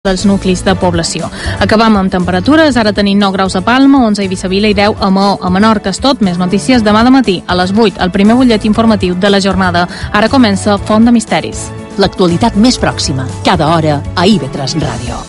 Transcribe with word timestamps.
dels 0.00 0.22
nuclis 0.24 0.62
de 0.64 0.72
població. 0.80 1.26
Acabam 1.60 1.98
amb 2.00 2.08
temperatures, 2.08 2.78
ara 2.80 2.94
tenim 2.96 3.18
9 3.20 3.34
graus 3.36 3.52
a 3.52 3.60
Palma, 3.60 3.98
11 4.06 4.22
a 4.22 4.24
Eivissa-Vila 4.24 4.70
i 4.72 4.72
10 4.72 4.96
a 4.96 5.10
Maó. 5.12 5.34
A 5.44 5.50
Menorca 5.52 5.90
és 5.92 6.00
tot, 6.00 6.22
més 6.24 6.38
notícies 6.40 6.80
demà 6.80 7.02
de 7.04 7.10
matí, 7.12 7.34
a 7.46 7.52
les 7.54 7.68
8, 7.76 8.00
el 8.00 8.10
primer 8.10 8.32
butllet 8.38 8.64
informatiu 8.64 9.14
de 9.14 9.28
la 9.28 9.42
jornada. 9.44 9.86
Ara 10.10 10.30
comença 10.32 10.78
Font 10.78 11.04
de 11.04 11.12
Misteris. 11.12 11.66
L'actualitat 12.00 12.56
més 12.56 12.80
pròxima, 12.80 13.26
cada 13.44 13.68
hora, 13.68 14.00
a 14.16 14.24
IB3 14.24 14.80
Ràdio. 14.80 15.20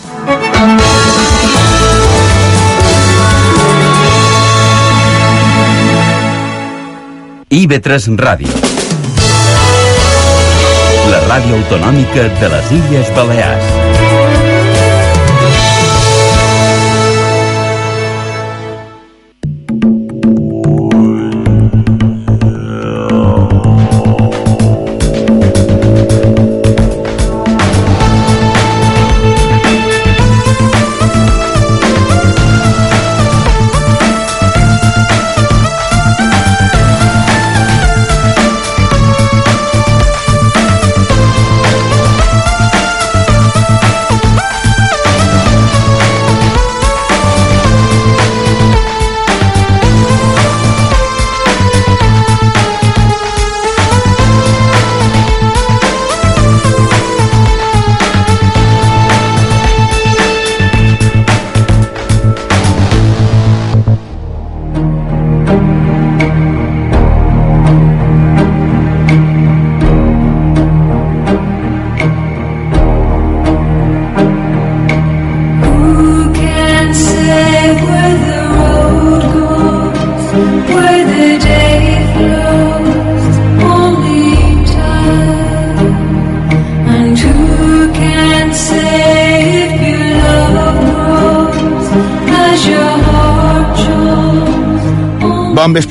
IB3 7.50 8.16
Ràdio. 8.16 8.56
La 11.12 11.20
ràdio 11.28 11.60
autonòmica 11.60 12.30
de 12.40 12.52
les 12.56 12.72
Illes 12.80 13.12
Balears. 13.12 14.11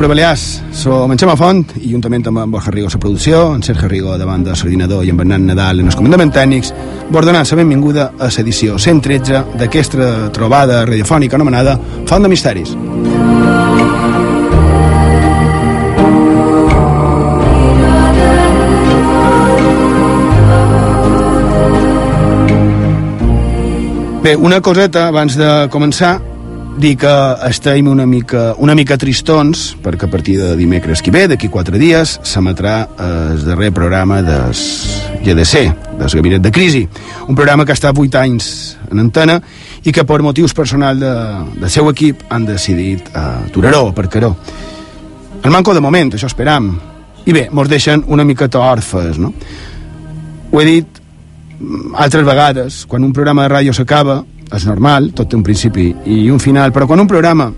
Vespre, 0.02 0.08
Balears. 0.08 0.62
Som 0.74 1.12
en 1.12 1.18
Xema 1.20 1.36
Font 1.38 1.76
i 1.78 1.92
juntament 1.92 2.26
amb 2.28 2.40
en 2.42 2.52
Borja 2.52 2.72
Rigo 2.72 2.90
la 2.90 3.00
producció, 3.00 3.54
en 3.54 3.62
Sergio 3.62 3.88
Rigo 3.90 4.18
davant 4.18 4.44
de 4.44 4.52
l'ordinador 4.52 5.06
i 5.06 5.12
en 5.12 5.18
Bernat 5.18 5.42
Nadal 5.42 5.80
en 5.80 5.86
els 5.86 5.96
comandaments 5.96 6.34
tècnics, 6.34 6.74
vos 7.12 7.26
donant 7.26 7.46
la 7.46 7.58
benvinguda 7.58 8.12
a 8.18 8.30
l'edició 8.36 8.80
113 8.80 9.44
d'aquesta 9.60 10.32
trobada 10.34 10.86
radiofònica 10.86 11.36
anomenada 11.36 11.78
Font 12.08 12.24
de 12.24 12.30
Misteris. 12.30 12.74
Bé, 24.24 24.36
una 24.36 24.62
coseta 24.62 25.08
abans 25.10 25.38
de 25.38 25.68
començar 25.70 26.20
dir 26.82 26.98
que 26.98 27.12
estem 27.46 27.88
una 27.88 28.08
mica, 28.10 28.56
una 28.58 28.74
mica 28.74 28.98
tristons 28.98 29.76
perquè 29.84 30.08
a 30.08 30.12
partir 30.12 30.38
de 30.40 30.56
dimecres 30.58 31.04
que 31.06 31.14
ve, 31.14 31.28
d'aquí 31.30 31.48
quatre 31.54 31.78
dies, 31.78 32.16
s'emetrà 32.26 32.74
el 33.06 33.44
darrer 33.46 33.70
programa 33.72 34.22
del 34.26 34.56
GDC, 35.22 35.62
del 36.00 36.10
Gabinet 36.10 36.42
de 36.42 36.52
Crisi, 36.52 36.82
un 37.28 37.38
programa 37.38 37.68
que 37.70 37.78
estat 37.78 37.94
vuit 37.96 38.18
anys 38.18 38.50
en 38.90 39.04
antena 39.04 39.38
i 39.86 39.94
que 39.94 40.06
per 40.10 40.22
motius 40.26 40.58
personals 40.58 41.00
de, 41.04 41.14
del 41.62 41.70
seu 41.70 41.90
equip 41.94 42.26
han 42.34 42.50
decidit 42.50 43.14
uh, 43.14 43.46
aturar-ho, 43.46 43.94
perquè-ho. 43.94 44.34
El 45.44 45.54
manco 45.54 45.78
de 45.78 45.86
moment, 45.86 46.16
això 46.18 46.30
esperam. 46.30 46.74
I 47.26 47.34
bé, 47.38 47.48
mos 47.54 47.70
deixen 47.70 48.04
una 48.10 48.26
miqueta 48.26 48.62
orfes, 48.62 49.22
no? 49.22 49.32
Ho 50.52 50.62
he 50.62 50.66
dit 50.66 51.02
mm, 51.60 51.94
altres 51.94 52.26
vegades, 52.26 52.84
quan 52.90 53.06
un 53.06 53.14
programa 53.14 53.46
de 53.46 53.54
ràdio 53.54 53.78
s'acaba, 53.78 54.24
és 54.56 54.66
normal, 54.68 55.12
tot 55.16 55.30
té 55.30 55.38
un 55.38 55.44
principi 55.44 55.92
i 56.12 56.26
un 56.32 56.40
final, 56.40 56.74
però 56.76 56.88
quan 56.88 57.00
un 57.04 57.10
programa 57.10 57.52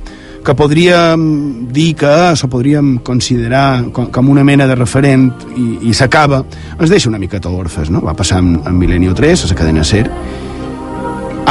que 0.44 0.54
podríem 0.60 1.70
dir 1.72 1.94
que 1.96 2.12
és 2.34 2.44
o 2.44 2.50
podríem 2.52 2.98
considerar 3.06 3.86
com, 3.96 4.10
com 4.12 4.30
una 4.30 4.44
mena 4.44 4.68
de 4.68 4.76
referent 4.76 5.30
i, 5.56 5.68
i 5.90 5.94
s'acaba, 5.96 6.42
ens 6.76 6.92
deixa 6.92 7.10
una 7.10 7.22
miqueta 7.22 7.50
orfes, 7.50 7.90
no? 7.90 8.04
Va 8.04 8.16
passar 8.18 8.42
amb, 8.44 8.60
amb 8.68 8.80
Milenio 8.80 9.16
3, 9.16 9.46
a 9.46 9.54
la 9.54 9.58
cadena 9.62 9.88
SER. 9.88 10.10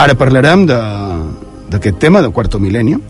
Ara 0.02 0.16
parlarem 0.18 0.66
d'aquest 0.68 1.98
tema, 1.98 2.20
de 2.20 2.30
Quarto 2.36 2.60
Milenio, 2.60 3.00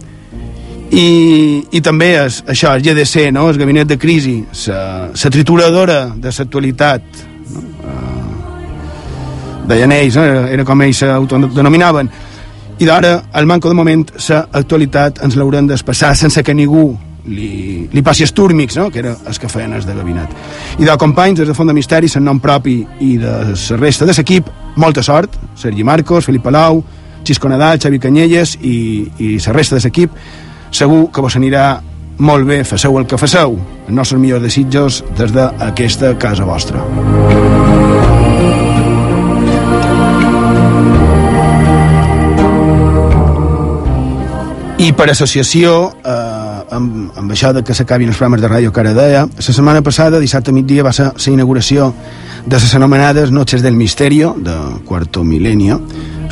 i, 0.92 1.64
i 1.72 1.80
també 1.80 2.12
és, 2.20 2.42
això, 2.52 2.74
el 2.76 2.82
GDC, 2.84 3.30
no? 3.32 3.48
el 3.50 3.58
gabinet 3.58 3.88
de 3.88 3.98
crisi, 3.98 4.38
la 4.68 5.30
trituradora 5.32 6.04
de 6.14 6.30
l'actualitat? 6.30 7.31
Deien 9.68 9.92
ells, 9.92 10.16
no? 10.18 10.24
era, 10.24 10.64
com 10.64 10.82
ells 10.82 11.02
s'autodenominaven 11.04 12.10
i 12.82 12.86
d'ara, 12.86 13.22
al 13.32 13.46
manco 13.46 13.68
de 13.68 13.76
moment 13.78 14.04
l'actualitat 14.10 15.20
ens 15.22 15.36
l'haurem 15.38 15.68
d'espassar 15.70 16.16
sense 16.18 16.42
que 16.42 16.54
ningú 16.54 16.88
li, 17.30 17.86
li 17.92 18.02
passi 18.02 18.24
estúrmics, 18.26 18.76
no? 18.80 18.88
que 18.90 18.98
era 19.02 19.12
els 19.28 19.38
que 19.38 19.50
feien 19.50 19.76
els 19.76 19.86
de 19.86 19.94
gabinet. 19.94 20.32
I 20.82 20.88
de 20.88 20.96
companys 20.98 21.38
des 21.38 21.48
de 21.48 21.54
Font 21.54 21.70
de 21.70 21.76
Misteris, 21.76 22.16
en 22.18 22.26
nom 22.26 22.40
propi 22.42 22.80
i 23.00 23.12
de 23.22 23.36
la 23.52 23.78
resta 23.78 24.08
de 24.08 24.16
l'equip, 24.16 24.50
molta 24.76 25.02
sort, 25.02 25.38
Sergi 25.54 25.84
Marcos, 25.84 26.26
Felip 26.26 26.42
Palau, 26.42 26.82
Xisco 27.22 27.48
Nadal, 27.48 27.78
Xavi 27.78 28.02
Canyelles 28.02 28.56
i, 28.62 29.06
i 29.18 29.36
la 29.38 29.54
resta 29.54 29.78
de 29.78 29.84
l'equip, 29.86 30.18
segur 30.72 31.04
que 31.12 31.22
vos 31.22 31.38
anirà 31.38 31.76
molt 32.18 32.46
bé, 32.48 32.64
faceu 32.64 32.98
el 32.98 33.06
que 33.06 33.20
faceu, 33.20 33.56
els 33.86 33.94
nostres 33.94 34.20
millors 34.20 34.42
desitjos 34.42 35.04
des 35.18 35.32
d'aquesta 35.34 36.16
casa 36.18 36.48
vostra. 36.48 36.82
I 44.82 44.88
per 44.98 45.04
associació, 45.12 45.92
eh, 46.02 46.74
amb, 46.74 47.12
amb 47.14 47.30
això 47.30 47.52
de 47.54 47.60
que 47.62 47.74
s'acabin 47.74 48.08
els 48.10 48.16
programes 48.18 48.40
de 48.42 48.48
ràdio 48.50 48.72
que 48.74 48.80
ara 48.82 48.90
deia, 48.96 49.20
la 49.30 49.44
setmana 49.54 49.82
passada, 49.86 50.18
dissabte 50.18 50.50
a 50.50 50.56
migdia, 50.56 50.82
va 50.82 50.90
ser 50.92 51.04
la 51.12 51.30
inauguració 51.30 51.92
de 52.46 52.58
les 52.58 52.74
anomenades 52.74 53.30
Noches 53.30 53.62
del 53.62 53.76
Misterio, 53.78 54.34
de 54.36 54.56
Quarto 54.84 55.22
Milenio, 55.22 55.78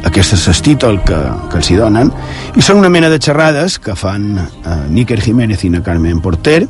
aquest 0.03 0.35
és 0.35 0.49
el 0.51 0.63
títol 0.67 0.99
que, 1.07 1.21
que 1.47 1.61
els 1.63 1.71
hi 1.71 1.79
donen, 1.79 2.11
i 2.57 2.67
són 2.67 2.83
una 2.83 2.91
mena 2.91 3.09
de 3.13 3.21
xerrades 3.23 3.79
que 3.79 3.95
fan 3.95 4.33
eh, 4.35 4.77
Níker 4.91 5.21
Jiménez 5.23 5.63
i 5.63 5.71
na 5.71 5.85
Carmen 5.87 6.19
Porter, 6.19 6.65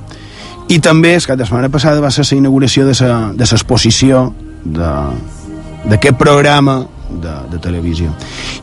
i 0.68 0.82
també, 0.84 1.14
el 1.16 1.24
cap 1.24 1.40
de 1.40 1.48
setmana 1.48 1.72
passada, 1.72 2.04
va 2.04 2.12
ser 2.12 2.28
la 2.28 2.42
inauguració 2.42 2.84
de 2.84 2.92
l'exposició 3.40 4.26
d'aquest 4.68 6.20
programa 6.20 6.82
de, 7.08 7.38
de 7.54 7.58
televisió. 7.58 8.12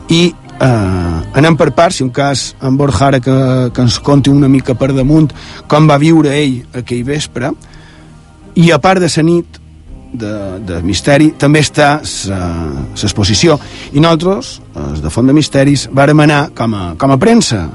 I 0.06 0.28
eh, 0.60 1.38
anem 1.38 1.56
per 1.56 1.70
parts, 1.76 1.98
si 1.98 2.04
un 2.06 2.10
cas 2.14 2.52
en 2.62 2.76
Borja 2.76 3.06
ara 3.08 3.20
que, 3.20 3.36
que 3.74 3.84
ens 3.84 3.98
conti 4.04 4.30
una 4.30 4.48
mica 4.48 4.74
per 4.78 4.92
damunt 4.96 5.30
com 5.70 5.88
va 5.88 5.98
viure 6.00 6.34
ell 6.34 6.60
aquell 6.82 7.04
vespre 7.06 7.52
i 8.58 8.70
a 8.74 8.80
part 8.82 9.02
de 9.02 9.10
la 9.14 9.26
nit 9.26 9.58
de, 10.08 10.34
de 10.64 10.80
misteri 10.82 11.32
també 11.38 11.60
està 11.64 11.98
l'exposició 12.00 13.58
i 13.92 14.00
nosaltres, 14.00 14.58
els 14.74 15.02
de 15.04 15.12
Font 15.12 15.28
de 15.28 15.36
Misteris 15.36 15.88
vàrem 15.92 16.24
anar 16.24 16.48
com 16.56 16.74
a, 16.74 16.84
com 16.98 17.12
a 17.12 17.18
premsa 17.20 17.66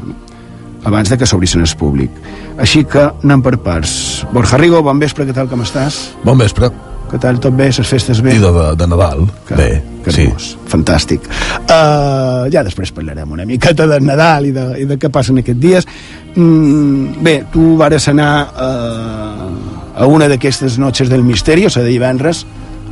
abans 0.84 1.10
de 1.10 1.18
que 1.18 1.30
s'obrissin 1.30 1.64
al 1.64 1.78
públic 1.80 2.24
així 2.58 2.84
que 2.90 3.06
anem 3.24 3.46
per 3.46 3.58
parts 3.64 4.26
Borja 4.34 4.58
Rigo, 4.58 4.82
bon 4.84 5.00
vespre, 5.00 5.28
què 5.30 5.36
tal, 5.36 5.50
com 5.52 5.62
estàs? 5.64 6.10
Bon 6.26 6.38
vespre. 6.38 6.72
Què 7.14 7.20
tal, 7.22 7.38
tot 7.38 7.54
bé, 7.54 7.68
les 7.70 7.86
festes 7.86 8.24
bé? 8.26 8.32
I 8.34 8.42
de, 8.42 8.50
de, 8.50 8.62
de 8.74 8.86
Nadal. 8.90 9.20
Que, 9.46 9.54
Bé, 9.54 9.68
que 10.02 10.10
sí. 10.16 10.24
hermós, 10.26 10.48
fantàstic. 10.72 11.28
Uh, 11.62 12.48
ja 12.50 12.64
després 12.66 12.90
parlarem 12.90 13.36
una 13.36 13.46
miqueta 13.46 13.86
de 13.86 14.00
Nadal 14.02 14.48
i 14.50 14.54
de, 14.56 14.64
i 14.82 14.88
de 14.90 14.98
què 14.98 15.12
passen 15.14 15.38
aquests 15.44 15.62
dies. 15.62 15.86
Mm, 16.34 17.22
bé, 17.22 17.36
tu 17.54 17.76
vares 17.78 18.10
anar 18.10 18.32
uh, 18.50 19.46
a 19.94 20.10
una 20.10 20.26
d'aquestes 20.32 20.80
noches 20.82 21.14
del 21.14 21.22
misteri, 21.22 21.68
o 21.70 21.70
sigui, 21.70 21.86
de 21.86 21.94
divendres, 21.94 22.48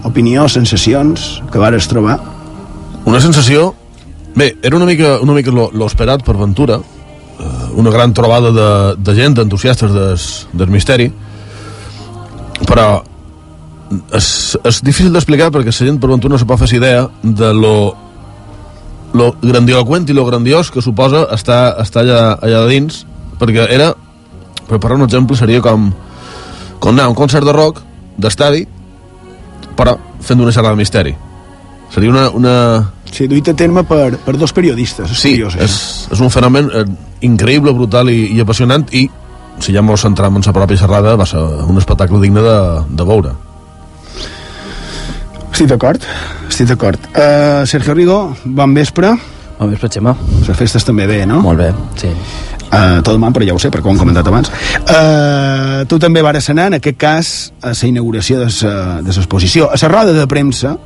opinió, 0.06 0.46
sensacions 0.54 1.42
que 1.50 1.66
vares 1.66 1.90
trobar. 1.90 2.20
Una 3.10 3.26
sensació 3.26 3.72
Bé, 4.36 4.54
era 4.64 4.78
una 4.78 4.86
mica, 4.86 5.18
una 5.20 5.34
mica 5.34 5.52
lo, 5.52 5.72
lo 5.74 5.88
esperat 5.90 6.22
per 6.24 6.38
Ventura, 6.40 6.78
eh, 6.78 7.48
una 7.76 7.92
gran 7.92 8.14
trobada 8.14 8.54
de, 8.56 8.68
de 8.96 9.16
gent, 9.18 9.36
d'entusiastes 9.36 9.92
del 10.54 10.70
misteri, 10.72 11.10
però 12.64 13.02
és, 14.16 14.28
és 14.64 14.82
difícil 14.86 15.12
d'explicar 15.14 15.50
perquè 15.52 15.72
la 15.72 15.88
gent 15.88 16.00
per 16.00 16.10
Ventura 16.12 16.36
no 16.36 16.40
se 16.40 16.48
pot 16.48 16.60
fer 16.62 16.70
idea 16.78 17.08
de 17.24 17.52
lo, 17.54 17.74
lo 19.14 19.32
grandiloquent 19.42 20.10
i 20.10 20.16
lo 20.16 20.26
grandiós 20.26 20.72
que 20.72 20.82
suposa 20.82 21.26
estar, 21.36 21.76
estar 21.82 22.04
allà, 22.06 22.22
allà 22.42 22.64
dins, 22.70 23.04
perquè 23.40 23.68
era, 23.70 23.92
per 24.68 24.80
posar 24.80 25.00
un 25.00 25.08
exemple, 25.08 25.38
seria 25.38 25.62
com, 25.62 25.92
com 26.80 26.96
anar 26.96 27.10
a 27.10 27.14
un 27.14 27.18
concert 27.18 27.46
de 27.48 27.56
rock 27.56 27.82
d'estadi, 28.22 28.66
però 29.76 29.98
fent 30.22 30.42
una 30.42 30.54
xerrada 30.54 30.76
de 30.76 30.84
misteri. 30.84 31.16
Seria 31.92 32.12
una, 32.12 32.30
una, 32.30 32.56
Sí, 33.12 33.26
duit 33.28 33.50
a 33.52 33.54
terme 33.54 33.84
per, 33.84 34.16
per 34.24 34.38
dos 34.40 34.54
periodistes. 34.56 35.12
És 35.12 35.20
Sí, 35.20 35.34
curiós, 35.36 35.58
és, 35.60 35.74
això. 35.74 36.14
és 36.16 36.22
un 36.24 36.30
fenomen 36.32 36.70
eh, 36.72 36.86
increïble, 37.28 37.74
brutal 37.76 38.08
i, 38.10 38.30
i 38.32 38.40
apassionant 38.40 38.86
i 38.96 39.10
si 39.62 39.76
ja 39.76 39.84
mos 39.84 40.02
centram 40.02 40.38
en 40.40 40.46
la 40.46 40.54
pròpia 40.56 40.80
xerrada 40.80 41.18
va 41.20 41.28
ser 41.28 41.42
un 41.42 41.78
espectacle 41.78 42.22
digne 42.22 42.42
de, 42.42 42.60
de 42.88 43.08
veure. 43.08 43.34
Estic 45.52 45.68
d'acord, 45.68 46.06
estic 46.48 46.70
d'acord. 46.72 47.04
Uh, 47.12 47.66
Sergio 47.68 47.94
Rigo, 47.94 48.20
bon 48.46 48.74
vespre. 48.74 49.12
Bon 49.60 49.70
vespre, 49.70 49.90
Xema. 49.94 50.16
Les 50.48 50.58
festes 50.58 50.86
també 50.88 51.06
bé, 51.10 51.26
no? 51.30 51.42
Molt 51.44 51.60
bé, 51.60 51.70
sí. 52.00 52.10
Uh, 52.72 53.02
tot 53.04 53.20
mal, 53.20 53.34
però 53.36 53.46
ja 53.46 53.54
ho 53.54 53.60
sé, 53.60 53.70
perquè 53.70 53.90
ho 53.90 53.92
hem 53.92 54.00
comentat 54.00 54.28
abans. 54.32 54.48
Uh, 54.86 55.84
tu 55.92 56.00
també 56.00 56.24
vares 56.24 56.48
anar, 56.54 56.70
en 56.72 56.80
aquest 56.80 56.98
cas, 56.98 57.34
a 57.62 57.74
la 57.76 57.90
inauguració 57.90 58.40
de 58.40 58.48
l'exposició. 58.48 59.68
A 59.68 59.80
la 59.82 59.92
roda 59.92 60.16
de 60.16 60.24
premsa, 60.32 60.78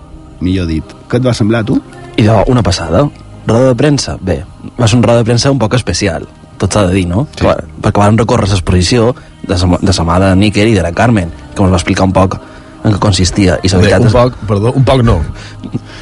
millor 0.41 0.67
dit, 0.67 0.95
què 1.07 1.21
et 1.21 1.27
va 1.29 1.35
semblar, 1.37 1.63
tu? 1.63 1.77
I 2.17 2.25
de 2.25 2.39
una 2.51 2.63
passada. 2.65 3.05
Roda 3.45 3.69
de 3.69 3.77
premsa? 3.77 4.17
Bé, 4.19 4.41
va 4.79 4.89
ser 4.89 4.97
una 4.97 5.11
roda 5.11 5.21
de 5.21 5.29
premsa 5.29 5.53
un 5.53 5.61
poc 5.61 5.77
especial, 5.77 6.25
tot 6.57 6.73
s'ha 6.73 6.87
de 6.89 6.97
dir, 6.97 7.05
no? 7.07 7.27
Sí. 7.37 7.45
Perquè 7.45 8.01
van 8.01 8.17
recórrer 8.17 8.49
l'exposició 8.49 9.13
de 9.45 9.55
sa 9.93 10.03
mà 10.09 10.19
de 10.23 10.33
Níquer 10.35 10.65
i 10.67 10.73
de 10.73 10.81
la 10.81 10.91
Carmen, 10.91 11.29
que 11.53 11.61
ens 11.61 11.71
va 11.71 11.77
explicar 11.77 12.09
un 12.09 12.17
poc 12.17 12.39
en 12.85 12.93
què 12.93 12.99
consistia. 13.01 13.57
I 13.63 13.71
la 13.71 13.79
Bé, 13.79 13.87
veritat 13.87 14.05
un 14.05 14.11
és... 14.11 14.15
poc, 14.15 14.37
perdó, 14.49 14.71
un 14.77 14.85
poc 14.87 15.01
no. 15.05 15.17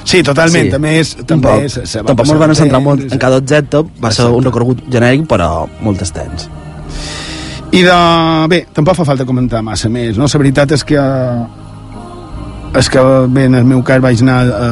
Sí, 0.03 0.19
totalment, 0.25 0.67
Sí, 0.67 0.73
també 0.73 0.97
és... 0.99 1.13
un 1.19 1.25
També 1.29 1.47
poc. 1.47 1.63
és 1.69 1.77
se 1.89 2.01
va 2.03 2.11
Tampoc 2.11 2.27
ens 2.27 2.41
van 2.41 2.51
bé, 2.51 2.57
centrar 2.59 2.81
molt 2.83 3.05
en 3.07 3.21
cada 3.21 3.39
objecte, 3.39 3.83
va 4.03 4.11
ser 4.11 4.27
un 4.27 4.43
recorregut 4.43 4.83
genèric, 4.91 5.25
però 5.29 5.65
molt 5.81 6.03
extens. 6.03 6.49
I 7.73 7.81
de... 7.81 7.97
Bé, 8.51 8.65
tampoc 8.75 8.99
fa 8.99 9.05
falta 9.07 9.25
comentar 9.25 9.63
massa 9.65 9.89
més, 9.89 10.17
no? 10.19 10.27
La 10.29 10.41
veritat 10.43 10.75
és 10.75 10.83
que... 10.85 11.03
És 12.73 12.89
que, 12.89 13.01
bé, 13.29 13.45
en 13.45 13.55
el 13.55 13.65
meu 13.69 13.83
cas 13.85 14.01
vaig 14.01 14.21
anar 14.25 14.39
a, 14.49 14.67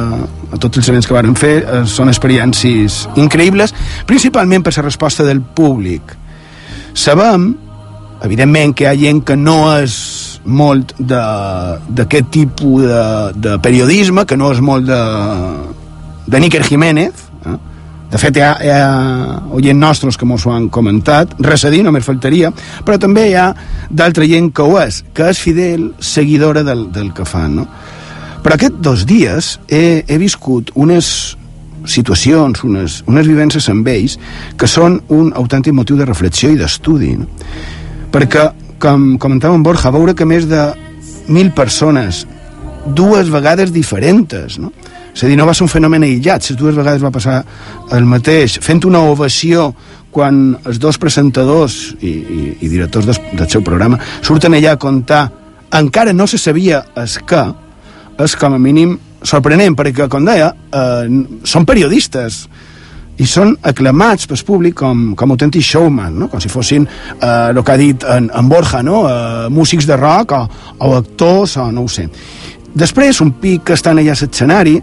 a 0.52 0.58
tots 0.58 0.80
els 0.80 0.88
events 0.90 1.06
que 1.06 1.14
varen 1.14 1.36
fer, 1.38 1.52
eh, 1.62 1.82
són 1.86 2.10
experiències 2.10 3.04
increïbles, 3.14 3.70
principalment 4.10 4.64
per 4.66 4.72
la 4.76 4.82
resposta 4.88 5.22
del 5.24 5.38
públic. 5.40 6.16
Sabem, 6.98 7.52
evidentment, 8.26 8.74
que 8.74 8.84
hi 8.84 8.90
ha 8.90 8.96
gent 8.98 9.22
que 9.26 9.36
no 9.38 9.60
és 9.78 9.94
molt 10.44 10.94
d'aquest 10.98 12.30
tipus 12.34 12.86
de, 12.86 13.02
de 13.36 13.58
periodisme, 13.62 14.24
que 14.26 14.38
no 14.38 14.52
és 14.52 14.62
molt 14.64 14.88
de, 14.88 15.02
de 16.26 16.40
Níker 16.42 16.64
Jiménez, 16.66 17.28
eh? 17.46 17.58
De 18.12 18.18
fet, 18.20 18.36
hi 18.36 18.42
ha, 18.44 18.50
hi 18.60 18.68
ha 18.68 18.88
oient 19.56 19.78
nostres 19.80 20.18
que 20.20 20.26
mos 20.28 20.44
ho 20.44 20.50
han 20.52 20.66
comentat, 20.68 21.30
res 21.40 21.62
a 21.64 21.70
dir, 21.72 21.80
només 21.80 22.04
faltaria, 22.04 22.50
però 22.84 22.98
també 23.00 23.30
hi 23.30 23.36
ha 23.40 23.46
d'altra 23.88 24.26
gent 24.28 24.50
que 24.52 24.66
ho 24.66 24.76
és, 24.82 24.98
que 25.16 25.30
és 25.32 25.40
fidel 25.40 25.86
seguidora 25.96 26.60
del, 26.66 26.90
del 26.92 27.08
que 27.16 27.24
fan, 27.24 27.62
no? 27.62 27.68
Però 28.44 28.58
aquests 28.58 28.82
dos 28.84 29.06
dies 29.08 29.54
he, 29.70 30.02
he 30.04 30.18
viscut 30.20 30.74
unes 30.74 31.08
situacions, 31.88 32.60
unes, 32.66 33.00
unes 33.08 33.30
vivències 33.30 33.70
amb 33.72 33.88
ells 33.88 34.18
que 34.60 34.68
són 34.68 35.00
un 35.08 35.32
autèntic 35.38 35.72
motiu 35.72 35.96
de 35.96 36.04
reflexió 36.04 36.52
i 36.52 36.60
d'estudi, 36.60 37.14
no? 37.16 37.30
Perquè, 38.12 38.44
com 38.82 39.12
comentava 39.22 39.54
en 39.54 39.62
Borja, 39.62 39.92
veure 39.94 40.16
que 40.18 40.26
més 40.28 40.48
de 40.50 40.66
mil 41.30 41.52
persones, 41.54 42.24
dues 42.86 43.30
vegades 43.30 43.70
diferents, 43.74 44.58
no? 44.58 44.72
És 45.12 45.22
a 45.22 45.28
dir, 45.28 45.36
no 45.36 45.44
va 45.44 45.52
ser 45.54 45.66
un 45.66 45.70
fenomen 45.70 46.06
aïllat, 46.06 46.46
les 46.48 46.58
dues 46.58 46.74
vegades 46.74 47.02
va 47.04 47.12
passar 47.12 47.42
el 47.92 48.06
mateix, 48.08 48.56
fent 48.64 48.80
una 48.88 49.02
ovació 49.12 49.70
quan 50.12 50.58
els 50.68 50.78
dos 50.80 50.98
presentadors 51.00 51.94
i, 52.00 52.10
i, 52.10 52.40
i 52.60 52.68
directors 52.68 53.08
des, 53.08 53.20
del 53.32 53.48
seu 53.48 53.64
programa 53.64 53.98
surten 54.20 54.52
allà 54.54 54.74
a 54.76 54.80
contar 54.80 55.22
encara 55.72 56.12
no 56.12 56.26
se 56.28 56.38
sabia 56.38 56.82
es 57.00 57.16
que 57.24 57.40
és 58.20 58.36
com 58.36 58.52
a 58.52 58.60
mínim 58.60 58.98
sorprenent 59.24 59.76
perquè 59.78 60.10
com 60.12 60.28
deia 60.28 60.50
eh, 60.52 61.08
són 61.48 61.64
periodistes 61.68 62.42
i 63.20 63.26
són 63.28 63.54
aclamats 63.68 64.26
pel 64.28 64.40
públic 64.46 64.76
com, 64.80 65.12
com 65.18 65.34
autèntics 65.34 65.68
showman, 65.74 66.16
no? 66.18 66.28
com 66.32 66.40
si 66.40 66.50
fossin 66.52 66.86
eh, 66.86 67.50
el 67.50 67.60
que 67.62 67.74
ha 67.74 67.78
dit 67.80 68.06
en, 68.08 68.30
en 68.32 68.48
Borja, 68.48 68.82
no? 68.82 69.04
eh, 69.08 69.48
músics 69.52 69.86
de 69.88 69.98
rock 70.00 70.36
o, 70.36 70.42
o 70.86 70.92
actors 70.96 71.58
o 71.60 71.70
no 71.72 71.84
ho 71.86 71.92
sé. 71.92 72.08
Després, 72.72 73.20
un 73.20 73.34
pic 73.36 73.66
que 73.68 73.76
estan 73.76 74.00
allà 74.00 74.14
a 74.14 74.20
l'escenari, 74.22 74.78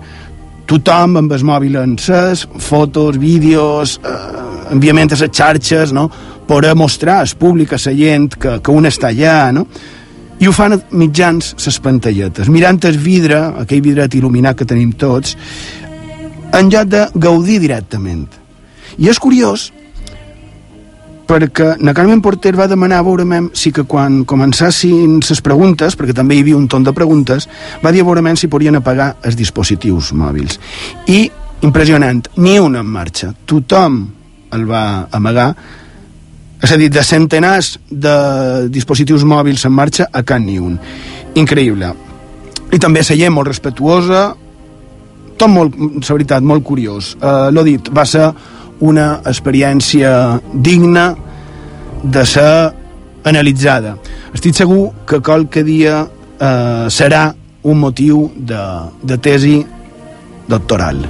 tothom 0.70 1.18
amb 1.24 1.32
el 1.34 1.46
mòbil 1.46 1.80
encès, 1.82 2.46
fotos, 2.62 3.18
vídeos, 3.18 3.98
eh, 4.06 4.18
enviament 4.76 5.10
a 5.10 5.18
les 5.18 5.32
xarxes, 5.34 5.94
no? 5.96 6.10
per 6.50 6.76
mostrar 6.76 7.20
al 7.22 7.34
públic, 7.38 7.74
a 7.74 7.82
la 7.82 7.96
gent, 7.98 8.36
que, 8.38 8.60
que 8.62 8.72
un 8.72 8.86
està 8.90 9.10
allà, 9.10 9.50
no? 9.54 9.66
i 10.40 10.48
ho 10.48 10.54
fan 10.56 10.78
mitjans 10.96 11.52
les 11.60 11.78
pantalletes, 11.84 12.48
mirant 12.48 12.80
el 12.88 12.98
vidre, 12.98 13.42
aquell 13.60 13.82
vidret 13.84 14.16
il·luminat 14.16 14.56
que 14.56 14.68
tenim 14.68 14.94
tots, 14.96 15.36
en 16.54 16.70
lloc 16.72 16.88
de 16.90 17.08
gaudir 17.16 17.60
directament. 17.62 18.28
I 18.98 19.10
és 19.10 19.20
curiós 19.22 19.70
perquè 21.30 21.76
na 21.86 21.94
Carmen 21.94 22.24
Porter 22.26 22.56
va 22.58 22.66
demanar 22.68 23.04
a 23.04 23.06
veurem 23.06 23.52
si 23.54 23.70
que 23.72 23.86
quan 23.86 24.24
començassin 24.26 25.20
les 25.22 25.42
preguntes, 25.46 25.94
perquè 25.94 26.16
també 26.18 26.40
hi 26.40 26.42
havia 26.42 26.58
un 26.58 26.66
ton 26.68 26.84
de 26.84 26.94
preguntes, 26.96 27.46
va 27.84 27.92
dir 27.94 28.02
a 28.02 28.08
veurem 28.08 28.34
si 28.36 28.50
podien 28.50 28.80
apagar 28.80 29.12
els 29.22 29.38
dispositius 29.38 30.10
mòbils. 30.18 30.58
I, 31.06 31.30
impressionant, 31.62 32.26
ni 32.42 32.58
un 32.58 32.80
en 32.80 32.90
marxa. 32.90 33.30
Tothom 33.46 34.02
el 34.58 34.66
va 34.66 35.06
amagar, 35.14 35.52
és 36.60 36.74
a 36.74 36.78
dir, 36.82 36.90
de 36.90 37.06
centenars 37.06 37.76
de 37.90 38.68
dispositius 38.74 39.24
mòbils 39.24 39.68
en 39.70 39.76
marxa, 39.78 40.10
a 40.12 40.26
cap 40.26 40.42
ni 40.42 40.58
un. 40.58 40.80
Increïble. 41.38 41.94
I 42.74 42.80
també 42.82 43.06
la 43.06 43.16
gent 43.22 43.38
molt 43.38 43.48
respectuosa, 43.54 44.32
tot 45.40 45.52
molt, 45.52 45.76
la 45.80 46.16
veritat, 46.18 46.44
molt 46.44 46.66
curiós. 46.68 47.16
Uh, 47.20 47.48
L'ho 47.54 47.64
dit, 47.68 47.90
va 47.96 48.06
ser 48.06 48.28
una 48.86 49.20
experiència 49.28 50.12
digna 50.54 51.14
de 52.04 52.24
ser 52.28 52.52
analitzada. 53.28 53.98
Estic 54.34 54.56
segur 54.56 54.90
que 55.08 55.20
qualque 55.20 55.64
dia 55.68 56.06
eh, 56.40 56.86
serà 56.88 57.34
un 57.68 57.80
motiu 57.80 58.30
de, 58.36 58.62
de 59.04 59.18
tesi 59.20 59.58
doctoral. 60.48 61.02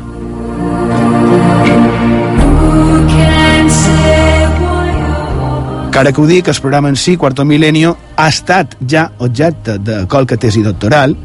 Cara 5.90 6.12
que 6.14 6.22
ho 6.22 6.28
dic, 6.30 6.48
el 6.48 6.62
programa 6.62 6.90
en 6.90 6.96
si, 6.96 7.18
Quarto 7.18 7.44
Milenio, 7.46 7.96
ha 8.16 8.30
estat 8.30 8.78
ja 8.88 9.10
objecte 9.20 9.78
de 9.84 10.06
qualque 10.08 10.38
tesi 10.38 10.62
doctoral, 10.64 11.16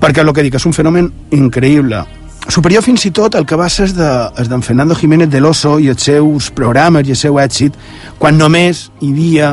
perquè 0.00 0.24
el 0.24 0.32
que 0.32 0.42
dic 0.46 0.54
és 0.56 0.66
un 0.66 0.72
fenomen 0.76 1.10
increïble. 1.30 2.04
Superior 2.50 2.82
fins 2.82 3.04
i 3.06 3.10
tot 3.14 3.34
al 3.36 3.44
que 3.46 3.54
va 3.56 3.68
ser 3.68 3.92
de- 3.94 4.28
el 4.40 4.48
d'en 4.48 4.62
Fernando 4.62 4.94
Jiménez 4.94 5.28
de 5.30 5.40
l'Oso 5.40 5.78
i 5.78 5.88
els 5.88 6.02
seus 6.02 6.50
programes 6.50 7.06
i 7.06 7.10
el 7.12 7.16
seu 7.16 7.38
èxit, 7.38 7.74
quan 8.18 8.38
només 8.38 8.90
hi 9.00 9.10
havia 9.12 9.50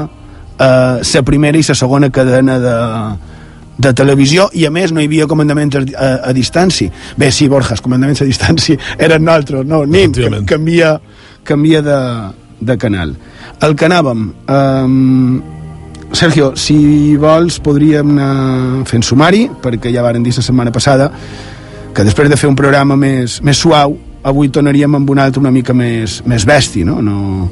eh, 0.59 1.01
la 1.13 1.23
primera 1.23 1.57
i 1.57 1.65
la 1.67 1.75
segona 1.75 2.09
cadena 2.09 2.57
de, 2.59 2.77
de 3.77 3.93
televisió 3.93 4.49
i 4.53 4.65
a 4.65 4.71
més 4.71 4.91
no 4.91 5.01
hi 5.01 5.05
havia 5.05 5.27
comandaments 5.27 5.75
a, 5.75 5.83
a, 5.83 6.09
a 6.29 6.33
distància. 6.33 6.89
Bé, 7.17 7.29
sí, 7.31 7.47
Borjas, 7.47 7.81
comandaments 7.81 8.21
a 8.21 8.25
distància 8.25 8.79
eren 8.97 9.23
nosaltres, 9.25 9.65
no, 9.67 9.83
nin, 9.85 10.11
que, 10.15 10.31
canvia, 10.47 10.95
canvia 11.43 11.81
de, 11.83 11.99
de 12.61 12.77
canal. 12.77 13.13
El 13.61 13.75
que 13.75 13.85
anàvem 13.85 14.31
um, 14.47 15.41
Sergio, 16.13 16.53
si 16.55 17.15
vols 17.19 17.59
podríem 17.63 18.15
anar 18.15 18.85
fent 18.87 19.03
sumari 19.03 19.47
perquè 19.63 19.91
ja 19.93 20.05
varen 20.05 20.23
dir 20.23 20.33
la 20.37 20.45
setmana 20.45 20.71
passada 20.71 21.09
que 21.93 22.05
després 22.07 22.29
de 22.29 22.37
fer 22.39 22.49
un 22.49 22.55
programa 22.55 22.95
més, 22.95 23.41
més 23.43 23.59
suau 23.59 23.97
avui 24.27 24.49
tornaríem 24.53 24.95
amb 24.95 25.09
un 25.09 25.19
altre 25.19 25.41
una 25.43 25.51
mica 25.51 25.75
més, 25.75 26.21
més 26.25 26.45
bèstia 26.47 26.87
no? 26.87 27.01
no, 27.01 27.49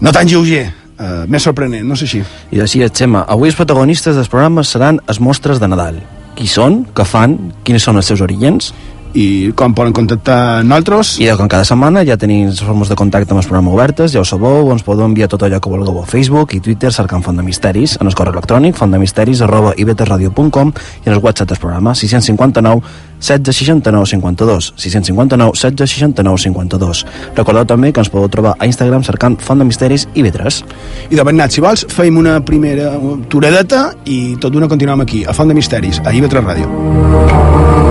no 0.00 0.12
tan 0.12 0.28
lleuger 0.28 0.66
uh, 0.68 1.24
més 1.30 1.44
sorprenent, 1.44 1.86
no 1.86 1.96
sé 1.96 2.08
així 2.08 2.22
I 2.52 2.62
així 2.64 2.82
és, 2.84 2.92
Xema. 2.94 3.24
Avui 3.28 3.50
els 3.50 3.58
protagonistes 3.58 4.16
dels 4.18 4.30
programes 4.30 4.70
seran 4.74 5.00
els 5.08 5.20
mostres 5.20 5.60
de 5.60 5.68
Nadal. 5.68 6.00
Qui 6.34 6.48
són, 6.50 6.82
què 6.94 7.06
fan, 7.06 7.36
quines 7.66 7.84
són 7.86 8.00
els 8.00 8.10
seus 8.10 8.22
orígens? 8.24 8.72
I 9.14 9.52
com 9.54 9.74
poden 9.74 9.94
contactar 9.94 10.64
nosaltres? 10.66 11.14
I 11.22 11.30
com 11.38 11.48
cada 11.48 11.64
setmana 11.64 12.02
ja 12.06 12.18
tenim 12.18 12.48
les 12.50 12.60
formes 12.60 12.90
de 12.90 12.96
contacte 12.98 13.30
amb 13.32 13.40
el 13.40 13.46
programa 13.46 13.72
obertes, 13.72 14.12
ja 14.12 14.20
ho 14.20 14.26
sabeu, 14.26 14.72
ens 14.74 14.82
podeu 14.82 15.06
enviar 15.06 15.30
tot 15.30 15.46
allò 15.46 15.60
que 15.62 15.70
vulgueu 15.70 16.02
a 16.02 16.06
Facebook 16.06 16.56
i 16.58 16.60
Twitter 16.60 16.90
cercant 16.92 17.22
Font 17.22 17.38
de 17.38 17.46
Misteris, 17.46 17.96
en 18.00 18.10
el 18.10 18.16
correu 18.18 18.34
electrònic 18.34 18.76
fontdemisteris 18.76 19.42
arroba 19.46 19.74
i 19.78 19.84
en 19.84 21.12
el 21.12 21.18
WhatsApp 21.18 21.48
del 21.48 21.58
programa 21.58 21.94
659 21.94 22.82
16 23.20 23.56
69 23.56 24.06
52 24.06 24.74
659 24.76 25.52
16 25.54 25.90
69 25.90 26.38
52 26.38 27.06
Recordeu 27.36 27.64
també 27.64 27.92
que 27.92 28.00
ens 28.00 28.10
podeu 28.10 28.28
trobar 28.28 28.56
a 28.58 28.66
Instagram 28.66 29.04
cercant 29.04 29.38
Font 29.38 29.58
de 29.58 29.64
Misteris 29.64 30.08
i 30.14 30.22
Vetres. 30.22 30.62
I 31.10 31.16
de 31.16 31.24
Bernat, 31.24 31.54
si 31.54 31.62
vols, 31.64 31.86
feim 31.88 32.18
una 32.18 32.40
primera 32.44 32.94
turadeta 33.28 33.92
i 34.04 34.36
tot 34.40 34.52
d'una 34.52 34.68
continuem 34.68 35.06
aquí, 35.06 35.24
a 35.24 35.32
Font 35.32 35.48
de 35.48 35.56
Misteris, 35.56 36.02
a 36.04 36.12
IB3 36.12 36.44
Ràdio. 36.44 37.83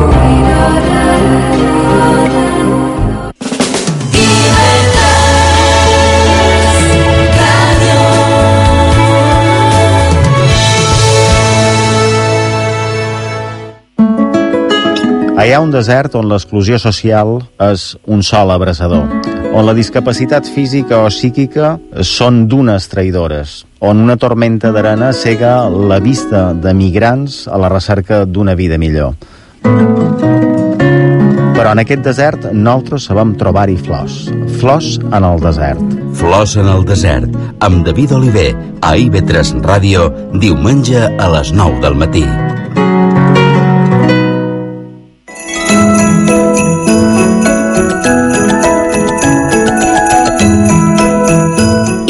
Hi 15.44 15.52
ha 15.52 15.60
un 15.60 15.74
desert 15.74 16.14
on 16.16 16.30
l'exclusió 16.32 16.78
social 16.80 17.34
és 17.66 17.82
un 18.08 18.22
sol 18.24 18.54
abraçador, 18.54 19.10
on 19.52 19.68
la 19.68 19.76
discapacitat 19.76 20.48
física 20.48 21.02
o 21.04 21.10
psíquica 21.12 21.74
són 22.08 22.46
dunes 22.48 22.88
traïdores, 22.88 23.60
on 23.84 24.00
una 24.06 24.16
tormenta 24.16 24.72
d'arena 24.72 25.12
cega 25.12 25.58
la 25.68 26.00
vista 26.00 26.48
de 26.56 26.74
migrants 26.74 27.44
a 27.52 27.60
la 27.60 27.70
recerca 27.76 28.24
d'una 28.24 28.56
vida 28.56 28.80
millor. 28.80 29.14
Però 31.64 31.72
en 31.72 31.80
aquest 31.80 32.02
desert 32.04 32.46
nosaltres 32.52 33.06
sabem 33.08 33.30
trobar-hi 33.40 33.78
flors. 33.80 34.18
Flors 34.60 34.98
en 35.00 35.24
el 35.24 35.40
desert. 35.40 35.94
Flors 36.20 36.58
en 36.60 36.68
el 36.68 36.84
desert, 36.84 37.38
amb 37.64 37.86
David 37.88 38.12
Oliver, 38.18 38.50
a 38.84 38.90
IB3 39.00 39.54
Ràdio, 39.64 40.10
diumenge 40.44 41.06
a 41.08 41.30
les 41.38 41.54
9 41.56 41.80
del 41.86 41.96
matí. 42.04 42.26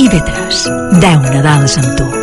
IB3. 0.01 0.65
10 0.97 1.31
Nadals 1.37 1.77
amb 1.77 1.93
tu. 2.01 2.22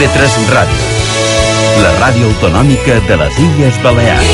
IB3 0.00 0.46
Ràdio, 0.48 0.84
la 1.82 1.90
ràdio 1.98 2.30
autonòmica 2.30 2.94
de 3.04 3.18
les 3.20 3.40
Illes 3.44 3.80
Balears. 3.84 4.30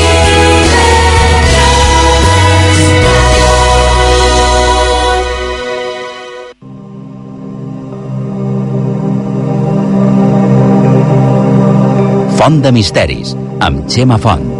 Font 12.39 12.63
de 12.63 12.71
Misteris, 12.71 13.35
amb 13.59 13.83
Xema 13.91 14.15
Font. 14.23 14.56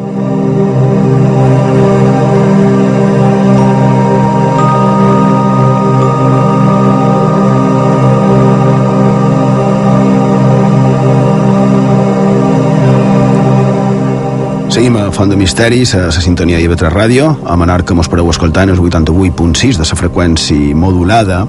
Font 15.17 15.31
de 15.31 15.35
Misteris, 15.35 15.95
a 15.95 16.11
la 16.11 16.21
sintonia 16.21 16.59
IB3 16.61 16.91
Ràdio, 16.93 17.31
a 17.49 17.55
Menar 17.57 17.79
que 17.81 17.95
mos 17.97 18.05
podeu 18.05 18.27
escoltar 18.29 18.67
en 18.67 18.75
el 18.75 18.77
88.6 18.77 19.79
de 19.79 19.85
la 19.89 19.95
freqüència 19.97 20.75
modulada. 20.77 21.39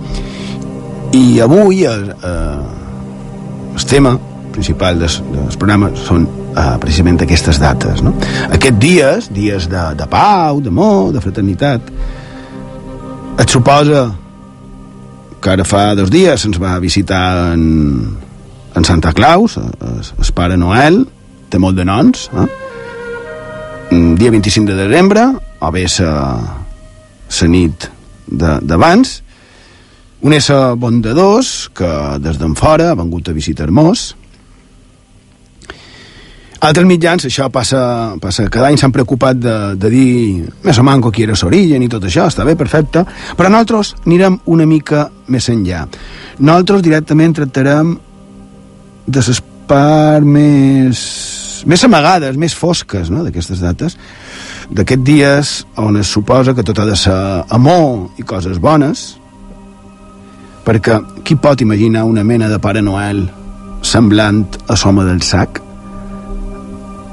I 1.13 1.41
avui 1.45 1.83
eh, 1.85 1.91
eh, 1.93 3.75
el 3.77 3.85
tema 3.91 4.15
principal 4.55 5.03
del, 5.03 5.13
del 5.35 5.59
programa 5.61 5.91
són 6.01 6.25
eh, 6.25 6.63
precisament 6.81 7.21
aquestes 7.27 7.61
dates. 7.61 8.01
No? 8.01 8.15
Aquests 8.49 8.81
dies, 8.81 9.29
dies 9.37 9.67
de, 9.69 9.83
de 10.01 10.07
pau, 10.09 10.63
d'amor, 10.65 11.11
de 11.13 11.21
fraternitat, 11.27 11.93
et 13.37 13.53
suposa 13.53 14.07
que 15.45 15.53
ara 15.53 15.69
fa 15.69 15.91
dos 15.99 16.09
dies 16.09 16.49
ens 16.49 16.57
va 16.57 16.73
visitar 16.81 17.53
en, 17.53 17.69
en 18.73 18.89
Santa 18.89 19.13
Claus, 19.13 19.59
el, 19.61 20.01
el 20.09 20.33
Pare 20.33 20.57
Noel, 20.57 21.03
té 21.53 21.61
molt 21.61 21.77
de 21.77 21.85
noms, 21.85 22.31
eh? 22.33 22.49
Dia 24.19 24.33
25 24.35 24.67
de 24.67 24.75
desembre 24.75 25.23
o 25.63 25.69
bé 25.71 25.85
la 26.01 26.15
la 27.31 27.47
nit 27.47 27.85
d'abans 28.27 29.13
un 30.27 30.33
ésser 30.35 30.75
bondadós 30.75 31.69
que 31.71 32.19
des 32.19 32.39
d'en 32.41 32.57
fora 32.59 32.91
ha 32.91 32.97
vengut 32.99 33.29
a 33.29 33.33
visitar-nos 33.33 34.17
altres 36.59 36.87
mitjans, 36.87 37.29
això 37.31 37.47
passa, 37.55 38.17
passa 38.19 38.49
cada 38.51 38.67
any 38.67 38.77
s'han 38.81 38.91
preocupat 38.91 39.39
de, 39.39 39.57
de 39.79 39.91
dir 39.95 40.11
més 40.65 40.79
o 40.79 40.83
manco 40.83 41.13
qui 41.15 41.23
era 41.23 41.39
l'origen 41.39 41.87
i 41.87 41.89
tot 41.89 42.03
això, 42.03 42.27
està 42.27 42.43
bé, 42.43 42.57
perfecte, 42.59 43.05
però 43.39 43.47
nosaltres 43.49 43.95
anirem 44.05 44.41
una 44.51 44.67
mica 44.67 45.13
més 45.29 45.47
enllà. 45.49 45.87
Nosaltres 46.41 46.83
directament 46.83 47.39
tractarem 47.39 47.95
de 49.07 49.23
les 49.29 49.43
més, 50.25 50.99
més 51.67 51.83
amagades, 51.85 52.37
més 52.37 52.55
fosques 52.55 53.11
no? 53.11 53.25
d'aquestes 53.27 53.63
dates, 53.65 53.97
d'aquests 54.71 55.05
dies 55.05 55.55
on 55.81 55.97
es 56.01 56.11
suposa 56.13 56.55
que 56.55 56.65
tot 56.67 56.79
ha 56.79 56.87
de 56.89 56.97
ser 56.97 57.17
amor 57.55 58.11
i 58.21 58.27
coses 58.27 58.61
bones, 58.61 59.17
perquè 60.67 60.99
qui 61.25 61.39
pot 61.41 61.61
imaginar 61.65 62.05
una 62.05 62.25
mena 62.25 62.49
de 62.49 62.59
Pare 62.61 62.83
Noel 62.85 63.25
semblant 63.83 64.45
a 64.69 64.77
l'home 64.77 65.07
del 65.09 65.23
sac? 65.25 65.63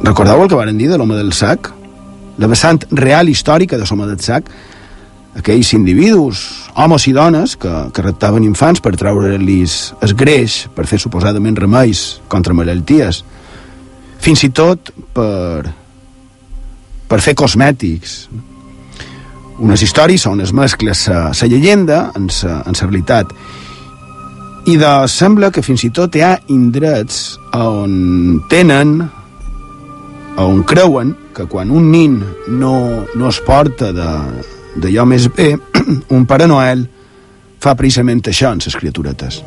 Recordeu 0.04 0.44
el 0.44 0.50
que 0.52 0.60
varen 0.60 0.78
dir 0.78 0.90
de 0.92 0.98
l'home 1.00 1.16
del 1.16 1.32
sac? 1.34 1.72
La 2.38 2.50
vessant 2.52 2.82
real 2.92 3.30
històrica 3.32 3.80
de 3.80 3.88
l'home 3.88 4.10
del 4.10 4.20
sac? 4.20 4.50
Aquells 5.40 5.72
individus, 5.76 6.42
homes 6.80 7.08
i 7.08 7.14
dones, 7.16 7.56
que, 7.60 7.72
que 7.92 8.04
raptaven 8.04 8.44
infants 8.48 8.84
per 8.84 8.94
treure-los 9.00 9.78
el 10.04 10.14
greix, 10.16 10.66
per 10.76 10.88
fer 10.88 11.00
suposadament 11.00 11.58
remeis 11.60 12.06
contra 12.32 12.56
malalties, 12.56 13.24
fins 14.26 14.42
i 14.42 14.50
tot 14.50 14.90
per, 15.14 15.62
per 17.06 17.20
fer 17.22 17.36
cosmètics. 17.38 18.16
Unes 19.62 19.84
històries 19.86 20.26
on 20.28 20.42
es 20.44 20.54
mescla 20.56 20.96
la, 20.96 21.20
la 21.30 21.50
llegenda 21.52 22.00
en 22.18 22.26
la, 22.32 22.56
realitat. 22.82 23.36
I 24.66 24.80
de, 24.82 24.94
sembla 25.12 25.52
que 25.54 25.62
fins 25.62 25.86
i 25.86 25.92
tot 25.94 26.18
hi 26.18 26.26
ha 26.26 26.34
indrets 26.50 27.38
on 27.54 28.42
tenen 28.50 28.98
on 30.42 30.64
creuen 30.68 31.14
que 31.36 31.46
quan 31.46 31.70
un 31.72 31.92
nin 31.94 32.18
no, 32.50 33.06
no 33.14 33.30
es 33.30 33.40
porta 33.46 33.94
d'allò 33.94 35.06
més 35.06 35.30
bé, 35.38 35.54
un 36.18 36.26
Pare 36.26 36.50
Noel 36.50 36.88
fa 37.62 37.78
precisament 37.78 38.26
això 38.26 38.52
en 38.52 38.66
les 38.66 38.82
criaturetes. 38.82 39.44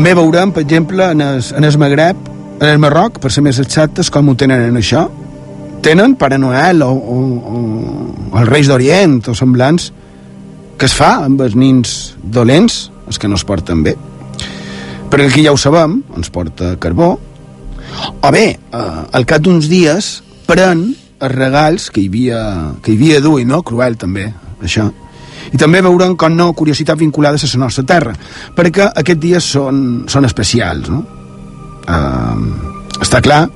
També 0.00 0.14
veurem, 0.16 0.48
per 0.48 0.62
exemple, 0.64 1.10
en 1.12 1.20
el, 1.20 1.42
en 1.58 1.64
el 1.68 1.74
Magreb, 1.76 2.20
en 2.56 2.70
el 2.70 2.78
Marroc, 2.80 3.18
per 3.20 3.28
ser 3.28 3.42
més 3.44 3.58
exactes, 3.60 4.08
com 4.08 4.30
ho 4.30 4.34
tenen 4.34 4.62
en 4.70 4.78
això. 4.80 5.02
Tenen 5.84 6.14
Pare 6.16 6.38
Noel 6.40 6.80
o, 6.80 6.88
o, 6.88 7.16
o, 7.36 7.58
els 8.40 8.48
Reis 8.48 8.70
d'Orient 8.70 9.18
o 9.28 9.34
semblants 9.36 9.90
que 10.80 10.88
es 10.88 10.94
fa 10.96 11.10
amb 11.26 11.44
els 11.44 11.52
nins 11.52 11.92
dolents, 12.24 12.78
els 13.12 13.20
que 13.20 13.28
no 13.28 13.36
es 13.36 13.44
porten 13.44 13.84
bé. 13.84 13.92
Perquè 15.12 15.28
aquí 15.28 15.44
ja 15.44 15.52
ho 15.52 15.60
sabem, 15.60 15.98
ens 16.16 16.32
porta 16.32 16.78
carbó, 16.80 17.10
O 18.24 18.32
bé, 18.32 18.46
eh, 18.56 18.82
al 19.12 19.28
cap 19.28 19.44
d'uns 19.44 19.68
dies, 19.68 20.08
pren 20.48 20.86
els 21.20 21.36
regals 21.36 21.90
que 21.92 22.00
hi 22.00 22.08
havia, 22.08 22.42
que 22.80 22.94
hi 22.94 23.02
havia 23.02 23.20
duit, 23.20 23.44
no? 23.44 23.60
Cruel, 23.60 24.00
també, 24.00 24.30
això. 24.64 24.88
I 25.52 25.60
també 25.60 25.82
veurem, 25.84 26.16
com 26.20 26.34
no, 26.36 26.50
curiositats 26.56 27.00
vinculades 27.00 27.44
a 27.44 27.52
la 27.54 27.64
nostra 27.64 27.86
terra, 27.86 28.14
perquè 28.56 28.90
aquests 28.90 29.22
dies 29.22 29.52
són, 29.56 30.04
són 30.10 30.28
especials, 30.28 30.90
no? 30.92 31.04
Eh, 31.88 33.00
està 33.00 33.22
clar, 33.24 33.46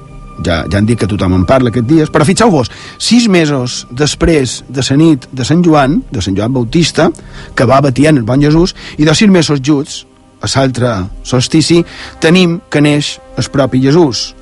ja, 0.42 0.64
ja 0.70 0.78
han 0.78 0.86
dit 0.86 0.98
que 0.98 1.08
tothom 1.10 1.36
en 1.36 1.44
parla 1.48 1.70
aquests 1.70 1.88
dies, 1.88 2.10
però 2.12 2.26
fixeu-vos, 2.26 2.70
sis 2.98 3.28
mesos 3.30 3.84
després 3.90 4.62
de 4.68 4.84
la 4.88 4.96
nit 4.98 5.28
de 5.30 5.44
Sant 5.46 5.62
Joan, 5.64 6.00
de 6.10 6.22
Sant 6.24 6.36
Joan 6.36 6.54
Bautista, 6.54 7.10
que 7.54 7.68
va 7.68 7.80
batient 7.84 8.18
el 8.18 8.26
bon 8.26 8.42
Jesús, 8.42 8.74
i 8.98 9.04
de 9.04 9.14
sis 9.14 9.30
mesos 9.30 9.62
juts, 9.62 10.04
a 10.44 10.48
l'altre 10.54 10.94
solstici, 11.24 11.82
tenim 12.20 12.58
que 12.70 12.82
neix 12.84 13.18
el 13.38 13.46
propi 13.52 13.80
Jesús. 13.80 14.32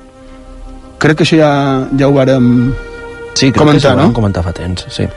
Crec 0.99 1.19
que 1.19 1.27
això 1.27 1.39
ja, 1.39 1.51
ja 1.99 2.09
ho 2.09 2.15
vàrem 2.15 2.73
sí, 3.33 3.51
crec 3.51 3.59
comentar, 3.59 3.95
que 3.95 4.01
no? 4.01 4.13
comentar 4.15 4.43
fa 4.43 4.53
temps, 4.55 4.87
sí. 4.91 5.07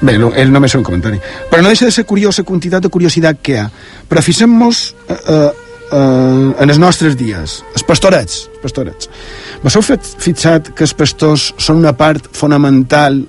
Bé, 0.00 0.16
no, 0.18 0.30
és 0.32 0.48
només 0.48 0.74
un 0.78 0.84
comentari. 0.84 1.18
Però 1.50 1.62
no 1.62 1.72
deixa 1.72 1.88
de 1.88 1.92
ser 1.92 2.06
curiós 2.08 2.38
la 2.40 2.46
quantitat 2.48 2.84
de 2.84 2.90
curiositat 2.92 3.42
que 3.44 3.52
hi 3.52 3.60
ha. 3.60 3.66
Però 4.08 4.22
fixem-nos 4.24 4.80
eh, 5.08 5.18
eh, 5.18 5.50
eh, 5.90 6.48
en 6.64 6.70
els 6.70 6.80
nostres 6.80 7.18
dies. 7.20 7.60
Els 7.76 7.86
pastorets. 7.86 8.44
Els 8.54 8.64
pastorets. 8.64 9.10
Vos 9.64 9.78
fet, 9.86 10.10
fixat 10.24 10.72
que 10.76 10.86
els 10.86 10.96
pastors 10.96 11.52
són 11.58 11.82
una 11.82 11.94
part 11.96 12.30
fonamental 12.32 13.22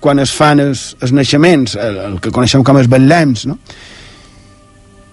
quan 0.00 0.18
es 0.22 0.32
fan 0.32 0.62
els, 0.62 0.94
els 1.04 1.12
naixements, 1.12 1.76
el, 1.76 1.98
el 2.06 2.16
que 2.24 2.32
coneixem 2.32 2.64
com 2.64 2.78
els 2.80 2.88
betlems, 2.88 3.44
no? 3.50 3.58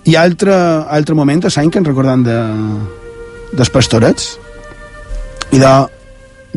Hi 0.08 0.16
ha 0.16 0.24
altre, 0.24 0.56
altre 0.88 1.16
moment 1.20 1.44
a 1.44 1.52
l'any 1.52 1.70
que 1.74 1.82
ens 1.82 1.90
recordem 1.90 2.24
de, 2.24 2.38
dels 3.52 3.72
pastorets? 3.74 4.38
I 5.52 5.60
de, 5.60 5.74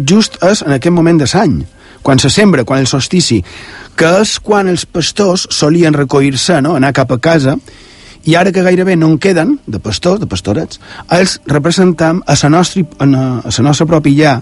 just 0.06 0.38
és 0.46 0.62
en 0.62 0.76
aquest 0.76 0.94
moment 0.94 1.18
de 1.18 1.26
l'any, 1.32 1.58
quan 2.02 2.18
se 2.18 2.30
sembra, 2.30 2.64
quan 2.64 2.80
el 2.80 2.88
solstici, 2.88 3.42
que 3.96 4.10
és 4.22 4.38
quan 4.40 4.68
els 4.68 4.86
pastors 4.86 5.46
solien 5.50 5.94
recollir-se, 5.96 6.60
no? 6.64 6.76
anar 6.78 6.94
cap 6.96 7.12
a 7.12 7.18
casa, 7.20 7.56
i 8.24 8.36
ara 8.36 8.52
que 8.52 8.62
gairebé 8.62 8.96
no 8.96 9.08
en 9.08 9.18
queden, 9.18 9.58
de 9.66 9.80
pastors, 9.80 10.20
de 10.20 10.28
pastorets, 10.28 10.80
els 11.10 11.38
representam 11.46 12.22
a 12.26 12.36
la 12.42 12.50
nostra, 12.52 12.84
a 12.98 13.06
la 13.06 13.64
nostra 13.64 13.86
pròpia 13.88 14.16
llar, 14.16 14.36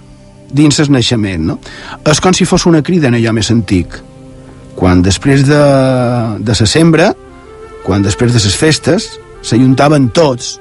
dins 0.50 0.80
el 0.80 0.90
naixement, 0.90 1.44
no? 1.44 1.58
És 2.08 2.20
com 2.24 2.32
si 2.34 2.46
fos 2.48 2.64
una 2.66 2.82
crida 2.82 3.10
en 3.10 3.18
allò 3.18 3.34
més 3.36 3.50
antic. 3.52 3.98
Quan 4.78 5.02
després 5.02 5.44
de, 5.46 5.60
de 6.40 6.56
la 6.60 6.66
sembra, 6.66 7.12
quan 7.84 8.02
després 8.02 8.32
de 8.32 8.40
les 8.42 8.56
festes, 8.56 9.10
s'ajuntaven 9.42 10.08
tots, 10.16 10.56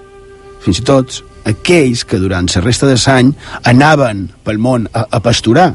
fins 0.64 0.82
i 0.82 0.86
tot 0.86 1.22
aquells 1.48 2.04
que 2.04 2.20
durant 2.20 2.50
la 2.52 2.62
resta 2.62 2.90
de 2.90 2.98
l'any 3.00 3.32
anaven 3.64 4.28
pel 4.44 4.60
món 4.60 4.90
a, 4.92 5.06
a 5.08 5.22
pasturar, 5.24 5.72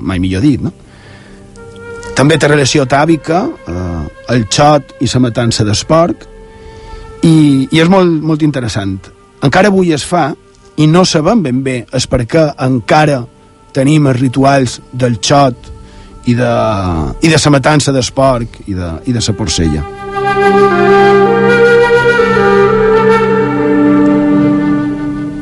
mai 0.00 0.18
millor 0.22 0.42
dit, 0.44 0.62
no? 0.62 0.72
També 2.16 2.38
té 2.40 2.48
relació 2.48 2.86
tàbica, 2.88 3.42
eh, 3.68 4.02
el 4.32 4.46
xot 4.48 4.96
i 5.04 5.08
la 5.12 5.20
matança 5.20 5.64
d'esporc, 5.68 6.24
i, 7.22 7.68
i 7.70 7.80
és 7.80 7.88
molt, 7.92 8.22
molt 8.22 8.42
interessant. 8.42 8.98
Encara 9.44 9.68
avui 9.68 9.92
es 9.92 10.04
fa, 10.04 10.30
i 10.76 10.86
no 10.86 11.04
sabem 11.08 11.42
ben 11.44 11.62
bé 11.64 11.78
és 11.96 12.06
per 12.08 12.24
què 12.28 12.42
encara 12.66 13.22
tenim 13.76 14.08
els 14.08 14.20
rituals 14.20 14.80
del 14.92 15.18
xot 15.20 15.72
i 16.26 16.34
de, 16.36 16.52
i 17.22 17.30
de 17.32 17.38
la 17.38 17.52
matança 17.54 17.92
d'esporc 17.92 18.60
i 18.66 18.74
de, 18.76 18.90
i 19.06 19.14
de 19.14 19.22
la 19.22 19.36
porcella. 19.36 19.84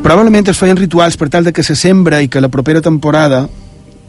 Probablement 0.04 0.50
es 0.52 0.58
feien 0.60 0.76
rituals 0.76 1.16
per 1.16 1.30
tal 1.32 1.46
de 1.46 1.52
que 1.52 1.62
se 1.64 1.74
sembra 1.74 2.20
i 2.20 2.28
que 2.28 2.42
la 2.42 2.50
propera 2.52 2.82
temporada 2.84 3.46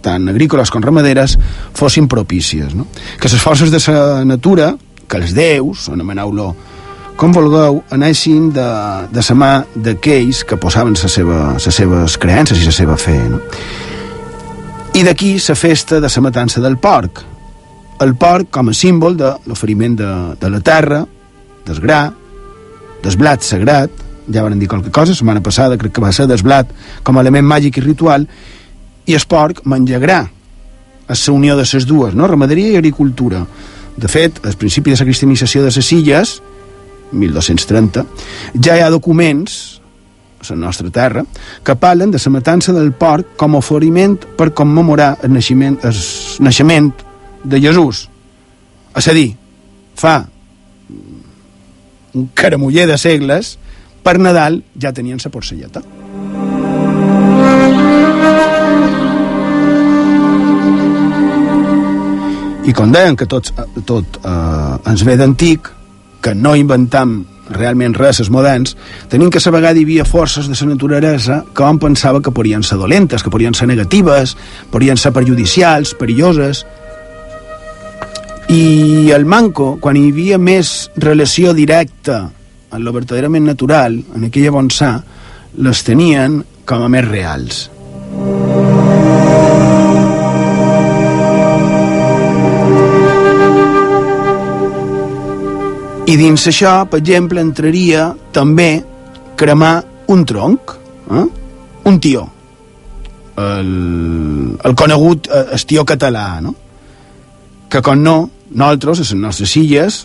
tant 0.06 0.30
agrícoles 0.30 0.72
com 0.72 0.84
ramaderes 0.84 1.36
fossin 1.74 2.08
propícies. 2.12 2.76
No? 2.78 2.88
Que 3.20 3.32
les 3.32 3.42
forces 3.42 3.74
de 3.74 3.82
la 3.92 4.24
natura, 4.26 4.76
que 5.08 5.22
els 5.22 5.34
déus, 5.36 5.90
anomeneu-lo 5.90 6.54
com 7.16 7.32
vulgueu, 7.32 7.80
anessin 7.96 8.50
de, 8.52 8.68
de 9.12 9.24
la 9.24 9.36
mà 9.40 9.52
d'aquells 9.76 10.44
que 10.48 10.60
posaven 10.60 10.98
les 10.98 11.12
seva, 11.12 11.56
seves 11.60 12.18
creences 12.20 12.60
i 12.60 12.68
la 12.68 12.76
seva 12.76 12.98
fe. 13.00 13.16
No? 13.32 13.40
I 14.96 15.04
d'aquí 15.04 15.36
la 15.40 15.56
festa 15.56 16.00
de 16.00 16.12
la 16.12 16.24
matança 16.24 16.62
del 16.64 16.78
porc. 16.78 17.24
El 18.04 18.16
porc 18.20 18.52
com 18.52 18.70
a 18.70 18.74
símbol 18.76 19.16
de 19.16 19.32
l'oferiment 19.48 19.96
de, 19.96 20.12
de 20.40 20.50
la 20.52 20.60
terra, 20.60 21.06
del 21.66 21.80
gra, 21.80 22.02
del 23.04 23.18
blat 23.18 23.44
sagrat, 23.44 24.04
ja 24.32 24.44
van 24.44 24.60
dir 24.60 24.68
qualque 24.68 24.92
cosa, 24.92 25.14
la 25.14 25.20
setmana 25.20 25.44
passada 25.44 25.78
crec 25.78 25.94
que 25.96 26.04
va 26.04 26.12
ser 26.16 26.28
del 26.28 26.42
blat 26.44 26.72
com 27.04 27.18
a 27.18 27.24
element 27.24 27.48
màgic 27.48 27.80
i 27.80 27.86
ritual, 27.86 28.28
i 29.06 29.16
el 29.16 29.26
porc 29.30 29.64
menja 29.66 30.00
gra. 30.00 30.24
És 31.10 31.28
la 31.28 31.36
unió 31.36 31.56
de 31.58 31.66
les 31.72 31.86
dues, 31.86 32.16
no? 32.16 32.28
ramaderia 32.28 32.74
i 32.74 32.78
agricultura. 32.80 33.46
De 33.96 34.08
fet, 34.12 34.42
al 34.46 34.58
principi 34.58 34.92
de 34.92 34.98
la 35.00 35.06
cristianització 35.06 35.64
de 35.64 35.72
les 35.72 35.92
illes, 35.94 36.42
1230, 37.12 38.06
ja 38.60 38.76
hi 38.76 38.84
ha 38.84 38.90
documents 38.90 39.80
a 40.42 40.54
la 40.54 40.66
nostra 40.68 40.90
terra 40.94 41.24
que 41.64 41.76
parlen 41.76 42.12
de 42.12 42.20
la 42.24 42.32
matança 42.32 42.74
del 42.74 42.92
porc 42.94 43.36
com 43.38 43.56
a 43.56 43.62
oferiment 43.62 44.18
per 44.38 44.54
commemorar 44.54 45.16
el 45.24 45.34
naixement, 45.34 45.80
el 45.84 45.96
naixement 46.40 46.92
de 47.44 47.62
Jesús. 47.62 48.08
És 48.96 49.08
a 49.08 49.14
dir, 49.14 49.36
fa 49.96 50.26
un 52.16 52.30
caramuller 52.34 52.88
de 52.88 52.98
segles, 52.98 53.58
per 54.04 54.20
Nadal 54.20 54.62
ja 54.80 54.94
tenien 54.94 55.20
la 55.24 55.32
porcelleta. 55.32 55.82
I 62.66 62.74
com 62.74 62.90
deien 62.90 63.14
que 63.14 63.28
tot, 63.30 63.52
tot 63.86 64.18
eh, 64.26 64.90
ens 64.90 65.04
ve 65.06 65.14
d'antic, 65.20 65.68
que 66.26 66.34
no 66.34 66.56
inventam 66.58 67.20
realment 67.54 67.94
res 67.94 68.24
els 68.24 68.32
moderns, 68.34 68.74
tenim 69.12 69.30
que 69.30 69.38
a 69.38 69.44
la 69.46 69.54
vegada 69.60 69.78
hi 69.78 69.84
havia 69.86 70.06
forces 70.06 70.48
de 70.50 70.56
la 70.58 70.72
naturalesa 70.72 71.44
que 71.54 71.64
hom 71.64 71.78
pensava 71.78 72.22
que 72.26 72.34
podien 72.34 72.64
ser 72.64 72.80
dolentes, 72.82 73.22
que 73.22 73.30
podien 73.30 73.54
ser 73.54 73.68
negatives, 73.70 74.34
podien 74.72 74.98
ser 74.98 75.14
perjudicials, 75.14 75.94
perilloses. 75.94 76.66
I 78.50 79.12
el 79.14 79.26
manco, 79.26 79.78
quan 79.78 79.98
hi 79.98 80.10
havia 80.10 80.42
més 80.42 80.90
relació 80.98 81.54
directa 81.54 82.24
en 82.74 82.84
lo 82.84 82.94
verdaderament 82.94 83.46
natural, 83.46 84.02
en 84.16 84.26
aquella 84.26 84.58
bonsà, 84.58 84.92
les 85.62 85.86
tenien 85.86 86.42
com 86.66 86.82
a 86.82 86.90
més 86.90 87.06
reals. 87.08 87.66
I 96.06 96.16
dins 96.20 96.44
això, 96.46 96.84
per 96.86 97.00
exemple, 97.02 97.42
entraria 97.42 98.12
també 98.34 98.70
cremar 99.36 99.80
un 100.14 100.22
tronc, 100.30 100.74
eh? 101.10 101.24
un 101.90 101.96
tió, 102.00 102.28
el, 103.42 103.72
el 104.64 104.76
conegut 104.78 105.26
eh, 105.28 105.42
estió 105.58 105.82
català, 105.84 106.28
no? 106.46 106.54
que 107.74 107.82
com 107.82 108.04
no, 108.06 108.14
nosaltres, 108.54 109.02
a 109.02 109.08
les 109.08 109.16
nostres 109.18 109.56
illes, 109.58 109.98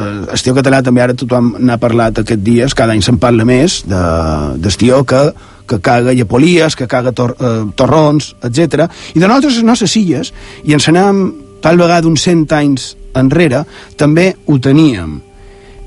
eh, 0.00 0.08
estió 0.32 0.56
català 0.56 0.80
també 0.86 1.04
ara 1.04 1.18
tothom 1.18 1.52
n'ha 1.60 1.76
parlat 1.82 2.22
aquests 2.24 2.46
dies, 2.46 2.74
cada 2.74 2.96
any 2.96 3.04
se'n 3.04 3.20
parla 3.20 3.44
més 3.44 3.82
d'estió 3.84 5.02
de, 5.02 5.08
que, 5.12 5.22
que 5.68 5.82
caga 5.84 6.16
llepolies, 6.16 6.72
que 6.72 6.88
caga 6.88 7.12
tor, 7.12 7.36
eh, 7.36 7.54
torrons, 7.76 8.32
etc. 8.48 8.88
I 9.12 9.20
de 9.20 9.26
nosaltres, 9.28 9.60
les 9.60 9.68
nostres 9.74 10.00
illes, 10.00 10.32
i 10.64 10.72
ens 10.72 10.88
anem 10.88 11.49
tal 11.60 11.78
vegada 11.80 12.08
uns 12.08 12.24
cent 12.24 12.46
anys 12.56 12.94
enrere, 13.16 13.64
també 13.96 14.34
ho 14.46 14.58
teníem. 14.58 15.18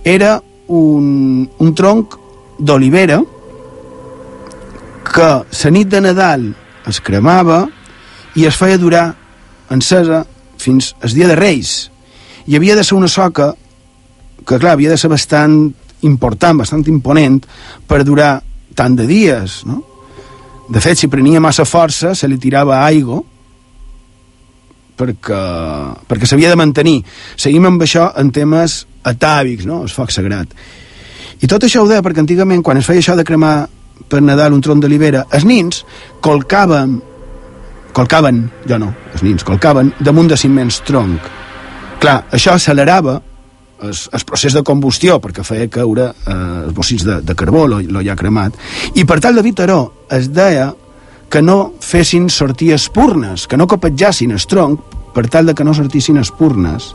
Era 0.03 0.37
un, 0.67 1.47
un 1.59 1.73
tronc 1.75 2.17
d'olivera 2.59 3.21
que 5.13 5.29
la 5.45 5.71
nit 5.71 5.89
de 5.89 6.01
Nadal 6.01 6.45
es 6.89 6.99
cremava 7.03 7.65
i 8.35 8.47
es 8.49 8.57
feia 8.57 8.79
durar 8.81 9.05
encesa 9.71 10.23
fins 10.57 10.93
al 11.01 11.13
dia 11.13 11.27
de 11.29 11.37
Reis. 11.37 11.89
I 12.47 12.57
havia 12.57 12.75
de 12.75 12.83
ser 12.83 12.97
una 12.97 13.07
soca 13.07 13.53
que, 14.43 14.57
clar, 14.57 14.73
havia 14.73 14.91
de 14.91 14.97
ser 14.99 15.11
bastant 15.11 15.71
important, 16.03 16.59
bastant 16.59 16.83
imponent 16.91 17.39
per 17.87 18.03
durar 18.03 18.41
tant 18.75 18.95
de 18.97 19.07
dies, 19.07 19.61
no? 19.69 19.83
De 20.73 20.79
fet, 20.81 20.97
si 20.97 21.09
prenia 21.11 21.43
massa 21.43 21.65
força, 21.67 22.13
se 22.15 22.27
li 22.27 22.39
tirava 22.39 22.81
aigua 22.83 23.21
perquè, 24.97 25.41
perquè 26.07 26.29
s'havia 26.29 26.51
de 26.51 26.59
mantenir. 26.59 26.99
Seguim 27.35 27.65
amb 27.69 27.83
això 27.83 28.09
en 28.19 28.31
temes 28.35 28.83
atàvics, 29.03 29.67
no? 29.69 29.81
el 29.83 29.91
foc 29.93 30.13
sagrat. 30.13 30.53
I 31.43 31.49
tot 31.49 31.65
això 31.65 31.83
ho 31.83 31.89
deia 31.89 32.03
perquè 32.03 32.23
antigament, 32.23 32.63
quan 32.63 32.79
es 32.79 32.87
feia 32.87 33.03
això 33.03 33.17
de 33.19 33.25
cremar 33.27 33.55
per 34.09 34.21
Nadal 34.23 34.53
un 34.55 34.61
tronc 34.63 34.83
d'olivera, 34.83 35.25
els 35.33 35.45
nins 35.47 35.83
colcaven, 36.23 36.95
colcaven, 37.93 38.43
jo 38.69 38.79
no, 38.79 38.93
els 39.13 39.23
nins 39.25 39.43
colcaven, 39.43 39.91
damunt 39.99 40.31
de 40.31 40.39
ciments 40.39 40.81
tronc. 40.87 41.29
Clar, 42.03 42.17
això 42.35 42.55
accelerava 42.55 43.19
el, 43.83 43.91
el 43.91 44.25
procés 44.27 44.55
de 44.55 44.63
combustió, 44.63 45.19
perquè 45.23 45.43
feia 45.45 45.69
caure 45.71 46.09
eh, 46.11 46.37
els 46.67 46.73
bocins 46.75 47.03
de, 47.07 47.19
de 47.25 47.35
carbó, 47.35 47.65
lo, 47.67 47.81
lo 47.83 48.03
ja 48.05 48.15
cremat, 48.19 48.55
i 48.95 49.05
per 49.07 49.19
tal 49.23 49.39
d'evitar-ho 49.39 49.81
es 50.15 50.31
deia 50.33 50.69
que 51.33 51.41
no 51.41 51.73
fessin 51.81 52.27
sortir 52.29 52.75
espurnes, 52.75 53.47
que 53.49 53.57
no 53.57 53.65
copetjassin 53.65 54.35
el 54.35 54.43
tronc 54.45 54.83
per 55.15 55.25
tal 55.33 55.47
de 55.49 55.55
que 55.57 55.65
no 55.65 55.73
sortissin 55.73 56.19
espurnes, 56.21 56.91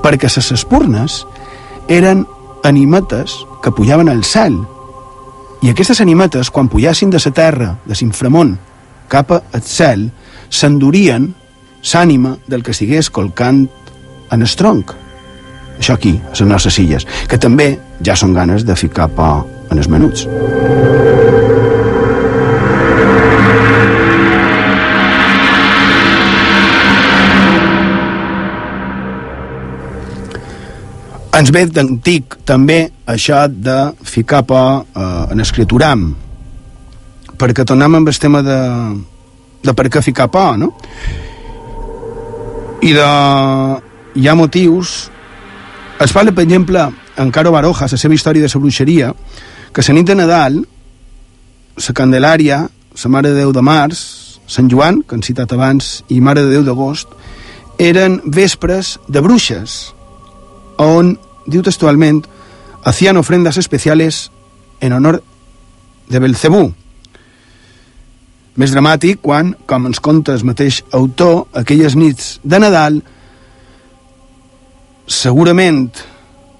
perquè 0.00 0.30
les 0.32 0.48
espurnes 0.56 1.18
eren 1.92 2.24
animetes 2.64 3.34
que 3.60 3.74
pujaven 3.76 4.08
al 4.08 4.24
cel, 4.24 4.56
i 5.60 5.68
aquestes 5.68 6.00
animetes, 6.00 6.48
quan 6.48 6.70
pujassin 6.72 7.12
de 7.12 7.20
la 7.20 7.32
terra, 7.36 7.68
de 7.84 7.94
l'inframont, 8.00 8.56
cap 9.12 9.32
al 9.36 9.62
cel, 9.62 10.08
s'endurien 10.48 11.34
l'ànima 11.92 12.36
del 12.48 12.62
que 12.62 12.72
estigués 12.72 13.10
colcant 13.10 13.66
en 14.32 14.40
el 14.40 14.56
tronc. 14.56 14.94
Això 15.76 16.00
aquí, 16.00 16.16
a 16.24 16.32
les 16.32 16.48
nostres 16.48 16.78
illes, 16.80 17.04
que 17.28 17.36
també 17.36 17.74
ja 18.00 18.16
són 18.16 18.32
ganes 18.32 18.64
de 18.64 18.76
ficar 18.76 19.08
por 19.12 19.44
en 19.68 19.76
els 19.76 19.88
menuts. 19.92 20.24
Ens 31.36 31.50
ve 31.52 31.66
d'antic 31.68 32.38
també 32.48 32.86
això 33.12 33.42
de 33.50 33.76
ficar 34.08 34.40
por 34.48 34.86
eh, 34.96 35.32
en 35.34 35.42
escrituram, 35.44 36.06
perquè 37.36 37.66
tornem 37.68 37.98
amb 37.98 38.08
el 38.08 38.20
tema 38.22 38.40
de, 38.46 38.60
de 39.60 39.74
per 39.76 39.90
què 39.92 40.00
ficar 40.04 40.30
por, 40.32 40.56
no? 40.56 40.70
I 42.80 42.94
de... 42.96 43.10
hi 44.16 44.28
ha 44.28 44.36
motius... 44.38 44.94
Es 46.00 46.12
parla, 46.12 46.32
per 46.32 46.44
exemple, 46.44 46.82
en 47.16 47.30
Caro 47.32 47.52
Baroja, 47.52 47.88
la 47.88 47.98
seva 48.00 48.16
història 48.16 48.44
de 48.44 48.50
la 48.52 48.60
bruixeria, 48.60 49.12
que 49.72 49.84
la 49.84 49.94
nit 49.96 50.08
de 50.08 50.16
Nadal, 50.16 50.58
la 51.76 51.94
Candelària, 52.00 52.62
la 53.02 53.12
Mare 53.12 53.32
de 53.32 53.42
Déu 53.42 53.52
de 53.52 53.64
Març, 53.64 54.02
Sant 54.46 54.68
Joan, 54.72 55.02
que 55.02 55.16
han 55.16 55.24
citat 55.24 55.52
abans, 55.52 56.02
i 56.08 56.20
Mare 56.20 56.44
de 56.44 56.52
Déu 56.52 56.64
d'agost, 56.64 57.12
eren 57.80 58.20
vespres 58.24 58.96
de 59.08 59.20
bruixes, 59.24 59.78
on, 60.80 61.16
diu 61.46 61.62
textualment, 61.62 62.24
hacían 62.84 63.16
ofrendas 63.16 63.56
especiales 63.56 64.30
en 64.80 64.92
honor 64.92 65.22
de 66.08 66.18
Belcebú. 66.22 66.68
Més 68.56 68.72
dramàtic 68.72 69.20
quan, 69.20 69.52
com 69.68 69.88
ens 69.88 70.00
conta 70.00 70.32
el 70.36 70.44
mateix 70.48 70.80
autor, 70.96 71.44
aquelles 71.52 71.96
nits 71.98 72.36
de 72.44 72.60
Nadal, 72.62 73.02
segurament 75.06 75.90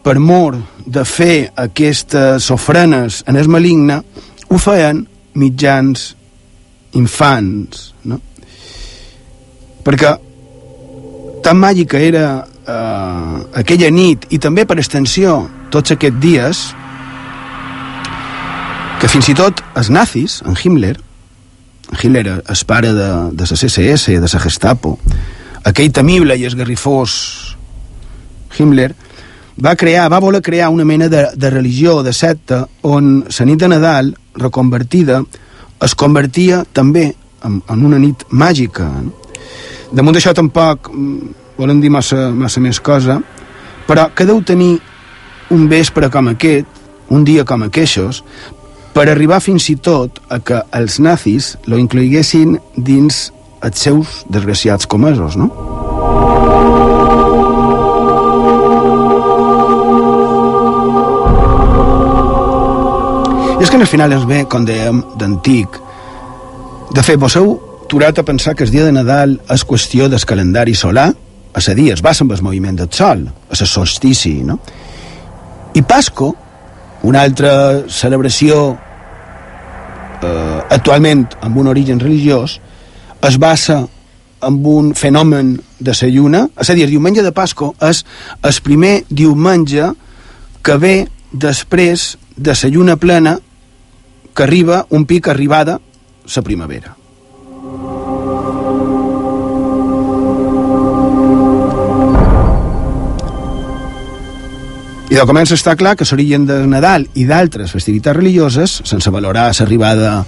per 0.07 0.19
mor 0.23 0.59
de 0.87 1.03
fer 1.09 1.51
aquestes 1.59 2.51
ofrenes 2.55 3.23
en 3.27 3.39
el 3.41 3.49
maligne, 3.51 4.03
ho 4.47 4.59
feien 4.63 5.01
mitjans 5.35 6.13
infants, 6.97 7.91
no? 8.07 8.21
Perquè 9.87 10.13
tan 11.47 11.59
màgica 11.63 11.99
era 12.03 12.27
eh, 12.67 13.61
aquella 13.63 13.91
nit 13.91 14.27
i 14.31 14.39
també 14.43 14.67
per 14.67 14.79
extensió 14.81 15.39
tots 15.71 15.95
aquests 15.95 16.21
dies 16.23 16.63
que 19.01 19.09
fins 19.13 19.29
i 19.29 19.35
tot 19.37 19.61
els 19.77 19.91
nazis, 19.93 20.41
en 20.49 20.57
Himmler, 20.57 20.97
Hitler, 22.01 22.43
el 22.43 22.63
pare 22.67 22.93
de, 22.93 23.09
de 23.33 23.45
la 23.45 23.57
CSS, 23.57 24.07
de 24.21 24.31
la 24.33 24.41
Gestapo, 24.41 24.97
aquell 25.65 25.93
temible 25.93 26.37
i 26.37 26.47
esgarrifós 26.49 27.13
Himmler, 28.57 28.95
va 29.63 29.75
crear, 29.77 30.09
va 30.13 30.21
voler 30.21 30.43
crear 30.43 30.71
una 30.71 30.85
mena 30.85 31.09
de, 31.09 31.27
de 31.37 31.51
religió, 31.51 32.03
de 32.03 32.13
secta, 32.13 32.67
on 32.83 33.25
la 33.29 33.47
nit 33.47 33.61
de 33.61 33.69
Nadal, 33.69 34.15
reconvertida, 34.35 35.23
es 35.85 35.95
convertia 35.95 36.65
també 36.73 37.11
en, 37.45 37.61
en 37.69 37.85
una 37.85 38.01
nit 38.01 38.25
màgica. 38.31 38.89
No? 38.89 39.13
Damunt 39.93 40.17
d'això 40.17 40.33
tampoc 40.35 40.91
volem 41.57 41.81
dir 41.81 41.91
massa, 41.91 42.29
massa 42.31 42.61
més 42.61 42.81
cosa, 42.81 43.21
però 43.87 44.09
que 44.15 44.27
deu 44.29 44.43
tenir 44.45 44.77
un 45.55 45.69
vespre 45.71 46.11
com 46.11 46.29
aquest, 46.33 46.69
un 47.11 47.25
dia 47.25 47.45
com 47.47 47.63
aquests, 47.67 48.23
per 48.97 49.07
arribar 49.13 49.43
fins 49.45 49.69
i 49.69 49.77
tot 49.77 50.23
a 50.33 50.39
que 50.41 50.63
els 50.77 50.99
nazis 51.05 51.55
lo 51.69 51.79
incloguessin 51.79 52.57
dins 52.77 53.27
els 53.67 53.83
seus 53.83 54.23
desgraciats 54.33 54.89
comesos, 54.89 55.37
no? 55.37 55.51
I 63.57 63.63
és 63.65 63.71
que 63.71 63.77
al 63.77 63.89
final 63.89 64.17
es 64.17 64.25
ve, 64.29 64.45
com 64.49 64.65
dèiem, 64.65 65.03
d'antic. 65.21 65.81
De 66.97 67.05
fet, 67.05 67.21
vos 67.21 67.37
heu 67.37 67.57
turat 67.89 68.19
a 68.19 68.25
pensar 68.25 68.55
que 68.57 68.65
el 68.65 68.73
dia 68.73 68.85
de 68.85 68.93
Nadal 68.93 69.39
és 69.53 69.65
qüestió 69.69 70.09
del 70.09 70.25
calendari 70.25 70.75
solar, 70.75 71.13
a 71.57 71.61
ser 71.65 71.75
dia 71.75 71.95
es 71.95 72.03
basa 72.03 72.23
en 72.23 72.31
el 72.31 72.43
moviment 72.43 72.77
del 72.77 72.93
sol, 72.93 73.25
a 73.51 73.57
ser 73.57 73.67
solstici, 73.67 74.43
no? 74.45 74.59
I 75.73 75.81
Pasco, 75.89 76.35
una 77.09 77.23
altra 77.25 77.89
celebració 77.89 78.59
eh, 80.21 80.61
actualment 80.77 81.25
amb 81.41 81.57
un 81.57 81.71
origen 81.73 82.01
religiós, 82.01 82.59
es 83.25 83.39
basa 83.41 83.79
en 84.45 84.61
un 84.69 84.93
fenomen 84.95 85.55
de 85.81 85.97
la 85.97 86.11
lluna, 86.13 86.45
és 86.61 86.69
a 86.69 86.77
dir, 86.77 86.85
el 86.85 86.93
diumenge 86.93 87.25
de 87.25 87.33
Pasco 87.33 87.73
és 87.81 88.05
el 88.45 88.61
primer 88.63 88.93
diumenge 89.09 89.95
que 90.61 90.77
ve 90.77 90.95
després 91.33 92.19
de 92.37 92.53
la 92.53 92.69
lluna 92.69 93.01
plena 93.01 93.39
que 94.37 94.45
arriba 94.45 94.85
un 94.91 95.09
pic 95.09 95.33
arribada 95.33 95.81
la 96.37 96.43
primavera. 96.43 96.97
I 105.07 105.15
de 105.15 105.23
comença 105.23 105.55
està 105.55 105.77
clar 105.79 105.95
que 105.95 106.07
l'origen 106.09 106.49
de 106.49 106.57
Nadal 106.67 107.05
i 107.15 107.25
d'altres 107.29 107.71
festivitats 107.71 108.17
religioses, 108.17 108.81
sense 108.83 109.11
valorar 109.15 109.53
l'arribada 109.53 110.25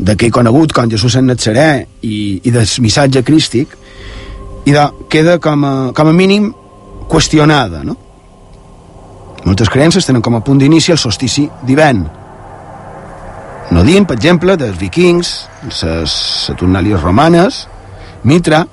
d'aquell 0.00 0.32
conegut 0.32 0.72
com 0.72 0.88
Jesús 0.88 1.18
en 1.20 1.28
Natzarè 1.28 1.84
i, 2.00 2.40
i 2.40 2.50
del 2.54 2.64
missatge 2.80 3.22
crístic, 3.28 3.76
i 4.64 4.72
de, 4.72 4.86
queda 5.12 5.36
com 5.42 5.64
a, 5.68 5.74
com 5.92 6.08
a 6.08 6.16
mínim 6.16 6.48
qüestionada, 7.12 7.82
no? 7.84 7.98
Moltes 9.44 9.68
creences 9.68 10.06
tenen 10.08 10.22
com 10.24 10.38
a 10.38 10.40
punt 10.40 10.62
d'inici 10.62 10.94
el 10.94 11.00
solstici 11.02 11.48
d'hivern. 11.66 12.06
No 13.72 13.84
diem, 13.84 14.06
per 14.08 14.16
exemple, 14.16 14.56
dels 14.56 14.78
vikings, 14.80 15.32
les 15.68 16.18
saturnàlies 16.48 17.02
romanes, 17.04 17.66
Mitra, 18.24 18.64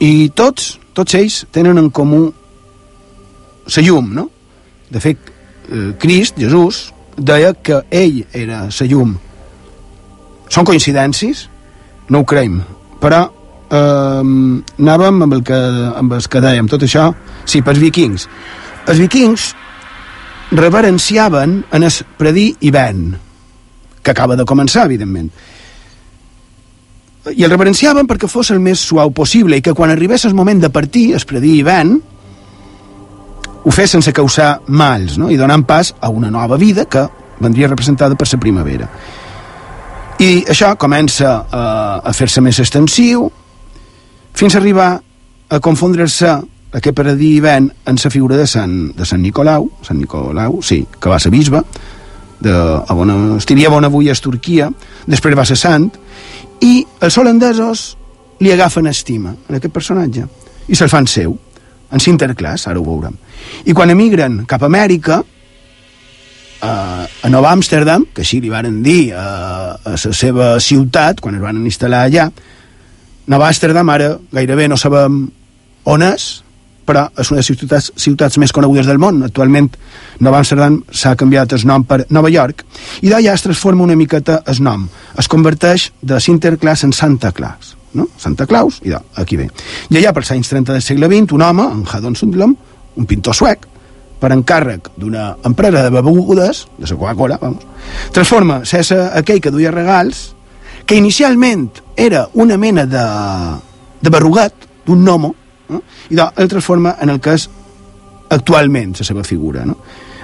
i 0.00 0.30
tots, 0.34 0.78
tots 0.96 1.18
ells 1.18 1.42
tenen 1.52 1.80
en 1.80 1.90
comú 1.92 2.30
la 3.66 3.82
llum, 3.82 4.12
no? 4.14 4.28
De 4.90 5.00
fet, 5.00 5.18
eh, 5.70 5.92
Crist, 5.98 6.38
Jesús, 6.38 6.92
deia 7.16 7.54
que 7.54 7.82
ell 7.90 8.24
era 8.32 8.66
la 8.68 8.88
llum. 8.88 9.14
Són 10.52 10.66
coincidències? 10.68 11.46
No 12.10 12.20
ho 12.20 12.28
creiem. 12.28 12.60
Però 13.00 13.22
eh, 13.72 14.22
anàvem 14.82 15.22
amb 15.26 15.38
el, 15.38 15.42
que, 15.46 15.58
amb 15.96 16.12
el 16.18 16.28
que 16.28 16.44
dèiem, 16.44 16.68
tot 16.68 16.84
això, 16.84 17.08
sí, 17.44 17.62
pels 17.62 17.80
vikings. 17.80 18.28
Els 18.90 19.00
vikings 19.00 19.52
reverenciaven 20.52 21.62
en 21.72 21.82
el 21.82 21.98
predí 22.18 22.50
hivern, 22.60 23.16
que 24.02 24.10
acaba 24.10 24.36
de 24.36 24.44
començar, 24.44 24.84
evidentment. 24.86 25.30
I 27.32 27.44
el 27.46 27.52
reverenciaven 27.52 28.08
perquè 28.10 28.28
fos 28.28 28.50
el 28.50 28.58
més 28.60 28.82
suau 28.82 29.12
possible 29.14 29.56
i 29.56 29.62
que 29.62 29.74
quan 29.78 29.92
arribés 29.94 30.26
el 30.26 30.34
moment 30.34 30.60
de 30.60 30.70
partir, 30.74 31.12
el 31.14 31.24
predí 31.28 31.54
hivern, 31.60 32.00
ho 33.64 33.70
fes 33.70 33.92
sense 33.94 34.12
causar 34.12 34.60
mals 34.68 35.18
no? 35.18 35.30
i 35.30 35.38
donant 35.38 35.64
pas 35.66 35.94
a 36.00 36.10
una 36.10 36.30
nova 36.30 36.58
vida 36.58 36.86
que 36.86 37.04
vendria 37.42 37.68
representada 37.68 38.14
per 38.14 38.28
la 38.32 38.40
primavera. 38.40 38.88
I 40.22 40.44
això 40.50 40.74
comença 40.78 41.46
a, 41.50 41.62
a 42.04 42.12
fer-se 42.14 42.40
més 42.40 42.58
extensiu 42.62 43.26
fins 44.34 44.54
a 44.54 44.60
arribar 44.60 44.90
a 45.52 45.60
confondre-se 45.60 46.30
aquest 46.72 46.96
paradí 46.96 47.36
hivern 47.36 47.70
en 47.86 47.98
la 48.02 48.10
figura 48.10 48.36
de 48.36 48.46
Sant, 48.46 48.92
de 48.96 49.04
Sant 49.04 49.20
Nicolau, 49.20 49.68
Sant 49.82 49.98
Nicolau, 49.98 50.60
sí, 50.62 50.86
que 51.00 51.10
va 51.10 51.18
ser 51.20 51.30
bisbe, 51.30 51.62
de, 52.42 52.52
a 52.52 52.94
bona, 52.94 53.36
estiria 53.36 53.70
bona 53.70 53.90
avui 53.90 54.08
a 54.10 54.14
Turquia, 54.14 54.70
després 55.06 55.36
va 55.36 55.44
ser 55.44 55.58
sant, 55.60 55.90
i 56.62 56.86
els 57.00 57.18
holandesos 57.18 57.96
li 58.42 58.52
agafen 58.52 58.88
estima 58.90 59.34
a 59.34 59.56
aquest 59.58 59.74
personatge 59.74 60.26
i 60.68 60.78
se'l 60.78 60.90
fan 60.90 61.06
seu, 61.10 61.36
en 61.92 62.00
Sinterklaas, 62.00 62.66
ara 62.68 62.80
ho 62.80 62.86
veurem. 62.86 63.14
I 63.68 63.74
quan 63.76 63.92
emigren 63.92 64.42
cap 64.48 64.62
a 64.64 64.70
Amèrica, 64.70 65.20
a, 66.62 66.72
a 67.06 67.28
Nova 67.28 67.50
Amsterdam, 67.52 68.06
que 68.14 68.22
així 68.24 68.40
li 68.40 68.50
varen 68.52 68.80
dir 68.82 69.12
a, 69.18 69.26
a 69.76 69.96
la 69.96 70.14
seva 70.14 70.54
ciutat, 70.62 71.20
quan 71.20 71.36
es 71.36 71.42
van 71.42 71.60
instal·lar 71.66 72.06
allà, 72.06 72.30
Nova 73.32 73.50
Amsterdam 73.50 73.90
ara 73.92 74.16
gairebé 74.34 74.68
no 74.70 74.78
sabem 74.78 75.26
on 75.90 76.02
és, 76.06 76.42
però 76.86 77.04
és 77.18 77.30
una 77.30 77.38
de 77.38 77.42
les 77.42 77.50
ciutats, 77.50 77.90
ciutats 77.96 78.38
més 78.42 78.52
conegudes 78.54 78.88
del 78.90 78.98
món. 78.98 79.20
Actualment 79.22 79.68
Nova 80.20 80.40
Amsterdam 80.42 80.80
s'ha 80.90 81.14
canviat 81.18 81.54
el 81.54 81.66
nom 81.68 81.84
per 81.86 82.02
Nova 82.10 82.30
York 82.32 82.64
i 83.02 83.12
d'allà 83.12 83.36
es 83.36 83.46
transforma 83.46 83.86
una 83.86 83.98
miqueta 83.98 84.40
el 84.50 84.62
nom. 84.62 84.88
Es 85.18 85.30
converteix 85.30 85.90
de 86.02 86.18
Sinterklaas 86.20 86.82
en 86.88 86.92
Santa 86.92 87.32
Claus. 87.32 87.76
No? 87.94 88.06
Santa 88.16 88.46
Claus, 88.48 88.80
i 88.86 88.92
de, 88.92 89.00
aquí 89.20 89.36
ve. 89.36 89.50
I 89.90 89.98
allà, 90.00 90.14
pels 90.16 90.32
anys 90.32 90.48
30 90.48 90.72
del 90.72 90.84
segle 90.84 91.10
XX, 91.10 91.34
un 91.36 91.44
home, 91.44 91.66
en 91.68 91.84
Hadon 91.84 92.16
Sundblom, 92.16 92.54
un 92.96 93.08
pintor 93.08 93.36
suec, 93.36 93.66
per 94.22 94.30
encàrrec 94.30 94.92
d'una 94.96 95.32
empresa 95.44 95.82
de 95.82 95.90
begudes, 95.90 96.66
de 96.78 96.86
la 96.86 96.96
Coca-Cola, 96.96 97.38
vamos, 97.42 97.66
transforma 98.14 98.62
César 98.64 99.10
aquell 99.18 99.40
que 99.42 99.50
duia 99.50 99.72
regals, 99.74 100.30
que 100.86 100.96
inicialment 100.96 101.68
era 101.96 102.28
una 102.34 102.56
mena 102.56 102.86
de, 102.86 103.02
de 104.00 104.10
berrugat, 104.10 104.68
d'un 104.86 105.02
gnomo, 105.04 105.34
no? 105.68 105.82
i 106.10 106.16
de, 106.18 106.28
el 106.36 106.48
transforma 106.48 106.96
en 107.00 107.10
el 107.10 107.20
que 107.22 107.34
és 107.38 107.48
actualment 108.32 108.96
la 108.98 109.06
seva 109.06 109.24
figura, 109.26 109.66
no? 109.66 109.76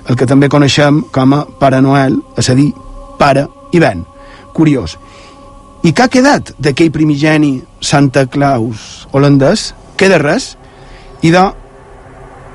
el 0.08 0.16
que 0.16 0.26
també 0.26 0.48
coneixem 0.48 1.02
com 1.12 1.34
a 1.36 1.42
Pare 1.60 1.82
Noel, 1.84 2.16
és 2.38 2.48
a 2.48 2.56
dir, 2.56 2.70
pare 3.18 3.44
i 3.74 3.82
ven. 3.82 4.04
Curiós. 4.56 4.96
I 5.86 5.92
què 5.94 6.04
ha 6.04 6.10
quedat 6.10 6.50
d'aquell 6.58 6.90
primigeni 6.90 7.52
Santa 7.80 8.26
Claus 8.26 9.06
holandès? 9.14 9.72
Queda 9.98 10.18
res. 10.18 10.52
I 11.22 11.30
de 11.34 11.44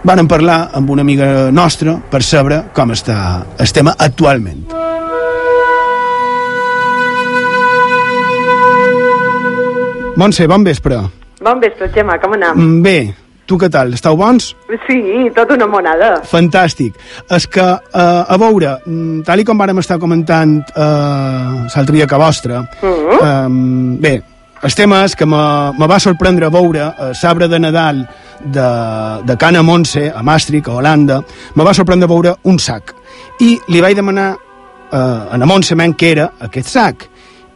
vàrem 0.04 0.28
parlar 0.28 0.70
amb 0.76 0.92
una 0.92 1.04
amiga 1.08 1.50
nostra 1.52 1.96
per 2.12 2.24
saber 2.24 2.64
com 2.76 2.92
està 2.92 3.18
el 3.60 3.72
tema 3.76 3.96
actualment. 3.98 4.66
Montse, 10.20 10.46
bon 10.48 10.64
vespre. 10.64 11.00
Bon 11.44 11.60
vespre, 11.60 11.90
Gemma, 11.96 12.20
com 12.22 12.36
anem? 12.36 12.60
Mm, 12.60 12.82
Bé, 12.84 12.98
tu 13.46 13.58
què 13.60 13.70
tal? 13.72 13.94
Esteu 13.94 14.18
bons? 14.20 14.52
Sí, 14.88 15.00
tot 15.36 15.52
una 15.56 15.68
monada. 15.68 16.16
Fantàstic. 16.30 16.98
És 17.30 17.48
que, 17.48 17.64
eh, 17.64 18.34
a 18.36 18.38
veure, 18.38 18.78
mm, 18.86 19.24
tal 19.28 19.40
i 19.40 19.46
com 19.46 19.60
vàrem 19.60 19.80
estar 19.80 20.00
comentant 20.00 20.60
eh, 20.76 21.68
l'altre 21.76 21.96
dia 21.96 22.08
que 22.08 22.18
vostre, 22.18 22.64
Mm 22.82 23.20
eh, 23.24 23.48
bé, 24.00 24.22
el 24.64 24.76
tema 24.76 25.04
és 25.04 25.16
que 25.16 25.26
me, 25.26 25.38
me 25.78 25.88
va 25.88 26.00
sorprendre 26.00 26.50
veure 26.50 26.88
eh, 26.88 27.12
l'arbre 27.22 27.48
de 27.48 27.60
Nadal 27.60 28.08
de, 28.44 28.68
de 29.24 29.38
Cana 29.38 29.62
Montse, 29.62 30.12
a 30.16 30.24
Maastricht, 30.24 30.68
a 30.68 30.76
Holanda, 30.76 31.22
me 31.56 31.64
va 31.64 31.74
sorprendre 31.74 32.08
veure 32.08 32.36
un 32.44 32.60
sac. 32.60 32.94
I 33.40 33.60
li 33.68 33.82
vaig 33.82 33.96
demanar 33.96 34.34
eh, 34.34 34.98
a 34.98 35.38
la 35.38 35.46
Montse 35.46 35.76
men 35.76 35.96
què 35.96 36.12
era 36.12 36.30
aquest 36.40 36.68
sac 36.70 37.10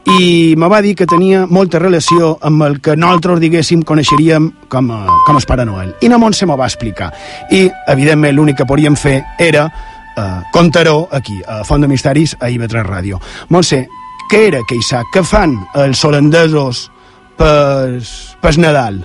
i 0.07 0.55
me 0.55 0.69
va 0.71 0.79
dir 0.81 0.93
que 0.95 1.05
tenia 1.09 1.43
molta 1.51 1.81
relació 1.83 2.37
amb 2.47 2.63
el 2.63 2.79
que 2.81 2.95
nosaltres, 2.95 3.41
diguéssim, 3.43 3.81
coneixeríem 3.83 4.47
com 4.71 4.87
a, 4.95 5.01
com 5.27 5.35
a 5.35 5.43
Pare 5.47 5.65
Noel. 5.67 5.93
I 6.01 6.07
la 6.07 6.19
Montse 6.21 6.47
m'ho 6.47 6.55
va 6.57 6.69
explicar. 6.69 7.11
I, 7.51 7.67
evidentment, 7.91 8.35
l'únic 8.35 8.61
que 8.61 8.67
podíem 8.69 8.95
fer 8.95 9.19
era 9.39 9.67
eh, 9.67 10.39
contar-ho 10.53 11.09
aquí, 11.11 11.41
a 11.45 11.63
Font 11.67 11.83
de 11.83 11.89
Misteris, 11.91 12.37
a 12.39 12.47
IB3 12.47 12.87
Ràdio. 12.87 13.19
Montse, 13.49 13.83
què 14.31 14.47
era 14.47 14.63
sac? 14.83 15.11
Què 15.13 15.23
fan 15.23 15.57
els 15.75 16.03
holandesos 16.05 16.89
per, 17.37 17.99
per 18.41 18.57
Nadal? 18.57 19.03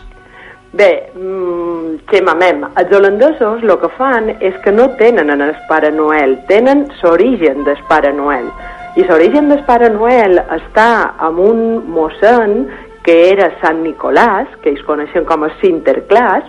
Bé, 0.72 1.10
mm, 1.14 1.98
Gemma, 2.10 2.34
mem, 2.34 2.62
els 2.76 2.92
holandesos 2.92 3.62
el 3.62 3.74
que 3.80 3.90
fan 3.98 4.30
és 4.40 4.54
que 4.64 4.72
no 4.72 4.88
tenen 4.96 5.30
en 5.30 5.40
el 5.40 5.54
Pare 5.68 5.90
Noel, 5.92 6.38
tenen 6.48 6.86
l'origen 7.02 7.64
del 7.64 7.76
Pare 7.88 8.12
Noel. 8.12 8.46
I 8.92 9.04
l'origen 9.08 9.46
del 9.48 9.62
Pare 9.64 9.88
Noel 9.88 10.36
està 10.52 11.14
amb 11.24 11.38
un 11.40 11.60
mossèn 11.94 12.66
que 13.06 13.14
era 13.30 13.46
Sant 13.62 13.78
Nicolàs, 13.80 14.50
que 14.60 14.68
ells 14.68 14.82
coneixen 14.84 15.24
com 15.24 15.46
a 15.46 15.48
Sinterklaas, 15.62 16.44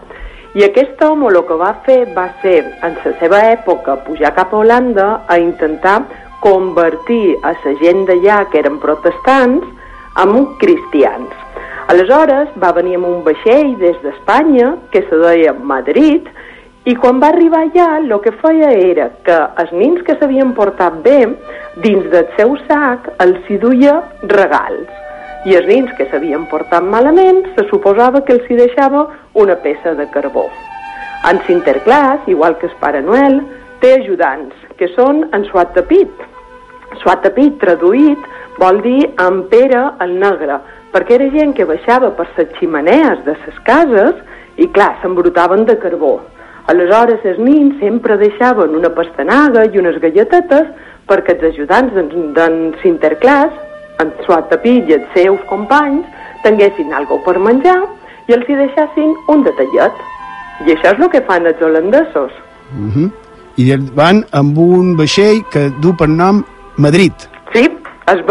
i 0.60 0.66
aquest 0.66 1.00
home 1.02 1.30
el 1.32 1.40
que 1.48 1.56
va 1.62 1.72
fer 1.86 2.02
va 2.18 2.28
ser, 2.42 2.58
en 2.84 2.98
la 3.00 3.14
seva 3.22 3.40
època, 3.54 3.96
pujar 4.04 4.34
cap 4.36 4.52
a 4.52 4.60
Holanda 4.60 5.08
a 5.32 5.40
intentar 5.40 6.02
convertir 6.44 7.38
a 7.48 7.56
la 7.64 7.74
gent 7.80 8.04
d'allà, 8.12 8.44
que 8.52 8.60
eren 8.60 8.76
protestants, 8.84 9.64
en 10.20 10.36
cristians. 10.60 11.32
Aleshores 11.96 12.52
va 12.60 12.76
venir 12.76 13.00
amb 13.00 13.08
un 13.08 13.24
vaixell 13.24 13.78
des 13.80 13.96
d'Espanya, 14.04 14.76
que 14.92 15.08
se 15.08 15.24
deia 15.24 15.56
Madrid, 15.56 16.28
i 16.84 16.96
quan 17.00 17.22
va 17.24 17.30
arribar 17.32 17.62
allà 17.64 17.86
el 18.02 18.12
que 18.24 18.34
feia 18.42 18.72
era 18.76 19.06
que 19.24 19.36
els 19.62 19.72
nins 19.72 20.02
que 20.04 20.18
s'havien 20.20 20.52
portat 20.58 20.98
bé, 21.06 21.20
dins 21.86 22.10
del 22.12 22.28
seu 22.36 22.58
sac 22.68 23.08
els 23.24 23.48
hi 23.48 23.58
duia 23.62 24.02
regals. 24.34 24.92
I 25.48 25.56
els 25.60 25.68
nins 25.68 25.94
que 25.96 26.10
s'havien 26.12 26.44
portat 26.52 26.84
malament, 26.84 27.40
se 27.56 27.64
suposava 27.70 28.24
que 28.28 28.36
els 28.36 28.50
hi 28.52 28.60
deixava 28.60 29.06
una 29.40 29.56
peça 29.64 29.96
de 29.96 30.10
carbó. 30.12 30.50
En 31.30 31.40
Sinterklaas, 31.48 32.28
igual 32.28 32.58
que 32.60 32.68
el 32.68 32.76
Pare 32.82 33.02
Noel, 33.02 33.40
té 33.80 33.94
ajudants, 34.02 34.56
que 34.76 34.92
són 34.92 35.24
en 35.32 35.48
Suatapit. 35.48 36.28
Suatapit, 37.00 37.56
traduït, 37.64 38.28
vol 38.60 38.84
dir 38.84 39.08
en 39.24 39.46
Pere 39.52 39.86
el 40.04 40.20
Negre, 40.20 40.60
perquè 40.92 41.16
era 41.16 41.32
gent 41.32 41.56
que 41.56 41.68
baixava 41.68 42.12
per 42.18 42.28
les 42.36 42.52
ximenees 42.60 43.24
de 43.24 43.40
les 43.40 43.64
cases 43.68 44.20
i, 44.60 44.68
clar, 44.68 44.98
s'embrutaven 45.02 45.64
de 45.66 45.80
carbó. 45.80 46.18
Aleshores, 46.72 47.20
els 47.28 47.40
nins 47.44 47.76
sempre 47.82 48.16
deixaven 48.22 48.76
una 48.78 48.92
pastanaga 48.96 49.66
i 49.68 49.80
unes 49.82 50.00
galletetes 50.04 50.70
perquè 51.10 51.36
els 51.36 51.50
ajudants 51.52 51.92
d'en 52.38 52.56
Sinterklaas, 52.82 53.52
en 54.02 54.14
Suatapit 54.26 54.88
i 54.90 54.96
els 54.98 55.12
seus 55.16 55.44
companys, 55.50 56.08
tinguessin 56.46 56.94
alguna 56.96 57.24
per 57.26 57.36
menjar 57.40 57.82
i 58.30 58.36
els 58.38 58.48
hi 58.48 58.58
deixassin 58.62 59.12
un 59.34 59.44
detallet. 59.44 60.00
I 60.64 60.72
això 60.72 60.94
és 60.94 61.04
el 61.04 61.12
que 61.12 61.22
fan 61.28 61.48
els 61.50 61.62
holandesos. 61.62 62.32
Uh 62.72 62.90
-huh. 62.96 63.12
I 63.58 63.76
van 63.96 64.24
amb 64.32 64.58
un 64.58 64.96
vaixell 64.98 65.44
que 65.52 65.70
du 65.82 65.94
per 65.96 66.08
nom 66.08 66.44
Madrid. 66.78 67.14
Sí, 67.54 67.70
el 68.08 68.24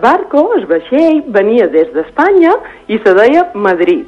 barco, 0.00 0.50
el 0.56 0.66
vaixell, 0.66 1.22
venia 1.28 1.66
des 1.68 1.92
d'Espanya 1.94 2.54
i 2.88 2.98
se 3.04 3.14
deia 3.14 3.50
Madrid. 3.54 4.06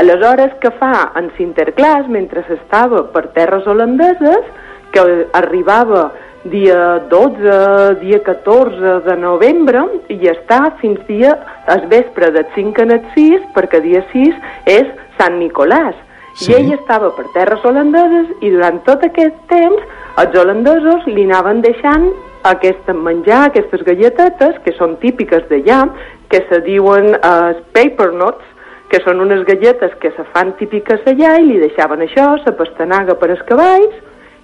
Aleshores, 0.00 0.54
què 0.62 0.72
fa 0.80 1.12
en 1.20 1.30
Sinterklaas 1.36 2.08
mentre 2.08 2.44
estava 2.54 3.04
per 3.12 3.26
terres 3.36 3.66
holandeses, 3.68 4.46
que 4.92 5.02
arribava 5.36 6.10
dia 6.44 6.98
12, 7.08 8.00
dia 8.00 8.18
14 8.24 9.00
de 9.06 9.16
novembre 9.16 9.84
i 10.10 10.18
està 10.32 10.72
fins 10.80 10.98
dia 11.06 11.36
al 11.70 11.86
vespre 11.92 12.32
del 12.34 12.48
5 12.54 12.82
en 12.82 12.96
el 12.96 13.04
6, 13.14 13.44
perquè 13.54 13.82
dia 13.84 14.02
6 14.12 14.40
és 14.66 14.88
Sant 15.20 15.38
Nicolàs. 15.38 15.94
Sí. 16.34 16.50
I 16.50 16.56
ell 16.56 16.72
estava 16.78 17.12
per 17.12 17.28
terres 17.36 17.64
holandeses 17.64 18.32
i 18.40 18.50
durant 18.50 18.80
tot 18.88 19.04
aquest 19.04 19.36
temps 19.52 19.84
els 20.20 20.36
holandesos 20.36 21.04
li 21.08 21.26
anaven 21.28 21.60
deixant 21.64 22.08
aquest 22.48 22.88
menjar, 22.96 23.46
aquestes 23.46 23.84
galletetes, 23.86 24.58
que 24.64 24.74
són 24.74 24.96
típiques 25.02 25.44
d'allà, 25.50 25.84
que 26.32 26.40
se 26.48 26.58
diuen 26.64 27.12
eh, 27.14 27.52
paper 27.76 28.10
nuts, 28.16 28.51
que 28.92 29.00
són 29.06 29.24
unes 29.24 29.42
galletes 29.48 29.94
que 30.02 30.12
se 30.12 30.24
fan 30.34 30.52
típiques 30.60 31.06
allà 31.08 31.38
i 31.40 31.46
li 31.48 31.58
deixaven 31.64 32.04
això, 32.04 32.34
la 32.44 32.56
pastanaga 32.58 33.16
per 33.16 33.30
als 33.32 33.44
cavalls, 33.48 33.94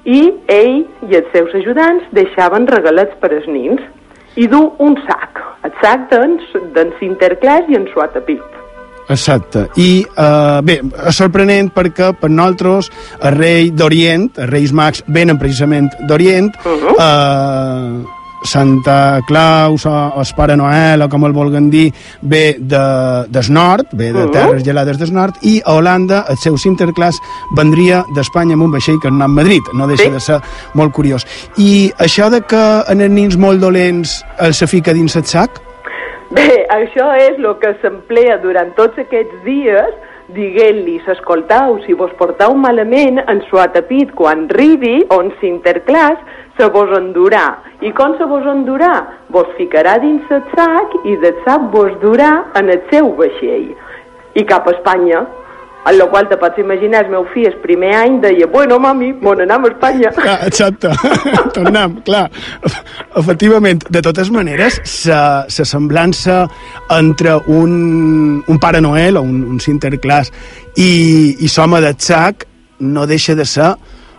i 0.08 0.20
ell 0.48 0.84
i 1.04 1.16
els 1.18 1.28
seus 1.34 1.52
ajudants 1.58 2.06
deixaven 2.16 2.68
regalets 2.70 3.16
per 3.20 3.32
als 3.34 3.48
nins 3.50 3.82
i 4.40 4.46
du 4.48 4.60
un 4.80 4.96
sac, 5.04 5.42
el 5.66 5.74
sac 5.82 6.08
d'en 6.12 6.38
d'en 6.74 6.94
Sinterklaas 7.00 7.68
i 7.68 7.76
en 7.76 7.88
Suatapit. 7.92 8.56
Exacte. 9.08 9.64
I, 9.80 10.04
uh, 10.20 10.60
bé, 10.64 10.78
és 11.08 11.16
sorprenent 11.16 11.70
perquè 11.72 12.10
per 12.20 12.28
nosaltres 12.30 12.90
el 13.24 13.36
rei 13.38 13.70
d'Orient, 13.72 14.28
els 14.36 14.50
reis 14.52 14.72
mags 14.76 15.02
venen 15.08 15.40
precisament 15.40 15.88
d'Orient, 16.08 16.52
uh 16.64 16.76
-huh. 16.76 16.94
uh, 16.96 18.17
Santa 18.42 19.20
Claus 19.26 19.84
o, 19.86 19.90
o 19.90 20.20
el 20.20 20.26
Pare 20.36 20.56
Noel, 20.56 21.02
o 21.02 21.08
com 21.08 21.24
el 21.26 21.32
vulguin 21.32 21.70
dir, 21.70 21.92
ve 22.22 22.56
de, 22.58 22.82
del 23.28 23.52
nord, 23.52 23.86
ve 23.92 24.12
de 24.12 24.24
Mhm. 24.24 24.30
terres 24.32 24.64
gelades 24.64 24.98
del 24.98 25.12
nord, 25.12 25.34
i 25.42 25.60
a 25.64 25.74
Holanda 25.74 26.24
el 26.28 26.36
seu 26.36 26.56
Sinterklaas 26.56 27.16
vendria 27.56 28.04
d'Espanya 28.14 28.54
amb 28.54 28.64
un 28.64 28.72
vaixell 28.72 28.98
que 29.00 29.08
anava 29.08 29.24
a 29.24 29.28
Madrid. 29.28 29.62
No 29.74 29.86
deixa 29.86 30.04
Sí. 30.04 30.10
de 30.10 30.20
ser 30.20 30.40
molt 30.74 30.92
curiós. 30.92 31.26
I 31.56 31.92
això 31.98 32.30
de 32.30 32.40
que 32.42 32.82
en 32.88 33.00
els 33.00 33.10
nins 33.10 33.36
molt 33.36 33.60
dolents 33.60 34.24
els 34.38 34.56
se 34.56 34.66
fica 34.66 34.92
dins 34.92 35.14
el 35.16 35.24
sac? 35.24 35.50
Bé, 36.30 36.66
això 36.68 37.06
és 37.16 37.38
el 37.38 37.58
que 37.58 37.74
s'emplea 37.80 38.36
durant 38.42 38.74
tots 38.76 38.98
aquests 38.98 39.44
dies 39.44 39.94
dient-li, 40.34 40.98
escoltau, 41.08 41.78
si 41.86 41.96
vos 41.96 42.12
portau 42.18 42.54
malament, 42.56 43.20
en 43.30 43.40
Suatapit, 43.48 44.12
quan 44.18 44.46
ribi, 44.52 45.00
on 45.14 45.32
Sinterklaas, 45.40 46.20
se 46.58 46.68
vos 46.74 46.92
endurà. 46.98 47.46
I 47.80 47.92
com 47.96 48.16
se 48.18 48.26
vos 48.28 48.46
endurà? 48.50 48.92
Vos 49.34 49.50
ficarà 49.56 49.96
dins 50.02 50.28
el 50.34 50.42
sac 50.54 50.96
i 51.04 51.16
del 51.22 51.36
sac 51.46 51.68
vos 51.74 51.94
durà 52.02 52.32
en 52.58 52.72
el 52.74 52.82
seu 52.92 53.12
vaixell. 53.18 53.70
I 54.34 54.44
cap 54.48 54.68
a 54.68 54.74
Espanya. 54.76 55.24
En 55.86 55.96
la 55.96 56.06
qual 56.10 56.28
te 56.28 56.36
pots 56.36 56.58
imaginar, 56.58 57.04
el 57.06 57.12
meu 57.12 57.24
fill, 57.32 57.46
el 57.48 57.56
primer 57.62 57.94
any, 57.96 58.18
deia, 58.20 58.48
bueno, 58.50 58.78
mami, 58.82 59.12
mon 59.22 59.40
anem 59.40 59.64
a 59.64 59.70
Espanya. 59.70 60.10
Ah, 60.20 60.38
exacte, 60.46 60.90
tornem, 61.56 61.94
clar. 62.04 62.26
Efectivament, 63.16 63.86
de 63.88 64.02
totes 64.04 64.32
maneres, 64.34 64.80
la 65.06 65.22
la 65.48 65.68
semblança 65.68 66.42
entre 66.98 67.36
un, 67.46 68.42
un 68.46 68.58
Pare 68.58 68.82
Noel 68.84 69.16
o 69.16 69.22
un, 69.22 69.40
un 69.54 69.60
Sinterklaas 69.60 70.32
i, 70.76 70.90
i 71.40 71.48
l'home 71.56 71.80
del 71.80 71.96
sac 71.98 72.46
no 72.80 73.06
deixa 73.06 73.34
de 73.34 73.46
ser 73.48 73.72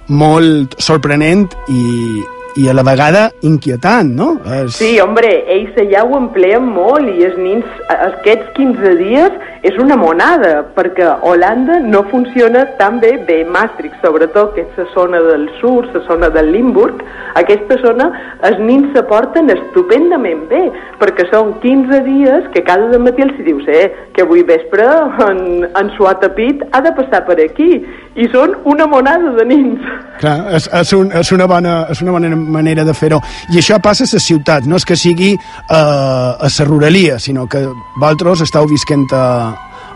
molt 0.09 0.75
sorprenent 0.81 1.47
i, 1.69 2.23
i 2.59 2.67
a 2.67 2.73
la 2.73 2.83
vegada 2.83 3.29
inquietant, 3.45 4.09
no? 4.17 4.31
És... 4.57 4.79
Sí, 4.79 4.95
hombre, 4.99 5.29
ells 5.53 5.77
allà 5.79 6.03
ho 6.05 6.17
empleen 6.17 6.65
molt 6.73 7.07
i 7.13 7.27
els 7.29 7.37
nins 7.39 7.65
aquests 7.93 8.51
15 8.57 8.95
dies 8.99 9.37
és 9.63 9.75
una 9.81 9.97
monada, 9.99 10.63
perquè 10.75 11.07
Holanda 11.27 11.79
no 11.83 12.03
funciona 12.11 12.63
tan 12.79 12.99
bé, 13.01 13.17
bé 13.27 13.41
Maastricht, 13.43 13.97
sobretot, 14.03 14.53
que 14.55 14.63
és 14.63 14.77
la 14.79 14.85
zona 14.93 15.19
del 15.25 15.47
sud, 15.59 15.89
la 15.93 16.03
zona 16.07 16.29
del 16.31 16.51
Limburg, 16.53 17.03
aquesta 17.39 17.79
zona 17.83 18.09
els 18.47 18.59
nins 18.63 18.93
se 18.95 19.03
porten 19.09 19.51
estupendament 19.51 20.45
bé, 20.51 20.61
perquè 21.01 21.27
són 21.31 21.55
15 21.63 22.03
dies 22.07 22.47
que 22.53 22.63
cada 22.67 22.99
matí 23.01 23.25
els 23.25 23.39
dius, 23.43 23.67
eh, 23.67 23.89
que 24.15 24.23
avui 24.23 24.45
vespre 24.47 24.87
en, 25.27 25.41
en 25.67 25.91
Suatapit 25.97 26.63
ha 26.71 26.81
de 26.85 26.95
passar 26.95 27.25
per 27.27 27.39
aquí, 27.43 27.83
i 28.19 28.27
són 28.33 28.55
una 28.67 28.87
monada 28.87 29.31
de 29.37 29.45
nins. 29.47 29.83
Clar, 30.19 30.37
és, 30.55 30.67
és, 30.81 30.93
un, 30.97 31.11
és, 31.15 31.31
una 31.35 31.47
bona, 31.47 31.75
és 31.91 32.01
una 32.03 32.15
bona 32.15 32.31
manera 32.35 32.83
de 32.87 32.95
fer-ho. 32.95 33.21
I 33.53 33.61
això 33.61 33.79
passa 33.83 34.07
a 34.07 34.11
les 34.11 34.25
ciutats, 34.25 34.67
no 34.67 34.79
és 34.79 34.87
que 34.87 34.97
sigui 34.99 35.33
eh, 35.35 35.75
a 35.75 36.49
la 36.49 36.67
ruralia, 36.67 37.19
sinó 37.19 37.47
que 37.47 37.63
vosaltres 37.99 38.43
esteu 38.47 38.67
visquent 38.67 39.07
a, 39.15 39.23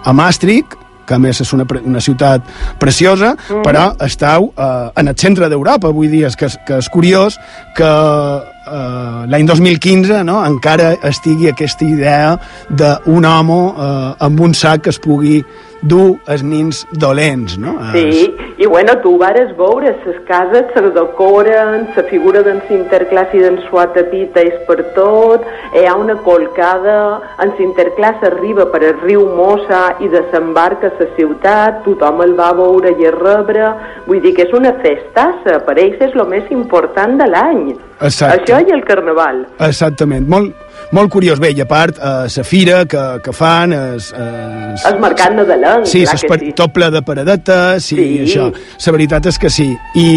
a 0.04 0.14
Maastricht, 0.14 0.78
que 1.06 1.16
a 1.16 1.20
més 1.20 1.42
és 1.44 1.52
una, 1.56 1.66
una 1.84 2.02
ciutat 2.04 2.46
preciosa, 2.80 3.34
mm. 3.36 3.64
però 3.66 3.90
esteu 4.06 4.50
eh, 4.56 4.90
en 5.00 5.12
el 5.12 5.18
centre 5.20 5.50
d'Europa, 5.52 5.92
vull 5.96 6.12
dir, 6.12 6.24
és 6.30 6.38
que, 6.40 6.50
que 6.68 6.80
és 6.80 6.90
curiós 6.94 7.38
que 7.78 7.90
eh, 7.90 9.20
l'any 9.32 9.50
2015 9.50 10.24
no, 10.28 10.40
encara 10.48 10.94
estigui 11.10 11.52
aquesta 11.52 11.88
idea 11.88 12.38
d'un 12.70 13.28
home 13.28 13.60
eh, 13.74 14.10
amb 14.30 14.48
un 14.48 14.56
sac 14.58 14.88
que 14.88 14.96
es 14.96 15.02
pugui 15.04 15.42
dur 15.84 16.18
els 16.32 16.44
nins 16.44 16.84
dolents, 16.92 17.58
no? 17.60 17.76
Sí, 17.92 18.32
i 18.58 18.68
bueno, 18.70 18.96
tu 19.04 19.16
vares 19.20 19.52
veure, 19.58 19.94
les 20.06 20.20
cases 20.28 20.70
se 20.74 20.82
decoren, 20.96 21.88
la 21.96 22.04
figura 22.10 22.44
d'en 22.46 22.62
Sinterclass 22.70 23.34
i 23.36 23.44
d'en 23.44 23.60
Suatapita 23.68 24.44
és 24.44 24.60
per 24.68 24.80
tot, 24.96 25.46
hi 25.76 25.86
ha 25.90 25.96
una 26.00 26.16
colcada, 26.26 26.98
en 27.44 27.54
Sinterclass 27.58 28.24
arriba 28.30 28.68
per 28.72 28.84
el 28.84 29.00
riu 29.04 29.26
Mossa 29.36 29.84
i 30.00 30.10
desembarca 30.14 30.92
a 30.92 30.98
la 31.00 31.10
ciutat, 31.18 31.82
tothom 31.88 32.24
el 32.26 32.38
va 32.40 32.52
veure 32.58 32.94
i 32.96 33.10
a 33.10 33.14
rebre, 33.16 33.72
vull 34.08 34.22
dir 34.24 34.36
que 34.38 34.48
és 34.48 34.54
una 34.56 34.76
festassa, 34.84 35.60
per 35.68 35.78
ells 35.78 36.00
és 36.00 36.16
el 36.16 36.28
més 36.30 36.48
important 36.54 37.18
de 37.20 37.28
l'any. 37.30 37.66
Això 38.04 38.60
i 38.64 38.74
el 38.76 38.84
Carnaval. 38.88 39.44
Exactament, 39.64 40.28
molt, 40.30 40.63
molt 40.94 41.12
curiós. 41.12 41.42
Bé, 41.42 41.52
i 41.52 41.62
a 41.64 41.68
part, 41.70 41.98
eh, 41.98 42.30
la 42.38 42.46
fira 42.48 42.84
que, 42.90 43.04
que 43.26 43.34
fan... 43.36 43.74
Es, 43.74 44.12
es, 44.14 44.86
el 44.90 45.00
mercat 45.04 45.36
nadalenc, 45.36 45.88
sí, 45.90 46.04
clar 46.06 46.20
que 46.22 46.40
sí. 46.46 46.54
tot 46.58 46.74
ple 46.76 46.90
de 46.94 47.04
paradetes, 47.06 47.92
i 47.94 47.98
sí. 47.98 48.08
això. 48.28 48.50
La 48.86 48.96
veritat 48.96 49.30
és 49.32 49.40
que 49.42 49.52
sí. 49.54 49.70
I, 50.00 50.08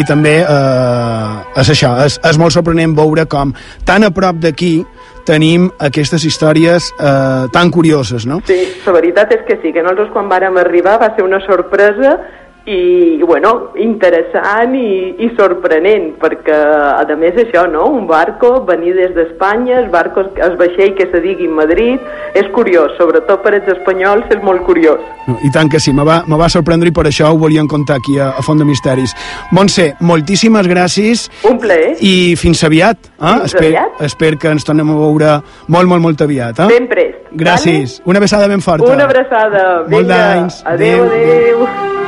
i 0.00 0.06
també 0.08 0.38
eh, 0.42 1.60
és 1.62 1.74
això, 1.76 1.94
és, 2.04 2.18
és 2.24 2.40
molt 2.40 2.56
sorprenent 2.56 2.96
veure 2.96 3.28
com 3.30 3.54
tan 3.86 4.06
a 4.06 4.12
prop 4.14 4.40
d'aquí 4.42 4.76
tenim 5.24 5.70
aquestes 5.80 6.24
històries 6.28 6.90
eh, 7.00 7.46
tan 7.52 7.70
curioses, 7.72 8.26
no? 8.28 8.40
Sí, 8.48 8.58
la 8.84 8.94
veritat 8.96 9.32
és 9.38 9.44
que 9.48 9.58
sí, 9.62 9.72
que 9.72 9.82
nosaltres 9.82 10.12
quan 10.12 10.28
vàrem 10.28 10.58
arribar 10.60 10.98
va 11.00 11.14
ser 11.16 11.24
una 11.24 11.40
sorpresa 11.46 12.18
i, 12.66 13.22
bueno, 13.22 13.72
interessant 13.76 14.72
i, 14.78 15.14
i 15.20 15.28
sorprenent, 15.36 16.14
perquè, 16.20 16.56
a 16.96 17.16
més, 17.20 17.36
això, 17.42 17.66
no?, 17.68 17.84
un 17.92 18.06
barco 18.08 18.54
venir 18.64 18.94
des 18.96 19.12
d'Espanya, 19.16 19.82
el 19.82 19.90
barco, 19.92 20.24
el 20.40 20.56
vaixell 20.56 20.94
que 20.96 21.06
se 21.12 21.20
digui 21.20 21.48
Madrid, 21.48 22.00
és 22.34 22.48
curiós, 22.56 22.94
sobretot 22.96 23.42
per 23.44 23.52
als 23.58 23.68
espanyols 23.74 24.32
és 24.32 24.40
molt 24.42 24.64
curiós. 24.64 25.02
I 25.44 25.50
tant 25.52 25.68
que 25.72 25.80
sí, 25.80 25.92
me 25.92 26.06
va, 26.08 26.22
me 26.28 26.38
va 26.40 26.48
sorprendre 26.52 26.88
i 26.88 26.94
per 26.96 27.04
això 27.10 27.28
ho 27.32 27.38
volíem 27.40 27.68
contar 27.68 27.98
aquí 28.00 28.16
a, 28.18 28.30
a 28.32 28.44
Font 28.44 28.60
de 28.60 28.68
Misteris. 28.68 29.12
Montse, 29.52 29.90
moltíssimes 30.00 30.68
gràcies. 30.70 31.28
Un 31.48 31.60
plaer. 31.60 31.94
I 32.00 32.32
fins 32.40 32.64
aviat. 32.64 33.10
Eh? 33.12 33.26
Fins 33.26 33.50
esper, 33.50 33.66
aviat. 33.74 34.00
Espero 34.08 34.40
que 34.40 34.52
ens 34.56 34.64
tornem 34.64 34.92
a 34.92 34.96
veure 35.02 35.34
molt, 35.68 35.88
molt, 35.88 36.00
molt 36.08 36.24
aviat. 36.24 36.64
Eh? 36.64 36.70
Ben 36.72 36.88
prest. 36.88 37.28
Gràcies. 37.34 37.98
Vale? 38.00 38.14
Una 38.14 38.24
abraçada 38.24 38.48
ben 38.48 38.64
forta. 38.64 38.88
Una 38.88 39.08
abraçada. 39.08 39.66
Molt 39.88 40.08
d'anys. 40.08 40.62
Adéu, 40.64 41.04
adéu. 41.04 41.12
adéu. 41.12 41.68
adéu. 41.68 42.03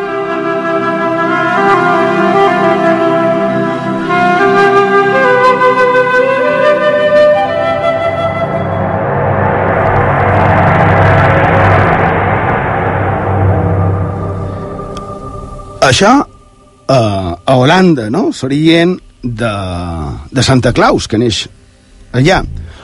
Això 15.86 16.12
eh, 16.18 17.32
a 17.44 17.54
Holanda, 17.54 18.08
no? 18.10 18.32
S'orient 18.34 18.96
de, 19.22 19.52
de 20.30 20.42
Santa 20.42 20.72
Claus, 20.74 21.06
que 21.06 21.18
neix 21.18 21.44
allà. 22.16 22.40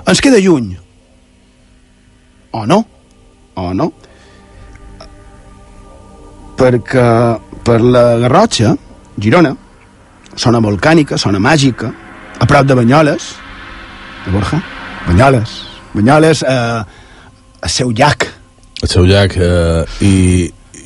Ens 0.07 0.23
queda 0.23 0.41
lluny. 0.43 0.71
O 2.53 2.65
no? 2.69 2.79
O 3.59 3.73
no? 3.75 3.91
Perquè 6.59 7.09
per 7.67 7.81
la 7.83 8.05
Garrotxa, 8.23 8.77
Girona, 9.19 9.53
zona 10.39 10.61
volcànica, 10.63 11.19
zona 11.19 11.41
màgica, 11.43 11.91
a 12.39 12.47
prop 12.47 12.67
de 12.67 12.77
Banyoles, 12.79 13.33
de 14.25 14.33
Borja, 14.35 14.63
Banyoles, 15.09 15.59
Banyoles, 15.95 16.43
eh, 16.47 16.83
el 17.63 17.71
seu 17.71 17.91
llac. 17.91 18.29
El 18.83 18.91
seu 18.91 19.07
llac, 19.07 19.37
eh, 19.37 19.85
i, 20.07 20.15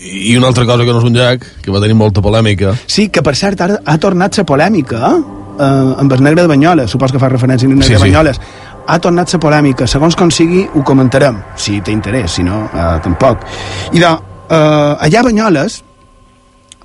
i 0.07 0.37
una 0.37 0.49
altra 0.49 0.67
cosa 0.67 0.85
que 0.85 0.93
no 0.93 1.01
és 1.01 1.09
un 1.09 1.17
llac, 1.17 1.45
que 1.63 1.73
va 1.75 1.81
tenir 1.83 1.97
molta 1.99 2.23
polèmica. 2.23 2.75
Sí, 2.87 3.09
que 3.09 3.23
per 3.27 3.35
cert 3.39 3.61
ara 3.65 3.81
ha 3.85 3.97
tornat 4.03 4.39
la 4.39 4.45
polèmica, 4.49 5.11
eh? 5.11 5.43
amb 5.59 6.13
el 6.13 6.23
negre 6.23 6.43
de 6.43 6.49
Banyoles, 6.49 6.91
supos 6.91 7.13
que 7.13 7.19
fa 7.19 7.31
referència 7.33 7.67
al 7.67 7.75
negre 7.75 7.87
Sí, 7.87 7.95
de 7.95 7.99
sí. 7.99 8.05
Banyoles. 8.11 8.41
Ha 8.87 8.99
tornat 9.03 9.33
la 9.33 9.41
polèmica, 9.41 9.87
segons 9.87 10.17
com 10.17 10.31
sigui 10.31 10.67
ho 10.67 10.83
comentarem, 10.87 11.41
si 11.57 11.81
té 11.81 11.93
interès, 11.93 12.39
si 12.39 12.45
no, 12.47 12.67
eh, 12.73 13.01
tampoc. 13.03 13.45
I 13.93 13.99
de, 13.99 14.13
eh, 14.51 15.07
allà 15.09 15.21
a 15.21 15.27
Banyoles 15.27 15.83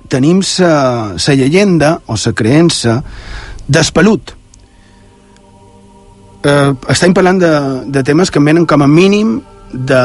tenim 0.08 0.42
la 0.58 1.34
llegenda 1.34 2.00
o 2.06 2.16
la 2.16 2.32
creença 2.32 3.02
d'espelut. 3.68 4.34
Eh, 6.42 6.72
estem 6.88 7.14
parlant 7.14 7.38
de, 7.38 7.52
de 7.86 8.02
temes 8.02 8.30
que 8.30 8.38
em 8.38 8.44
venen 8.44 8.66
com 8.66 8.82
a 8.82 8.86
mínim 8.86 9.40
de, 9.72 10.04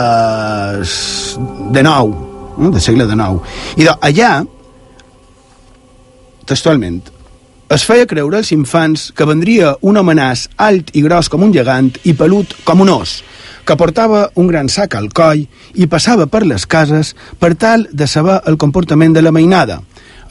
de 1.74 1.84
nou, 1.84 2.27
no? 2.58 2.72
de 2.74 2.82
segle 2.84 3.08
nou. 3.16 3.42
I 3.78 3.86
de, 3.86 3.94
allà, 4.10 4.32
textualment, 6.48 7.02
es 7.68 7.84
feia 7.84 8.08
creure 8.08 8.40
als 8.40 8.54
infants 8.56 9.10
que 9.12 9.26
vendria 9.28 9.74
un 9.84 9.98
homenàs 10.00 10.46
alt 10.64 10.94
i 10.96 11.02
gros 11.04 11.28
com 11.28 11.44
un 11.44 11.52
gegant 11.52 11.90
i 12.08 12.14
pelut 12.16 12.54
com 12.64 12.80
un 12.86 12.94
os, 12.94 13.18
que 13.68 13.76
portava 13.76 14.30
un 14.40 14.48
gran 14.48 14.70
sac 14.72 14.96
al 14.96 15.10
coll 15.12 15.44
i 15.76 15.90
passava 15.92 16.30
per 16.32 16.46
les 16.48 16.64
cases 16.64 17.12
per 17.40 17.56
tal 17.60 17.84
de 17.92 18.08
saber 18.08 18.40
el 18.48 18.56
comportament 18.56 19.18
de 19.18 19.26
la 19.26 19.36
mainada. 19.36 19.82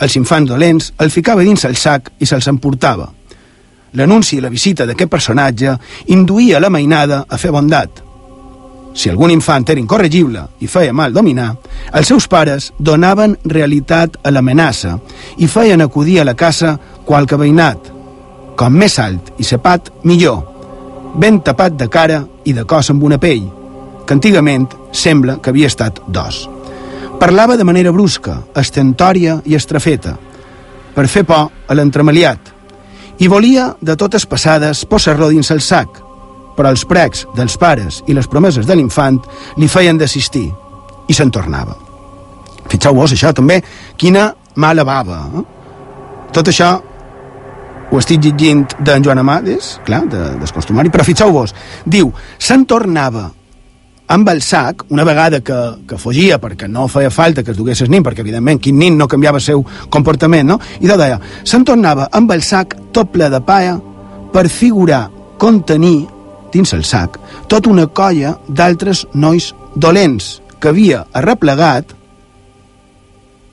Els 0.00 0.16
infants 0.16 0.48
dolents 0.48 0.94
el 0.96 1.12
ficava 1.12 1.44
dins 1.44 1.68
el 1.68 1.76
sac 1.76 2.08
i 2.18 2.28
se'ls 2.28 2.48
emportava. 2.48 3.10
L'anunci 3.96 4.38
i 4.38 4.40
la 4.40 4.52
visita 4.52 4.88
d'aquest 4.88 5.12
personatge 5.12 5.76
induïa 6.16 6.60
la 6.60 6.72
mainada 6.72 7.26
a 7.28 7.36
fer 7.36 7.52
bondat. 7.52 8.05
Si 8.96 9.10
algun 9.12 9.30
infant 9.30 9.66
era 9.68 9.80
incorregible 9.80 10.42
i 10.64 10.68
feia 10.72 10.94
mal 10.96 11.12
dominar, 11.12 11.50
els 11.92 12.08
seus 12.08 12.26
pares 12.32 12.70
donaven 12.78 13.36
realitat 13.44 14.16
a 14.24 14.32
l'amenaça 14.32 14.94
i 15.36 15.48
feien 15.52 15.84
acudir 15.84 16.22
a 16.22 16.24
la 16.24 16.34
casa 16.34 16.78
qualque 17.04 17.36
veïnat. 17.36 17.92
Com 18.56 18.72
més 18.72 18.96
alt 18.98 19.34
i 19.36 19.44
cepat, 19.44 19.92
millor. 20.08 20.40
Ben 21.20 21.42
tapat 21.44 21.76
de 21.76 21.90
cara 21.92 22.22
i 22.48 22.54
de 22.56 22.64
cos 22.64 22.88
amb 22.90 23.04
una 23.04 23.20
pell, 23.20 23.44
que 24.06 24.16
antigament 24.16 24.66
sembla 24.92 25.36
que 25.42 25.52
havia 25.52 25.68
estat 25.68 26.00
d'os. 26.08 26.46
Parlava 27.20 27.56
de 27.56 27.64
manera 27.68 27.92
brusca, 27.92 28.40
estentòria 28.56 29.42
i 29.44 29.56
estrafeta, 29.56 30.16
per 30.96 31.06
fer 31.08 31.24
por 31.28 31.52
a 31.68 31.76
l'entremaliat, 31.76 32.52
i 33.20 33.28
volia, 33.28 33.70
de 33.80 33.96
totes 33.96 34.24
passades, 34.28 34.84
posar-lo 34.88 35.28
dins 35.32 35.50
el 35.52 35.62
sac, 35.64 36.05
però 36.56 36.72
els 36.72 36.86
precs 36.88 37.26
dels 37.36 37.56
pares 37.60 38.02
i 38.06 38.16
les 38.16 38.28
promeses 38.30 38.66
de 38.66 38.76
l'infant 38.76 39.20
li 39.60 39.68
feien 39.68 39.98
desistir, 39.98 40.48
i 41.06 41.14
se'n 41.14 41.30
tornava. 41.30 41.76
Fixeu-vos, 42.66 43.14
això 43.14 43.32
també, 43.36 43.60
quina 43.96 44.30
mala 44.56 44.84
bava. 44.84 45.22
Eh? 45.38 45.44
Tot 46.34 46.50
això 46.50 46.74
ho 47.86 47.98
estic 48.00 48.24
llegint 48.24 48.64
d'en 48.82 49.04
Joan 49.04 49.22
Amades, 49.22 49.76
clar, 49.86 50.04
de, 50.10 50.22
descostumari, 50.40 50.90
però 50.90 51.06
fixeu-vos, 51.06 51.54
diu, 51.86 52.10
se'n 52.38 52.66
tornava 52.66 53.28
amb 54.08 54.28
el 54.30 54.40
sac, 54.42 54.84
una 54.94 55.04
vegada 55.04 55.40
que, 55.42 55.56
que 55.88 55.98
fugia 55.98 56.38
perquè 56.42 56.68
no 56.70 56.86
feia 56.90 57.10
falta 57.10 57.42
que 57.42 57.50
es 57.50 57.58
dugués 57.58 57.80
el 57.82 57.90
nin, 57.90 58.04
perquè 58.06 58.22
evidentment 58.22 58.60
quin 58.62 58.78
nin 58.78 58.98
no 58.98 59.08
canviava 59.10 59.40
el 59.40 59.46
seu 59.46 59.64
comportament, 59.90 60.46
no? 60.46 60.58
I 60.80 60.90
de 60.90 60.98
deia, 60.98 61.18
se'n 61.42 61.66
tornava 61.66 62.08
amb 62.14 62.30
el 62.34 62.42
sac 62.46 62.76
tot 62.94 63.10
ple 63.14 63.30
de 63.30 63.42
paia 63.46 63.74
per 64.32 64.46
figurar, 64.52 65.06
contenir 65.38 66.06
dins 66.56 66.72
el 66.72 66.84
sac 66.88 67.20
tota 67.52 67.70
una 67.70 67.86
colla 68.00 68.34
d'altres 68.48 69.04
nois 69.12 69.52
dolents 69.76 70.40
que 70.58 70.72
havia 70.72 71.04
arreplegat 71.12 71.92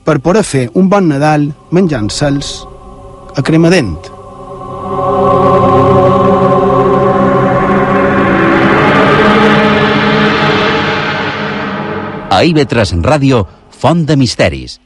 per 0.04 0.20
poder 0.24 0.44
fer 0.44 0.66
un 0.80 0.88
bon 0.92 1.08
Nadal 1.08 1.48
menjant-se'ls 1.72 2.50
a 3.34 3.42
cremadent. 3.42 3.96
A 12.34 12.42
IB3 12.42 12.98
Ràdio, 13.04 13.44
Font 13.70 14.04
de 14.08 14.16
Misteris. 14.18 14.80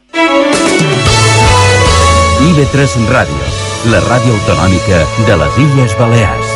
IB3 2.48 3.08
Ràdio, 3.08 3.48
la 3.92 4.02
ràdio 4.04 4.36
autonòmica 4.36 5.02
de 5.26 5.40
les 5.42 5.58
Illes 5.64 5.98
Balears. 5.98 6.47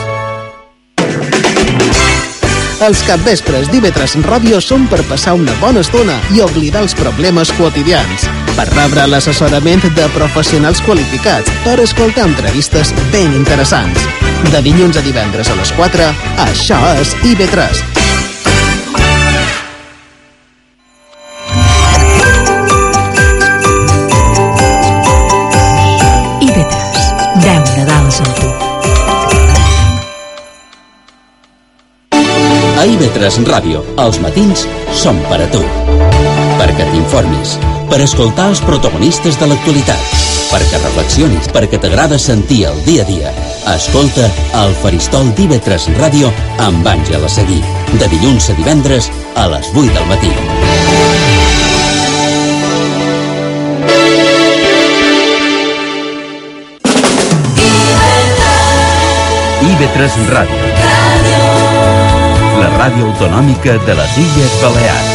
Els 2.82 2.98
capvespres 3.06 3.68
d'IV3 3.70 4.24
Ràdio 4.26 4.58
són 4.64 4.88
per 4.90 4.98
passar 5.06 5.36
una 5.38 5.54
bona 5.60 5.84
estona 5.84 6.16
i 6.34 6.40
oblidar 6.42 6.82
els 6.82 6.96
problemes 6.98 7.52
quotidians. 7.54 8.26
Per 8.56 8.66
rebre 8.72 9.06
l'assessorament 9.06 9.86
de 9.94 10.08
professionals 10.16 10.82
qualificats, 10.82 11.54
per 11.62 11.78
escoltar 11.84 12.26
entrevistes 12.32 12.90
ben 13.14 13.38
interessants. 13.38 14.10
De 14.50 14.66
dilluns 14.66 14.98
a 14.98 15.06
divendres 15.06 15.54
a 15.54 15.58
les 15.62 15.74
4, 15.78 16.12
això 16.50 16.82
és 16.98 17.14
IB3. 17.22 17.62
IB3. 17.62 18.01
TV3 33.02 33.42
Ràdio, 33.48 33.80
els 33.98 34.18
matins 34.22 34.60
són 34.94 35.16
per 35.26 35.40
a 35.42 35.46
tu. 35.50 35.58
Perquè 36.60 36.84
t'informis, 36.92 37.56
per 37.90 37.98
escoltar 38.04 38.44
els 38.52 38.60
protagonistes 38.62 39.34
de 39.40 39.48
l'actualitat, 39.50 40.12
perquè 40.52 40.78
reflexionis, 40.84 41.48
perquè 41.50 41.80
t'agrada 41.82 42.14
sentir 42.22 42.60
el 42.70 42.78
dia 42.86 43.02
a 43.02 43.08
dia. 43.08 43.32
Escolta 43.74 44.28
el 44.60 44.74
Faristol 44.84 45.32
d'IV3 45.34 45.88
Ràdio 45.98 46.30
amb 46.62 46.86
a 46.86 46.94
seguir, 47.28 47.58
de 47.98 48.06
dilluns 48.14 48.50
a 48.50 48.54
divendres 48.54 49.10
a 49.34 49.48
les 49.50 49.66
8 49.74 49.90
del 49.90 50.06
matí. 50.06 50.30
IB3 59.72 60.30
Ràdio 60.30 60.71
Ràdio 62.82 63.04
autonòmica 63.12 63.76
de 63.86 63.94
les 63.94 64.14
Illes 64.18 64.54
Balears. 64.58 65.10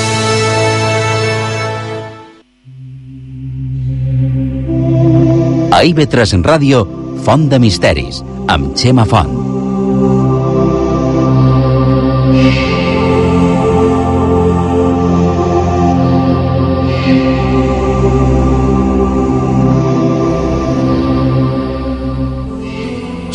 A 5.75 5.81
IB3 5.89 6.45
Ràdio, 6.47 6.85
Font 7.27 7.49
de 7.51 7.59
Misteris, 7.59 8.21
amb 8.47 8.71
Xema 8.71 9.03
Font. 9.03 9.35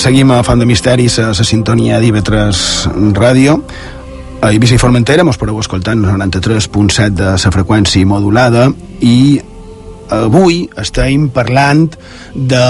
Seguim 0.01 0.33
a 0.33 0.41
Font 0.41 0.65
de 0.65 0.73
Misteris, 0.73 1.21
a 1.21 1.35
la 1.37 1.45
sintonia 1.45 2.01
d'IV3 2.01 3.13
Ràdio. 3.13 3.61
A 4.43 4.51
Eivissa 4.51 4.75
i 4.75 4.81
Formentera 4.83 5.23
mos 5.23 5.37
podeu 5.39 5.61
escoltar 5.63 5.93
en 5.95 6.01
93.7 6.03 7.13
de 7.15 7.27
la 7.31 7.51
freqüència 7.55 8.09
modulada 8.11 8.65
i 8.99 9.39
avui 10.11 10.65
estem 10.83 11.29
parlant 11.31 11.85
de, 12.35 12.65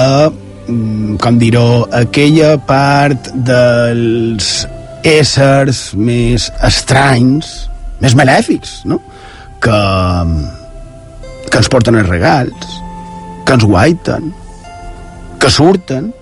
mm, 0.69 1.17
com 1.23 1.39
dir-ho, 1.41 1.87
aquella 1.97 2.59
part 2.69 3.31
dels 3.49 4.51
éssers 5.03 5.81
més 5.97 6.51
estranys, 6.61 7.55
més 8.05 8.19
malèfics, 8.21 8.83
no? 8.85 9.01
Que, 9.65 9.81
que 11.49 11.57
ens 11.57 11.73
porten 11.73 11.97
els 12.03 12.13
regals, 12.13 12.69
que 13.47 13.57
ens 13.57 13.65
guaiten, 13.65 14.29
que 15.41 15.49
surten, 15.49 16.13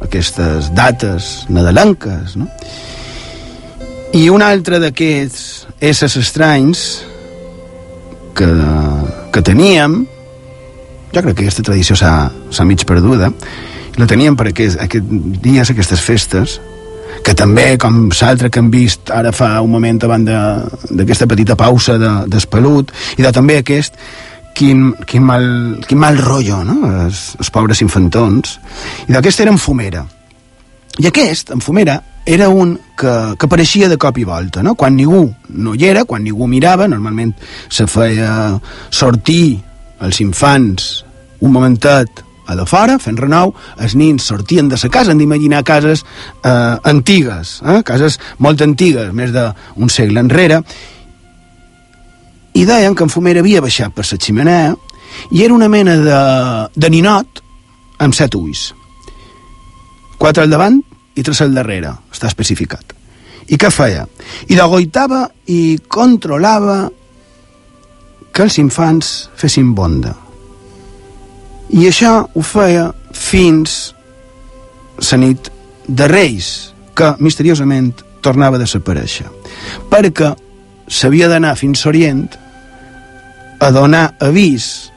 aquestes 0.00 0.72
dates 0.72 1.44
nadalenques, 1.52 2.38
no? 2.40 2.48
I 4.14 4.28
un 4.30 4.44
altre 4.46 4.78
d'aquests 4.78 5.38
éssers 5.82 6.14
estranys 6.20 6.82
que, 8.38 8.46
que 9.34 9.42
teníem, 9.42 10.04
jo 11.10 11.22
crec 11.24 11.34
que 11.34 11.48
aquesta 11.48 11.64
tradició 11.66 11.96
s'ha 11.98 12.66
mig 12.68 12.84
perduda, 12.86 13.32
la 13.98 14.06
teníem 14.06 14.38
per 14.38 14.52
aquest, 14.52 14.78
aquest 14.86 15.10
dies, 15.42 15.70
aquestes 15.74 16.06
festes, 16.06 16.60
que 17.26 17.34
també, 17.34 17.72
com 17.82 18.06
l'altre 18.20 18.52
que 18.54 18.62
hem 18.62 18.70
vist 18.70 19.10
ara 19.10 19.34
fa 19.34 19.56
un 19.66 19.74
moment 19.74 19.98
abans 20.06 20.30
d'aquesta 20.94 21.26
petita 21.34 21.58
pausa 21.58 21.98
de, 21.98 22.14
d'espelut, 22.30 22.94
i 23.18 23.26
de 23.26 23.34
també 23.34 23.58
aquest, 23.64 23.98
quin, 24.54 24.92
quin, 25.10 25.26
mal, 25.26 25.46
quin 25.90 25.98
mal 25.98 26.22
rotllo, 26.22 26.62
no? 26.62 26.78
Els, 27.02 27.32
els 27.42 27.50
pobres 27.50 27.82
infantons. 27.82 28.60
I 29.08 29.16
d'aquest 29.18 29.42
era 29.42 29.50
en 29.50 29.58
Fumera. 29.58 30.06
I 30.98 31.08
aquest, 31.10 31.50
en 31.50 31.60
Fumera, 31.60 32.00
era 32.24 32.48
un 32.48 32.76
que, 32.96 33.12
que 33.36 33.46
apareixia 33.46 33.88
de 33.90 33.98
cop 34.00 34.18
i 34.18 34.24
volta, 34.24 34.62
no? 34.62 34.76
Quan 34.78 34.94
ningú 34.96 35.26
no 35.48 35.74
hi 35.74 35.88
era, 35.90 36.04
quan 36.08 36.22
ningú 36.24 36.46
mirava, 36.48 36.86
normalment 36.88 37.34
se 37.68 37.86
feia 37.90 38.54
sortir 38.90 39.58
els 40.04 40.20
infants 40.22 41.04
un 41.40 41.52
momentet 41.52 42.22
a 42.46 42.54
la 42.54 42.66
fora, 42.68 42.98
fent 43.00 43.18
renou, 43.18 43.54
els 43.80 43.94
nins 43.96 44.22
sortien 44.22 44.68
de 44.68 44.78
sa 44.80 44.90
casa, 44.92 45.12
hem 45.12 45.20
d'imaginar 45.20 45.62
cases 45.64 46.04
eh, 46.44 46.76
antigues, 46.90 47.58
eh? 47.64 47.80
cases 47.84 48.18
molt 48.38 48.62
antigues, 48.64 49.12
més 49.16 49.32
d'un 49.34 49.92
segle 49.92 50.20
enrere, 50.20 50.60
i 52.54 52.64
deien 52.68 52.94
que 52.94 53.04
en 53.04 53.10
Fumera 53.10 53.42
havia 53.42 53.64
baixat 53.64 53.94
per 53.96 54.04
la 54.06 54.20
ximenea 54.20 54.74
i 55.34 55.42
era 55.42 55.54
una 55.54 55.68
mena 55.68 55.96
de, 55.98 56.20
de 56.76 56.90
ninot 56.90 57.42
amb 58.04 58.14
set 58.14 58.36
ulls. 58.38 58.68
Quatre 60.18 60.44
al 60.44 60.52
davant 60.52 60.80
i 61.14 61.22
tres 61.22 61.40
al 61.44 61.54
darrere, 61.54 61.92
està 62.12 62.28
especificat. 62.30 62.94
I 63.48 63.58
què 63.60 63.70
feia? 63.70 64.06
I 64.48 64.56
d'agoitava 64.56 65.26
i 65.52 65.78
controlava 65.88 66.78
que 68.34 68.46
els 68.46 68.58
infants 68.58 69.10
fessin 69.38 69.74
bonda. 69.76 70.14
I 71.74 71.86
això 71.88 72.16
ho 72.26 72.42
feia 72.44 72.88
fins 73.14 73.94
la 75.10 75.18
nit 75.18 75.50
de 75.86 76.08
Reis, 76.08 76.72
que 76.94 77.14
misteriosament 77.18 77.92
tornava 78.24 78.56
a 78.56 78.62
desaparèixer. 78.62 79.26
Perquè 79.90 80.32
s'havia 80.88 81.28
d'anar 81.28 81.54
fins 81.58 81.84
a 81.84 81.90
Orient 81.90 82.26
a 83.60 83.70
donar 83.74 84.14
avís 84.20 84.90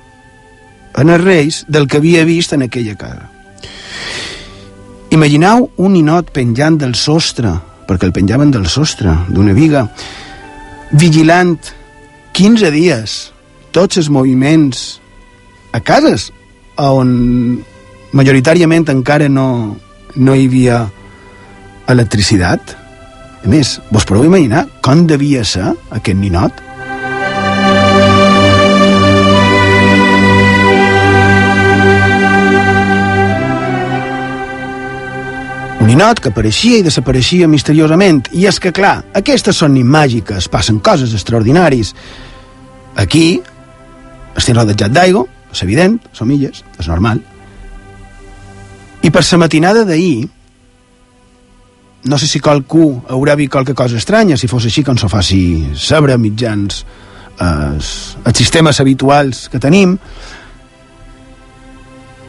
en 0.98 1.12
els 1.14 1.24
reis 1.24 1.64
del 1.68 1.88
que 1.88 2.02
havia 2.02 2.26
vist 2.26 2.54
en 2.54 2.66
aquella 2.66 2.96
casa. 2.98 3.30
Imagineu 5.16 5.70
un 5.80 5.94
ninot 5.96 6.34
penjant 6.36 6.76
del 6.82 6.94
sostre, 7.00 7.54
perquè 7.88 8.10
el 8.10 8.14
penjaven 8.16 8.52
del 8.52 8.68
sostre, 8.68 9.14
d'una 9.32 9.56
viga, 9.56 9.86
vigilant 10.92 11.56
15 12.36 12.72
dies 12.76 13.16
tots 13.76 14.00
els 14.02 14.10
moviments 14.12 15.00
a 15.72 15.80
cases 15.80 16.30
on 16.82 17.10
majoritàriament 18.18 18.88
encara 18.92 19.32
no, 19.32 19.48
no 20.16 20.36
hi 20.36 20.46
havia 20.50 20.84
electricitat. 21.88 22.76
A 23.44 23.48
més, 23.48 23.78
vos 23.94 24.06
podeu 24.08 24.28
imaginar 24.28 24.68
com 24.84 25.06
devia 25.08 25.46
ser 25.48 25.72
aquest 25.96 26.20
ninot? 26.20 26.67
Ninot 35.98 36.20
que 36.22 36.30
apareixia 36.30 36.78
i 36.78 36.86
desapareixia 36.86 37.48
misteriosament. 37.50 38.28
I 38.38 38.46
és 38.46 38.60
que, 38.62 38.70
clar, 38.76 39.02
aquestes 39.18 39.58
són 39.58 39.74
ni 39.74 39.82
màgiques, 39.82 40.46
passen 40.54 40.78
coses 40.80 41.16
extraordinaris. 41.18 41.94
Aquí 43.02 43.40
estem 44.38 44.56
rodejat 44.58 44.94
d'aigua, 44.94 45.26
és 45.50 45.64
evident, 45.66 45.98
som 46.14 46.30
illes, 46.30 46.62
és 46.78 46.90
normal. 46.92 47.24
I 49.02 49.10
per 49.10 49.24
la 49.26 49.40
matinada 49.42 49.86
d'ahir, 49.90 50.28
no 52.06 52.18
sé 52.22 52.30
si 52.30 52.40
qualcú 52.40 53.02
haurà 53.10 53.36
vist 53.36 53.52
qualque 53.52 53.74
cosa 53.74 53.98
estranya, 53.98 54.38
si 54.38 54.48
fos 54.48 54.70
així 54.70 54.84
com 54.84 54.98
s'ho 54.98 55.10
faci 55.10 55.42
saber 55.74 56.18
mitjans 56.22 56.84
els, 57.42 57.90
els 58.24 58.38
sistemes 58.38 58.80
habituals 58.80 59.48
que 59.50 59.60
tenim, 59.60 59.98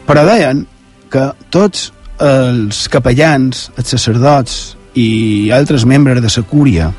però 0.09 0.25
deien 0.25 0.65
que 1.13 1.29
tots 1.53 1.91
els 2.19 2.87
capellans, 2.91 3.69
els 3.77 3.95
sacerdots 3.95 4.57
i 4.99 5.51
altres 5.55 5.85
membres 5.87 6.21
de 6.21 6.31
la 6.35 6.43
cúria 6.47 6.89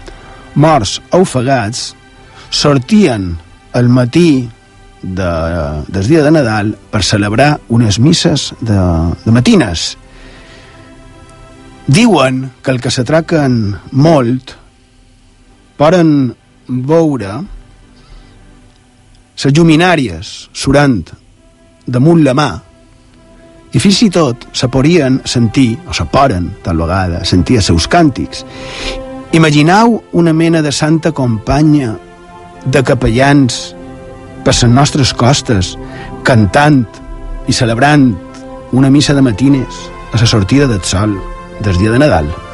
morts 0.55 0.99
o 1.11 1.21
ofegats 1.23 1.95
sortien 2.51 3.37
al 3.73 3.89
matí 3.89 4.49
de, 5.03 5.31
del 5.89 6.07
dia 6.09 6.23
de 6.25 6.31
Nadal 6.31 6.75
per 6.91 7.03
celebrar 7.03 7.61
unes 7.69 7.99
misses 8.01 8.51
de, 8.61 8.79
de 9.25 9.33
matines. 9.33 9.97
Diuen 11.87 12.51
que 12.63 12.75
el 12.75 12.81
que 12.81 12.91
s'atraquen 12.91 13.77
molt 13.93 14.57
poden 15.81 16.35
veure 16.69 17.39
les 19.41 19.55
lluminàries 19.57 20.51
surant 20.53 21.01
damunt 21.87 22.21
la 22.27 22.35
mà 22.37 22.51
i 23.73 23.79
fins 23.79 24.01
i 24.03 24.11
tot 24.11 24.49
se 24.57 24.69
podien 24.69 25.21
sentir, 25.25 25.79
o 25.87 25.95
se 25.95 26.07
poden, 26.11 26.51
tal 26.65 26.81
vegada, 26.83 27.25
sentir 27.25 27.61
els 27.61 27.71
seus 27.71 27.87
càntics. 27.91 28.45
Imagineu 29.37 30.01
una 30.13 30.33
mena 30.35 30.63
de 30.63 30.73
santa 30.75 31.13
companya 31.13 31.95
de 32.67 32.83
capellans 32.83 33.61
per 34.45 34.57
les 34.57 34.65
nostres 34.75 35.15
costes, 35.15 35.77
cantant 36.27 36.83
i 37.47 37.55
celebrant 37.55 38.11
una 38.73 38.91
missa 38.91 39.15
de 39.15 39.23
matines 39.23 39.83
a 40.13 40.19
la 40.19 40.27
sortida 40.27 40.67
del 40.67 40.83
sol 40.83 41.19
del 41.61 41.79
dia 41.79 41.91
de 41.91 41.99
Nadal. 41.99 42.50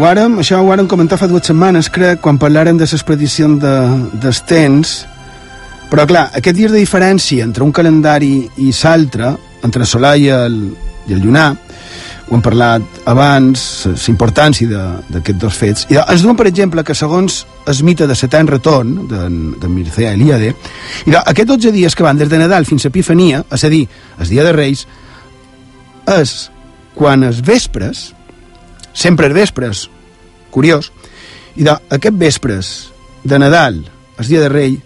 Ho, 0.00 0.04
vàrem, 0.06 0.38
això 0.40 0.56
ho 0.56 0.64
vàrem 0.64 0.86
comentar 0.88 1.18
fa 1.20 1.26
dues 1.28 1.44
setmanes, 1.44 1.90
crec, 1.92 2.22
quan 2.24 2.38
parlàrem 2.40 2.78
de 2.80 2.86
les 2.88 3.02
prediccions 3.04 3.58
de, 3.60 3.72
dels 4.22 4.38
temps, 4.48 4.92
però 5.92 6.06
clar, 6.08 6.22
aquest 6.38 6.56
dia 6.56 6.70
de 6.72 6.78
diferència 6.78 7.44
entre 7.44 7.66
un 7.66 7.72
calendari 7.76 8.30
i 8.64 8.70
l'altre, 8.78 9.34
entre 9.60 9.82
el 9.84 9.88
solar 9.90 10.14
i 10.16 10.30
el, 10.32 10.54
i 11.04 11.12
el 11.12 11.20
llunar, 11.20 11.50
ho 12.30 12.32
hem 12.32 12.40
parlat 12.40 13.02
abans, 13.12 13.64
la 13.90 14.06
importància 14.08 14.86
d'aquests 15.12 15.42
dos 15.42 15.58
fets, 15.58 15.84
i 15.92 15.98
ens 16.00 16.24
diuen, 16.24 16.38
per 16.38 16.46
exemple, 16.48 16.80
que 16.80 16.96
segons 16.96 17.42
el 17.68 17.82
mite 17.84 18.08
de 18.08 18.16
Setè 18.16 18.40
Retorn, 18.48 18.94
de, 19.10 19.26
de 19.60 19.68
Mircea 19.68 20.14
Eliade, 20.16 20.54
i 21.12 21.18
aquests 21.20 21.50
12 21.50 21.74
dies 21.76 21.92
que 21.92 22.06
van 22.08 22.16
des 22.16 22.32
de 22.32 22.38
Nadal 22.40 22.64
fins 22.64 22.86
a 22.86 22.88
Epifania, 22.88 23.42
és 23.52 23.66
a 23.68 23.72
dir, 23.76 23.82
el 24.16 24.32
dia 24.32 24.48
de 24.48 24.56
Reis, 24.56 24.86
és 26.08 26.34
quan 26.96 27.28
els 27.28 27.44
vespres, 27.44 28.14
sempre 28.92 29.28
els 29.28 29.36
vespres, 29.36 29.86
curiós, 30.50 30.90
i 31.56 31.66
d'aquests 31.66 32.18
vespres 32.18 32.70
de 33.24 33.38
Nadal, 33.38 33.82
el 34.18 34.26
dia 34.26 34.40
de 34.42 34.48
Rei, 34.52 34.76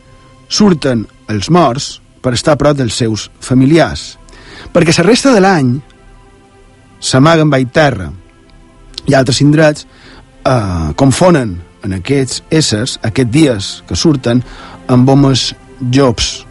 surten 0.48 1.06
els 1.28 1.50
morts 1.50 1.98
per 2.22 2.34
estar 2.34 2.54
a 2.54 2.60
prop 2.60 2.76
dels 2.78 2.96
seus 2.96 3.28
familiars, 3.40 4.14
perquè 4.72 4.94
la 4.98 5.06
resta 5.06 5.34
de 5.34 5.42
l'any 5.44 5.74
s'amaguen 7.04 7.50
baix 7.52 7.68
terra 7.72 8.10
i 9.06 9.14
altres 9.14 9.42
indrets 9.44 9.84
eh, 9.84 10.92
confonen 10.96 11.58
en 11.84 11.98
aquests 11.98 12.42
éssers, 12.50 12.98
aquests 13.04 13.32
dies 13.32 13.70
que 13.88 13.96
surten, 13.96 14.40
amb 14.88 15.08
homes 15.08 15.50
jops, 15.92 16.44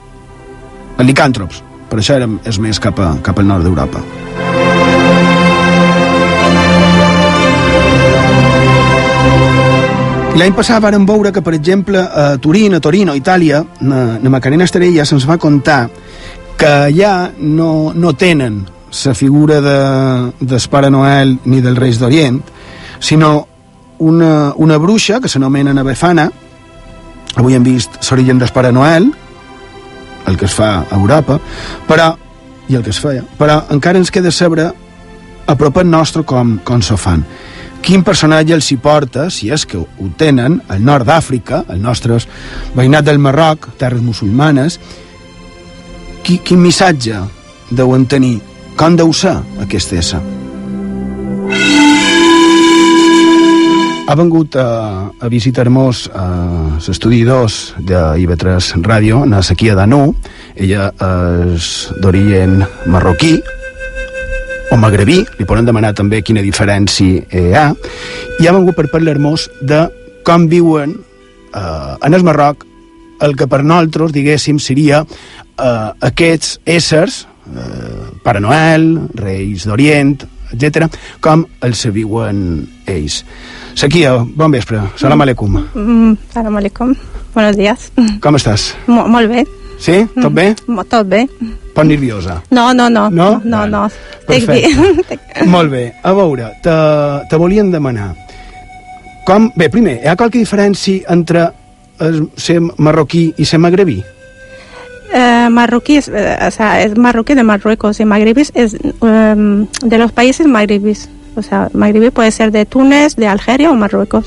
licàntrops. 1.01 1.64
Per 1.89 1.99
això 2.01 2.18
érem 2.18 2.39
és 2.49 2.62
més 2.62 2.80
cap, 2.82 2.99
a, 3.01 3.16
cap 3.26 3.41
al 3.41 3.49
nord 3.49 3.66
d'Europa. 3.66 4.01
L'any 10.34 10.53
passat 10.57 10.81
vàrem 10.81 11.03
veure 11.05 11.29
que, 11.31 11.43
per 11.45 11.53
exemple, 11.53 11.99
a 12.01 12.38
Turín, 12.41 12.73
a 12.73 12.79
Torino, 12.81 13.13
a 13.13 13.19
Itàlia, 13.19 13.59
na, 13.86 14.17
na 14.17 14.31
Macarena 14.34 14.65
Estrella 14.65 15.05
se'ns 15.05 15.27
va 15.29 15.38
contar 15.38 15.86
que 16.57 16.71
allà 16.89 17.29
no, 17.38 17.91
no 17.93 18.13
tenen 18.17 18.63
la 19.05 19.13
figura 19.13 19.59
de, 19.61 19.77
del 20.39 20.91
Noel 20.91 21.38
ni 21.45 21.61
dels 21.61 21.77
Reis 21.77 21.99
d'Orient, 22.01 22.41
sinó 22.99 23.47
una, 23.99 24.53
una 24.57 24.77
bruixa 24.77 25.19
que 25.21 25.29
s'anomena 25.29 25.84
Befana, 25.84 26.29
avui 27.36 27.53
hem 27.53 27.63
vist 27.63 28.01
l'origen 28.09 28.39
del 28.39 28.51
Pare 28.53 28.71
Noel, 28.71 29.11
el 30.25 30.38
que 30.38 30.45
es 30.45 30.53
fa 30.53 30.79
a 30.81 30.97
Europa, 30.97 31.39
però, 31.88 32.13
i 32.69 32.75
el 32.75 32.84
que 32.84 32.89
es 32.89 32.99
feia, 32.99 33.21
però 33.38 33.63
encara 33.69 33.99
ens 34.01 34.09
queda 34.09 34.31
saber 34.31 34.71
a 35.45 35.55
propet 35.55 35.86
nostre 35.86 36.23
com, 36.23 36.57
com 36.63 36.81
s'ho 36.81 36.97
fan 36.97 37.25
quin 37.84 38.03
personatge 38.07 38.55
els 38.55 38.69
hi 38.71 38.77
porta, 38.79 39.27
si 39.29 39.49
és 39.51 39.65
que 39.67 39.77
ho 39.77 40.09
tenen, 40.17 40.61
al 40.71 40.84
nord 40.84 41.07
d'Àfrica, 41.07 41.63
el 41.73 41.81
nostre 41.84 42.17
veïnat 42.77 43.03
del 43.05 43.19
Marroc, 43.19 43.73
terres 43.77 44.01
musulmanes, 44.01 44.79
qui, 46.23 46.39
quin 46.39 46.63
missatge 46.63 47.19
deuen 47.71 48.07
tenir? 48.07 48.38
Com 48.79 48.95
deu 48.97 49.11
ser 49.13 49.36
aquest 49.61 49.93
ésser? 49.99 50.21
Ha 54.03 54.15
vengut 54.19 54.55
a, 54.59 54.67
a 55.15 55.29
visitar-nos 55.31 56.05
a 56.11 56.23
l'estudi 56.75 57.21
2 57.27 57.59
de 57.88 57.99
IB3 58.23 58.71
Ràdio, 58.84 59.23
na 59.27 59.43
Sequia 59.43 59.75
d'Anú. 59.79 60.05
Ella 60.55 60.89
és 61.55 61.69
d'origen 62.03 62.61
marroquí, 62.91 63.38
o 64.74 64.78
magrebí, 64.78 65.19
li 65.38 65.45
poden 65.45 65.67
demanar 65.69 65.91
també 65.93 66.24
quina 66.26 66.41
diferència 66.41 67.21
hi 67.30 67.51
ha, 67.53 67.67
i 68.41 68.47
ha 68.49 68.53
vengut 68.55 68.74
per 68.74 68.88
parlar-nos 68.89 69.45
de 69.61 69.84
com 70.26 70.47
viuen 70.49 70.95
eh, 70.97 71.93
en 72.01 72.17
el 72.17 72.26
Marroc 72.26 72.65
el 73.24 73.38
que 73.38 73.45
per 73.47 73.61
nosaltres, 73.61 74.15
diguéssim, 74.15 74.57
seria 74.57 75.03
eh, 75.05 75.89
aquests 76.09 76.57
éssers, 76.65 77.21
eh, 77.53 78.09
Pare 78.26 78.41
Noel, 78.41 78.89
Reis 79.13 79.67
d'Orient, 79.69 80.17
etc, 80.57 80.89
com 81.21 81.45
els 81.61 81.86
se 81.86 81.93
viuen 81.93 82.63
ells. 82.89 83.21
Sakia, 83.78 84.17
bon 84.26 84.57
vespre. 84.57 84.82
Salam 84.97 85.21
aleikum. 85.21 85.61
Mm, 85.74 86.15
salam 86.34 86.57
aleikum. 86.57 86.97
Buenos 87.36 87.61
días. 87.61 87.91
Com 88.26 88.41
estàs? 88.41 88.71
Mo 88.89 89.05
molt 89.05 89.30
bé. 89.30 89.45
Sí? 89.84 89.99
Tot 90.15 90.31
bé? 90.31 90.53
Mm, 90.65 90.88
tot 90.88 91.07
bé. 91.11 91.25
Poc 91.75 91.88
nerviosa. 91.89 92.38
No, 92.55 92.69
no, 92.73 92.89
no. 92.89 93.09
No? 93.11 93.41
No, 93.43 93.65
no. 93.67 93.88
Estic 93.88 94.47
Perfecte. 94.47 95.17
bé. 95.41 95.47
Molt 95.51 95.73
bé. 95.73 95.88
A 96.03 96.13
veure, 96.15 96.53
te, 96.63 96.75
te 97.29 97.39
volien 97.41 97.71
demanar 97.73 98.13
com... 99.25 99.49
Bé, 99.55 99.69
primer, 99.71 99.99
hi 100.03 100.09
ha 100.11 100.17
qualque 100.19 100.41
diferència 100.41 101.07
entre 101.13 101.49
ser 102.39 102.59
marroquí 102.61 103.29
i 103.38 103.45
ser 103.47 103.59
magrebí? 103.63 104.01
Eh, 105.13 105.47
marroquí 105.51 105.97
es, 105.97 106.07
eh, 106.09 106.38
o 106.41 106.51
sea, 106.51 106.81
es 106.81 106.97
marroquí 106.97 107.36
de 107.36 107.43
Marruecos 107.43 107.99
y 107.99 108.05
magrebí 108.05 108.41
es 108.53 108.75
em, 109.01 109.67
de 109.84 109.97
los 109.97 110.11
países 110.11 110.47
magrebís. 110.47 111.07
O 111.36 111.41
sea, 111.41 111.69
magrebí 111.73 112.09
puede 112.09 112.31
ser 112.31 112.51
de 112.51 112.65
Túnez, 112.65 113.15
de 113.15 113.27
Algeria 113.27 113.71
o 113.71 113.75
Marruecos. 113.75 114.25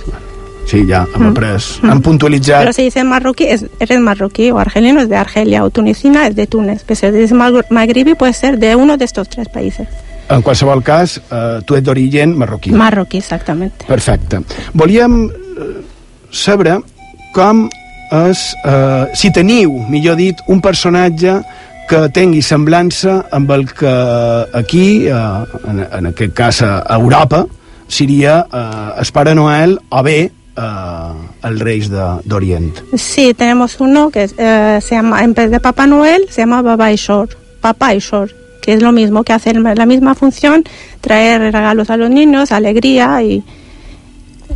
Sí, 0.67 0.85
ja 0.89 1.07
hem 1.15 1.23
Mm. 1.23 1.27
après, 1.31 1.57
hem 1.83 2.01
puntualitzat... 2.03 2.61
Pero 2.61 2.73
si 2.73 2.83
dice 2.83 3.05
marroquí, 3.05 3.45
es, 3.45 3.67
eres 3.79 4.01
marroquí 4.01 4.51
o 4.51 4.59
argelino 4.59 5.01
es 5.01 5.09
de 5.09 5.17
Argelia 5.17 5.63
o 5.65 5.71
tunisina 5.71 6.27
es 6.27 6.35
de 6.35 6.47
Túnez. 6.49 6.83
Pero 6.85 6.99
si 7.29 7.35
magre- 7.35 7.65
magrebí 7.71 8.15
puede 8.15 8.33
ser 8.33 8.59
de 8.59 8.75
uno 8.75 8.97
de 8.97 9.05
estos 9.05 9.29
tres 9.29 9.49
países. 9.49 9.87
En 10.29 10.43
qualsevol 10.43 10.83
cas, 10.83 11.21
eh, 11.31 11.61
tu 11.65 11.77
ets 11.77 11.85
d'origen 11.85 12.37
marroquí. 12.37 12.73
Marroquí, 12.73 13.19
exactamente. 13.19 13.85
Perfecte. 13.87 14.41
Volíem 14.75 15.29
eh, 15.31 15.31
saber 16.33 16.81
com 17.33 17.69
és, 18.11 18.55
eh, 18.65 19.07
si 19.15 19.31
teniu, 19.31 19.71
millor 19.89 20.17
dit, 20.17 20.37
un 20.49 20.61
personatge 20.61 21.37
que 21.89 22.09
tingui 22.11 22.43
semblança 22.43 23.21
amb 23.31 23.51
el 23.55 23.69
que 23.73 23.93
aquí, 24.53 25.07
eh, 25.07 25.15
en, 25.71 25.87
en 25.93 26.07
aquest 26.11 26.35
cas 26.35 26.63
a 26.63 26.83
Europa, 26.97 27.45
seria 27.87 28.45
eh, 28.53 28.99
el 28.99 29.13
Pare 29.13 29.35
Noel 29.35 29.79
o 29.91 30.03
bé 30.03 30.33
eh, 30.57 31.13
el 31.49 31.61
Reis 31.61 31.89
de- 31.91 32.21
d'Orient. 32.25 32.75
Sí, 32.97 33.35
tenemos 33.35 33.79
uno 33.81 34.11
que 34.11 34.29
eh, 34.37 34.79
se 34.83 34.95
llama, 34.95 35.23
en 35.23 35.35
vez 35.35 35.51
de 35.51 35.61
Papá 35.61 35.87
Noel, 35.87 36.27
se 36.31 36.43
llama 36.43 36.63
Baba 36.63 36.93
Ishor, 36.93 37.29
Papá 37.61 37.95
Ishor, 37.95 38.31
que 38.63 38.73
es 38.73 38.83
lo 38.83 38.93
mismo 38.93 39.23
que 39.25 39.33
hacer 39.33 39.57
la 39.57 39.87
misma 39.87 40.15
función, 40.15 40.65
traer 41.01 41.41
regalos 41.53 41.91
a 41.91 41.97
los 41.97 42.11
niños, 42.11 42.53
alegría 42.53 43.23
y 43.23 43.43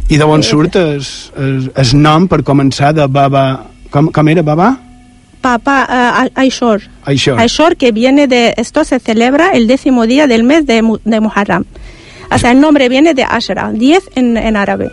I 0.09 0.16
d'on 0.18 0.42
surt 0.42 0.74
el, 0.76 1.03
el, 1.36 1.72
el 1.76 1.90
nom, 2.03 2.26
per 2.28 2.42
començar, 2.42 2.92
de 2.94 3.07
Baba... 3.07 3.66
Com, 3.90 4.09
com 4.11 4.28
era, 4.28 4.42
Baba? 4.42 4.78
Papá 5.40 6.22
eh, 6.26 6.30
Aishor. 6.34 6.82
Aishor. 7.05 7.38
Aishor 7.40 7.76
que 7.76 7.90
viene 7.92 8.26
de, 8.26 8.55
esto 8.57 8.84
se 8.84 8.98
celebra 9.01 9.51
el 9.51 9.66
décimo 9.66 10.07
día 10.07 10.26
del 10.26 10.42
mes 10.44 10.66
de, 10.66 10.82
de 11.05 11.20
Muharram. 11.20 11.64
O 12.30 12.38
sea, 12.38 12.53
el 12.53 12.61
nombre 12.61 12.88
viene 12.88 13.14
de 13.14 13.24
Ashra, 13.24 13.70
10 13.72 14.11
en, 14.14 14.36
en 14.36 14.57
árabe. 14.57 14.90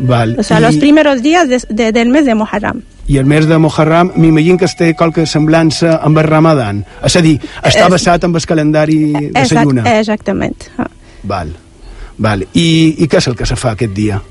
Val. 0.00 0.36
O 0.38 0.42
sea, 0.42 0.58
I, 0.58 0.62
los 0.62 0.76
primeros 0.76 1.22
días 1.22 1.48
de- 1.48 1.62
de- 1.68 1.92
del 1.92 2.08
mes 2.08 2.24
de 2.24 2.34
Muharram. 2.34 2.82
I 3.06 3.16
el 3.18 3.26
mes 3.26 3.46
de 3.46 3.58
Muharram, 3.58 4.12
m'imagino 4.16 4.56
que 4.56 4.64
es 4.64 4.76
té 4.76 4.94
qualque 4.94 5.26
semblança 5.26 5.96
amb 6.02 6.18
el 6.18 6.24
Ramadan. 6.24 6.84
És 7.04 7.16
a 7.16 7.20
dir, 7.22 7.40
està 7.62 7.84
És- 7.86 7.90
basat 7.90 8.24
en 8.24 8.34
el 8.34 8.46
calendari 8.46 9.12
de 9.12 9.30
la 9.32 9.64
lluna. 9.64 9.98
exactamente. 9.98 10.66
Ah. 10.78 10.86
Val. 11.22 11.54
Val. 12.18 12.46
I, 12.54 12.94
I 12.98 13.08
què 13.08 13.18
és 13.18 13.26
el 13.28 13.36
que 13.36 13.46
se 13.46 13.56
fa 13.56 13.72
aquest 13.72 13.92
dia? 13.92 14.22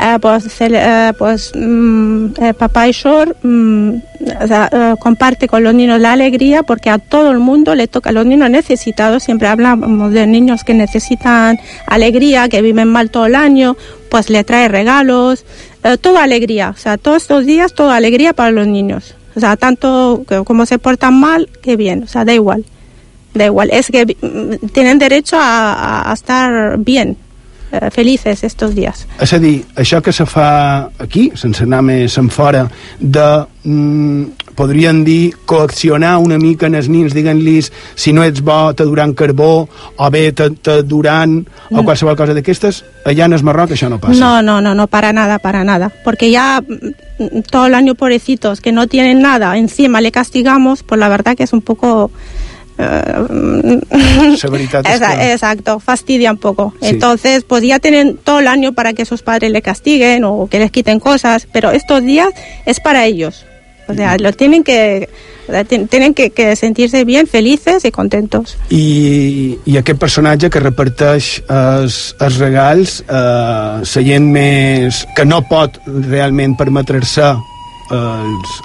Eh, 0.00 0.18
pues, 0.20 0.44
se 0.44 0.68
le- 0.70 0.80
eh, 0.80 1.12
pues 1.18 1.52
mm, 1.54 2.26
eh, 2.40 2.54
papá 2.54 2.88
Ishor 2.88 3.36
mm, 3.42 3.90
o 4.42 4.46
sea, 4.46 4.68
eh, 4.72 4.94
comparte 5.00 5.48
con 5.48 5.62
los 5.64 5.74
niños 5.74 6.00
la 6.00 6.12
alegría 6.12 6.62
porque 6.62 6.90
a 6.90 6.98
todo 6.98 7.30
el 7.30 7.38
mundo 7.38 7.74
le 7.74 7.88
toca, 7.88 8.10
a 8.10 8.12
los 8.12 8.26
niños 8.26 8.50
necesitados, 8.50 9.22
siempre 9.22 9.48
hablamos 9.48 10.12
de 10.12 10.26
niños 10.26 10.64
que 10.64 10.74
necesitan 10.74 11.58
alegría, 11.86 12.48
que 12.48 12.62
viven 12.62 12.88
mal 12.88 13.10
todo 13.10 13.26
el 13.26 13.34
año, 13.34 13.76
pues 14.10 14.30
le 14.30 14.44
trae 14.44 14.68
regalos, 14.68 15.44
eh, 15.84 15.96
toda 15.98 16.22
alegría, 16.24 16.70
o 16.70 16.78
sea, 16.78 16.96
todos 16.98 17.22
estos 17.22 17.46
días, 17.46 17.74
toda 17.74 17.96
alegría 17.96 18.32
para 18.32 18.50
los 18.50 18.66
niños. 18.66 19.14
O 19.36 19.40
sea, 19.40 19.56
tanto 19.56 20.24
como 20.44 20.66
se 20.66 20.78
portan 20.78 21.18
mal, 21.18 21.48
que 21.62 21.76
bien, 21.76 22.02
o 22.02 22.06
sea, 22.08 22.24
da 22.24 22.34
igual. 22.34 22.64
Da 23.34 23.44
igual, 23.44 23.68
es 23.72 23.86
que 23.88 24.04
mm, 24.20 24.66
tienen 24.72 24.98
derecho 24.98 25.36
a 25.38 26.10
estar 26.12 26.78
bien, 26.78 27.16
eh, 27.72 27.90
felices 27.90 28.44
estos 28.44 28.74
días. 28.74 29.06
És 29.20 29.32
a 29.32 29.38
dir, 29.38 29.64
això 29.76 30.00
que 30.02 30.12
se 30.12 30.26
fa 30.26 30.90
aquí, 30.98 31.30
sense 31.34 31.64
anar 31.64 31.82
més 31.82 32.16
en 32.18 32.30
fora, 32.30 32.68
de, 32.98 33.44
mm, 33.64 34.24
podríem 34.54 35.04
dir, 35.04 35.36
coaccionar 35.46 36.16
una 36.18 36.38
mica 36.38 36.66
en 36.66 36.74
els 36.74 36.88
nins, 36.88 37.14
diguent-los 37.14 37.70
si 37.94 38.12
no 38.12 38.24
ets 38.24 38.42
bo 38.42 38.74
te 38.74 38.82
duran 38.84 39.14
carbó, 39.14 39.68
o 39.96 40.10
bé 40.10 40.32
te, 40.32 40.50
te 40.50 40.82
duran, 40.82 41.46
o 41.70 41.76
No. 41.76 41.84
qualsevol 41.84 42.16
cosa 42.16 42.34
d'aquestes, 42.34 42.84
allà 43.04 43.26
en 43.26 43.32
el 43.34 43.42
Marroc 43.44 43.70
això 43.70 43.88
no 43.88 44.00
passa. 44.00 44.18
No, 44.18 44.42
no, 44.42 44.60
no, 44.60 44.74
no, 44.74 44.86
para 44.88 45.12
nada, 45.12 45.38
para 45.38 45.62
nada. 45.64 45.92
Porque 46.04 46.30
ya 46.30 46.60
mm, 46.60 47.40
todo 47.50 47.66
el 47.66 47.74
año, 47.74 47.94
pobrecitos, 47.94 48.60
que 48.60 48.72
no 48.72 48.86
tienen 48.88 49.22
nada, 49.22 49.56
encima 49.56 50.00
le 50.00 50.10
castigamos, 50.10 50.82
pues 50.82 50.98
la 50.98 51.08
verdad 51.08 51.36
que 51.36 51.44
es 51.44 51.52
un 51.52 51.62
poco... 51.62 52.10
eh, 52.78 53.80
Esa- 54.94 55.16
que... 55.16 55.32
Exacto, 55.32 55.80
fastidia 55.80 56.30
un 56.32 56.38
poco. 56.38 56.74
Sí. 56.80 56.88
Entonces, 56.88 57.44
pues 57.44 57.62
ya 57.62 57.78
tienen 57.78 58.16
todo 58.16 58.40
el 58.40 58.48
año 58.48 58.72
para 58.72 58.92
que 58.92 59.04
sus 59.04 59.22
padres 59.22 59.50
le 59.50 59.62
castiguen 59.62 60.24
o 60.24 60.48
que 60.50 60.58
les 60.58 60.70
quiten 60.70 61.00
cosas, 61.00 61.46
pero 61.52 61.70
estos 61.70 62.02
días 62.02 62.28
es 62.66 62.80
para 62.80 63.04
ellos. 63.04 63.44
O 63.88 63.94
sea, 63.94 64.18
lo 64.18 64.32
tienen 64.34 64.64
que, 64.64 65.08
tienen 65.88 66.12
que, 66.12 66.28
que 66.28 66.56
sentirse 66.56 67.04
bien, 67.04 67.26
felices 67.26 67.86
y 67.86 67.90
contentos. 67.90 68.58
I, 68.68 69.58
i 69.64 69.78
aquest 69.80 69.98
personatge 69.98 70.50
que 70.52 70.60
reparteix 70.60 71.30
els, 71.48 72.14
els 72.20 72.36
regals 72.36 72.98
eh, 73.08 73.80
la 73.80 74.04
gent 74.04 74.28
més 74.28 75.06
que 75.16 75.24
no 75.24 75.40
pot 75.48 75.80
realment 75.86 76.52
permetre-se 76.60 77.30
els, 77.96 78.58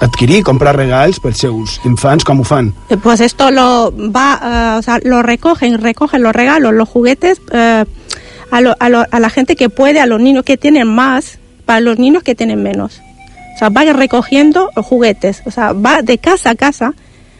adquirir, 0.00 0.42
comprar 0.44 0.76
regals 0.76 1.20
pels 1.20 1.38
seus 1.38 1.80
infants, 1.84 2.24
com 2.24 2.42
fan? 2.44 2.74
Eh, 2.88 2.96
Pues 2.96 3.20
esto 3.20 3.50
lo 3.50 3.92
va, 3.96 4.74
eh, 4.74 4.78
o 4.78 4.82
sea, 4.82 4.98
lo 5.02 5.22
recogen, 5.22 5.78
recogen 5.78 6.22
los 6.22 6.32
regalos, 6.34 6.72
los 6.72 6.88
juguetes 6.88 7.40
eh, 7.52 7.84
a, 8.50 8.60
lo- 8.60 8.76
a, 8.78 8.88
lo- 8.88 9.06
a 9.10 9.20
la 9.20 9.30
gente 9.30 9.56
que 9.56 9.68
puede, 9.68 10.00
a 10.00 10.06
los 10.06 10.20
niños 10.20 10.44
que 10.44 10.56
tienen 10.56 10.88
más, 10.88 11.38
para 11.66 11.80
los 11.80 11.98
niños 11.98 12.22
que 12.22 12.34
tienen 12.34 12.62
menos. 12.62 13.00
O 13.54 13.58
sea, 13.58 13.68
va 13.70 13.82
recogiendo 13.92 14.70
los 14.76 14.86
juguetes, 14.86 15.42
o 15.44 15.50
sea, 15.50 15.72
va 15.72 16.02
de 16.02 16.18
casa 16.18 16.50
a 16.50 16.54
casa, 16.54 16.94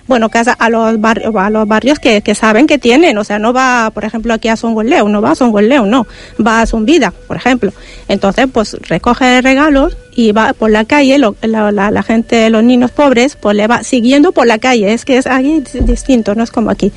bueno, 0.08 0.28
casa 0.30 0.54
a 0.58 0.68
los 0.70 1.00
barrios, 1.00 1.32
a 1.36 1.50
los 1.50 1.68
barrios 1.68 1.98
que, 2.00 2.22
que 2.22 2.34
saben 2.34 2.66
que 2.66 2.78
tienen, 2.78 3.16
o 3.18 3.24
sea, 3.24 3.38
no 3.38 3.52
va, 3.52 3.90
por 3.94 4.04
ejemplo, 4.04 4.34
aquí 4.34 4.48
a 4.48 4.56
Songoleu, 4.56 5.08
no 5.08 5.20
va 5.22 5.32
a 5.32 5.34
Songoleu, 5.36 5.86
no, 5.86 6.06
va 6.44 6.62
a 6.62 6.66
Zumbida, 6.66 7.12
por 7.26 7.36
ejemplo. 7.36 7.72
Entonces, 8.08 8.46
pues 8.52 8.76
recoge 8.88 9.40
regalos 9.42 9.96
y 10.16 10.32
va 10.32 10.52
por 10.54 10.70
la 10.70 10.84
calle, 10.84 11.18
lo- 11.18 11.36
la, 11.42 11.70
la- 11.70 12.02
gente, 12.02 12.48
los 12.50 12.64
niños 12.64 12.90
pobres, 12.90 13.36
pues 13.36 13.54
le 13.54 13.66
va 13.68 13.84
siguiendo 13.84 14.32
por 14.32 14.46
la 14.46 14.58
calle, 14.58 14.92
es 14.92 15.04
que 15.04 15.18
es 15.18 15.26
dis- 15.26 15.84
distinto, 15.84 16.34
no 16.34 16.42
es 16.42 16.50
como 16.50 16.70
aquí. 16.70 16.90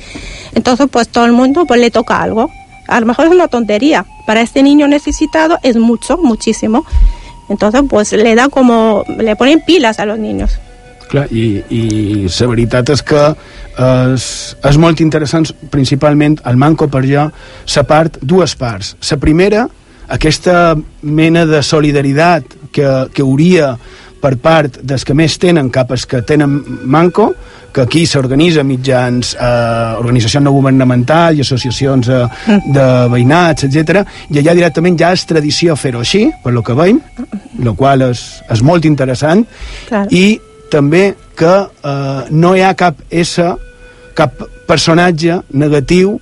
Entonces, 0.54 0.86
pues 0.90 1.08
todo 1.08 1.26
el 1.26 1.32
mundo 1.32 1.66
pues 1.66 1.78
le 1.80 1.90
toca 1.90 2.20
algo. 2.22 2.50
A 2.88 2.98
lo 2.98 3.06
mejor 3.06 3.26
es 3.26 3.30
una 3.32 3.46
tontería, 3.48 4.04
para 4.26 4.40
este 4.40 4.62
niño 4.62 4.88
necesitado 4.88 5.58
es 5.62 5.76
mucho, 5.76 6.16
muchísimo. 6.18 6.84
Entonces, 7.48 7.82
pues 7.88 8.12
le 8.12 8.34
da 8.34 8.48
como, 8.48 9.04
le 9.18 9.36
ponen 9.36 9.60
pilas 9.60 9.98
a 10.00 10.06
los 10.06 10.18
niños. 10.18 10.58
Clar, 11.12 11.26
i, 11.28 11.60
i 11.68 11.82
la 12.24 12.46
veritat 12.48 12.88
és 12.94 13.02
que 13.04 13.22
és, 13.76 14.26
és 14.64 14.78
molt 14.80 15.02
interessant, 15.04 15.44
principalment 15.72 16.38
el 16.48 16.56
manco 16.56 16.88
per 16.88 17.02
jo, 17.04 17.26
la 17.76 17.84
part, 17.88 18.16
dues 18.22 18.54
parts. 18.56 18.94
La 19.10 19.18
primera, 19.20 19.66
aquesta 20.12 20.74
mena 21.02 21.44
de 21.48 21.60
solidaritat 21.62 22.56
que, 22.72 22.88
que 23.12 23.24
hauria 23.24 23.74
per 24.22 24.36
part 24.38 24.78
dels 24.86 25.02
que 25.04 25.16
més 25.18 25.34
tenen 25.42 25.68
cap 25.74 25.90
als 25.92 26.06
que 26.06 26.20
tenen 26.22 26.60
manco, 26.86 27.32
que 27.72 27.82
aquí 27.82 28.04
s'organitza 28.06 28.62
mitjans 28.64 29.32
eh, 29.34 29.96
organitzacions 29.98 30.44
no 30.46 30.52
governamentals 30.54 31.40
i 31.40 31.44
associacions 31.44 32.08
eh, 32.12 32.22
de 32.76 32.86
veïnats, 33.10 33.66
etc. 33.66 34.04
i 34.30 34.38
allà 34.38 34.54
directament 34.54 34.98
ja 35.00 35.10
és 35.16 35.26
tradició 35.26 35.76
fer-ho 35.80 36.04
així, 36.04 36.26
per 36.44 36.52
lo 36.54 36.62
que 36.62 36.76
veiem, 36.78 37.00
el 37.58 37.74
qual 37.76 38.06
és, 38.12 38.24
és 38.52 38.62
molt 38.62 38.86
interessant, 38.88 39.44
Claro. 39.88 40.08
i 40.12 40.38
també 40.72 41.12
que 41.38 41.52
eh, 41.52 42.22
no 42.32 42.54
hi 42.56 42.64
ha 42.64 42.72
cap 42.78 43.00
essa, 43.10 43.52
cap 44.16 44.40
personatge 44.68 45.42
negatiu 45.52 46.16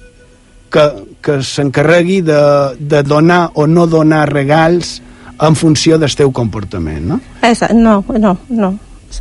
que, 0.70 0.84
que 1.22 1.40
s'encarregui 1.46 2.20
de, 2.26 2.42
de 2.78 3.02
donar 3.06 3.50
o 3.54 3.66
no 3.70 3.86
donar 3.90 4.26
regals 4.30 4.98
en 5.40 5.56
funció 5.56 5.98
del 5.98 6.12
teu 6.16 6.32
comportament, 6.36 7.06
no? 7.14 7.20
Esa, 7.46 7.70
no, 7.74 8.00
no, 8.18 8.36
no. 8.48 8.74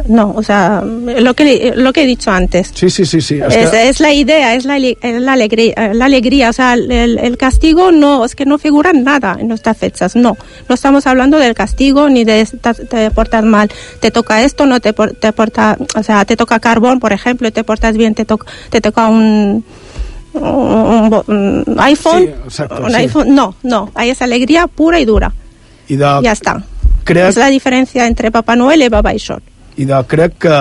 No, 0.07 0.33
o 0.35 0.43
sea, 0.43 0.83
lo 0.83 1.33
que, 1.33 1.73
lo 1.75 1.91
que 1.93 2.03
he 2.03 2.05
dicho 2.05 2.29
antes. 2.31 2.71
Sí, 2.75 2.89
sí, 2.91 3.05
sí, 3.05 3.21
sí. 3.21 3.39
Es, 3.49 3.99
la 3.99 4.13
idea, 4.13 4.53
es 4.53 4.63
la, 4.65 4.77
la 4.79 5.33
alegría, 5.33 5.93
la 5.93 6.05
alegría, 6.05 6.49
o 6.51 6.53
sea, 6.53 6.75
el, 6.75 6.91
el 6.91 7.37
castigo 7.37 7.91
no, 7.91 8.23
es 8.23 8.35
que 8.35 8.45
no 8.45 8.57
figura 8.59 8.93
nada 8.93 9.37
en 9.39 9.47
nuestras 9.47 9.77
fechas, 9.77 10.15
no. 10.15 10.37
No 10.67 10.75
estamos 10.75 11.07
hablando 11.07 11.39
del 11.39 11.55
castigo 11.55 12.07
ni 12.09 12.23
de 12.23 12.45
te 12.89 13.09
portas 13.11 13.43
mal, 13.43 13.69
te 13.99 14.11
toca 14.11 14.43
esto, 14.43 14.65
no 14.67 14.79
te, 14.79 14.93
te 14.93 15.33
porta, 15.33 15.77
o 15.95 16.03
sea, 16.03 16.23
te 16.23 16.37
toca 16.37 16.59
carbón, 16.59 16.99
por 16.99 17.11
ejemplo, 17.11 17.47
y 17.47 17.51
te 17.51 17.63
portas 17.63 17.97
bien, 17.97 18.13
te, 18.13 18.25
toca 18.25 18.45
te 18.69 18.81
toca 18.81 19.07
un, 19.07 19.65
un, 20.33 21.09
bo- 21.09 21.25
un 21.27 21.65
iPhone, 21.79 22.23
Sí, 22.25 22.29
exacto, 22.45 22.83
un 22.83 22.89
sí. 22.91 22.95
iPhone, 22.97 23.33
no, 23.33 23.55
no, 23.63 23.91
hay 23.95 24.11
esa 24.11 24.25
alegría 24.25 24.67
pura 24.67 24.99
y 24.99 25.05
dura, 25.05 25.33
de, 25.87 25.97
ya 25.97 26.31
está. 26.31 26.63
crec, 27.03 27.27
Es 27.29 27.37
la 27.37 27.47
diferencia 27.47 28.05
entre 28.05 28.29
Papá 28.31 28.55
Noel 28.55 28.83
y 28.83 28.89
Papá 28.89 29.13
Ishor. 29.15 29.41
I 29.79 29.85
de, 29.87 29.99
crec 30.11 30.35
que, 30.43 30.55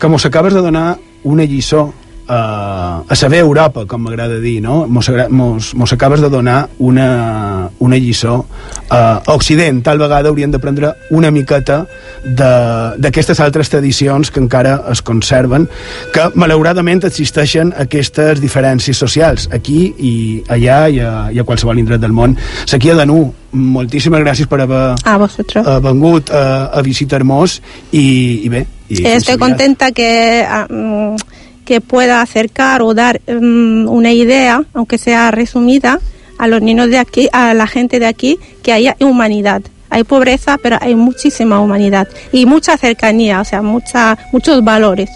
que 0.00 0.08
mos 0.10 0.26
acabes 0.26 0.52
de 0.54 0.60
donar 0.60 0.96
una 1.24 1.44
lliçó 1.46 1.92
a, 2.26 3.02
a 3.06 3.14
saber 3.16 3.40
Europa, 3.44 3.84
com 3.86 4.00
m'agrada 4.00 4.38
dir, 4.40 4.60
no? 4.64 4.86
Mos, 4.88 5.10
mos, 5.28 5.74
mos 5.76 5.92
acabes 5.92 6.20
de 6.24 6.30
donar 6.32 6.68
una, 6.78 7.68
una 7.78 7.98
lliçó 8.00 8.46
a 8.88 9.22
Occident. 9.34 9.82
Tal 9.84 9.98
vegada 10.00 10.28
hauríem 10.32 10.50
d'aprendre 10.50 10.94
una 11.10 11.30
miqueta 11.30 11.82
de- 11.84 11.88
d'aquestes 12.24 13.40
altres 13.40 13.68
tradicions 13.68 14.30
que 14.30 14.40
encara 14.40 14.78
es 14.90 15.02
conserven, 15.04 15.68
que 16.14 16.30
malauradament 16.34 17.04
existeixen 17.04 17.72
aquestes 17.78 18.40
diferències 18.40 18.96
socials 18.96 19.48
aquí 19.52 19.92
i 19.98 20.14
allà 20.48 20.78
i 20.88 21.00
a, 21.04 21.12
i 21.34 21.38
a 21.38 21.44
qualsevol 21.44 21.78
indret 21.78 22.00
del 22.00 22.12
món. 22.16 22.36
Sequia 22.66 22.96
de 22.96 23.04
Nu, 23.06 23.26
moltíssimes 23.52 24.24
gràcies 24.24 24.48
per 24.50 24.62
haver 24.64 24.94
A 25.04 25.16
vosotros. 25.18 25.66
uh, 25.66 25.78
vengut 25.84 26.30
uh, 26.30 26.72
a 26.72 26.82
visitar-nos 26.82 27.60
i, 27.92 28.40
i 28.44 28.48
bé 28.48 28.64
i 28.88 29.04
Estoy 29.04 29.34
aviat. 29.34 29.38
contenta 29.40 29.92
que, 29.92 30.44
mm, 30.68 31.16
que 31.64 31.80
pueda 31.80 32.20
acercar 32.22 32.82
o 32.82 32.94
dar 32.94 33.20
mm, 33.26 33.88
una 33.88 34.12
idea, 34.12 34.62
aunque 34.74 34.98
sea 34.98 35.30
resumida, 35.30 36.00
a 36.38 36.48
los 36.48 36.60
niños 36.62 36.90
de 36.90 36.98
aquí, 36.98 37.28
a 37.32 37.54
la 37.54 37.66
gente 37.66 37.98
de 38.00 38.06
aquí, 38.06 38.38
que 38.62 38.72
haya 38.72 38.96
humanidad. 39.00 39.62
Hay 39.94 40.02
pobreza, 40.02 40.58
pero 40.60 40.76
hay 40.80 40.94
muchísima 40.96 41.60
humanidad 41.60 42.08
y 42.32 42.46
mucha 42.46 42.76
cercanía, 42.76 43.40
o 43.40 43.44
sea, 43.44 43.62
mucha, 43.62 44.18
muchos 44.32 44.62
valores. 44.64 45.08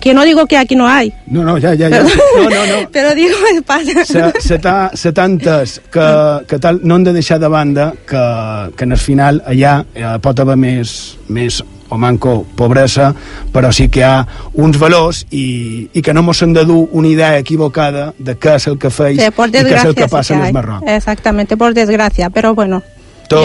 Que 0.00 0.14
no 0.14 0.22
digo 0.24 0.46
que 0.46 0.56
aquí 0.56 0.76
no 0.76 0.86
hay, 0.86 1.12
no, 1.26 1.42
no, 1.42 1.54
ja, 1.60 1.70
ja, 1.76 1.88
ja. 1.90 2.02
No, 2.02 2.50
no, 2.50 2.66
no 2.66 2.88
pero 2.92 3.14
digo 3.14 3.34
España. 3.52 4.04
se, 4.04 4.32
se, 4.40 4.58
ta, 4.60 4.90
se 4.94 5.10
tantes 5.12 5.80
que, 5.90 6.06
que 6.46 6.58
tal, 6.60 6.80
no 6.84 6.94
hem 6.96 7.02
de 7.04 7.12
deixar 7.12 7.40
de 7.40 7.48
banda 7.48 7.92
que, 8.06 8.70
que 8.76 8.84
en 8.84 8.92
el 8.92 8.98
final 8.98 9.42
allà 9.46 9.80
eh, 9.94 10.18
pot 10.22 10.38
haver 10.44 10.54
més, 10.56 11.16
més 11.26 11.58
o 11.88 11.98
manco 11.98 12.44
pobresa, 12.54 13.08
però 13.54 13.72
sí 13.72 13.88
que 13.88 14.04
hi 14.04 14.06
ha 14.06 14.26
uns 14.54 14.78
valors 14.78 15.24
i, 15.32 15.88
i 15.94 16.02
que 16.02 16.14
no 16.14 16.22
mos 16.22 16.42
hem 16.42 16.52
de 16.54 16.64
dur 16.68 16.86
una 16.92 17.08
idea 17.08 17.38
equivocada 17.38 18.12
de 18.18 18.36
què 18.38 18.56
és 18.60 18.66
el 18.70 18.78
que 18.78 18.90
feis 18.90 19.18
Que 19.18 19.32
por 19.32 19.48
i 19.48 19.58
què 19.58 19.64
és 19.80 19.84
el 19.90 19.94
que 19.96 20.06
sí 20.06 20.10
passa 20.12 20.34
que 20.34 20.40
en 20.40 20.46
el. 20.52 20.54
Marroc. 20.54 20.86
Exactamente, 20.86 21.56
por 21.56 21.74
desgracia, 21.74 22.30
pero 22.30 22.54
bueno. 22.54 22.82
Te- 23.28 23.42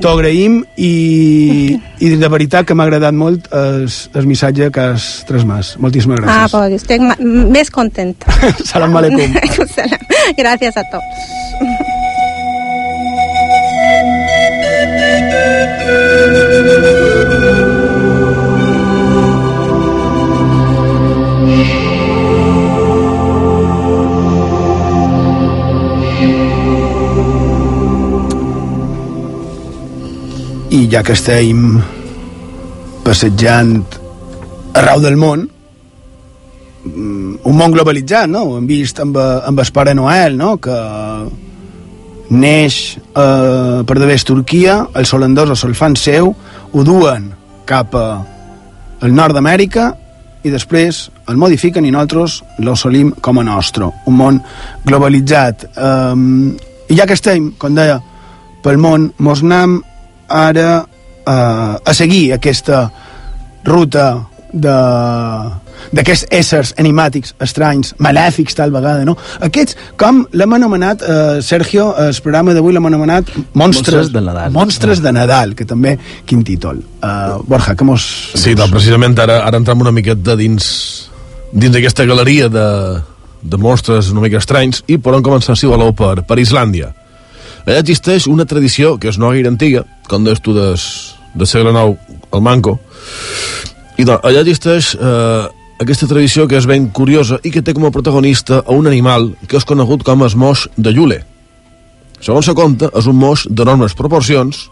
t'ho 0.00 0.08
agraïm 0.16 0.60
i, 0.80 1.78
i 2.00 2.10
de 2.16 2.28
veritat 2.32 2.66
que 2.66 2.74
m'ha 2.74 2.86
agradat 2.88 3.12
molt 3.16 3.50
el, 3.52 3.84
el 4.16 4.26
missatge 4.30 4.70
que 4.72 4.80
has 4.94 5.10
transmès. 5.28 5.74
Moltíssimes 5.78 6.20
Ah, 6.24 6.46
gràcies. 6.46 6.50
pues 6.56 6.72
estoy 6.82 6.98
ma- 7.00 7.18
más 7.52 7.70
contenta. 7.70 8.32
Salam 8.64 8.96
aleikum. 8.96 9.36
Salam. 9.76 10.00
Gracias 10.36 10.76
a 10.76 10.84
todos. 30.70 30.90
ja 30.92 31.02
que 31.02 31.12
estem 31.12 31.80
passejant 33.04 33.84
arreu 34.74 35.00
del 35.02 35.16
món, 35.16 35.48
mm, 36.84 37.40
un 37.44 37.56
món 37.56 37.72
globalitzat, 37.72 38.28
no? 38.28 38.44
Ho 38.44 38.58
hem 38.58 38.66
vist 38.66 39.00
amb, 39.00 39.16
eh, 39.16 39.40
amb 39.46 39.58
el 39.58 39.72
Pare 39.72 39.94
Noel, 39.94 40.36
no? 40.36 40.56
Que 40.58 40.76
neix 42.30 42.98
eh, 42.98 43.82
per 43.84 43.98
d'haver 43.98 44.22
Turquia, 44.24 44.86
els 44.94 45.12
holandesos 45.12 45.60
se'l 45.60 45.74
fan 45.74 45.96
seu, 45.96 46.34
ho 46.72 46.84
duen 46.84 47.32
cap 47.66 47.94
a 47.94 48.24
el 49.02 49.14
nord 49.14 49.34
d'Amèrica 49.34 49.96
i 50.44 50.50
després 50.50 51.10
el 51.28 51.36
modifiquen 51.36 51.84
i 51.84 51.90
nosaltres 51.90 52.42
l'assolim 52.58 53.12
com 53.20 53.38
a 53.38 53.44
nostre. 53.44 53.90
Un 54.06 54.16
món 54.16 54.40
globalitzat. 54.84 55.66
Um, 55.76 56.56
I 56.88 56.96
ja 56.96 57.06
que 57.06 57.14
estem, 57.14 57.52
com 57.58 57.74
deia, 57.74 58.00
pel 58.62 58.78
món, 58.78 59.12
mos 59.18 59.42
anem 59.42 59.80
ara 60.30 60.68
uh, 60.84 61.76
a 61.84 61.94
seguir 61.96 62.30
aquesta 62.36 62.88
ruta 63.64 64.12
de 64.52 64.76
d'aquests 65.96 66.26
éssers 66.34 66.70
animàtics 66.78 67.32
estranyos, 67.40 67.94
malèfics 68.04 68.56
tal 68.58 68.72
vegada, 68.74 69.04
no? 69.08 69.14
Aquests, 69.46 69.76
com 69.98 70.20
l'hem 70.36 70.52
anomenat, 70.58 71.02
eh, 71.02 71.38
Sergio, 71.42 71.86
el 71.98 72.12
programa 72.22 72.52
d'avui 72.54 72.74
l'hem 72.76 72.86
anomenat 72.86 73.30
Monstres, 73.34 73.54
Monstres 73.54 74.12
de 74.12 74.20
Nadal. 74.20 74.52
Monstres 74.52 75.00
de 75.02 75.12
Nadal, 75.16 75.54
que 75.56 75.64
també, 75.64 75.96
quin 76.28 76.44
títol. 76.44 76.82
Uh, 77.00 77.40
Borja, 77.48 77.74
que 77.74 77.88
mos... 77.88 78.04
Sí, 78.34 78.52
doncs, 78.54 78.74
precisament 78.76 79.16
ara, 79.24 79.40
ara 79.48 79.58
entrem 79.58 79.80
una 79.80 79.94
miqueta 79.94 80.36
dins 80.36 80.68
dins 81.50 81.74
d'aquesta 81.74 82.04
galeria 82.06 82.48
de, 82.52 82.66
de 83.42 83.58
monstres 83.58 84.12
una 84.12 84.22
mica 84.22 84.38
estranys 84.38 84.84
i 84.86 85.00
podem 85.02 85.24
començar, 85.26 85.56
si 85.58 85.66
voleu, 85.66 85.94
per, 85.96 86.20
per 86.28 86.38
Islàndia. 86.38 86.92
Allà 87.66 87.80
existeix 87.80 88.26
una 88.30 88.46
tradició 88.48 88.96
que 89.00 89.10
és 89.10 89.18
no 89.20 89.30
gaire 89.34 89.50
antiga, 89.50 89.84
com 90.08 90.24
deies 90.24 90.40
tu 90.44 90.54
des, 90.56 90.84
de 91.34 91.46
segle 91.46 91.72
IX 91.72 92.20
al 92.32 92.44
Manco, 92.44 92.78
i 94.00 94.06
doncs, 94.06 94.22
allà 94.24 94.40
existeix 94.40 94.94
eh, 94.96 95.46
aquesta 95.80 96.08
tradició 96.08 96.46
que 96.48 96.58
és 96.60 96.66
ben 96.68 96.88
curiosa 96.92 97.40
i 97.44 97.52
que 97.52 97.62
té 97.64 97.74
com 97.76 97.86
a 97.88 97.92
protagonista 97.94 98.62
a 98.64 98.76
un 98.76 98.88
animal 98.88 99.30
que 99.48 99.58
és 99.60 99.66
conegut 99.68 100.04
com 100.06 100.24
el 100.24 100.36
moix 100.36 100.66
de 100.76 100.92
Llule. 100.92 101.22
Segons 102.20 102.48
se 102.48 102.54
compta, 102.56 102.90
és 102.96 103.08
un 103.08 103.16
moix 103.16 103.46
d'enormes 103.48 103.96
proporcions 103.96 104.66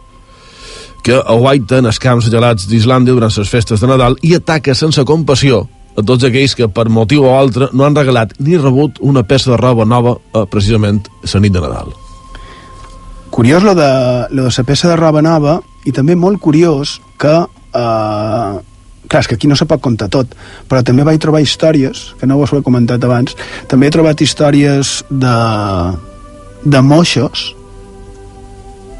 que 1.04 1.16
aguaita 1.16 1.78
en 1.80 1.88
els 1.88 2.00
camps 2.02 2.28
gelats 2.28 2.66
d'Islàndia 2.68 3.16
durant 3.16 3.32
les 3.32 3.48
festes 3.48 3.80
de 3.80 3.88
Nadal 3.88 4.18
i 4.26 4.34
ataca 4.36 4.74
sense 4.76 5.04
compassió 5.08 5.66
a 5.96 6.04
tots 6.04 6.26
aquells 6.28 6.54
que 6.58 6.68
per 6.68 6.88
motiu 6.92 7.24
o 7.26 7.32
altre 7.36 7.70
no 7.72 7.86
han 7.86 7.96
regalat 7.96 8.36
ni 8.38 8.58
rebut 8.58 9.00
una 9.00 9.24
peça 9.24 9.54
de 9.54 9.60
roba 9.60 9.88
nova 9.88 10.18
a, 10.32 10.44
precisament 10.46 11.02
la 11.24 11.40
nit 11.40 11.56
de 11.56 11.64
Nadal. 11.64 12.07
Curiós 13.30 13.62
lo 13.62 13.74
de, 13.74 13.90
lo 14.30 14.48
de 14.48 14.54
la 14.56 14.64
peça 14.64 14.88
de 14.88 14.96
roba 14.96 15.22
nova 15.22 15.60
i 15.86 15.92
també 15.92 16.16
molt 16.16 16.40
curiós 16.40 16.98
que 17.20 17.34
eh, 17.38 18.58
clar, 19.08 19.22
és 19.22 19.28
que 19.28 19.34
aquí 19.34 19.48
no 19.48 19.56
se 19.56 19.66
pot 19.66 19.80
contar 19.80 20.08
tot, 20.12 20.34
però 20.68 20.82
també 20.84 21.04
vaig 21.06 21.20
trobar 21.20 21.40
històries, 21.42 22.12
que 22.20 22.28
no 22.28 22.38
ho 22.38 22.44
he 22.44 22.62
comentat 22.62 23.04
abans, 23.04 23.34
també 23.68 23.88
he 23.88 23.94
trobat 23.94 24.20
històries 24.20 25.02
de, 25.08 25.38
de 26.64 26.82
moixos, 26.84 27.54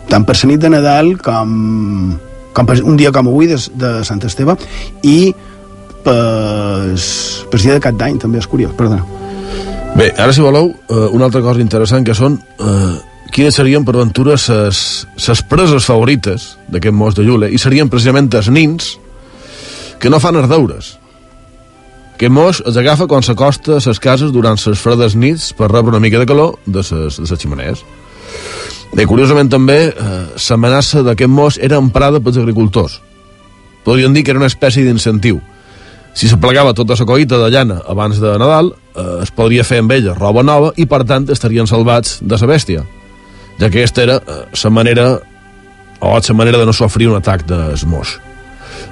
tant 0.09 0.25
per 0.25 0.39
la 0.41 0.49
nit 0.51 0.65
de 0.65 0.73
Nadal 0.73 1.13
com, 1.21 2.17
com 2.57 2.67
per 2.67 2.81
un 2.83 2.97
dia 2.97 3.13
com 3.13 3.29
avui 3.29 3.51
de, 3.51 3.61
de 3.77 3.93
Sant 4.09 4.25
Esteve, 4.25 4.57
i 5.05 5.35
per, 6.05 6.97
per 7.53 7.61
dia 7.61 7.77
de 7.77 7.85
cap 7.85 7.99
d'any, 8.01 8.19
també 8.19 8.41
és 8.41 8.49
curiós, 8.49 8.73
perdona. 8.79 9.05
Bé, 9.99 10.13
ara 10.17 10.33
si 10.33 10.45
voleu, 10.45 10.73
eh, 10.89 11.07
una 11.13 11.29
altra 11.29 11.43
cosa 11.45 11.61
interessant 11.65 12.05
que 12.07 12.17
són 12.17 12.39
eh, 12.39 12.97
quines 13.33 13.55
serien 13.55 13.85
per 13.85 13.95
aventura 13.95 14.37
ses 14.39 15.43
preses 15.49 15.85
favorites 15.85 16.57
d'aquest 16.69 16.95
mos 16.95 17.15
de 17.15 17.27
Llule 17.27 17.51
i 17.53 17.59
serien 17.59 17.91
precisament 17.91 18.31
els 18.35 18.49
nins 18.49 18.97
que 19.99 20.11
no 20.11 20.21
fan 20.23 20.39
els 20.39 20.49
deures. 20.51 20.97
Aquest 22.19 22.35
mos 22.35 22.59
els 22.67 22.77
agafa 22.81 23.07
quan 23.07 23.23
s'acosta 23.23 23.77
a 23.79 23.85
les 23.85 24.01
cases 24.03 24.33
durant 24.35 24.59
les 24.59 24.81
fredes 24.81 25.15
nits 25.15 25.53
per 25.55 25.71
rebre 25.71 25.95
una 25.95 26.03
mica 26.03 26.19
de 26.19 26.27
calor 26.27 26.57
de 26.67 26.83
les, 26.83 26.91
de 26.91 27.27
les 27.31 27.39
ximenees. 27.39 27.85
Bé, 28.91 29.05
curiosament 29.07 29.51
també, 29.53 29.93
eh, 29.93 30.25
l'amenaça 30.49 31.05
d'aquest 31.07 31.31
mos 31.31 31.59
era 31.63 31.79
emprada 31.79 32.19
pels 32.21 32.41
agricultors. 32.41 32.99
Podríem 33.85 34.15
dir 34.15 34.25
que 34.25 34.33
era 34.33 34.41
una 34.41 34.51
espècie 34.51 34.83
d'incentiu. 34.83 35.41
Si 36.15 36.27
se 36.27 36.37
plegava 36.37 36.75
tota 36.75 36.97
la 36.99 37.07
coïta 37.07 37.39
de 37.39 37.51
llana 37.51 37.83
abans 37.87 38.19
de 38.19 38.35
Nadal, 38.39 38.73
eh, 38.97 39.23
es 39.23 39.31
podria 39.31 39.63
fer 39.63 39.79
amb 39.79 39.93
ella 39.93 40.15
roba 40.15 40.43
nova 40.43 40.73
i, 40.77 40.87
per 40.87 41.05
tant, 41.05 41.29
estarien 41.31 41.67
salvats 41.67 42.19
de 42.21 42.35
la 42.35 42.47
bèstia, 42.51 42.83
ja 43.59 43.69
que 43.69 43.83
aquesta 43.83 44.03
era 44.03 44.21
la 44.27 44.47
eh, 44.53 44.71
manera 44.71 45.21
o 46.01 46.15
la 46.15 46.35
manera 46.35 46.59
de 46.59 46.67
no 46.67 46.73
sofrir 46.73 47.09
un 47.09 47.17
atac 47.17 47.45
dels 47.47 47.85
moix. 47.85 48.19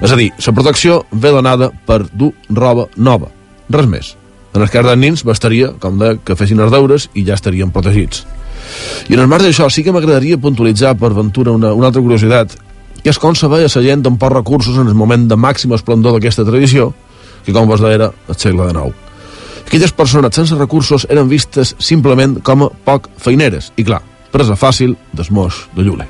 És 0.03 0.12
a 0.12 0.17
dir, 0.17 0.33
la 0.35 0.53
protecció 0.53 1.05
ve 1.12 1.31
donada 1.31 1.71
per 1.87 2.03
dur 2.12 2.33
roba 2.51 2.89
nova. 2.97 3.31
Res 3.71 3.87
més. 3.87 4.17
En 4.55 4.62
el 4.62 4.71
cas 4.71 4.85
dels 4.85 4.99
nins 4.99 5.23
bastaria, 5.25 5.73
com 5.81 5.99
de 6.01 6.17
que 6.25 6.37
fessin 6.37 6.61
els 6.61 6.73
deures 6.73 7.09
i 7.14 7.25
ja 7.25 7.37
estarien 7.37 7.71
protegits. 7.71 8.25
I 9.09 9.14
en 9.14 9.23
el 9.23 9.31
marc 9.31 9.45
d'això 9.45 9.69
sí 9.71 9.85
que 9.85 9.93
m'agradaria 9.95 10.41
puntualitzar 10.41 10.97
per 10.99 11.12
ventura 11.14 11.53
una, 11.55 11.73
una 11.77 11.91
altra 11.91 12.03
curiositat, 12.03 12.57
que 13.03 13.12
és 13.12 13.21
com 13.23 13.37
se 13.39 13.49
veia 13.49 13.71
la 13.71 13.83
gent 13.85 14.07
amb 14.09 14.19
pocs 14.19 14.35
recursos 14.35 14.79
en 14.81 14.89
el 14.89 14.99
moment 14.99 15.29
de 15.29 15.37
màxim 15.37 15.73
esplendor 15.77 16.17
d'aquesta 16.17 16.45
tradició, 16.45 16.93
que 17.45 17.55
com 17.55 17.69
vos 17.69 17.81
deia 17.81 18.01
era 18.01 18.11
el 18.29 18.37
segle 18.37 18.67
XIX. 18.73 18.95
Aquelles 19.67 19.93
persones 19.93 20.35
sense 20.35 20.59
recursos 20.59 21.07
eren 21.11 21.29
vistes 21.29 21.75
simplement 21.79 22.41
com 22.43 22.67
a 22.67 22.71
poc 22.87 23.09
feineres, 23.23 23.73
i 23.77 23.85
clar, 23.85 24.03
presa 24.37 24.57
fàcil 24.59 24.93
desmós 25.16 25.64
de 25.72 25.87
Llule. 25.87 26.05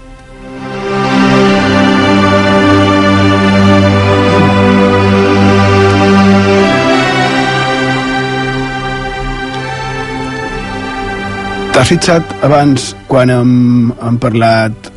T'has 11.77 11.93
fixat 11.93 12.31
abans, 12.43 12.95
quan 13.07 13.31
hem, 13.31 13.55
hem 14.01 14.19
parlat, 14.19 14.91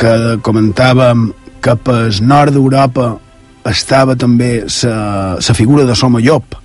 que 0.00 0.14
comentàvem 0.42 1.28
que 1.62 1.76
pel 1.84 2.18
nord 2.26 2.56
d'Europa 2.56 3.12
estava 3.68 4.16
també 4.16 4.64
la 4.64 5.54
figura 5.56 5.84
de 5.86 5.94
Soma 5.94 6.24
Llop, 6.24 6.56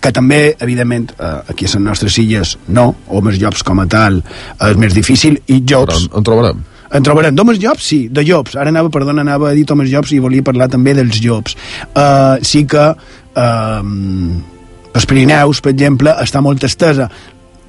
que 0.00 0.12
també, 0.16 0.40
evidentment, 0.60 1.10
eh, 1.18 1.30
aquí 1.52 1.68
a 1.68 1.72
les 1.74 1.84
nostres 1.84 2.16
illes 2.22 2.56
no, 2.68 2.90
homes 3.08 3.38
llops 3.40 3.64
com 3.66 3.82
a 3.82 3.86
tal 3.90 4.22
és 4.22 4.76
més 4.80 4.96
difícil, 4.96 5.40
i 5.46 5.60
llops... 5.60 5.94
Però 5.94 6.00
en, 6.06 6.12
en 6.20 6.28
trobarem. 6.28 6.62
En 6.90 7.04
trobarem. 7.06 7.34
D'homes 7.38 7.60
llops, 7.62 7.86
sí, 7.86 8.00
de 8.10 8.24
llops. 8.26 8.56
Ara 8.58 8.72
anava, 8.72 8.90
perdona, 8.90 9.22
anava 9.22 9.50
a 9.50 9.54
dir 9.54 9.66
homes 9.70 9.90
llops 9.92 10.14
i 10.16 10.18
volia 10.22 10.46
parlar 10.46 10.66
també 10.72 10.96
dels 10.98 11.20
llops. 11.22 11.54
Uh, 11.92 12.40
sí 12.42 12.64
que 12.70 12.86
uh, 12.90 13.84
els 14.90 15.06
Pirineus, 15.06 15.60
per 15.62 15.70
exemple, 15.74 16.16
està 16.24 16.42
molt 16.42 16.66
estesa. 16.66 17.06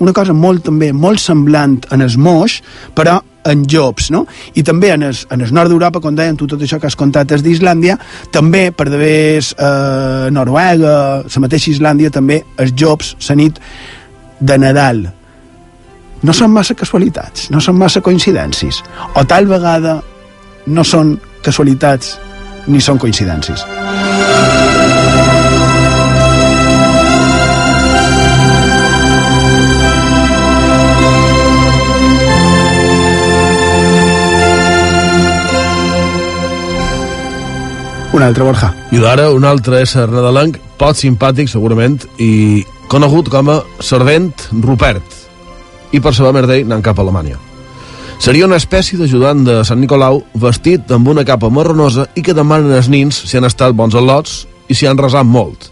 Una 0.01 0.13
cosa 0.17 0.33
molt, 0.33 0.65
també, 0.65 0.91
molt 0.93 1.21
semblant 1.21 1.77
en 1.93 2.01
els 2.01 2.17
moix, 2.17 2.59
però 2.97 3.19
en 3.45 3.63
llops, 3.65 4.09
no? 4.13 4.25
I 4.57 4.63
també 4.65 4.91
en 4.93 5.03
el, 5.07 5.17
en 5.33 5.41
el 5.41 5.53
nord 5.53 5.71
d'Europa, 5.71 6.01
com 6.01 6.17
deien 6.17 6.37
tu, 6.37 6.47
tot 6.49 6.61
això 6.61 6.79
que 6.81 6.89
has 6.89 6.97
contat 6.97 7.31
és 7.35 7.43
d'Islàndia, 7.45 7.97
també 8.33 8.67
per 8.75 8.87
d'haver 8.89 9.41
eh, 9.41 10.29
Noruega, 10.33 10.95
la 11.25 11.43
mateixa 11.43 11.71
Islàndia, 11.73 12.13
també 12.13 12.41
els 12.61 12.75
llops, 12.77 13.15
la 13.29 13.37
nit 13.39 13.61
de 14.41 14.57
Nadal. 14.61 15.03
No 16.21 16.33
són 16.37 16.53
massa 16.53 16.77
casualitats, 16.77 17.49
no 17.53 17.61
són 17.61 17.79
massa 17.81 18.01
coincidències. 18.05 18.81
O 19.17 19.25
tal 19.25 19.49
vegada 19.49 19.99
no 20.69 20.85
són 20.85 21.15
casualitats 21.41 22.17
ni 22.69 22.81
són 22.81 23.01
coincidències. 23.01 23.65
Un 38.11 38.23
altre, 38.23 38.43
Borja. 38.43 38.73
I 38.91 38.99
d'ara 38.99 39.29
un 39.31 39.45
altre 39.47 39.79
ésser 39.85 40.03
nadalenc, 40.11 40.57
poc 40.79 40.97
simpàtic 40.99 41.47
segurament, 41.47 41.95
i 42.19 42.65
conegut 42.91 43.29
com 43.31 43.47
a 43.53 43.61
Servent 43.79 44.33
Rupert. 44.51 45.15
I 45.95 46.01
per 46.03 46.11
saber 46.15 46.33
més 46.35 46.47
d'ell 46.49 46.67
anant 46.67 46.83
cap 46.83 46.99
a 46.99 47.05
Alemanya. 47.05 47.39
Seria 48.21 48.45
una 48.45 48.59
espècie 48.59 48.99
d'ajudant 48.99 49.45
de 49.47 49.61
Sant 49.65 49.79
Nicolau 49.81 50.19
vestit 50.43 50.91
amb 50.91 51.07
una 51.09 51.23
capa 51.25 51.49
marronosa 51.49 52.09
i 52.13 52.21
que 52.21 52.35
demanen 52.37 52.75
als 52.75 52.91
nins 52.91 53.17
si 53.25 53.39
han 53.39 53.47
estat 53.47 53.73
bons 53.73 53.95
al·lots 53.95 54.43
i 54.67 54.75
si 54.75 54.85
han 54.85 54.99
resat 54.99 55.25
molt. 55.25 55.71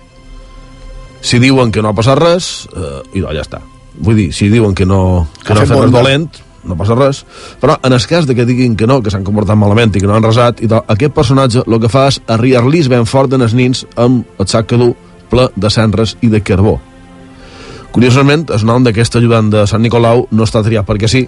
Si 1.21 1.43
diuen 1.43 1.73
que 1.75 1.83
no 1.83 1.91
ha 1.91 1.97
passat 1.97 2.17
res, 2.23 2.69
eh, 2.71 3.19
i 3.19 3.21
no, 3.25 3.35
ja 3.35 3.43
està. 3.43 3.59
Vull 3.99 4.15
dir, 4.15 4.29
si 4.33 4.47
diuen 4.47 4.73
que 4.73 4.87
no, 4.87 5.27
que 5.43 5.51
Ha 5.51 5.59
no 5.59 5.61
ha 5.61 5.67
fet 5.67 5.83
res 5.83 5.91
dolent, 5.91 6.29
no 6.63 6.77
passa 6.79 6.97
res. 6.97 7.23
Però 7.61 7.77
en 7.83 7.95
el 7.95 8.05
cas 8.07 8.27
de 8.27 8.35
que 8.35 8.45
diguin 8.45 8.75
que 8.75 8.87
no, 8.87 9.01
que 9.03 9.11
s'han 9.13 9.25
comportat 9.27 9.57
malament 9.57 9.95
i 9.95 10.03
que 10.03 10.07
no 10.09 10.15
han 10.17 10.25
resat, 10.25 10.63
i 10.63 10.69
tal, 10.71 10.83
aquest 10.87 11.15
personatge 11.15 11.63
el 11.65 11.79
que 11.79 11.91
fa 11.91 12.07
és 12.11 12.21
arriar-lis 12.27 12.89
ben 12.91 13.05
fort 13.09 13.33
en 13.33 13.45
els 13.45 13.55
nins 13.57 13.85
amb 13.95 14.39
el 14.39 14.47
sac 14.47 14.69
que 14.69 14.79
du 14.79 14.93
ple 15.29 15.49
de 15.55 15.69
cendres 15.69 16.17
i 16.21 16.29
de 16.29 16.41
carbó. 16.41 16.79
Curiosament, 17.91 18.45
el 18.53 18.65
nom 18.69 18.83
d'aquest 18.85 19.17
ajudant 19.17 19.49
de 19.49 19.65
Sant 19.67 19.81
Nicolau 19.81 20.27
no 20.31 20.45
està 20.45 20.61
triat 20.65 20.85
perquè 20.85 21.09
sí, 21.09 21.23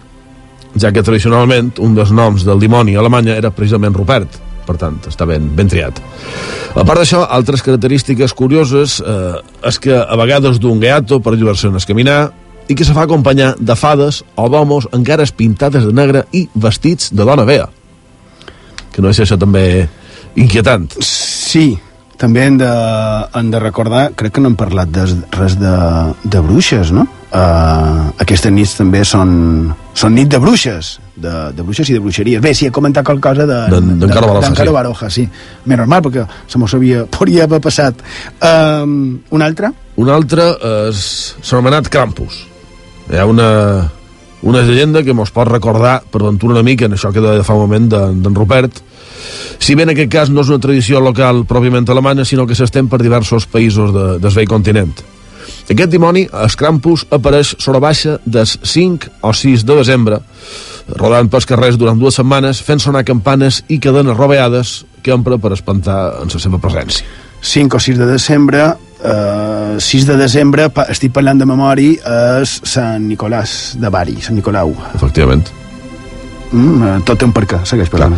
ja 0.78 0.92
que 0.94 1.04
tradicionalment 1.04 1.74
un 1.84 1.96
dels 1.98 2.14
noms 2.16 2.46
del 2.48 2.62
dimoni 2.62 2.96
a 2.96 3.02
Alemanya 3.02 3.36
era 3.36 3.52
precisament 3.52 3.96
Rupert, 3.98 4.38
per 4.68 4.78
tant, 4.80 5.00
està 5.10 5.26
ben, 5.28 5.50
ben 5.58 5.70
triat. 5.72 5.98
A 6.72 6.86
part 6.86 7.02
d'això, 7.02 7.26
altres 7.28 7.64
característiques 7.66 8.34
curioses 8.38 9.00
eh, 9.02 9.40
és 9.68 9.80
que 9.82 9.98
a 9.98 10.20
vegades 10.20 10.62
d'un 10.62 10.80
gato 10.80 11.20
per 11.20 11.34
lliurar-se 11.36 11.68
a 11.68 11.88
caminar 11.88 12.20
i 12.70 12.76
que 12.76 12.86
se 12.86 12.94
fa 12.94 13.04
acompanyar 13.08 13.56
de 13.60 13.76
fades 13.76 14.24
o 14.36 14.48
d'homos 14.50 14.88
encara 14.94 15.26
pintades 15.36 15.86
de 15.86 15.94
negre 15.94 16.26
i 16.32 16.48
vestits 16.54 17.12
de 17.14 17.24
dona 17.26 17.44
vea. 17.48 17.68
Que 18.92 19.02
no 19.02 19.10
és 19.10 19.20
això 19.24 19.38
també 19.40 19.88
inquietant. 20.36 20.90
Sí, 21.04 21.78
també 22.20 22.44
hem 22.46 22.58
de, 22.60 22.70
hem 23.36 23.50
de 23.52 23.60
recordar, 23.60 24.12
crec 24.16 24.36
que 24.36 24.42
no 24.44 24.52
hem 24.52 24.56
parlat 24.60 24.92
de, 24.94 25.06
res 25.36 25.56
de, 25.60 25.74
de 26.24 26.42
bruixes, 26.46 26.92
no? 26.96 27.08
Uh, 27.32 28.12
aquestes 28.20 28.52
nits 28.52 28.74
també 28.76 29.06
són, 29.08 29.72
són 29.96 30.14
nit 30.16 30.28
de 30.28 30.38
bruixes, 30.44 30.98
de, 31.16 31.32
de 31.56 31.64
bruixes 31.64 31.88
i 31.90 31.96
de 31.96 32.02
bruixeries. 32.04 32.42
Bé, 32.44 32.52
sí, 32.54 32.68
he 32.68 32.72
comentat 32.76 33.06
qualque 33.08 33.24
cosa 33.24 33.46
de, 33.48 33.60
D'en- 33.72 33.94
d'en 34.02 34.12
Caro 34.12 34.28
Baroja, 34.34 34.52
sí. 34.54 34.74
Baroja, 34.76 35.10
sí. 35.10 35.24
Més 35.66 35.80
normal, 35.80 36.04
perquè 36.04 36.26
se 36.52 36.60
m'ho 36.60 36.68
sabia, 36.68 37.06
podria 37.08 37.44
haver 37.48 37.62
passat. 37.64 38.04
Um, 38.44 39.18
un 39.32 39.42
altre? 39.48 39.72
Un 40.04 40.12
altre 40.12 40.52
s'ha 41.00 41.56
anomenat 41.56 41.88
Krampus. 41.92 42.44
Hi 43.12 43.20
ha 43.20 43.26
una, 43.28 43.92
una 44.42 44.62
llegenda 44.64 45.04
que 45.04 45.14
mos 45.14 45.34
pot 45.36 45.50
recordar 45.50 45.98
per 46.08 46.24
ventura 46.24 46.56
una 46.56 46.64
mica 46.64 46.88
en 46.88 46.96
això 46.96 47.12
que 47.12 47.24
deia 47.24 47.44
fa 47.44 47.58
un 47.58 47.66
moment 47.66 47.90
d'en 47.92 48.22
d'en 48.24 48.38
Rupert, 48.38 48.80
si 49.60 49.76
bé 49.76 49.84
en 49.84 49.92
aquest 49.94 50.12
cas 50.12 50.30
no 50.32 50.42
és 50.42 50.50
una 50.50 50.62
tradició 50.64 51.02
local 51.04 51.44
pròpiament 51.50 51.90
alemanya, 51.92 52.26
sinó 52.26 52.48
que 52.48 52.56
s'estén 52.58 52.88
per 52.90 53.02
diversos 53.02 53.46
països 53.52 53.92
de, 53.94 54.06
del 54.24 54.34
vell 54.34 54.50
continent. 54.50 54.94
Aquest 55.70 55.92
dimoni, 55.92 56.24
el 56.26 56.56
Krampus, 56.58 57.06
apareix 57.14 57.54
sobre 57.62 57.82
baixa 57.84 58.18
des 58.26 58.56
5 58.64 59.12
o 59.28 59.34
6 59.36 59.66
de 59.68 59.78
desembre, 59.78 60.22
rodant 60.98 61.30
pels 61.32 61.48
carrers 61.48 61.78
durant 61.80 62.00
dues 62.00 62.18
setmanes, 62.18 62.64
fent 62.66 62.82
sonar 62.82 63.04
campanes 63.08 63.62
i 63.70 63.80
cadenes 63.80 64.18
robeades 64.18 64.82
que 65.04 65.14
empra 65.14 65.38
per 65.38 65.54
espantar 65.56 66.00
en 66.24 66.34
la 66.34 66.42
seva 66.42 66.60
presència. 66.64 67.06
5 67.42 67.78
o 67.78 67.84
6 67.84 68.02
de 68.02 68.10
desembre, 68.10 68.66
eh, 69.04 69.80
6 69.80 70.06
de 70.08 70.18
desembre, 70.20 70.70
pa, 70.74 70.88
estic 70.94 71.14
parlant 71.16 71.40
de 71.40 71.48
memòria, 71.48 72.14
és 72.42 72.60
Sant 72.68 73.08
Nicolàs 73.08 73.76
de 73.82 73.90
Bari, 73.94 74.20
Sant 74.22 74.38
Nicolau. 74.38 74.76
Efectivament. 74.96 75.50
Mm, 76.52 76.84
eh, 76.84 76.98
tot 77.08 77.20
té 77.20 77.26
un 77.26 77.32
per 77.32 77.46
què, 77.48 77.62
segueix 77.68 77.90
parlant. 77.92 78.18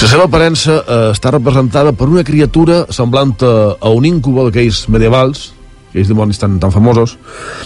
La 0.00 0.08
seva 0.08 0.26
aparença 0.28 0.82
eh, 0.82 0.98
està 1.14 1.32
representada 1.32 1.94
per 1.96 2.10
una 2.12 2.24
criatura 2.24 2.84
semblant 2.92 3.32
a, 3.40 3.54
a 3.80 3.92
un 3.96 4.04
íncubo 4.04 4.44
d'aquells 4.46 4.84
medievals, 4.92 5.46
aquells 5.88 6.10
dimonis 6.12 6.38
tan, 6.38 6.58
tan 6.60 6.74
famosos, 6.74 7.16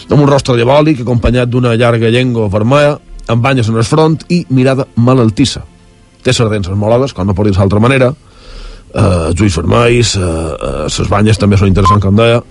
amb 0.08 0.20
un 0.20 0.28
rostre 0.30 0.56
diabòlic 0.56 1.02
acompanyat 1.02 1.50
d'una 1.50 1.74
llarga 1.74 2.12
llengua 2.14 2.48
vermella, 2.52 2.98
amb 3.26 3.42
banyes 3.42 3.68
en 3.68 3.80
el 3.80 3.88
front 3.88 4.20
i 4.28 4.44
mirada 4.50 4.86
malaltissa. 4.96 5.64
Té 6.22 6.32
les 6.32 6.50
dents 6.52 6.70
esmolades, 6.70 7.12
com 7.12 7.26
no 7.26 7.34
pot 7.34 7.48
dir 7.48 7.56
d'altra 7.56 7.82
manera, 7.82 8.12
eh, 8.94 9.42
ulls 9.42 9.56
vermells, 9.58 10.14
eh, 10.16 10.22
eh, 10.22 10.86
les 10.88 11.10
banyes 11.10 11.38
també 11.38 11.58
són 11.58 11.70
interessants, 11.70 12.02
com 12.04 12.16
deia, 12.16 12.42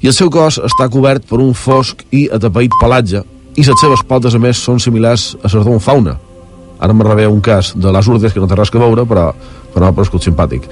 i 0.00 0.10
el 0.10 0.16
seu 0.16 0.30
cos 0.32 0.60
està 0.64 0.88
cobert 0.92 1.26
per 1.28 1.40
un 1.40 1.54
fosc 1.54 2.04
i 2.12 2.26
atapeït 2.32 2.76
pelatge, 2.80 3.22
i 3.56 3.64
les 3.64 3.80
seves 3.80 4.02
potes, 4.06 4.34
a 4.34 4.40
més, 4.42 4.60
són 4.60 4.80
similars 4.80 5.34
a 5.42 5.48
les 5.48 5.64
d'un 5.64 5.80
fauna. 5.80 6.16
Ara 6.80 6.94
me 6.96 7.04
rebé 7.04 7.26
un 7.28 7.40
cas 7.44 7.74
de 7.76 7.92
les 7.92 8.08
urdes 8.08 8.32
que 8.32 8.40
no 8.40 8.48
té 8.48 8.56
res 8.56 8.70
que 8.70 8.80
veure, 8.80 9.04
però, 9.04 9.30
però 9.74 9.88
m'ha 9.88 9.96
paregut 9.96 10.24
simpàtic. 10.24 10.68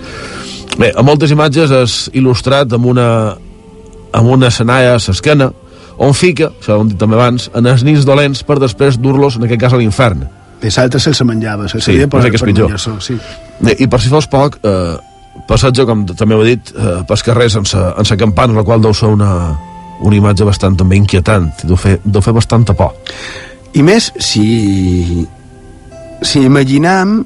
Bé, 0.79 0.93
a 0.95 1.03
moltes 1.03 1.33
imatges 1.35 1.73
és 1.75 1.97
il·lustrat 2.15 2.73
amb 2.73 2.87
una, 2.87 3.09
amb 4.13 4.31
una 4.31 4.51
senaia 4.51 4.95
a 4.95 5.01
l'esquena, 5.03 5.51
on 5.99 6.15
fica, 6.15 6.53
això 6.61 6.77
ho 6.77 6.85
hem 6.85 6.93
dit 6.93 6.99
també 7.01 7.19
abans, 7.19 7.51
en 7.59 7.67
els 7.67 7.83
nins 7.83 8.07
dolents 8.07 8.45
per 8.47 8.61
després 8.63 9.01
dur-los, 9.03 9.37
en 9.37 9.49
aquest 9.49 9.61
cas, 9.61 9.75
a 9.75 9.81
l'infern. 9.81 10.23
Bé, 10.59 10.71
l'altre 10.75 10.99
se'ls 11.01 11.21
menjava, 11.23 11.69
se'ls 11.71 11.85
Sí, 11.85 11.93
havia 11.95 12.09
què 12.09 12.35
és 12.35 12.43
pitjor. 12.43 12.67
menjar-se, 12.71 12.95
sí. 13.01 13.19
Bé, 13.61 13.77
I 13.79 13.87
per 13.87 14.01
si 14.03 14.09
fos 14.11 14.27
poc, 14.27 14.59
eh, 14.67 14.97
passatge, 15.47 15.85
com 15.87 16.05
també 16.07 16.35
ho 16.35 16.43
he 16.45 16.57
dit, 16.57 16.73
eh, 16.77 17.03
pels 17.07 17.23
carrers 17.23 17.53
sense, 17.53 17.79
sense 17.97 18.17
campana, 18.17 18.55
la 18.55 18.65
qual 18.65 18.83
deu 18.83 18.95
ser 18.95 19.07
una, 19.15 19.57
una 20.01 20.17
imatge 20.17 20.45
bastant 20.45 20.77
també 20.77 20.97
inquietant, 20.97 21.53
i 21.63 21.67
deu 21.71 21.77
fer, 21.77 22.01
deu 22.05 22.21
fer 22.23 22.33
bastanta 22.35 22.75
por. 22.75 22.95
I 23.75 23.83
més, 23.83 24.13
si, 24.19 25.27
si 26.23 26.41
imaginam 26.43 27.21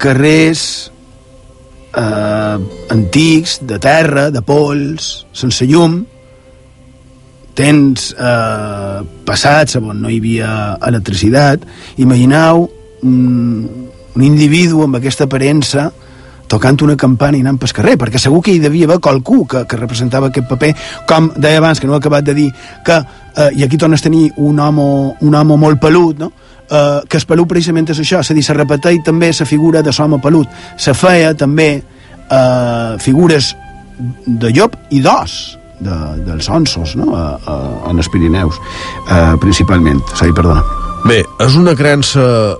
carrers 0.00 0.90
eh, 1.94 2.58
antics, 2.90 3.58
de 3.66 3.78
terra, 3.78 4.30
de 4.30 4.40
pols, 4.42 5.26
sense 5.36 5.66
llum, 5.68 6.00
tens 7.54 8.10
eh, 8.14 9.00
passats 9.26 9.76
on 9.80 10.02
no 10.02 10.10
hi 10.10 10.20
havia 10.20 10.50
electricitat, 10.86 11.64
imagineu 11.98 12.68
un, 13.02 13.16
un 14.14 14.22
individu 14.24 14.84
amb 14.84 15.00
aquesta 15.00 15.26
aparença 15.28 15.90
tocant 16.50 16.80
una 16.82 16.96
campana 16.98 17.38
i 17.38 17.44
anant 17.44 17.60
pel 17.62 17.72
carrer, 17.74 17.96
perquè 17.98 18.18
segur 18.18 18.40
que 18.42 18.52
hi 18.56 18.60
devia 18.62 18.88
haver 18.88 18.98
qualcú 18.98 19.44
que, 19.46 19.62
que 19.70 19.78
representava 19.78 20.32
aquest 20.32 20.48
paper, 20.50 20.72
com 21.06 21.30
deia 21.36 21.60
abans, 21.62 21.78
que 21.78 21.86
no 21.86 21.94
he 21.94 22.00
acabat 22.02 22.26
de 22.26 22.34
dir, 22.34 22.48
que, 22.86 22.96
eh, 23.36 23.50
i 23.54 23.62
aquí 23.64 23.78
tornes 23.78 24.02
a 24.02 24.08
tenir 24.08 24.32
un 24.36 24.58
home, 24.58 24.86
un 25.20 25.38
home 25.38 25.58
molt 25.60 25.80
pelut, 25.80 26.18
no? 26.18 26.32
eh, 26.66 27.00
que 27.06 27.20
el 27.22 27.28
pelut 27.30 27.52
precisament 27.54 27.94
és 27.94 28.02
això, 28.02 28.24
és 28.24 28.32
a 28.32 28.34
dir, 28.34 28.42
se 28.42 28.56
repeteix 28.58 28.98
també 29.06 29.30
la 29.30 29.46
figura 29.46 29.82
de 29.86 29.94
l'home 29.94 30.18
pelut, 30.18 30.50
se 30.76 30.94
feia 30.94 31.32
també 31.38 31.70
eh, 31.78 32.98
figures 32.98 33.54
de 34.26 34.50
llop 34.50 34.74
i 34.90 35.00
d'os, 35.04 35.59
de, 35.80 35.96
dels 36.26 36.48
onsos, 36.52 36.94
no? 36.96 37.14
a, 37.16 37.38
a, 37.46 37.56
en 37.90 37.98
els 37.98 38.08
Pirineus, 38.12 38.58
eh, 39.08 39.34
principalment. 39.40 40.00
Dir, 40.20 40.32
perdona. 40.36 40.62
Bé, 41.06 41.22
és 41.40 41.56
una 41.56 41.74
creença 41.74 42.56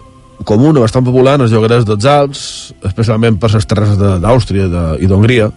comuna, 0.49 0.81
bastant 0.81 1.05
popular 1.05 1.35
en 1.37 1.45
els 1.45 1.53
llogarets 1.53 1.85
dels 1.85 2.07
Alps, 2.09 2.43
especialment 2.89 3.37
per 3.39 3.51
les 3.53 3.67
terres 3.69 3.97
de- 4.01 4.19
d'Àustria 4.23 4.69
de, 4.73 4.85
i 5.05 5.07
d'Hongria, 5.11 5.51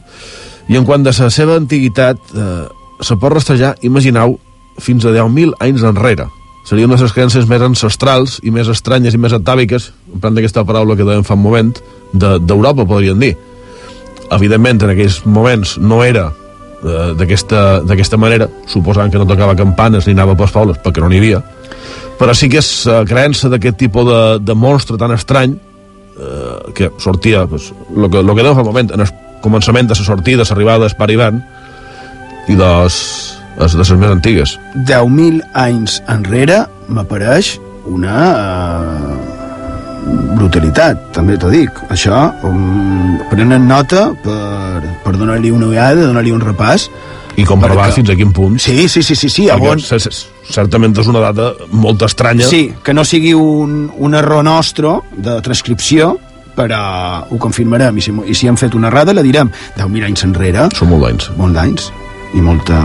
i 0.68 0.76
en 0.80 0.84
quant 0.88 1.04
de 1.04 1.12
la 1.16 1.30
seva 1.32 1.56
antiguitat 1.60 2.18
eh, 2.36 2.66
se 3.04 3.16
pot 3.20 3.32
rastrejar, 3.34 3.78
imagineu, 3.88 4.38
fins 4.80 5.06
a 5.06 5.12
10.000 5.16 5.54
anys 5.64 5.84
enrere. 5.88 6.28
De 6.70 6.76
les 6.88 7.12
creences 7.12 7.46
més 7.48 7.62
ancestrals 7.62 8.38
i 8.44 8.52
més 8.52 8.68
estranyes 8.72 9.14
i 9.14 9.18
més 9.20 9.34
atàviques, 9.36 9.90
emprant 10.14 10.38
aquesta 10.40 10.64
paraula 10.64 10.96
que 10.96 11.04
dèiem 11.04 11.24
fa 11.28 11.36
un 11.36 11.42
moment, 11.44 11.74
de- 12.14 12.40
d'Europa, 12.40 12.86
podríem 12.88 13.20
dir. 13.20 13.34
Evidentment, 14.32 14.82
en 14.84 14.90
aquells 14.94 15.26
moments 15.26 15.78
no 15.78 16.04
era 16.04 16.32
d'aquesta 16.84 17.82
d'aquesta 17.88 18.20
manera, 18.20 18.50
suposant 18.68 19.12
que 19.12 19.20
no 19.22 19.28
tocava 19.30 19.56
campanes 19.56 20.08
ni 20.08 20.16
anava 20.18 20.36
pels 20.36 20.52
pobles, 20.52 20.80
perquè 20.84 21.04
no 21.04 21.10
n'hi 21.12 21.22
havia, 21.22 21.42
però 22.20 22.36
sí 22.36 22.50
que 22.52 22.60
és 22.62 22.72
la 22.90 23.04
creença 23.08 23.50
d'aquest 23.52 23.80
tipus 23.80 24.08
de, 24.08 24.22
de 24.44 24.56
monstre 24.56 25.00
tan 25.00 25.16
estrany 25.16 25.56
eh, 25.56 26.74
que 26.76 26.92
sortia, 27.00 27.46
pues, 27.48 27.72
lo 27.96 28.10
que, 28.10 28.24
lo 28.24 28.36
que 28.36 28.44
fa 28.44 28.62
un 28.62 28.68
moment, 28.68 28.92
en 28.94 29.06
el 29.06 29.14
començament 29.44 29.88
de 29.88 29.96
la 29.98 30.06
sortida, 30.06 30.46
l'arribada 30.50 30.88
del 30.88 30.98
Paribant, 30.98 31.42
i 32.48 32.56
dels, 32.60 32.98
les, 33.58 33.72
de 33.72 33.80
les 33.80 33.92
més 33.98 34.12
antigues. 34.12 34.58
10.000 34.88 35.42
anys 35.54 36.02
enrere 36.12 36.64
m'apareix 36.88 37.58
una 37.88 38.18
eh, 38.32 39.13
brutalitat, 40.38 41.10
també 41.16 41.38
t'ho 41.40 41.52
dic. 41.54 41.72
Això, 41.94 42.20
um, 42.48 43.18
prenen 43.32 43.68
nota 43.70 44.10
per, 44.24 44.84
per 45.04 45.16
donar-li 45.18 45.52
una 45.54 45.70
ullada, 45.72 46.08
donar-li 46.08 46.34
un 46.34 46.44
repàs. 46.44 46.90
I 47.36 47.46
comprovar 47.50 47.88
Perquè- 47.88 48.02
fins 48.02 48.12
a 48.14 48.18
quin 48.20 48.34
punt. 48.36 48.60
Sí, 48.62 48.88
sí, 48.88 49.02
sí, 49.02 49.16
sí, 49.18 49.30
sí 49.30 49.48
a 49.50 49.56
on... 49.58 49.80
certament 49.80 50.94
és 51.00 51.08
una 51.10 51.24
data 51.32 51.54
molt 51.72 52.04
estranya. 52.06 52.46
Sí, 52.46 52.68
que 52.84 52.94
no 52.94 53.06
sigui 53.08 53.34
un, 53.34 53.88
un 53.96 54.14
error 54.14 54.44
nostre 54.46 55.00
de 55.18 55.40
transcripció, 55.42 56.14
però 56.54 57.26
ho 57.30 57.40
confirmarem, 57.42 57.98
i 57.98 58.06
si, 58.06 58.14
i 58.30 58.38
si 58.38 58.48
hem 58.48 58.60
fet 58.60 58.78
una 58.78 58.92
errada 58.94 59.16
la 59.18 59.26
direm. 59.26 59.50
10.000 59.80 60.12
anys 60.12 60.28
enrere... 60.30 60.70
Són 60.78 60.94
molt 60.94 61.08
d'anys. 61.08 61.34
Molt 61.40 61.58
d'anys, 61.58 61.92
i 62.38 62.46
molta... 62.46 62.80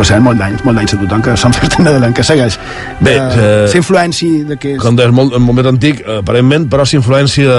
Passem 0.00 0.22
molt 0.24 0.40
d'anys, 0.40 0.62
molt 0.64 0.78
d'anys 0.78 0.94
a 0.96 0.98
tothom 1.02 1.24
que 1.26 1.34
s'han 1.36 1.52
fet 1.58 1.74
en 1.76 1.90
adelant, 1.90 2.14
que 2.16 2.24
segueix. 2.24 2.56
Bé, 3.04 3.18
eh, 3.18 3.42
eh, 3.42 3.66
la 3.68 3.82
influència 3.82 4.46
de 4.48 4.56
que... 4.60 4.76
com 4.80 4.96
deies, 4.96 5.12
molt, 5.12 5.36
molt 5.36 5.58
més 5.58 5.68
antic, 5.68 6.00
eh, 6.06 6.20
aparentment, 6.22 6.70
però 6.72 6.86
la 6.86 6.96
influència 6.96 7.58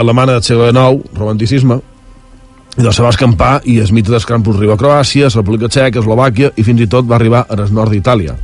alemana 0.00 0.38
del 0.38 0.46
segle 0.46 0.70
XIX, 0.72 1.12
romanticisme, 1.20 1.80
i 2.76 2.82
de 2.84 2.92
se 2.92 3.04
va 3.04 3.12
escampar 3.12 3.60
i 3.64 3.78
el 3.80 3.92
mite 3.96 4.12
dels 4.12 4.26
Krampus 4.28 4.58
arriba 4.58 4.76
a 4.76 4.80
Croàcia, 4.80 5.28
a 5.28 5.32
la 5.32 5.40
República 5.40 5.70
Txeca, 5.72 6.02
Eslovàquia 6.02 6.52
i 6.56 6.64
fins 6.64 6.82
i 6.84 6.88
tot 6.92 7.08
va 7.08 7.16
arribar 7.16 7.46
al 7.48 7.64
nord 7.72 7.92
d'Itàlia. 7.92 8.34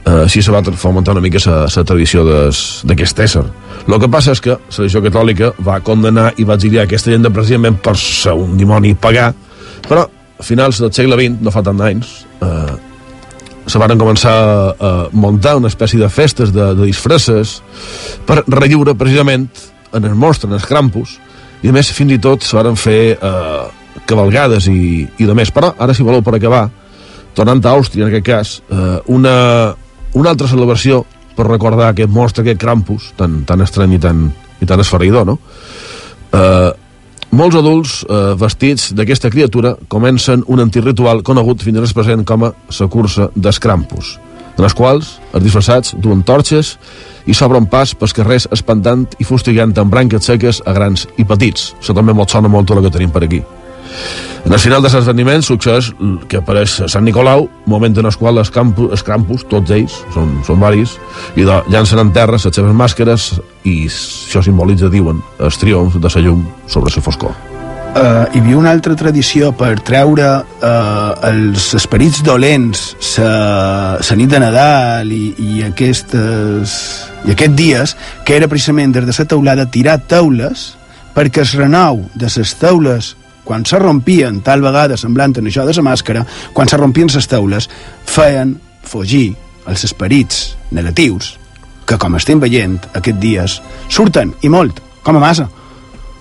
Eh, 0.00 0.22
així 0.22 0.40
se 0.42 0.52
va 0.52 0.62
fomentar 0.64 1.12
una 1.16 1.24
mica 1.24 1.40
la 1.48 1.84
tradició 1.84 2.24
d'aquest 2.24 3.20
ésser. 3.26 3.44
El 3.86 3.98
que 4.00 4.08
passa 4.08 4.32
és 4.36 4.40
que 4.40 4.56
la 4.56 4.76
religió 4.76 5.02
catòlica 5.04 5.52
va 5.64 5.80
condenar 5.84 6.30
i 6.36 6.48
va 6.48 6.56
exiliar 6.56 6.84
aquesta 6.84 7.10
llegenda 7.10 7.32
precisament 7.32 7.76
per 7.84 7.96
ser 8.00 8.32
un 8.36 8.56
dimoni 8.56 8.94
pagà, 8.94 9.32
però 9.88 10.06
a 10.40 10.46
finals 10.46 10.80
del 10.80 10.92
segle 10.96 11.18
XX, 11.20 11.42
no 11.44 11.52
fa 11.52 11.62
tant 11.64 11.78
d'anys, 11.80 12.14
eh, 12.40 12.76
se 13.70 13.78
van 13.78 13.98
començar 14.00 14.34
a, 14.72 14.92
muntar 15.12 15.56
una 15.60 15.68
espècie 15.70 16.00
de 16.00 16.08
festes 16.10 16.52
de, 16.54 16.72
de 16.74 16.88
disfresses 16.88 17.60
per 18.26 18.40
relliure 18.48 18.96
precisament 18.98 19.46
en 19.94 20.06
el 20.06 20.16
monstre, 20.18 20.48
en 20.48 20.56
els 20.56 20.66
Krampus, 20.66 21.18
i 21.62 21.70
a 21.70 21.76
més 21.76 21.92
fins 21.92 22.16
i 22.16 22.18
tot 22.22 22.46
se 22.46 22.56
van 22.56 22.78
fer 22.78 23.14
eh, 23.14 23.62
cavalgades 24.08 24.66
i, 24.70 25.06
i 25.18 25.28
de 25.28 25.36
més. 25.36 25.52
Però 25.54 25.74
ara, 25.78 25.94
si 25.94 26.06
voleu 26.06 26.24
per 26.24 26.34
acabar, 26.38 26.64
tornant 27.36 27.62
a 27.62 27.74
Àustria 27.76 28.06
en 28.06 28.10
aquest 28.10 28.26
cas, 28.26 28.54
eh, 28.70 28.98
una, 29.12 29.34
una 30.18 30.32
altra 30.32 30.48
celebració 30.50 31.04
per 31.36 31.46
recordar 31.46 31.90
aquest 31.92 32.10
monstre, 32.12 32.44
aquest 32.44 32.60
Krampus, 32.62 33.12
tan, 33.18 33.42
tan 33.48 33.62
estrany 33.64 33.98
i 33.98 34.02
tan, 34.02 34.28
i 34.60 34.68
tan 34.68 34.82
esfereïdor, 34.82 35.28
no? 35.28 35.38
Eh, 36.32 36.70
molts 37.30 37.56
adults 37.58 38.00
eh, 38.02 38.34
vestits 38.38 38.90
d'aquesta 38.96 39.30
criatura 39.30 39.76
comencen 39.88 40.42
un 40.48 40.62
antic 40.64 40.84
ritual 40.84 41.22
conegut 41.22 41.62
fins 41.62 41.78
al 41.78 41.94
present 41.94 42.26
com 42.26 42.48
a 42.48 42.52
la 42.52 42.88
cursa 42.90 43.30
d'escrampus, 43.36 44.16
en 44.56 44.64
les 44.64 44.74
quals 44.74 45.14
els 45.32 45.44
disfressats 45.44 45.94
duen 45.98 46.24
torxes 46.26 46.76
i 47.26 47.36
s'obren 47.36 47.68
pas 47.70 47.94
pels 47.94 48.16
carrers 48.16 48.48
espantant 48.50 49.06
i 49.18 49.28
fustigant 49.28 49.76
amb 49.78 49.94
branques 49.94 50.26
seques 50.26 50.62
a 50.66 50.74
grans 50.74 51.06
i 51.18 51.24
petits. 51.24 51.74
Això 51.78 51.94
també 51.94 52.12
molt 52.16 52.30
sona 52.30 52.48
molt 52.48 52.70
el 52.70 52.82
que 52.82 52.96
tenim 52.98 53.14
per 53.14 53.24
aquí. 53.24 53.42
En 54.44 54.54
el 54.56 54.58
final 54.58 54.82
de 54.82 54.88
l'esdeveniment 54.88 55.44
succeeix 55.44 55.90
que 56.28 56.40
apareix 56.40 56.78
Sant 56.90 57.04
Nicolau, 57.04 57.44
moment 57.70 58.00
en 58.00 58.08
el 58.08 58.16
qual 58.18 58.40
els, 58.40 58.50
campus, 58.50 58.90
els 58.96 59.04
campus, 59.06 59.44
tots 59.50 59.70
ells, 59.76 60.00
són, 60.14 60.32
són 60.46 60.58
varis, 60.62 60.96
i 61.36 61.44
de, 61.46 61.60
llancen 61.70 62.00
en 62.02 62.10
terra 62.16 62.38
les 62.38 62.48
seves 62.48 62.74
màscares 62.74 63.28
i 63.68 63.84
això 63.86 64.42
simbolitza, 64.42 64.90
diuen, 64.90 65.20
el 65.38 65.54
triomf 65.60 66.00
de 66.00 66.10
la 66.16 66.24
llum 66.24 66.42
sobre 66.66 66.92
la 66.96 67.04
foscor. 67.04 67.36
Uh, 67.90 68.22
hi 68.30 68.38
havia 68.38 68.54
una 68.54 68.70
altra 68.70 68.94
tradició 68.94 69.48
per 69.58 69.72
treure 69.82 70.26
uh, 70.38 71.14
els 71.26 71.72
esperits 71.74 72.20
dolents 72.22 72.84
la 73.18 74.14
nit 74.14 74.30
de 74.30 74.38
Nadal 74.38 75.10
i, 75.10 75.34
i, 75.42 75.62
aquestes, 75.66 76.76
i 77.26 77.34
aquests 77.34 77.56
dies, 77.58 77.96
que 78.22 78.36
era 78.38 78.46
precisament 78.46 78.94
des 78.94 79.08
de 79.10 79.16
la 79.18 79.26
teulada 79.26 79.66
tirar 79.66 79.98
taules 80.06 80.68
perquè 81.16 81.42
es 81.42 81.56
renou 81.58 82.04
de 82.14 82.30
les 82.30 82.54
taules 82.62 83.16
quan 83.44 83.66
se 83.66 83.78
rompien, 83.78 84.40
tal 84.46 84.62
vegada 84.62 84.96
semblant 85.00 85.36
en 85.38 85.50
això 85.50 85.66
de 85.66 85.74
la 85.76 85.86
màscara, 85.86 86.24
quan 86.52 86.68
se 86.68 86.76
rompien 86.76 87.10
les 87.12 87.28
taules, 87.28 87.68
feien 88.04 88.58
fugir 88.82 89.34
els 89.66 89.84
esperits 89.84 90.56
negatius 90.70 91.36
que, 91.86 91.98
com 91.98 92.14
estem 92.14 92.40
veient 92.40 92.78
aquests 92.94 93.20
dies, 93.20 93.58
surten, 93.90 94.34
i 94.46 94.48
molt, 94.48 94.78
com 95.02 95.18
a 95.18 95.22
massa. 95.22 95.48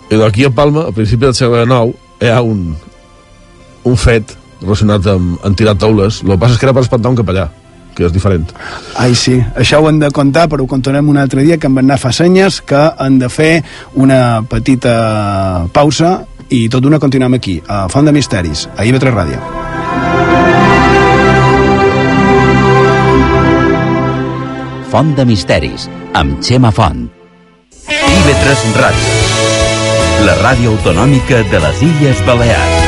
I 0.09 0.17
d'aquí 0.17 0.47
a 0.47 0.49
Palma, 0.49 0.87
a 0.89 0.95
principi 0.95 1.27
del 1.27 1.35
segle 1.37 1.65
XIX, 1.67 1.93
hi 2.19 2.31
ha 2.33 2.41
un, 2.41 2.73
un 3.85 3.97
fet 3.97 4.33
relacionat 4.63 5.05
amb, 5.13 5.37
amb 5.45 5.57
tirar 5.57 5.77
taules. 5.79 6.23
El 6.25 6.33
que 6.33 6.39
passa 6.41 6.57
és 6.57 6.61
que 6.61 6.67
era 6.67 6.73
per 6.75 6.83
espantar 6.87 7.13
un 7.13 7.19
capellà 7.19 7.45
que 7.95 8.07
és 8.07 8.15
diferent. 8.15 8.47
Ai, 9.01 9.13
sí, 9.17 9.35
això 9.59 9.81
ho 9.81 9.89
hem 9.89 9.99
de 10.01 10.09
contar, 10.15 10.47
però 10.49 10.63
ho 10.63 10.69
contarem 10.71 11.09
un 11.11 11.19
altre 11.19 11.43
dia, 11.45 11.59
que 11.59 11.67
em 11.69 11.75
van 11.75 11.87
anar 11.89 11.99
fa 12.01 12.13
senyes, 12.15 12.61
que 12.65 12.79
han 12.97 13.19
de 13.19 13.29
fer 13.29 13.51
una 13.99 14.41
petita 14.49 15.67
pausa 15.75 16.19
i 16.49 16.67
tot 16.69 16.81
d'una 16.83 16.99
continuem 16.99 17.35
aquí, 17.37 17.59
a 17.67 17.87
Font 17.89 18.05
de 18.05 18.13
Misteris, 18.13 18.65
a 18.75 18.85
IB3 18.85 19.13
Ràdio. 19.13 19.39
Font 24.89 25.13
de 25.15 25.25
Misteris, 25.29 25.89
amb 26.17 26.41
Xema 26.41 26.71
Font. 26.73 27.05
IB3 27.89 28.65
Ràdio, 28.81 29.15
la 30.25 30.37
ràdio 30.41 30.73
autonòmica 30.75 31.43
de 31.53 31.65
les 31.67 31.85
Illes 31.91 32.25
Balears. 32.25 32.78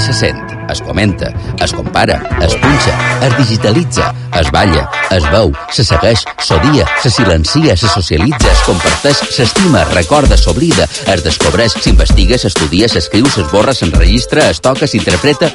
Se 0.00 0.14
sent, 0.14 0.38
es 0.70 0.80
comenta, 0.80 1.28
es 1.62 1.72
compara, 1.72 2.22
es 2.40 2.54
punxa, 2.54 2.94
es 3.26 3.36
digitalitza, 3.36 4.14
es 4.40 4.50
balla, 4.50 4.88
es 5.10 5.26
veu, 5.30 5.52
se 5.70 5.84
segueix, 5.84 6.22
s'odia, 6.40 6.86
se 7.02 7.10
silencia, 7.10 7.76
se 7.76 7.88
socialitza, 7.88 8.50
es 8.50 8.62
comparteix, 8.64 9.20
s'estima, 9.36 9.82
es 9.82 9.92
recorda, 9.92 10.38
s'oblida, 10.40 10.88
es 11.12 11.24
descobreix, 11.26 11.76
s'investiga, 11.84 12.40
s'estudia, 12.40 12.88
s'escriu, 12.88 13.28
s'esborra, 13.28 13.76
s'enregistra, 13.76 14.48
es 14.50 14.64
toca, 14.64 14.88
s'interpreta... 14.88 15.52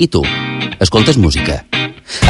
I 0.00 0.06
tu, 0.08 0.22
escoltes 0.80 1.18
música? 1.20 1.58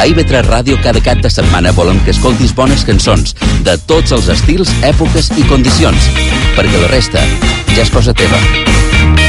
A 0.01 0.05
IB3 0.09 0.43
Ràdio 0.49 0.81
cada 0.83 0.99
cap 1.05 1.21
de 1.23 1.29
setmana 1.31 1.71
volem 1.77 2.01
que 2.03 2.11
escoltis 2.11 2.51
bones 2.57 2.83
cançons 2.89 3.35
de 3.65 3.77
tots 3.87 4.11
els 4.17 4.27
estils, 4.33 4.73
èpoques 4.83 5.31
i 5.37 5.47
condicions, 5.49 6.11
perquè 6.57 6.83
la 6.83 6.91
resta 6.91 7.25
ja 7.71 7.83
és 7.85 7.93
cosa 7.93 8.17
teva. 8.17 8.41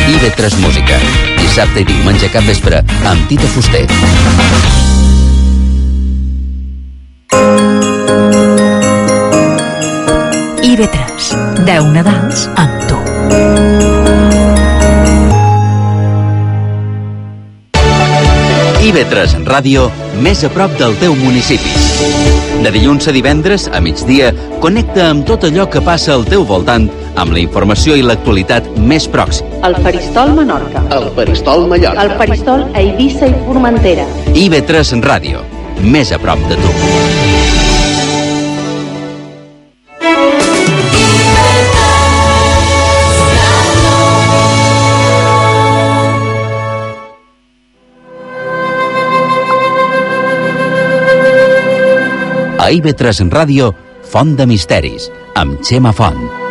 IB3 0.02 0.58
Música, 0.58 0.96
dissabte 1.38 1.82
i 1.82 1.86
diumenge 1.86 2.26
cap 2.34 2.42
vespre 2.42 2.80
amb 3.06 3.28
Tita 3.30 3.46
Fuster. 3.54 3.84
IB3. 10.66 11.28
10 11.68 11.92
Nadals 11.94 12.48
amb 12.58 12.82
tu. 12.90 12.98
IB3 18.82 19.38
Ràdio, 19.46 19.86
més 20.18 20.42
a 20.42 20.50
prop 20.50 20.74
del 20.82 20.98
teu 20.98 21.14
municipi. 21.14 21.78
De 22.66 22.74
dilluns 22.74 23.06
a 23.06 23.14
divendres, 23.14 23.70
a 23.70 23.78
migdia, 23.78 24.34
connecta 24.58 25.12
amb 25.12 25.22
tot 25.30 25.46
allò 25.46 25.70
que 25.70 25.86
passa 25.86 26.16
al 26.18 26.26
teu 26.26 26.42
voltant 26.42 26.90
amb 27.14 27.30
la 27.30 27.42
informació 27.46 27.94
i 27.94 28.02
l'actualitat 28.02 28.66
més 28.82 29.06
pròxima. 29.06 29.51
El 29.62 29.76
Faristol 29.76 30.34
Menorca. 30.34 30.82
El 30.90 31.12
Peristol 31.12 31.68
Mallorca. 31.68 32.02
El 32.02 32.10
Faristol 32.18 32.64
a 32.74 32.80
Eivissa 32.80 33.28
i 33.30 33.34
Formentera. 33.46 34.02
IB3 34.34 34.98
Ràdio, 35.06 35.44
més 35.86 36.10
a 36.10 36.18
prop 36.18 36.42
de 36.50 36.58
tu. 36.58 36.72
A 52.58 52.70
IB3 52.74 53.30
Ràdio, 53.30 53.70
Font 54.10 54.34
de 54.34 54.50
Misteris, 54.50 55.12
amb 55.38 55.62
Xema 55.62 55.94
Font. 55.94 56.41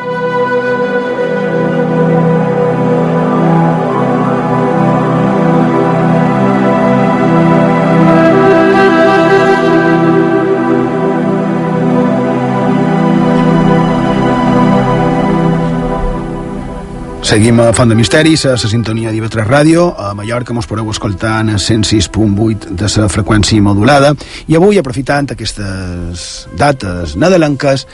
Seguim 17.32 17.62
a 17.64 17.72
Font 17.72 17.88
de 17.88 17.96
Misteris, 17.96 18.42
a 18.44 18.58
la 18.60 18.68
sintonia 18.68 19.12
d'IV3 19.14 19.46
Ràdio. 19.48 19.86
A 19.96 20.10
Mallorca 20.12 20.52
mos 20.52 20.66
podeu 20.68 20.90
escoltar 20.92 21.38
en 21.40 21.54
106.8 21.56 22.74
de 22.76 22.88
la 22.92 23.06
freqüència 23.08 23.64
modulada. 23.64 24.10
I 24.52 24.58
avui, 24.60 24.76
aprofitant 24.76 25.30
aquestes 25.32 26.26
dates 26.60 27.14
nadalenques, 27.16 27.86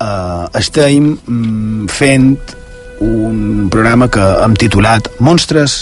eh, 0.00 0.46
estem 0.56 1.10
mm, 1.12 1.90
fent 1.92 2.30
un 3.04 3.66
programa 3.68 4.08
que 4.08 4.24
hem 4.46 4.54
titulat 4.56 5.10
Monstres 5.20 5.74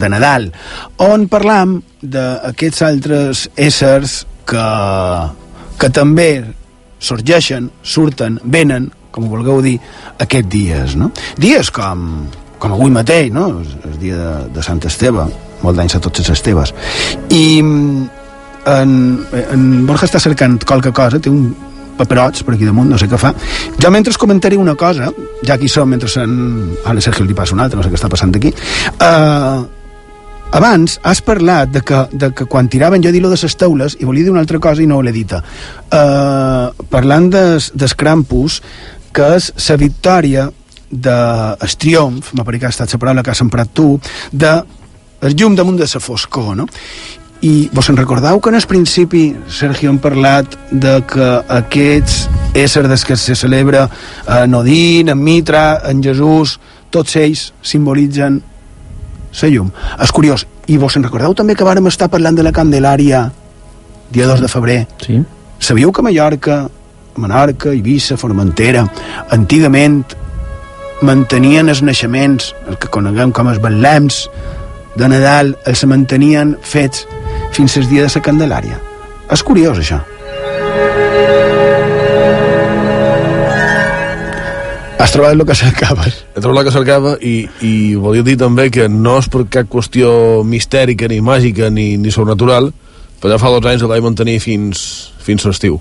de 0.00 0.08
Nadal, 0.08 0.46
on 1.04 1.26
parlam 1.28 1.82
d'aquests 2.00 2.84
altres 2.86 3.42
éssers 3.60 4.22
que, 4.48 4.64
que 5.76 5.90
també 5.92 6.30
sorgeixen, 6.96 7.68
surten, 7.82 8.40
venen, 8.56 8.88
com 9.12 9.28
vulgueu 9.28 9.60
dir, 9.60 9.76
aquests 10.16 10.50
dies, 10.56 10.96
no? 10.96 11.10
Dies 11.36 11.68
com, 11.68 12.24
com 12.58 12.74
avui 12.74 12.92
mateix, 12.94 13.30
no? 13.34 13.48
El, 13.60 13.98
dia 14.00 14.18
de, 14.18 14.32
de 14.54 14.64
Sant 14.64 14.82
Esteve, 14.86 15.26
molt 15.62 15.78
d'anys 15.78 15.98
a 15.98 16.02
tots 16.04 16.22
els 16.22 16.32
Esteves. 16.34 16.74
I 17.30 17.44
mm, 17.62 18.08
en, 18.72 18.96
en 19.44 19.70
Borja 19.88 20.08
està 20.08 20.20
cercant 20.22 20.58
qualque 20.66 20.92
cosa, 20.94 21.20
té 21.20 21.32
un 21.32 21.48
paperots 21.98 22.42
per 22.42 22.56
aquí 22.56 22.66
damunt, 22.66 22.90
no 22.90 22.98
sé 22.98 23.08
què 23.10 23.18
fa. 23.20 23.32
Jo 23.80 23.90
mentre 23.94 24.14
comentaré 24.18 24.58
una 24.58 24.74
cosa, 24.78 25.10
ja 25.44 25.54
aquí 25.54 25.68
som, 25.70 25.90
mentre 25.90 26.10
en... 26.22 26.74
Ara 26.84 27.02
Sergio 27.04 27.26
li 27.26 27.36
passa 27.36 27.54
una 27.54 27.66
altra, 27.68 27.78
no 27.78 27.86
sé 27.86 27.92
què 27.92 28.00
està 28.00 28.10
passant 28.10 28.34
aquí. 28.34 28.50
Uh, 28.98 29.64
abans 30.54 30.98
has 31.02 31.22
parlat 31.24 31.70
de 31.74 31.82
que, 31.86 32.04
de 32.12 32.30
que 32.34 32.48
quan 32.50 32.68
tiraven, 32.70 33.02
jo 33.02 33.10
he 33.10 33.14
dit 33.14 33.22
lo 33.22 33.30
de 33.32 33.38
les 33.40 33.56
taules, 33.58 33.96
i 34.00 34.08
volia 34.08 34.26
dir 34.26 34.34
una 34.34 34.42
altra 34.44 34.60
cosa 34.62 34.82
i 34.82 34.90
no 34.90 35.00
l'he 35.02 35.14
dita. 35.14 35.42
Uh, 35.86 36.74
parlant 36.90 37.30
des, 37.30 37.70
des 37.74 37.94
Krampus, 37.94 38.60
que 39.14 39.34
és 39.38 39.52
la 39.68 39.78
victòria 39.78 40.50
de 40.94 41.18
el 41.60 41.76
triomf, 41.76 42.32
m'ha 42.32 42.44
que 42.44 42.66
ha 42.66 42.72
estat 42.72 42.92
la 42.92 42.98
paraula 43.02 43.22
que 43.22 43.34
has 43.34 43.42
emprat 43.42 43.74
tu, 43.74 43.98
de 44.30 44.54
el 45.24 45.34
llum 45.34 45.56
damunt 45.56 45.78
de 45.78 45.88
la 45.90 46.00
foscor, 46.00 46.56
no? 46.56 46.66
I 47.44 47.68
vos 47.72 47.88
en 47.90 47.96
recordeu 47.96 48.40
que 48.40 48.48
en 48.48 48.54
el 48.54 48.66
principi, 48.66 49.34
Sergio, 49.48 49.90
hem 49.90 49.98
parlat 49.98 50.54
de 50.70 51.02
que 51.04 51.28
aquests 51.48 52.28
éssers 52.54 52.88
des 52.88 53.04
que 53.04 53.16
se 53.16 53.34
celebra 53.34 53.88
en 54.26 54.54
Odín, 54.54 55.10
en 55.10 55.22
Mitra, 55.22 55.82
en 55.84 56.02
Jesús, 56.02 56.58
tots 56.90 57.16
ells 57.16 57.52
simbolitzen 57.60 58.40
la 59.42 59.48
llum. 59.50 59.70
És 60.00 60.12
curiós. 60.12 60.46
I 60.66 60.78
vos 60.80 60.96
en 60.96 61.04
recordeu 61.04 61.34
també 61.34 61.54
que 61.54 61.66
vàrem 61.66 61.90
estar 61.90 62.08
parlant 62.08 62.38
de 62.38 62.46
la 62.46 62.52
Candelària 62.54 63.26
dia 64.14 64.26
2 64.26 64.40
de 64.40 64.48
febrer? 64.48 64.86
Sí. 65.04 65.20
Sabíeu 65.58 65.92
que 65.92 66.02
Mallorca, 66.02 66.68
Menorca, 67.16 67.70
Eivissa, 67.74 68.16
Formentera, 68.16 68.86
antigament 69.34 70.04
mantenien 71.02 71.68
els 71.68 71.82
naixements, 71.82 72.52
el 72.68 72.78
que 72.78 72.90
coneguem 72.92 73.32
com 73.34 73.48
els 73.50 73.60
batlems 73.62 74.24
de 74.94 75.08
Nadal, 75.10 75.54
els 75.66 75.84
mantenien 75.90 76.54
fets 76.62 77.06
fins 77.54 77.76
al 77.78 77.88
dia 77.90 78.06
de 78.06 78.12
la 78.14 78.22
Candelària. 78.22 78.80
És 79.32 79.42
curiós, 79.42 79.80
això. 79.80 80.00
Has 84.98 85.12
trobat 85.12 85.34
el 85.34 85.44
que 85.44 85.56
cercaves. 85.58 86.22
He 86.34 86.40
trobat 86.40 86.62
el 86.62 86.68
que 86.68 86.76
cercava 86.76 87.16
i, 87.20 87.34
i 87.60 87.72
volia 88.00 88.24
dir 88.24 88.38
també 88.40 88.70
que 88.72 88.86
no 88.88 89.18
és 89.20 89.28
per 89.28 89.44
cap 89.52 89.68
qüestió 89.68 90.44
mistèrica, 90.46 91.10
ni 91.10 91.20
màgica, 91.20 91.68
ni, 91.70 91.96
ni 92.00 92.14
sobrenatural, 92.14 92.70
però 93.20 93.34
ja 93.34 93.40
fa 93.42 93.52
dos 93.52 93.66
anys 93.68 93.84
el 93.84 93.90
vaig 93.90 94.06
mantenir 94.06 94.38
fins, 94.40 94.86
fins 95.24 95.44
l'estiu. 95.44 95.80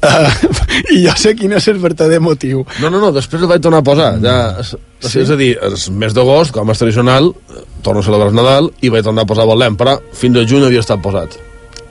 Uh, 0.00 0.30
I 0.96 1.02
jo 1.04 1.12
sé 1.20 1.34
quin 1.36 1.52
és 1.52 1.66
el 1.68 1.78
verdader 1.82 2.20
motiu. 2.24 2.62
No, 2.80 2.88
no, 2.88 3.00
no, 3.02 3.10
després 3.12 3.42
el 3.42 3.50
vaig 3.50 3.60
tornar 3.64 3.82
a 3.82 3.86
posar. 3.86 4.14
Ja, 4.24 4.38
és, 4.62 4.74
sí? 5.04 5.20
és 5.20 5.30
a 5.30 5.36
dir, 5.36 5.52
el 5.60 5.76
mes 6.00 6.16
d'agost, 6.16 6.54
com 6.56 6.72
és 6.72 6.80
tradicional, 6.80 7.32
torno 7.84 8.00
a 8.00 8.06
celebrar 8.06 8.30
el 8.32 8.38
Nadal 8.38 8.70
i 8.80 8.92
vaig 8.92 9.04
tornar 9.04 9.26
a 9.26 9.30
posar 9.30 9.48
Betlem, 9.50 9.76
però 9.80 9.98
fins 10.16 10.40
a 10.40 10.46
juny 10.48 10.64
havia 10.68 10.80
estat 10.84 11.02
posat. 11.04 11.36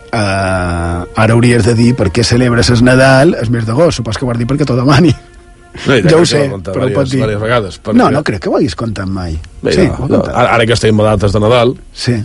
Uh, 0.09 1.05
ara 1.21 1.35
hauries 1.35 1.61
de 1.67 1.75
dir 1.77 1.91
per 1.93 2.07
què 2.09 2.23
celebres 2.25 2.71
el 2.73 2.81
Nadal 2.81 3.35
el 3.37 3.51
mes 3.53 3.67
d'agost. 3.67 3.99
Supos 3.99 4.17
que 4.17 4.25
ho 4.25 4.33
dit 4.33 4.49
perquè 4.49 4.65
t'ho 4.65 4.77
demani. 4.79 5.13
No, 5.85 5.99
ja 6.01 6.17
ho 6.17 6.25
sé, 6.25 6.47
ho 6.49 6.57
però 6.65 6.87
ho 6.87 6.93
pots 6.95 7.11
dir. 7.13 7.21
vegades, 7.21 7.77
perquè- 7.77 7.97
No, 7.99 8.09
no 8.09 8.23
crec 8.25 8.41
que 8.41 8.49
ho 8.49 8.55
haguis 8.57 8.73
contat 8.75 9.05
mai. 9.05 9.37
Bé, 9.61 9.71
sí, 9.71 9.85
no, 9.85 9.99
ho 10.01 10.07
no, 10.09 10.23
ara, 10.25 10.55
ara 10.55 10.65
que 10.65 10.73
estem 10.73 10.99
a 10.99 11.11
dates 11.11 11.31
de 11.31 11.39
Nadal, 11.39 11.75
sí. 11.93 12.15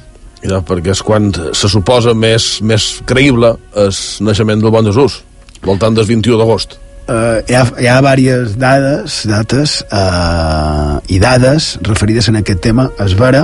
no, 0.49 0.63
perquè 0.65 0.95
és 0.97 1.03
quan 1.05 1.29
se 1.53 1.69
suposa 1.69 2.15
més, 2.17 2.63
més 2.63 3.03
creïble 3.05 3.53
el 3.77 3.93
naixement 4.25 4.65
del 4.65 4.73
bon 4.73 4.89
Jesús, 4.89 5.21
voltant 5.65 5.97
del 5.97 6.07
21 6.09 6.41
d'agost. 6.41 6.79
Uh, 7.05 7.43
hi, 7.45 7.53
ha, 7.53 7.65
hi 7.83 7.89
ha 7.91 7.99
diverses 8.01 8.55
dades, 8.57 9.19
dates 9.29 9.73
uh, 9.93 10.97
i 11.13 11.19
dades 11.21 11.75
referides 11.85 12.31
en 12.31 12.39
aquest 12.41 12.63
tema, 12.65 12.87
és 13.05 13.13
vera, 13.19 13.43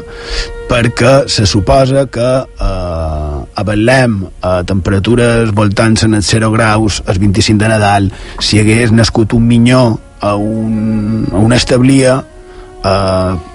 perquè 0.70 1.26
se 1.28 1.44
suposa 1.44 2.06
que 2.08 2.30
uh, 2.40 3.42
a 3.44 3.66
Betlem 3.68 4.16
a 4.40 4.54
temperatures 4.64 5.52
voltants 5.52 6.06
en 6.08 6.16
els 6.16 6.32
0 6.32 6.48
graus 6.54 7.02
el 7.04 7.20
25 7.20 7.60
de 7.60 7.68
Nadal 7.68 8.08
si 8.40 8.62
hagués 8.62 8.96
nascut 8.96 9.36
un 9.36 9.44
minyó 9.44 9.84
a 10.24 10.34
un, 10.40 11.26
a 11.28 11.44
una 11.44 11.60
establia 11.60 12.16
uh, 12.16 13.49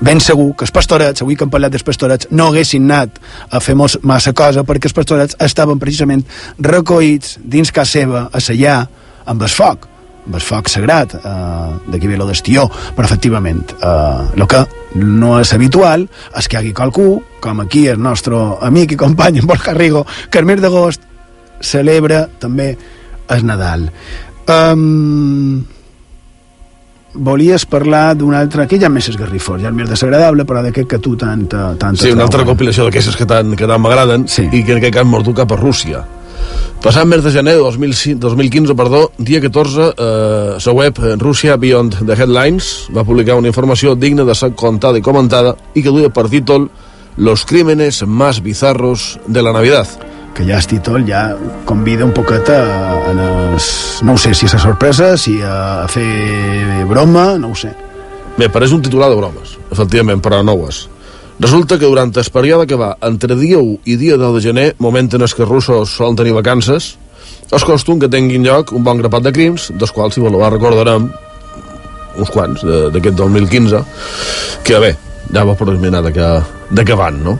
ben 0.00 0.20
segur 0.20 0.52
que 0.56 0.66
els 0.66 0.74
pastorets, 0.74 1.22
avui 1.22 1.36
que 1.36 1.46
hem 1.46 1.52
parlat 1.52 1.72
dels 1.72 1.86
pastorets, 1.86 2.28
no 2.30 2.50
haguessin 2.50 2.84
anat 2.90 3.20
a 3.50 3.60
fer 3.64 3.76
massa 3.76 4.32
cosa 4.36 4.64
perquè 4.66 4.90
els 4.90 4.96
pastorets 4.96 5.36
estaven 5.40 5.80
precisament 5.80 6.24
recollits 6.58 7.38
dins 7.42 7.72
casa 7.72 8.00
seva, 8.00 8.26
a 8.32 8.40
sellar, 8.42 8.80
amb 9.26 9.42
el 9.42 9.52
foc, 9.52 9.86
amb 10.26 10.36
el 10.36 10.42
foc 10.42 10.68
sagrat, 10.68 11.14
eh, 11.14 11.70
d'aquí 11.86 12.10
ve 12.10 12.18
lo 12.18 12.26
d'estió, 12.26 12.66
però 12.96 13.06
efectivament, 13.06 13.72
eh, 13.80 14.36
el 14.36 14.46
que 14.46 14.64
no 14.96 15.38
és 15.40 15.52
habitual 15.52 16.08
és 16.36 16.48
que 16.48 16.56
hi 16.56 16.60
hagi 16.60 16.74
qualcú, 16.74 17.22
com 17.40 17.60
aquí 17.60 17.86
el 17.88 18.02
nostre 18.02 18.36
amic 18.60 18.92
i 18.92 18.96
company 18.96 19.38
en 19.38 19.46
Borja 19.46 19.74
Rigo, 19.74 20.06
que 20.30 20.38
el 20.38 20.44
mes 20.44 20.60
d'agost 20.60 21.02
celebra 21.60 22.26
també 22.38 22.76
el 23.28 23.46
Nadal. 23.46 23.90
Um, 24.46 25.64
volies 27.16 27.66
parlar 27.70 28.14
d'un 28.18 28.34
altre... 28.36 28.66
Aquí 28.66 28.78
ja 28.82 28.90
més 28.92 29.08
esgarrifós, 29.12 29.60
ja 29.62 29.70
és 29.72 29.76
més 29.76 29.88
desagradable, 29.90 30.44
però 30.48 30.62
d'aquest 30.64 30.90
que 30.90 31.00
tu 31.02 31.16
tant... 31.20 31.46
tant 31.48 31.98
Sí, 31.98 32.12
una 32.14 32.26
altra 32.26 32.42
recopilació 32.44 32.86
d'aquestes 32.86 33.16
que 33.18 33.28
tant 33.28 33.56
que 33.56 33.68
tant 33.68 33.82
m'agraden 33.82 34.28
sí. 34.30 34.46
i 34.52 34.62
que 34.62 34.76
en 34.76 34.82
aquest 34.82 34.98
cas 34.98 35.08
m'ordu 35.08 35.34
cap 35.36 35.52
a 35.52 35.60
Rússia. 35.60 36.04
Passat 36.82 37.08
mes 37.08 37.22
de 37.24 37.32
gener 37.32 37.56
de 37.56 37.62
2005 37.64 38.20
2015, 38.22 38.74
perdó, 38.78 39.00
dia 39.18 39.40
14, 39.40 39.86
eh, 39.96 40.58
la 40.64 40.74
web 40.76 40.98
Russia 41.18 41.56
Beyond 41.56 42.02
the 42.04 42.14
Headlines 42.14 42.90
va 42.94 43.04
publicar 43.04 43.38
una 43.40 43.48
informació 43.50 43.96
digna 43.96 44.26
de 44.28 44.36
ser 44.36 44.52
contada 44.54 45.00
i 45.00 45.02
comentada 45.02 45.56
i 45.74 45.82
que 45.82 45.90
duia 45.90 46.12
per 46.12 46.28
títol 46.30 46.68
Los 47.16 47.46
crímenes 47.46 48.06
más 48.06 48.42
bizarros 48.42 49.18
de 49.26 49.42
la 49.42 49.52
Navidad. 49.52 49.88
Que 50.36 50.44
ja 50.44 50.58
el 50.60 50.66
títol 50.68 51.06
ja 51.08 51.30
convida 51.64 52.04
un 52.04 52.12
poquet 52.12 52.50
a, 52.52 52.60
a 53.08 53.14
les, 53.16 53.68
no 54.04 54.12
ho 54.12 54.20
sé 54.20 54.34
si 54.36 54.44
és 54.44 54.54
a 54.54 54.60
sorpresa, 54.60 55.14
si 55.16 55.38
a, 55.40 55.86
fer 55.88 56.84
broma, 56.90 57.38
no 57.40 57.54
ho 57.54 57.56
sé. 57.56 57.72
Bé, 58.36 58.50
pareix 58.52 58.74
un 58.76 58.84
titular 58.84 59.08
de 59.08 59.16
bromes, 59.16 59.56
efectivament, 59.72 60.20
però 60.20 60.42
no 60.44 60.58
ho 60.58 60.68
és. 60.68 60.82
Resulta 61.40 61.78
que 61.80 61.88
durant 61.88 62.12
el 62.12 62.30
període 62.32 62.68
que 62.68 62.76
va 62.76 62.94
entre 63.04 63.36
dia 63.36 63.58
1 63.60 63.88
i 63.88 63.96
dia 63.96 64.20
10 64.20 64.36
de 64.36 64.44
gener, 64.44 64.68
moment 64.78 65.08
en 65.08 65.24
que 65.24 65.44
els 65.44 65.48
russos 65.48 65.96
solen 65.96 66.16
tenir 66.16 66.36
vacances, 66.36 66.94
és 67.46 67.64
costum 67.64 68.00
que 68.02 68.12
tinguin 68.12 68.44
lloc 68.44 68.72
un 68.76 68.84
bon 68.84 69.00
grapat 69.00 69.24
de 69.24 69.32
crims, 69.32 69.70
dels 69.72 69.92
quals, 69.92 70.16
si 70.16 70.20
voleu, 70.20 70.44
recordarem 70.52 71.10
uns 72.16 72.32
quants 72.32 72.64
d'aquest 72.92 73.16
2015, 73.16 73.82
que 74.64 74.80
bé, 74.80 74.96
ja 75.32 75.44
va 75.44 75.56
per 75.56 75.72
esmenar 75.72 76.02
de 76.04 76.12
que, 76.16 76.30
de 76.72 76.84
que 76.84 76.96
van, 76.96 77.22
no? 77.24 77.38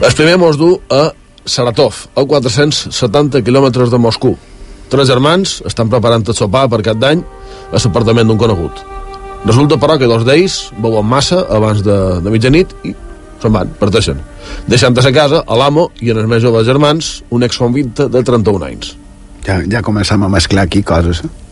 El 0.00 0.14
primer 0.16 0.38
mos 0.40 0.58
du 0.60 0.74
a 0.90 1.12
Saratov, 1.44 2.06
a 2.16 2.24
470 2.24 3.42
quilòmetres 3.44 3.92
de 3.92 4.00
Moscou. 4.00 4.36
Tres 4.92 5.08
germans 5.08 5.60
estan 5.68 5.90
preparant 5.92 6.24
el 6.28 6.36
sopar 6.36 6.66
per 6.72 6.82
cap 6.86 6.98
d'any 7.00 7.20
a 7.20 7.78
l'apartament 7.78 8.28
d'un 8.28 8.40
conegut. 8.40 8.82
Resulta, 9.44 9.76
però, 9.76 9.98
que 10.00 10.08
dos 10.08 10.24
d'ells 10.24 10.70
beuen 10.80 11.04
massa 11.04 11.42
abans 11.52 11.82
de, 11.84 11.96
de 12.24 12.32
mitjanit 12.32 12.72
i 12.84 12.94
se'n 13.42 13.52
van, 13.52 13.72
parteixen. 13.80 14.20
Deixant 14.70 14.96
a 14.96 15.04
sa 15.04 15.12
casa 15.12 15.42
a 15.44 15.58
l'amo 15.60 15.90
i 16.00 16.12
en 16.14 16.22
els 16.22 16.30
més 16.30 16.42
joves 16.44 16.64
germans 16.64 17.14
un 17.30 17.44
exconvicte 17.44 18.08
de 18.08 18.24
31 18.24 18.68
anys. 18.70 18.94
Ja, 19.44 19.60
ja 19.68 19.84
començam 19.84 20.24
a 20.24 20.30
mesclar 20.32 20.64
aquí 20.64 20.82
coses. 20.82 21.20
eh? 21.24 21.43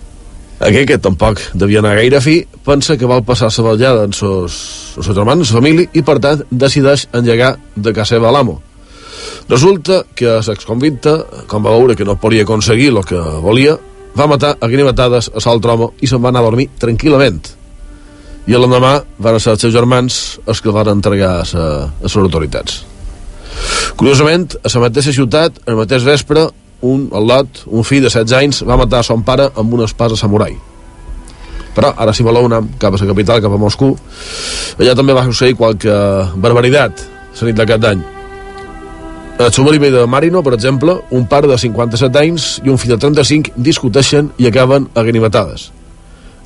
Aquell, 0.63 0.87
que 0.87 0.99
tampoc 1.03 1.41
devia 1.59 1.81
anar 1.83 1.97
gaire 1.99 2.21
fi, 2.23 2.37
pensa 2.63 2.95
que 2.99 3.09
vol 3.11 3.25
passar 3.27 3.49
la 3.51 3.65
vetllada 3.67 4.05
amb 4.07 4.15
sos, 4.15 4.59
els 4.97 5.09
seus 5.09 5.17
germans, 5.17 5.51
la 5.51 5.59
família, 5.59 5.89
i 5.93 6.03
per 6.07 6.21
tant 6.23 6.45
decideix 6.51 7.09
engegar 7.13 7.57
de 7.75 7.93
casa 7.93 8.15
seva 8.15 8.31
l'amo. 8.31 8.61
Resulta 9.51 10.05
que 10.15 10.37
l'exconvicte, 10.47 11.17
com 11.51 11.67
va 11.67 11.75
veure 11.75 11.97
que 11.99 12.07
no 12.07 12.15
podia 12.21 12.47
aconseguir 12.47 12.93
el 12.93 13.03
que 13.09 13.19
volia, 13.43 13.75
va 14.15 14.29
matar 14.31 14.55
a 14.61 14.69
grimetades 14.69 15.33
a 15.33 15.43
l'altre 15.47 15.75
home 15.75 15.91
i 16.01 16.07
se'n 16.07 16.23
va 16.23 16.31
anar 16.31 16.45
a 16.45 16.49
dormir 16.51 16.69
tranquil·lament. 16.79 17.43
I 18.47 18.59
l'endemà 18.59 18.95
van 19.23 19.39
ser 19.41 19.57
els 19.57 19.67
seus 19.67 19.75
germans 19.75 20.23
els 20.47 20.61
que 20.63 20.71
el 20.71 20.79
van 20.79 20.95
entregar 20.95 21.35
a 21.43 21.67
les 22.03 22.17
autoritats. 22.23 22.83
Curiosament, 23.99 24.49
a 24.63 24.71
la 24.73 24.83
mateixa 24.87 25.15
ciutat, 25.15 25.59
el 25.67 25.79
mateix 25.79 26.05
vespre, 26.07 26.47
un, 26.83 27.09
el 27.15 27.27
Lot, 27.31 27.65
un 27.67 27.87
fill 27.87 28.03
de 28.05 28.11
16 28.11 28.37
anys, 28.39 28.63
va 28.69 28.79
matar 28.81 29.03
son 29.07 29.23
pare 29.27 29.49
amb 29.57 29.75
una 29.75 29.89
espasa 29.89 30.19
samurai. 30.19 30.55
Però 31.73 31.95
ara 31.97 32.13
si 32.13 32.25
voleu 32.27 32.47
anar 32.47 32.61
cap 32.79 32.93
a 32.93 33.01
la 33.01 33.09
capital, 33.15 33.41
cap 33.41 33.53
a 33.53 33.61
Moscou, 33.61 33.97
allà 34.79 34.97
també 34.99 35.17
va 35.17 35.25
succeir 35.25 35.57
qualque 35.57 35.95
barbaritat 36.37 37.07
la 37.41 37.49
nit 37.49 37.57
de 37.57 37.67
cap. 37.67 37.85
A 39.39 39.51
Sublime 39.51 39.91
de 39.91 40.07
Marino, 40.07 40.43
per 40.43 40.53
exemple, 40.55 41.01
un 41.11 41.27
pare 41.27 41.49
de 41.49 41.57
57 41.59 42.19
anys 42.19 42.61
i 42.63 42.69
un 42.69 42.79
fill 42.79 42.93
de 42.93 42.99
35 43.01 43.57
discuteixen 43.57 44.29
i 44.39 44.47
acaben 44.47 44.91
a 44.95 45.03
ganimetades. 45.03 45.71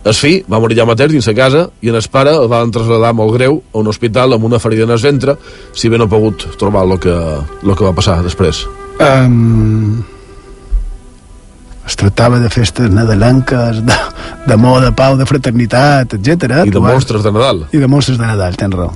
El 0.06 0.14
fill 0.14 0.44
va 0.46 0.60
morir 0.62 0.76
ja 0.78 0.86
mateix 0.86 1.10
dins 1.10 1.26
la 1.26 1.34
casa 1.34 1.64
i 1.82 1.90
en 1.90 1.98
el 1.98 2.08
pare 2.12 2.30
el 2.38 2.46
van 2.48 2.70
traslladar 2.70 3.12
molt 3.18 3.34
greu 3.34 3.58
a 3.72 3.80
un 3.82 3.90
hospital 3.90 4.36
amb 4.36 4.46
una 4.46 4.60
ferida 4.62 4.86
en 4.86 4.94
el 4.94 5.02
ventre, 5.02 5.34
si 5.74 5.90
bé 5.90 5.98
no 5.98 6.06
ha 6.06 6.12
pogut 6.12 6.46
trobar 6.60 6.86
el 6.86 7.00
que, 7.02 7.16
el 7.66 7.74
que 7.74 7.84
va 7.88 7.92
passar 7.96 8.20
després. 8.22 8.62
Um, 9.02 10.04
es 11.86 11.96
tractava 11.96 12.38
de 12.42 12.50
festes 12.50 12.90
nadalenques, 12.90 13.82
de- 13.86 13.98
d'amor, 14.48 14.80
de, 14.80 14.90
de 14.90 14.92
pau, 14.98 15.16
de 15.16 15.26
fraternitat, 15.26 16.14
etc. 16.18 16.64
I 16.66 16.70
de 16.74 16.80
monstres 16.82 17.22
de 17.22 17.32
Nadal. 17.32 17.64
I 17.72 17.78
de 17.78 17.86
monstres 17.90 18.18
de 18.18 18.26
Nadal, 18.26 18.56
tens 18.58 18.74
raó. 18.74 18.92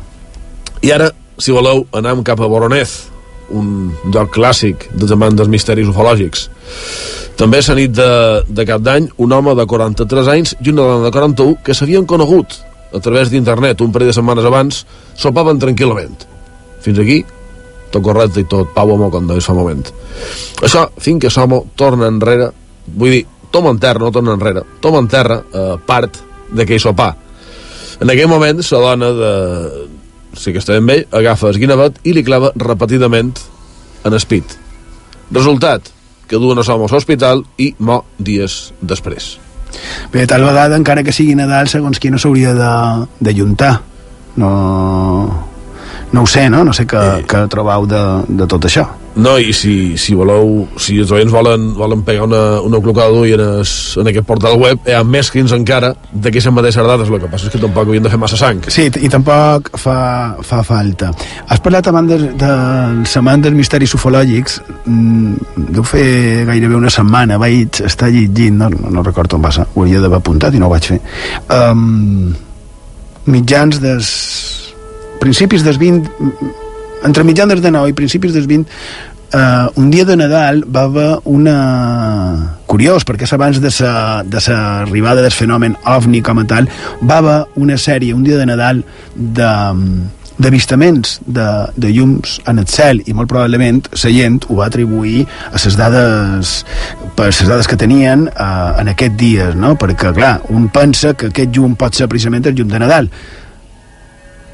I 0.82 0.90
ara, 0.96 1.10
si 1.38 1.52
voleu, 1.52 1.84
anem 1.96 2.22
cap 2.26 2.40
a 2.40 2.48
Voronez, 2.50 2.96
un 3.50 3.90
lloc 4.14 4.30
clàssic 4.36 4.88
dels 4.94 5.10
amants 5.12 5.36
dels 5.38 5.48
misteris 5.50 5.88
ufològics. 5.90 6.48
També 7.40 7.60
la 7.66 7.74
nit 7.74 7.92
de, 7.96 8.10
de 8.48 8.64
cap 8.68 8.82
d'any, 8.84 9.08
un 9.18 9.32
home 9.32 9.54
de 9.56 9.64
43 9.66 10.28
anys 10.28 10.54
i 10.60 10.70
una 10.70 10.82
dona 10.84 11.06
de 11.08 11.10
41 11.14 11.56
que 11.64 11.74
s'havien 11.74 12.04
conegut 12.06 12.58
a 12.94 13.00
través 13.00 13.30
d'internet 13.30 13.80
un 13.80 13.92
parell 13.94 14.10
de 14.10 14.14
setmanes 14.16 14.44
abans, 14.44 14.84
sopaven 15.16 15.58
tranquil·lament. 15.62 16.26
Fins 16.84 16.98
aquí, 16.98 17.20
tot 17.90 18.02
correcte 18.06 18.42
i 18.42 18.46
tot 18.50 18.72
pau 18.74 18.92
amor, 18.94 19.10
com 19.14 19.26
deies 19.30 19.46
fa 19.46 19.54
un 19.54 19.60
moment. 19.62 19.84
Això, 20.62 20.88
fins 21.00 21.22
que 21.22 21.30
l'home 21.36 21.62
torna 21.80 22.08
enrere, 22.10 22.50
vull 22.94 23.14
dir, 23.14 23.24
toma 23.50 23.72
en 23.74 23.80
terra, 23.82 24.02
no 24.02 24.12
torna 24.14 24.34
enrere, 24.36 24.64
toma 24.80 25.02
en 25.02 25.08
terra 25.10 25.40
eh, 25.42 25.76
part 25.86 26.20
d'aquell 26.54 26.80
sopar. 26.82 27.14
En 28.00 28.10
aquell 28.10 28.30
moment, 28.30 28.62
la 28.64 28.82
dona 28.86 29.12
de... 29.16 29.32
Sí 30.38 30.52
que 30.54 30.60
està 30.62 30.76
ben 30.76 30.86
bé, 30.86 31.00
agafa 31.10 31.48
el 31.50 31.58
guinevet 31.58 31.96
i 32.06 32.12
li 32.14 32.22
clava 32.22 32.52
repetidament 32.54 33.32
en 34.06 34.14
el 34.14 34.26
pit. 34.30 34.54
Resultat, 35.34 35.90
que 36.30 36.38
duen 36.38 36.62
a 36.62 36.62
l'home 36.62 36.86
a 36.86 36.94
l'hospital 36.94 37.42
i 37.58 37.72
mor 37.82 38.04
dies 38.16 38.70
després. 38.80 39.32
Bé, 40.12 40.26
tal 40.30 40.46
vegada, 40.46 40.78
encara 40.78 41.02
que 41.02 41.12
sigui 41.14 41.34
Nadal, 41.34 41.68
segons 41.68 41.98
qui 41.98 42.10
no 42.10 42.18
s'hauria 42.18 42.54
de, 42.54 42.72
de 43.18 43.34
juntar. 43.34 43.74
No, 44.38 44.50
no 46.12 46.22
ho 46.22 46.30
sé, 46.30 46.48
no? 46.50 46.62
No 46.64 46.72
sé 46.72 46.86
què, 46.86 47.02
què 47.26 47.44
trobau 47.50 47.86
de, 47.90 48.02
de 48.28 48.46
tot 48.50 48.70
això. 48.70 48.86
No, 49.16 49.34
i 49.42 49.50
si, 49.52 49.96
si 49.98 50.14
voleu, 50.14 50.68
si 50.78 51.00
els 51.02 51.10
oients 51.10 51.32
volen, 51.34 51.72
volen 51.74 52.04
pegar 52.06 52.28
una, 52.28 52.42
una 52.62 52.78
clocada 52.82 53.10
d'ull 53.10 53.32
en, 53.34 53.42
es, 53.60 53.72
en 53.98 54.06
aquest 54.06 54.26
portal 54.28 54.54
web, 54.60 54.78
hi 54.86 54.94
ha 54.94 55.02
més 55.02 55.32
fins 55.34 55.50
encara 55.56 55.90
d'aquestes 56.12 56.54
mateixes 56.54 56.86
dates, 56.86 57.10
el 57.10 57.18
que 57.22 57.30
passa 57.32 57.48
és 57.48 57.54
que 57.54 57.62
tampoc 57.62 57.90
havien 57.90 58.06
de 58.06 58.12
fer 58.12 58.20
massa 58.22 58.38
sang. 58.38 58.62
Sí, 58.70 58.86
i 59.02 59.10
tampoc 59.10 59.72
fa, 59.82 59.96
fa 60.46 60.62
falta. 60.66 61.10
Has 61.50 61.62
parlat 61.64 61.90
abans 61.90 62.12
de, 62.12 62.20
dels 62.38 63.16
amants 63.18 63.48
dels 63.48 63.58
misteris 63.58 63.96
ufològics. 63.98 64.60
Mm, 64.84 65.66
deu 65.74 65.86
fer 65.90 66.06
gairebé 66.48 66.78
una 66.78 66.94
setmana. 66.94 67.40
Vaig 67.42 67.82
estar 67.90 68.12
llegint, 68.14 68.62
no, 68.62 68.70
no 68.70 69.04
recordo 69.06 69.40
on 69.40 69.46
va 69.48 69.54
ser, 69.54 69.66
ho 69.74 69.86
havia 69.86 70.04
d'haver 70.04 70.22
apuntat 70.22 70.54
i 70.54 70.62
no 70.62 70.70
ho 70.70 70.74
vaig 70.76 70.92
fer. 70.94 71.02
Um, 71.50 72.30
mitjans 73.26 73.82
des... 73.82 74.16
principis 75.20 75.60
dels 75.60 75.76
20 75.76 76.69
entre 77.06 77.24
mitjans 77.24 77.52
dels 77.52 77.64
19 77.64 77.92
i 77.92 77.96
principis 77.96 78.34
dels 78.36 78.48
20 78.50 78.68
eh, 79.32 79.66
un 79.76 79.90
dia 79.90 80.04
de 80.04 80.16
Nadal 80.16 80.64
va 80.64 80.82
haver 80.82 81.18
una... 81.24 82.56
curiós, 82.70 83.02
perquè 83.02 83.26
és 83.26 83.32
abans 83.34 83.58
de 83.58 83.70
sa, 83.74 84.22
de 84.22 84.40
sa 84.40 84.56
arribada 84.84 85.24
del 85.24 85.34
fenomen 85.34 85.74
ovni 85.90 86.20
com 86.22 86.38
a 86.38 86.46
tal, 86.46 86.68
va 87.02 87.18
haver 87.18 87.38
una 87.58 87.78
sèrie, 87.78 88.14
un 88.14 88.22
dia 88.22 88.38
de 88.38 88.46
Nadal, 88.46 88.84
de 89.14 89.50
d'avistaments 90.40 91.18
de, 91.26 91.46
de 91.76 91.90
llums 91.92 92.38
en 92.48 92.62
el 92.62 92.68
cel 92.70 93.02
i 93.04 93.12
molt 93.12 93.28
probablement 93.28 93.82
la 93.92 94.12
gent 94.14 94.38
ho 94.48 94.56
va 94.56 94.70
atribuir 94.70 95.26
a 95.50 95.60
les 95.60 95.76
dades 95.76 96.52
per 97.18 97.26
les 97.28 97.42
dades 97.44 97.68
que 97.68 97.76
tenien 97.76 98.24
eh, 98.30 98.80
en 98.80 98.88
aquests 98.94 99.18
dies, 99.20 99.58
no? 99.58 99.74
perquè 99.76 100.14
clar, 100.16 100.38
un 100.48 100.70
pensa 100.72 101.12
que 101.12 101.28
aquest 101.28 101.52
llum 101.52 101.76
pot 101.76 101.92
ser 101.92 102.08
precisament 102.08 102.48
el 102.48 102.56
llum 102.56 102.72
de 102.72 102.80
Nadal 102.80 103.12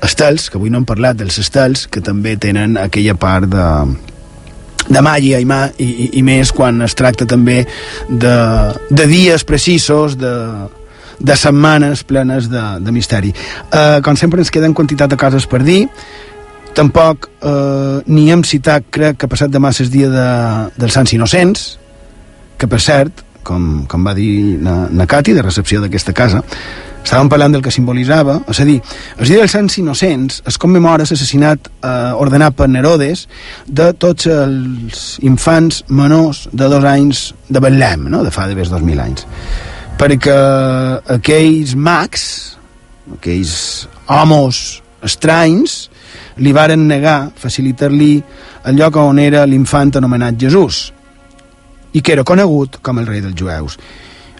estels, 0.06 0.48
que 0.50 0.58
avui 0.60 0.72
no 0.72 0.80
hem 0.80 0.88
parlat 0.88 1.18
dels 1.18 1.38
estels, 1.42 1.86
que 1.90 2.02
també 2.04 2.36
tenen 2.40 2.78
aquella 2.80 3.16
part 3.18 3.48
de, 3.50 3.66
de 4.88 5.02
màgia 5.02 5.40
i, 5.42 5.46
mà, 5.48 5.66
i, 5.82 6.10
i, 6.18 6.22
més 6.26 6.52
quan 6.54 6.80
es 6.86 6.94
tracta 6.98 7.26
també 7.28 7.62
de, 8.08 8.36
de 8.90 9.06
dies 9.10 9.44
precisos, 9.46 10.16
de, 10.20 10.34
de 11.18 11.36
setmanes 11.36 12.04
plenes 12.04 12.50
de, 12.52 12.62
de 12.80 12.92
misteri. 12.92 13.32
Eh, 13.72 13.98
com 14.04 14.16
sempre 14.16 14.42
ens 14.42 14.52
queden 14.52 14.76
quantitat 14.76 15.12
de 15.12 15.18
coses 15.20 15.48
per 15.50 15.62
dir, 15.66 15.86
tampoc 16.76 17.30
eh, 17.40 18.02
ni 18.06 18.28
hem 18.32 18.44
citat, 18.44 18.88
crec 18.92 19.22
que 19.22 19.30
passat 19.32 19.52
demà 19.52 19.72
és 19.72 19.90
dia 19.92 20.10
de, 20.12 20.28
dels 20.76 20.96
Sants 20.96 21.14
Innocents, 21.16 21.68
que 22.56 22.68
per 22.68 22.80
cert, 22.80 23.24
com, 23.46 23.86
com 23.88 24.04
va 24.04 24.14
dir 24.16 24.58
na, 24.62 24.86
na 24.90 25.06
Cati, 25.08 25.34
de 25.36 25.44
recepció 25.44 25.80
d'aquesta 25.82 26.14
casa, 26.16 26.42
estàvem 27.06 27.28
parlant 27.30 27.54
del 27.54 27.62
que 27.62 27.70
simbolitzava, 27.70 28.40
és 28.50 28.58
a 28.60 28.66
dir, 28.66 28.80
el 29.20 29.28
dia 29.28 29.38
dels 29.38 29.52
Sants 29.54 29.78
Innocents 29.78 30.40
es 30.50 30.58
commemora 30.58 31.04
l'assassinat 31.04 31.68
eh, 31.70 31.90
ordenat 32.18 32.56
per 32.58 32.66
Nerodes 32.66 33.26
de 33.66 33.92
tots 33.94 34.26
els 34.26 35.04
infants 35.22 35.84
menors 35.86 36.48
de 36.50 36.66
dos 36.72 36.86
anys 36.90 37.28
de 37.46 37.62
Betlem, 37.62 38.08
no? 38.10 38.24
de 38.26 38.32
fa 38.34 38.48
de 38.50 38.58
més 38.58 38.72
2.000 38.72 39.04
anys. 39.04 39.26
Perquè 39.96 40.34
aquells 41.14 41.76
mags, 41.78 42.24
aquells 43.14 43.54
homes 44.10 44.64
estranys, 45.06 45.76
li 46.42 46.52
varen 46.52 46.88
negar 46.90 47.30
facilitar-li 47.38 48.16
el 48.66 48.76
lloc 48.80 48.98
on 49.00 49.22
era 49.22 49.46
l'infant 49.46 49.94
anomenat 49.96 50.36
Jesús 50.42 50.88
i 51.94 52.02
que 52.02 52.12
era 52.12 52.26
conegut 52.26 52.80
com 52.82 52.98
el 52.98 53.06
rei 53.06 53.22
dels 53.24 53.38
jueus. 53.38 53.78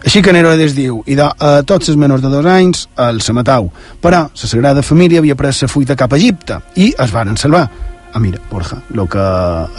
Així 0.07 0.21
que 0.23 0.31
Nerodes 0.31 0.71
diu, 0.71 1.01
i 1.03 1.17
de, 1.19 1.25
a 1.27 1.63
tots 1.67 1.89
els 1.91 1.97
menors 1.99 2.21
de 2.23 2.29
dos 2.31 2.45
anys 2.47 2.85
els 3.03 3.25
matau. 3.35 3.65
Però 3.99 4.21
la 4.29 4.47
Sagrada 4.47 4.83
Família 4.85 5.19
havia 5.19 5.35
pres 5.35 5.59
la 5.65 5.67
fuita 5.67 5.97
cap 5.99 6.13
a 6.15 6.19
Egipte 6.19 6.61
i 6.79 6.93
es 6.95 7.11
varen 7.11 7.35
salvar. 7.35 7.65
Ah, 8.13 8.21
mira, 8.23 8.39
Borja, 8.47 8.77
lo 8.95 9.03
que, 9.11 9.25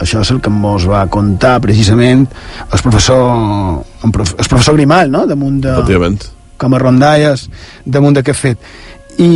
això 0.05 0.21
és 0.21 0.29
el 0.29 0.37
que 0.45 0.53
mos 0.53 0.85
va 0.85 1.01
contar 1.09 1.55
precisament 1.65 2.27
el 2.61 2.85
professor, 2.85 3.81
el 4.05 4.13
professor 4.13 4.77
Grimal, 4.77 5.09
no?, 5.09 5.25
damunt 5.25 5.57
de... 5.65 5.73
Efectivament. 5.73 6.21
Com 6.61 6.77
a 6.77 6.83
rondalles 6.85 7.47
damunt 7.83 8.21
d'aquest 8.21 8.39
fet. 8.45 8.71
I, 9.17 9.31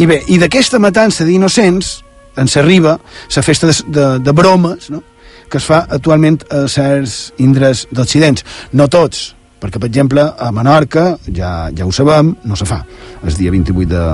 i 0.00 0.08
bé, 0.08 0.22
i 0.32 0.40
d'aquesta 0.40 0.80
matança 0.80 1.28
d'innocents 1.28 1.98
en 2.40 2.48
s'arriba 2.48 2.96
la 2.96 3.44
festa 3.44 3.68
de, 3.68 3.76
de, 3.92 4.10
de 4.24 4.38
bromes, 4.40 4.88
no?, 4.88 5.04
que 5.52 5.60
es 5.60 5.68
fa 5.68 5.84
actualment 5.84 6.40
a 6.48 6.64
certs 6.64 7.34
indrets 7.44 7.84
d'Occidents. 7.92 8.48
No 8.72 8.88
tots, 8.88 9.34
perquè, 9.64 9.80
per 9.80 9.88
exemple, 9.88 10.28
a 10.36 10.52
Menorca, 10.52 11.14
ja, 11.32 11.70
ja 11.72 11.88
ho 11.88 11.92
sabem, 11.92 12.34
no 12.44 12.56
se 12.60 12.68
fa, 12.68 12.82
el 13.24 13.36
dia 13.40 13.52
28 13.54 13.88
de, 13.88 14.06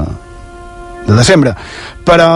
de 1.10 1.14
desembre. 1.18 1.54
Però 2.06 2.30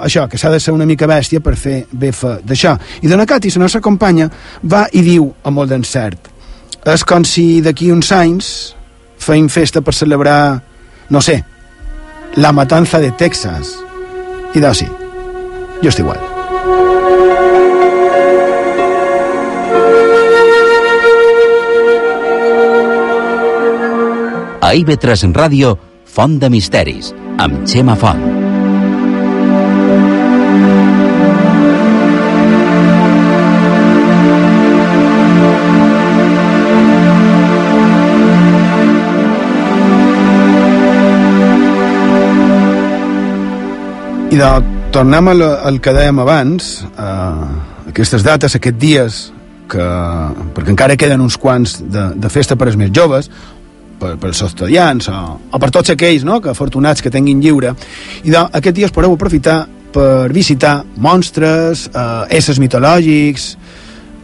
això, 0.00 0.24
que 0.32 0.40
s'ha 0.40 0.52
de 0.52 0.60
ser 0.64 0.72
una 0.72 0.88
mica 0.88 1.08
bèstia 1.10 1.44
per 1.44 1.58
fer 1.60 1.82
befa 1.92 2.38
d'això. 2.40 2.78
I 3.04 3.12
Dona 3.12 3.28
Cati, 3.28 3.52
la 3.58 3.66
nostra 3.68 3.84
companya, 3.84 4.30
va 4.64 4.86
i 4.92 5.04
diu 5.04 5.28
amb 5.44 5.60
molt 5.60 5.76
d'encert 5.76 6.34
és 6.92 7.04
com 7.08 7.24
si 7.24 7.62
d'aquí 7.64 7.88
uns 7.92 8.10
anys 8.12 8.48
feim 9.24 9.48
festa 9.48 9.80
per 9.80 9.94
celebrar, 9.96 10.60
no 11.08 11.22
sé, 11.24 11.38
la 12.36 12.52
matanza 12.52 13.00
de 13.00 13.10
Texas. 13.16 13.72
I 14.54 14.60
sí, 14.74 14.86
jo 15.80 15.88
estic 15.88 16.04
igual. 16.04 17.33
A 24.64 24.70
IB3 24.72 25.28
Ràdio, 25.36 25.74
Font 26.08 26.38
de 26.40 26.48
Misteris, 26.48 27.10
amb 27.36 27.66
Xema 27.68 27.92
Font. 28.00 28.22
I 44.32 44.40
de, 44.40 44.48
tornem 44.96 45.28
al, 45.28 45.44
al 45.44 45.76
que 45.84 45.92
dèiem 45.92 46.24
abans, 46.24 46.72
eh, 46.88 47.92
aquestes 47.92 48.24
dates, 48.24 48.56
aquests 48.56 48.80
dies, 48.80 49.24
que, 49.68 49.84
perquè 50.56 50.72
encara 50.72 50.96
queden 50.96 51.20
uns 51.24 51.36
quants 51.40 51.82
de, 51.84 52.14
de 52.16 52.32
festa 52.32 52.56
per 52.56 52.70
als 52.70 52.80
més 52.80 52.92
joves, 52.96 53.28
per, 54.00 54.14
per 54.20 54.32
als 54.32 54.42
estudiants 54.46 55.08
o, 55.12 55.20
o 55.50 55.62
per 55.62 55.70
tots 55.74 55.94
aquells 55.94 56.26
no, 56.26 56.40
que 56.42 56.52
afortunats 56.52 57.02
que 57.04 57.12
tinguin 57.12 57.40
lliure. 57.42 57.74
I 58.24 58.30
de, 58.30 58.42
aquest 58.60 58.76
dia 58.76 58.90
es 58.90 58.94
podeu 58.94 59.14
aprofitar 59.14 59.64
per 59.94 60.32
visitar 60.34 60.80
monstres, 60.98 61.88
eh, 61.94 62.36
éssers 62.38 62.58
mitològics, 62.58 63.52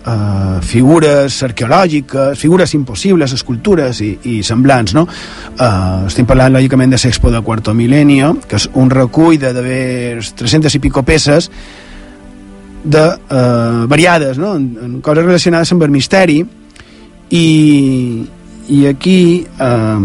eh, 0.06 0.58
figures 0.62 1.42
arqueològiques, 1.46 2.38
figures 2.38 2.74
impossibles, 2.74 3.32
escultures 3.32 4.00
i, 4.00 4.10
i 4.24 4.40
semblants, 4.46 4.94
no? 4.96 5.06
Eh, 5.06 6.06
estem 6.08 6.26
parlant, 6.26 6.54
lògicament, 6.56 6.90
de 6.90 7.00
l'Expo 7.04 7.30
de 7.30 7.42
Quarto 7.46 7.74
Milenio, 7.74 8.34
que 8.48 8.58
és 8.58 8.68
un 8.74 8.90
recull 8.90 9.38
de 9.38 9.52
d'haver 9.54 10.18
300 10.42 10.74
i 10.74 10.82
pico 10.82 11.04
peces 11.06 11.50
de 12.82 13.06
eh, 13.06 13.86
variades, 13.86 14.38
no? 14.38 14.56
En, 14.56 14.70
en 14.82 14.98
coses 15.04 15.24
relacionades 15.24 15.72
amb 15.72 15.86
el 15.86 15.94
misteri 15.94 16.40
i, 17.30 17.46
i 18.70 18.86
aquí 18.86 19.44
eh, 19.44 19.98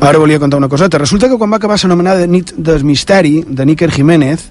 ara 0.00 0.18
volia 0.18 0.38
contar 0.38 0.58
una 0.58 0.68
coseta. 0.68 0.98
Resulta 0.98 1.28
que 1.28 1.38
quan 1.38 1.50
va 1.50 1.58
acabar 1.58 1.78
l'anomenada 1.82 2.26
nit 2.26 2.54
del 2.56 2.84
misteri 2.84 3.42
de 3.48 3.66
Níker 3.66 3.90
Jiménez 3.90 4.50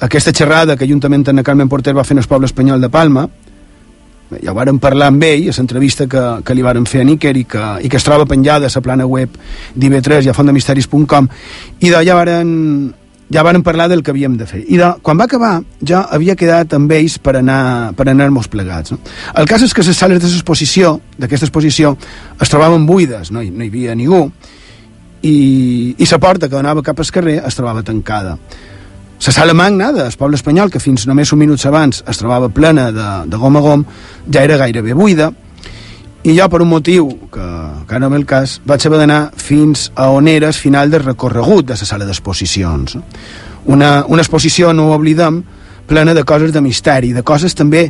aquesta 0.00 0.32
xerrada 0.32 0.76
que 0.76 0.86
juntament 0.86 1.26
amb 1.28 1.42
Carmen 1.42 1.68
Porter 1.68 1.94
va 1.94 2.04
fer 2.06 2.14
en 2.14 2.22
el 2.22 2.30
poble 2.30 2.46
espanyol 2.46 2.80
de 2.80 2.88
Palma 2.88 3.26
ja 4.44 4.52
varen 4.52 4.78
parlar 4.78 5.08
amb 5.08 5.24
ell 5.24 5.48
a 5.48 5.54
l'entrevista 5.56 6.06
que, 6.06 6.22
que 6.44 6.54
li 6.54 6.62
varen 6.62 6.86
fer 6.86 7.00
a 7.00 7.06
Níker 7.08 7.34
i 7.36 7.44
que, 7.48 7.64
i 7.82 7.88
que 7.88 7.96
es 7.96 8.04
troba 8.04 8.26
penjada 8.28 8.68
a 8.68 8.74
la 8.74 8.82
plana 8.84 9.06
web 9.06 9.34
d'IB3 9.74 10.28
i 10.28 10.30
a 10.30 10.36
fondemisteris.com 10.36 11.28
i 11.80 11.90
d'allà 11.90 12.14
varen 12.14 12.50
ja 13.30 13.42
varen 13.42 13.62
parlar 13.62 13.88
del 13.88 14.02
que 14.02 14.10
havíem 14.10 14.36
de 14.38 14.46
fer. 14.48 14.62
I 14.66 14.78
de, 14.80 14.92
quan 15.02 15.18
va 15.20 15.26
acabar, 15.28 15.52
ja 15.84 16.04
havia 16.14 16.36
quedat 16.36 16.72
amb 16.76 16.92
ells 16.96 17.18
per 17.20 17.36
anar 17.40 17.92
per 17.96 18.08
anar-nos 18.08 18.48
plegats. 18.48 18.94
No? 18.94 19.00
El 19.36 19.48
cas 19.48 19.64
és 19.64 19.74
que 19.74 19.84
les 19.84 19.96
sales 19.96 20.22
d'exposició, 20.22 20.98
d'aquesta 21.18 21.48
exposició, 21.48 21.96
es 22.40 22.48
trobaven 22.48 22.86
buides, 22.86 23.32
no 23.32 23.42
hi, 23.42 23.50
no 23.50 23.64
hi 23.64 23.72
havia 23.72 23.96
ningú, 23.98 24.24
i, 25.22 25.94
i 25.98 26.06
la 26.06 26.18
porta 26.22 26.48
que 26.48 26.56
donava 26.56 26.82
cap 26.86 26.98
al 26.98 27.12
carrer 27.12 27.40
es 27.44 27.58
trobava 27.58 27.82
tancada. 27.82 28.38
La 29.18 29.32
sala 29.34 29.52
magna 29.52 29.90
del 29.92 30.14
poble 30.16 30.38
espanyol, 30.38 30.70
que 30.70 30.80
fins 30.80 31.04
només 31.10 31.32
un 31.34 31.40
minuts 31.42 31.66
abans 31.66 32.04
es 32.06 32.20
trobava 32.20 32.48
plena 32.54 32.92
de, 32.94 33.08
de 33.26 33.36
gom 33.36 33.58
a 33.58 33.60
gom, 33.60 33.84
ja 34.30 34.44
era 34.46 34.56
gairebé 34.56 34.94
buida, 34.94 35.32
i 36.24 36.34
jo, 36.34 36.48
per 36.50 36.62
un 36.64 36.68
motiu 36.68 37.08
que, 37.32 37.48
que 37.86 37.98
no 38.00 38.10
ve 38.10 38.18
el 38.18 38.26
cas, 38.26 38.58
vaig 38.66 38.86
haver 38.86 38.98
d'anar 39.04 39.20
fins 39.38 39.88
a 39.94 40.08
on 40.10 40.28
era 40.28 40.48
el 40.50 40.56
final 40.56 40.90
del 40.90 41.04
recorregut 41.04 41.68
de 41.68 41.76
la 41.78 41.88
sala 41.88 42.08
d'exposicions. 42.08 42.98
Una, 43.70 44.04
una 44.08 44.22
exposició, 44.22 44.72
no 44.72 44.88
ho 44.88 44.96
oblidem, 44.96 45.42
plena 45.86 46.14
de 46.14 46.24
coses 46.24 46.52
de 46.52 46.60
misteri, 46.60 47.12
de 47.14 47.22
coses 47.22 47.54
també 47.54 47.86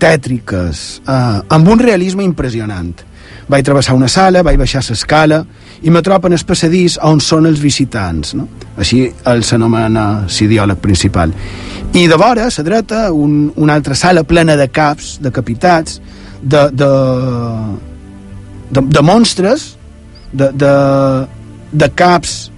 tètriques, 0.00 1.00
eh, 1.06 1.40
amb 1.48 1.68
un 1.68 1.80
realisme 1.80 2.24
impressionant. 2.24 3.06
Vaig 3.50 3.64
travessar 3.66 3.96
una 3.96 4.08
sala, 4.08 4.44
vaig 4.46 4.58
baixar 4.60 4.82
l'escala 4.86 5.40
i 5.82 5.90
me 5.90 6.02
trobo 6.06 6.28
en 6.28 6.36
el 6.36 6.44
passadís 6.46 6.98
on 7.02 7.18
són 7.20 7.48
els 7.48 7.58
visitants. 7.60 8.34
No? 8.38 8.46
Així 8.78 9.08
el 9.26 9.42
s'anomena 9.42 10.26
l'ideòleg 10.28 10.78
principal. 10.78 11.32
I 11.92 12.06
de 12.06 12.16
vora, 12.16 12.46
a 12.46 12.54
la 12.56 12.64
dreta, 12.64 13.10
un, 13.12 13.52
una 13.56 13.74
altra 13.74 13.94
sala 13.94 14.22
plena 14.22 14.54
de 14.56 14.68
caps, 14.68 15.18
de 15.20 15.32
capitats, 15.32 16.00
de, 16.42 16.68
de, 16.72 16.90
de, 18.70 18.80
de 18.80 19.02
monstres, 19.02 19.76
de, 20.32 20.50
de, 20.52 20.72
de 21.72 21.90
caps, 21.94 22.50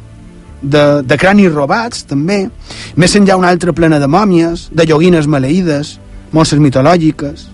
de, 0.63 1.03
de 1.03 1.19
cranis 1.19 1.53
robats, 1.53 2.05
també. 2.09 2.45
Més 2.97 3.17
enllà 3.19 3.37
una 3.39 3.51
altra 3.51 3.75
plena 3.75 3.99
de 3.99 4.09
mòmies, 4.11 4.69
de 4.73 4.87
lloguines 4.87 5.27
maleïdes, 5.27 5.97
monstres 6.33 6.63
mitològiques, 6.63 7.49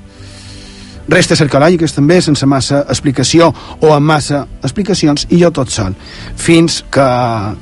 restes 1.08 1.40
arqueològiques 1.40 1.94
també, 1.96 2.20
sense 2.20 2.46
massa 2.46 2.82
explicació 2.92 3.48
o 3.80 3.92
amb 3.94 4.12
massa 4.12 4.44
explicacions, 4.62 5.26
i 5.32 5.40
jo 5.40 5.50
tot 5.54 5.72
sol. 5.72 5.96
Fins 6.36 6.82
que, 6.92 7.08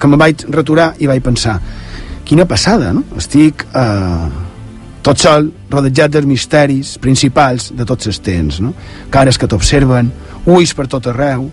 que 0.01 0.11
me 0.11 0.19
vaig 0.21 0.43
returar 0.51 0.95
i 0.99 1.07
vaig 1.07 1.23
pensar, 1.23 1.61
quina 2.27 2.47
passada, 2.51 2.91
no? 2.93 3.05
Estic 3.21 3.63
eh, 3.71 4.46
tot 5.07 5.23
sol, 5.23 5.53
rodejat 5.71 6.17
dels 6.17 6.27
misteris 6.27 6.97
principals 6.99 7.71
de 7.79 7.87
tots 7.87 8.11
els 8.11 8.19
temps, 8.19 8.59
no? 8.65 8.73
Cares 9.15 9.39
que 9.39 9.47
t'observen, 9.47 10.11
ulls 10.51 10.73
per 10.75 10.89
tot 10.91 11.07
arreu, 11.13 11.47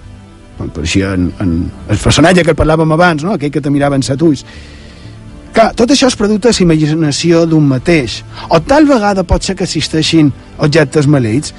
quan 0.57 0.71
apareixia 0.71 1.13
en, 1.17 1.27
en 1.41 1.51
el 1.89 1.99
personatge 2.01 2.45
que 2.47 2.57
parlàvem 2.57 2.95
abans, 2.95 3.25
no? 3.25 3.35
aquell 3.37 3.53
que 3.53 3.61
te 3.61 3.73
mirava 3.73 3.97
en 3.97 4.05
set 4.05 4.21
ulls. 4.25 4.41
Clar, 5.53 5.69
tot 5.77 5.93
això 5.93 6.09
és 6.09 6.17
producte 6.17 6.49
de 6.49 6.55
la 6.57 6.65
imaginació 6.65 7.43
d'un 7.45 7.65
mateix. 7.69 8.23
O 8.49 8.57
tal 8.65 8.89
vegada 8.89 9.25
pot 9.25 9.45
ser 9.45 9.53
que 9.57 9.67
existeixin 9.69 10.33
objectes 10.57 11.09
maleïts, 11.09 11.53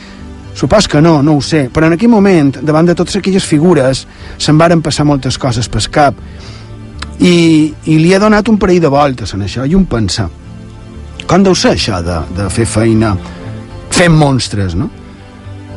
Supos 0.54 0.86
que 0.86 1.00
no, 1.02 1.16
no 1.20 1.32
ho 1.34 1.40
sé, 1.42 1.64
però 1.66 1.88
en 1.88 1.96
aquell 1.96 2.12
moment, 2.12 2.52
davant 2.62 2.86
de 2.86 2.94
totes 2.94 3.16
aquelles 3.18 3.42
figures, 3.42 4.04
se'n 4.38 4.54
varen 4.54 4.84
passar 4.86 5.02
moltes 5.02 5.34
coses 5.34 5.66
pel 5.66 5.88
cap. 5.90 6.20
I, 7.18 7.34
I 7.90 7.96
li 7.98 8.12
he 8.14 8.20
donat 8.22 8.46
un 8.52 8.60
parell 8.62 8.78
de 8.84 8.92
voltes 8.94 9.34
en 9.34 9.42
això, 9.48 9.66
i 9.66 9.74
un 9.74 9.88
pensar. 9.90 10.28
Com 11.26 11.44
deu 11.44 11.56
ser 11.56 11.74
això 11.74 12.00
de, 12.04 12.18
de 12.36 12.48
fer 12.52 12.66
feina 12.68 13.14
fent 13.94 14.12
monstres, 14.12 14.74
no? 14.76 14.90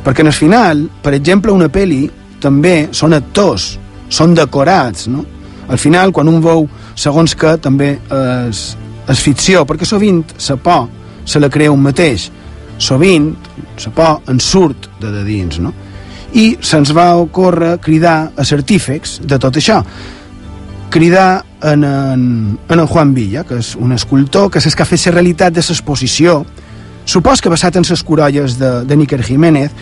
Perquè 0.04 0.24
en 0.24 0.30
el 0.30 0.36
final, 0.36 0.84
per 1.02 1.14
exemple, 1.16 1.52
una 1.52 1.70
peli 1.72 2.04
també 2.40 2.88
són 2.92 3.16
actors, 3.16 3.72
són 4.08 4.34
decorats, 4.36 5.08
no? 5.08 5.24
Al 5.68 5.78
final, 5.78 6.12
quan 6.16 6.28
un 6.28 6.40
veu 6.40 6.66
segons 6.96 7.34
que 7.36 7.56
també 7.60 7.94
és, 7.98 8.62
és 9.08 9.24
ficció, 9.24 9.64
perquè 9.68 9.88
sovint 9.88 10.22
la 10.48 10.56
por 10.56 10.86
se 11.28 11.40
la 11.40 11.50
crea 11.52 11.72
un 11.72 11.82
mateix 11.84 12.30
sovint 12.78 13.34
la 13.84 13.92
por 13.92 14.30
en 14.30 14.40
surt 14.40 14.88
de 15.00 15.10
de 15.12 15.24
dins, 15.24 15.58
no? 15.60 15.74
I 16.32 16.58
se'ns 16.60 16.92
va 16.92 17.16
ocórrer 17.16 17.78
cridar 17.80 18.32
a 18.36 18.44
certífecs 18.44 19.18
de 19.24 19.38
tot 19.40 19.56
això. 19.56 19.80
Cridar 20.90 21.44
en 21.62 21.84
en, 21.84 21.84
en, 21.84 22.58
en 22.68 22.86
Juan 22.86 23.14
Villa, 23.14 23.44
que 23.44 23.58
és 23.58 23.74
un 23.76 23.92
escultor 23.92 24.50
que 24.50 24.58
ha 24.58 24.84
fet 24.86 25.06
la 25.06 25.12
realitat 25.12 25.52
de 25.52 25.62
l'exposició, 25.62 26.44
supos 27.04 27.40
que 27.40 27.48
basat 27.48 27.76
en 27.76 27.86
les 27.88 28.02
corolles 28.02 28.58
de, 28.58 28.84
de 28.84 28.96
Níker 28.96 29.22
Jiménez, 29.22 29.72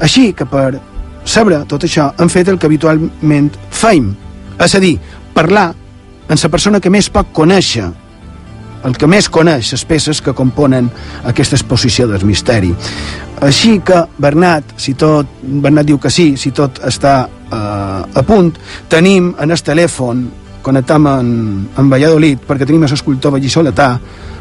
així 0.00 0.32
que 0.32 0.46
per 0.46 0.80
saber 1.24 1.64
tot 1.66 1.84
això 1.84 2.12
han 2.16 2.30
fet 2.30 2.48
el 2.48 2.58
que 2.58 2.66
habitualment 2.66 3.50
feim, 3.70 4.14
és 4.58 4.74
a 4.74 4.80
dir, 4.80 4.96
parlar 5.34 5.72
amb 6.28 6.42
la 6.42 6.50
persona 6.50 6.80
que 6.80 6.90
més 6.90 7.10
pot 7.10 7.28
conèixer 7.32 7.90
el 8.86 8.94
que 8.94 9.08
més 9.10 9.26
coneix 9.32 9.72
les 9.72 9.84
peces 9.88 10.20
que 10.22 10.34
componen 10.36 10.88
aquesta 11.26 11.56
exposició 11.56 12.06
del 12.06 12.22
misteri. 12.28 12.70
Així 13.42 13.80
que, 13.84 14.04
Bernat, 14.22 14.76
si 14.78 14.94
tot, 14.94 15.26
Bernat 15.42 15.88
diu 15.88 15.98
que 15.98 16.12
sí, 16.12 16.36
si 16.38 16.52
tot 16.54 16.78
està 16.86 17.16
eh, 17.26 17.56
a 17.56 18.22
punt, 18.26 18.52
tenim 18.92 19.32
en 19.42 19.50
el 19.50 19.64
telèfon, 19.66 20.22
connectam 20.66 21.06
en, 21.06 21.28
en 21.78 21.90
Valladolid, 21.90 22.42
perquè 22.42 22.66
tenim 22.66 22.82
l'escultor 22.82 23.36
vallisoletà, 23.36 23.92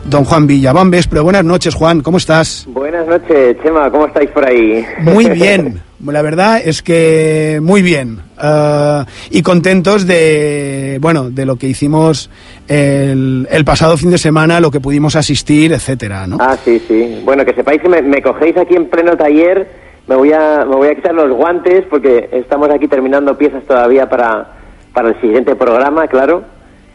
don 0.09 0.25
Juan 0.25 0.47
Villa. 0.49 0.73
Bon 0.73 0.89
vespre, 0.89 1.21
buenas 1.21 1.45
noches, 1.45 1.75
Juan, 1.75 2.01
¿cómo 2.01 2.17
estás? 2.17 2.65
Buenas 2.67 3.05
noches, 3.05 3.57
Chema, 3.61 3.91
¿cómo 3.91 4.07
estáis 4.07 4.31
por 4.31 4.43
ahí? 4.43 4.83
Muy 5.03 5.29
bien, 5.39 5.83
la 6.03 6.23
verdad 6.23 6.61
es 6.65 6.81
que 6.81 7.59
muy 7.61 7.83
bien. 7.83 8.21
Uh, 8.41 9.05
y 9.29 9.43
contentos 9.43 10.07
de, 10.07 10.97
bueno, 10.99 11.29
de 11.29 11.45
lo 11.45 11.57
que 11.57 11.67
hicimos 11.67 12.31
el, 12.67 13.47
el, 13.49 13.63
pasado 13.63 13.95
fin 13.95 14.09
de 14.09 14.17
semana, 14.17 14.59
lo 14.59 14.71
que 14.71 14.81
pudimos 14.81 15.15
asistir, 15.15 15.73
etcétera, 15.73 16.25
¿no? 16.25 16.37
Ah, 16.39 16.57
sí, 16.65 16.81
sí. 16.87 17.21
Bueno, 17.23 17.45
que 17.45 17.53
sepáis 17.53 17.81
que 17.81 17.87
me, 17.87 18.01
me 18.01 18.21
cogéis 18.23 18.57
aquí 18.57 18.75
en 18.75 18.89
pleno 18.89 19.15
taller, 19.15 19.69
me 20.07 20.15
voy, 20.15 20.33
a, 20.33 20.65
me 20.65 20.75
voy 20.75 20.87
a 20.87 20.95
quitar 20.95 21.13
los 21.13 21.31
guantes 21.31 21.85
porque 21.87 22.29
estamos 22.31 22.69
aquí 22.71 22.87
terminando 22.87 23.37
piezas 23.37 23.63
todavía 23.63 24.09
para, 24.09 24.54
para 24.95 25.09
el 25.09 25.21
siguiente 25.21 25.55
programa, 25.55 26.07
claro. 26.07 26.43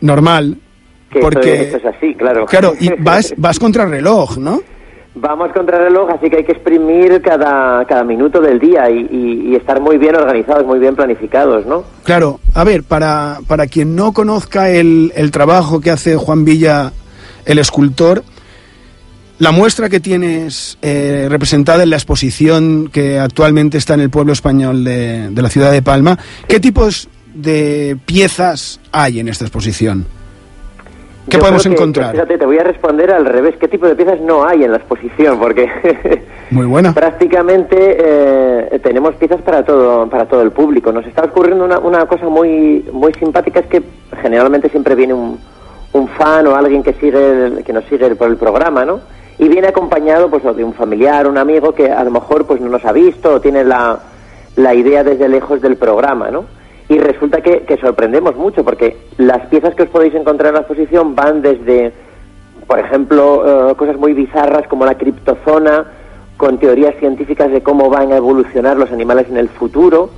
Normal. 0.01 0.57
Que 1.13 1.21
porque, 1.21 1.63
esto, 1.63 1.77
esto 1.77 1.89
es 1.89 1.97
así, 1.97 2.15
claro. 2.15 2.47
Claro, 2.47 2.73
y 2.81 2.91
vas, 2.99 3.33
vas 3.37 3.59
contra 3.59 3.85
reloj, 3.85 4.39
¿no? 4.39 4.63
Vamos 5.15 5.53
contra 5.53 5.79
reloj, 5.79 6.09
así 6.11 6.31
que 6.31 6.39
hay 6.39 6.45
que 6.45 6.53
exprimir 6.53 7.21
cada, 7.21 7.85
cada 7.85 8.05
minuto 8.05 8.41
del 8.41 8.59
día 8.61 8.89
y, 8.89 9.09
y, 9.11 9.51
y, 9.51 9.57
estar 9.57 9.81
muy 9.81 9.99
bien 9.99 10.15
organizados, 10.15 10.65
muy 10.65 10.79
bien 10.79 10.95
planificados, 10.95 11.67
¿no? 11.67 11.85
Claro, 12.05 12.41
a 12.55 12.63
ver, 12.65 12.85
para, 12.85 13.39
para 13.47 13.67
quien 13.67 13.97
no 13.97 14.13
conozca 14.13 14.71
el, 14.71 15.13
el 15.17 15.31
trabajo 15.33 15.81
que 15.81 15.91
hace 15.91 16.17
Juan 16.17 16.45
Villa, 16.45 16.93
el 17.45 17.59
escultor, 17.59 18.23
la 19.41 19.51
muestra 19.51 19.89
que 19.89 19.99
tienes 19.99 20.79
eh, 20.81 21.27
representada 21.29 21.83
en 21.83 21.91
la 21.91 21.97
exposición 21.97 22.89
que 22.93 23.19
actualmente 23.19 23.79
está 23.79 23.95
en 23.95 24.01
el 24.01 24.11
pueblo 24.11 24.33
español 24.33 24.85
de, 24.85 25.31
de 25.31 25.43
la 25.43 25.49
ciudad 25.49 25.73
de 25.73 25.83
Palma, 25.83 26.19
¿qué 26.47 26.61
tipos 26.61 27.09
de 27.35 27.97
piezas 28.07 28.81
hay 28.93 29.20
en 29.20 29.28
esta 29.28 29.44
exposición? 29.44 30.07
¿Qué 31.28 31.36
Yo 31.36 31.40
podemos 31.40 31.62
que- 31.62 31.69
encontrar? 31.69 32.11
que, 32.12 32.16
fíjate, 32.16 32.39
te 32.39 32.47
voy 32.47 32.59
a 32.59 32.65
responder 32.65 33.11
al 33.12 33.24
revés. 33.27 33.55
¿Qué 33.61 33.69
tipo 33.69 33.86
de 33.86 33.94
piezas 33.94 34.20
no 34.20 34.44
hay 34.44 34.65
en 34.65 34.73
la 34.73 34.78
exposición? 34.78 35.39
Porque 35.39 35.69
Muy 36.51 36.66
buena. 36.66 36.93
prácticamente 36.94 37.77
eh, 37.78 38.81
tenemos 38.82 39.15
piezas 39.16 39.40
para 39.43 39.65
todo 39.65 40.09
para 40.09 40.27
todo 40.27 40.43
el 40.43 40.51
público. 40.51 40.90
Nos 40.93 41.07
está 41.07 41.24
ocurriendo 41.24 41.65
una, 41.65 41.78
una 41.78 42.07
cosa 42.07 42.27
muy 42.28 42.85
muy 42.93 43.12
simpática 43.15 43.61
es 43.61 43.66
que 43.66 43.82
generalmente 44.23 44.70
siempre 44.70 44.94
viene 44.97 45.15
un, 45.15 45.39
un 45.93 46.09
fan 46.09 46.47
o 46.48 46.57
alguien 46.57 46.82
que 46.82 46.94
sigue 46.94 47.47
el- 47.47 47.65
que 47.65 47.73
nos 47.73 47.85
sigue 47.85 48.12
por 48.16 48.28
el 48.28 48.36
programa, 48.36 48.85
¿no? 48.85 49.01
Y 49.39 49.48
viene 49.48 49.69
acompañado 49.69 50.28
pues 50.28 50.43
de 50.57 50.65
un 50.65 50.74
familiar, 50.74 51.28
un 51.28 51.39
amigo 51.39 51.73
que 51.74 51.93
a 51.93 52.02
lo 52.02 52.11
mejor 52.11 52.47
pues 52.47 52.61
no 52.61 52.69
nos 52.70 52.85
ha 52.85 52.93
visto 52.93 53.35
o 53.35 53.40
tiene 53.40 53.62
la, 53.62 54.01
la 54.57 54.74
idea 54.74 55.05
desde 55.05 55.28
lejos 55.28 55.61
del 55.62 55.77
programa, 55.77 56.31
¿no? 56.31 56.44
Y 56.91 56.99
resulta 56.99 57.41
que, 57.41 57.79
sorprendemos 57.81 58.35
mucho 58.35 58.65
porque 58.65 58.97
las 59.17 59.47
piezas 59.47 59.77
que 59.77 59.85
os 59.85 59.89
podéis 59.91 60.12
encontrar 60.12 60.49
en 60.49 60.55
la 60.55 60.61
exposición 60.62 61.15
van 61.15 61.41
desde, 61.41 61.93
por 62.67 62.81
ejemplo, 62.81 63.71
eh, 63.71 63.75
cosas 63.77 63.97
muy 63.97 64.12
bizarras 64.12 64.67
como 64.67 64.85
la 64.85 64.97
criptozona, 64.99 65.87
con 66.37 66.59
teorías 66.59 66.97
científicas 66.97 67.53
de 67.53 67.62
cómo 67.62 67.89
van 67.91 68.11
a 68.12 68.17
evolucionar 68.17 68.77
los 68.77 68.91
animales 68.91 69.29
en 69.31 69.37
el 69.37 69.49
futuro. 69.49 70.11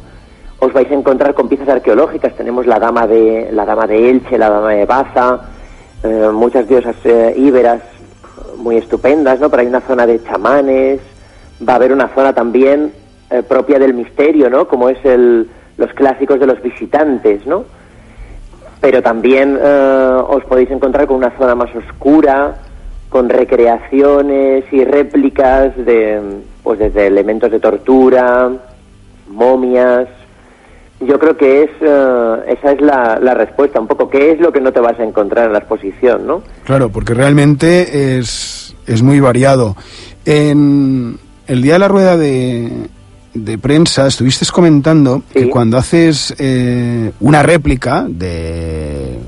Os 0.61 0.73
vais 0.73 0.91
a 0.91 0.95
encontrar 0.95 1.35
con 1.35 1.47
piezas 1.47 1.69
arqueológicas. 1.69 2.35
Tenemos 2.37 2.67
la 2.67 2.79
dama 2.79 3.07
de 3.07 3.51
la 3.53 3.67
dama 3.67 3.87
de 3.87 4.09
Elche, 4.09 4.39
la 4.39 4.49
dama 4.49 4.71
de 4.71 4.87
Baza, 4.87 5.41
eh, 6.03 6.31
muchas 6.33 6.67
diosas 6.67 6.97
eh, 7.05 7.35
íberas 7.37 7.83
muy 8.57 8.79
estupendas, 8.79 9.39
¿no? 9.41 9.51
Pero 9.51 9.61
hay 9.61 9.69
una 9.69 9.83
zona 9.83 10.07
de 10.07 10.25
chamanes. 10.25 11.01
Va 11.69 11.75
a 11.75 11.77
haber 11.77 11.93
una 11.93 12.09
zona 12.15 12.33
también 12.33 12.95
eh, 13.29 13.43
propia 13.43 13.79
del 13.79 13.93
misterio, 13.93 14.49
¿no? 14.49 14.67
Como 14.67 14.89
es 14.89 15.05
el, 15.05 15.51
los 15.77 15.93
clásicos 15.93 16.39
de 16.41 16.47
los 16.47 16.63
visitantes, 16.63 17.47
¿no? 17.47 17.65
Pero 18.81 19.03
también 19.03 19.59
eh, 19.63 20.19
os 20.29 20.45
podéis 20.45 20.71
encontrar 20.71 21.07
con 21.07 21.17
una 21.17 21.37
zona 21.39 21.55
más 21.55 21.75
oscura, 21.75 22.57
con 23.09 23.29
recreaciones 23.29 24.65
y 24.73 24.85
réplicas 24.85 25.77
de, 25.77 26.21
pues 26.63 26.79
desde 26.79 27.07
elementos 27.07 27.51
de 27.51 27.61
tortura, 27.61 28.51
momias. 29.29 30.09
Yo 31.01 31.19
creo 31.19 31.37
que 31.37 31.65
es 31.65 31.71
eh, 31.81 32.37
esa 32.49 32.73
es 32.73 32.81
la, 32.81 33.19
la 33.21 33.35
respuesta, 33.35 33.81
un 33.81 33.87
poco 33.87 34.09
qué 34.09 34.33
es 34.33 34.41
lo 34.41 34.53
que 34.53 34.61
no 34.61 34.73
te 34.73 34.81
vas 34.81 34.99
a 34.99 35.05
encontrar 35.05 35.47
en 35.47 35.53
la 35.53 35.59
exposición, 35.59 36.27
¿no? 36.27 36.43
Claro, 36.65 36.91
porque 36.91 37.15
realmente 37.15 38.19
es, 38.19 38.75
es 38.87 39.03
muy 39.03 39.21
variado. 39.21 39.77
En 40.25 41.19
el 41.47 41.63
día 41.63 41.75
de 41.75 41.79
la 41.79 41.89
rueda 41.89 42.17
de, 42.17 42.89
de 43.35 43.59
prensa 43.59 44.07
estuviste 44.07 44.47
comentando 44.47 45.23
que 45.33 45.49
cuando 45.49 45.79
haces 45.79 46.35
eh, 46.39 47.13
una 47.21 47.43
réplica 47.43 48.05
de, 48.09 49.19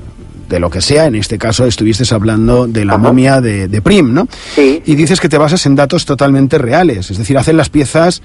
de 0.47 0.59
lo 0.59 0.69
que 0.69 0.81
sea, 0.81 1.07
en 1.07 1.15
este 1.15 1.37
caso 1.37 1.65
estuviste 1.65 2.03
hablando 2.13 2.67
de 2.67 2.85
la 2.85 2.97
momia 2.97 3.41
de, 3.41 3.67
de 3.67 3.81
Prim, 3.81 4.13
¿no? 4.13 4.27
Y 4.57 4.95
dices 4.95 5.19
que 5.19 5.29
te 5.29 5.37
basas 5.37 5.65
en 5.65 5.75
datos 5.75 6.05
totalmente 6.05 6.57
reales, 6.57 7.09
es 7.11 7.17
decir, 7.17 7.37
hacen 7.37 7.57
las 7.57 7.69
piezas 7.69 8.21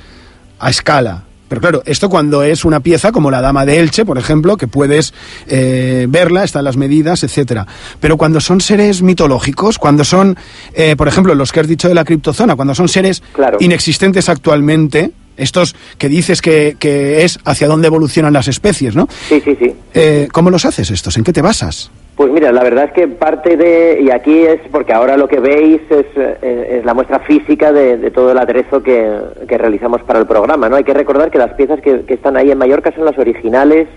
a 0.59 0.71
escala. 0.71 1.25
Pero 1.49 1.61
claro, 1.61 1.83
esto 1.85 2.09
cuando 2.09 2.45
es 2.45 2.65
una 2.65 2.79
pieza 2.79 3.11
como 3.11 3.29
la 3.29 3.41
Dama 3.41 3.67
de 3.67 3.81
Elche, 3.81 4.05
por 4.05 4.19
ejemplo, 4.19 4.57
que 4.57 4.69
puedes 4.69 5.13
eh, 5.49 6.07
verla, 6.09 6.45
están 6.45 6.63
las 6.63 6.77
medidas, 6.77 7.25
etcétera. 7.25 7.67
Pero 7.99 8.17
cuando 8.17 8.41
son 8.41 8.61
seres 8.61 9.03
mitológicos, 9.03 9.77
cuando 9.77 10.05
son, 10.05 10.37
eh, 10.75 10.95
por 10.95 11.09
ejemplo, 11.09 11.35
los 11.35 11.51
que 11.51 11.59
has 11.59 11.67
dicho 11.67 11.89
de 11.89 11.95
la 11.95 12.05
criptozona, 12.05 12.55
cuando 12.55 12.73
son 12.77 12.89
seres 12.89 13.25
inexistentes 13.59 14.29
actualmente, 14.29 15.11
estos 15.41 15.75
que 15.99 16.09
dices 16.09 16.43
que, 16.43 16.77
que 16.79 17.25
es 17.25 17.39
hacia 17.45 17.67
dónde 17.67 17.89
evolucionan 17.89 18.33
las 18.33 18.49
especies, 18.49 18.95
¿no? 18.95 19.09
Sí, 19.29 19.41
sí, 19.41 19.57
sí. 19.59 19.75
Eh, 19.95 20.29
¿Cómo 20.33 20.51
los 20.51 20.65
haces 20.65 20.91
estos? 20.91 21.17
¿En 21.17 21.25
qué 21.25 21.33
te 21.33 21.43
basas? 21.43 21.91
Pues 22.17 22.31
mira, 22.33 22.53
la 22.53 22.63
verdad 22.63 22.85
es 22.85 22.93
que 22.93 23.09
parte 23.09 23.57
de, 23.57 23.99
y 24.03 24.11
aquí 24.11 24.41
es 24.43 24.61
porque 24.71 24.93
ahora 24.93 25.17
lo 25.17 25.27
que 25.27 25.41
veis 25.41 25.81
es, 25.89 26.05
eh, 26.17 26.79
es 26.79 26.85
la 26.85 26.93
muestra 26.93 27.21
física 27.21 27.73
de, 27.73 27.97
de 27.97 28.11
todo 28.11 28.33
el 28.33 28.39
aderezo 28.39 28.83
que, 28.83 29.11
que 29.49 29.57
realizamos 29.57 30.03
para 30.03 30.19
el 30.19 30.27
programa, 30.27 30.69
¿no? 30.69 30.77
Hay 30.77 30.85
que 30.85 30.93
recordar 30.93 31.31
que 31.31 31.39
las 31.39 31.55
piezas 31.55 31.81
que, 31.81 32.03
que 32.03 32.15
están 32.15 32.37
ahí 32.37 32.51
en 32.51 32.59
Mallorca 32.59 32.93
son 32.95 33.07
las 33.07 33.17
originales 33.17 33.89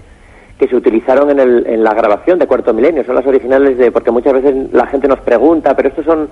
que 0.58 0.68
se 0.68 0.76
utilizaron 0.76 1.32
en, 1.32 1.40
el, 1.40 1.68
en 1.68 1.84
la 1.84 1.94
grabación 1.94 2.40
de 2.40 2.48
Cuarto 2.48 2.74
Milenio, 2.74 3.04
son 3.04 3.16
las 3.16 3.26
originales 3.26 3.78
de, 3.78 3.92
porque 3.92 4.12
muchas 4.12 4.34
veces 4.34 4.72
la 4.72 4.88
gente 4.88 5.10
nos 5.10 5.20
pregunta, 5.20 5.76
pero 5.76 5.90
estos 5.90 6.06
son 6.06 6.30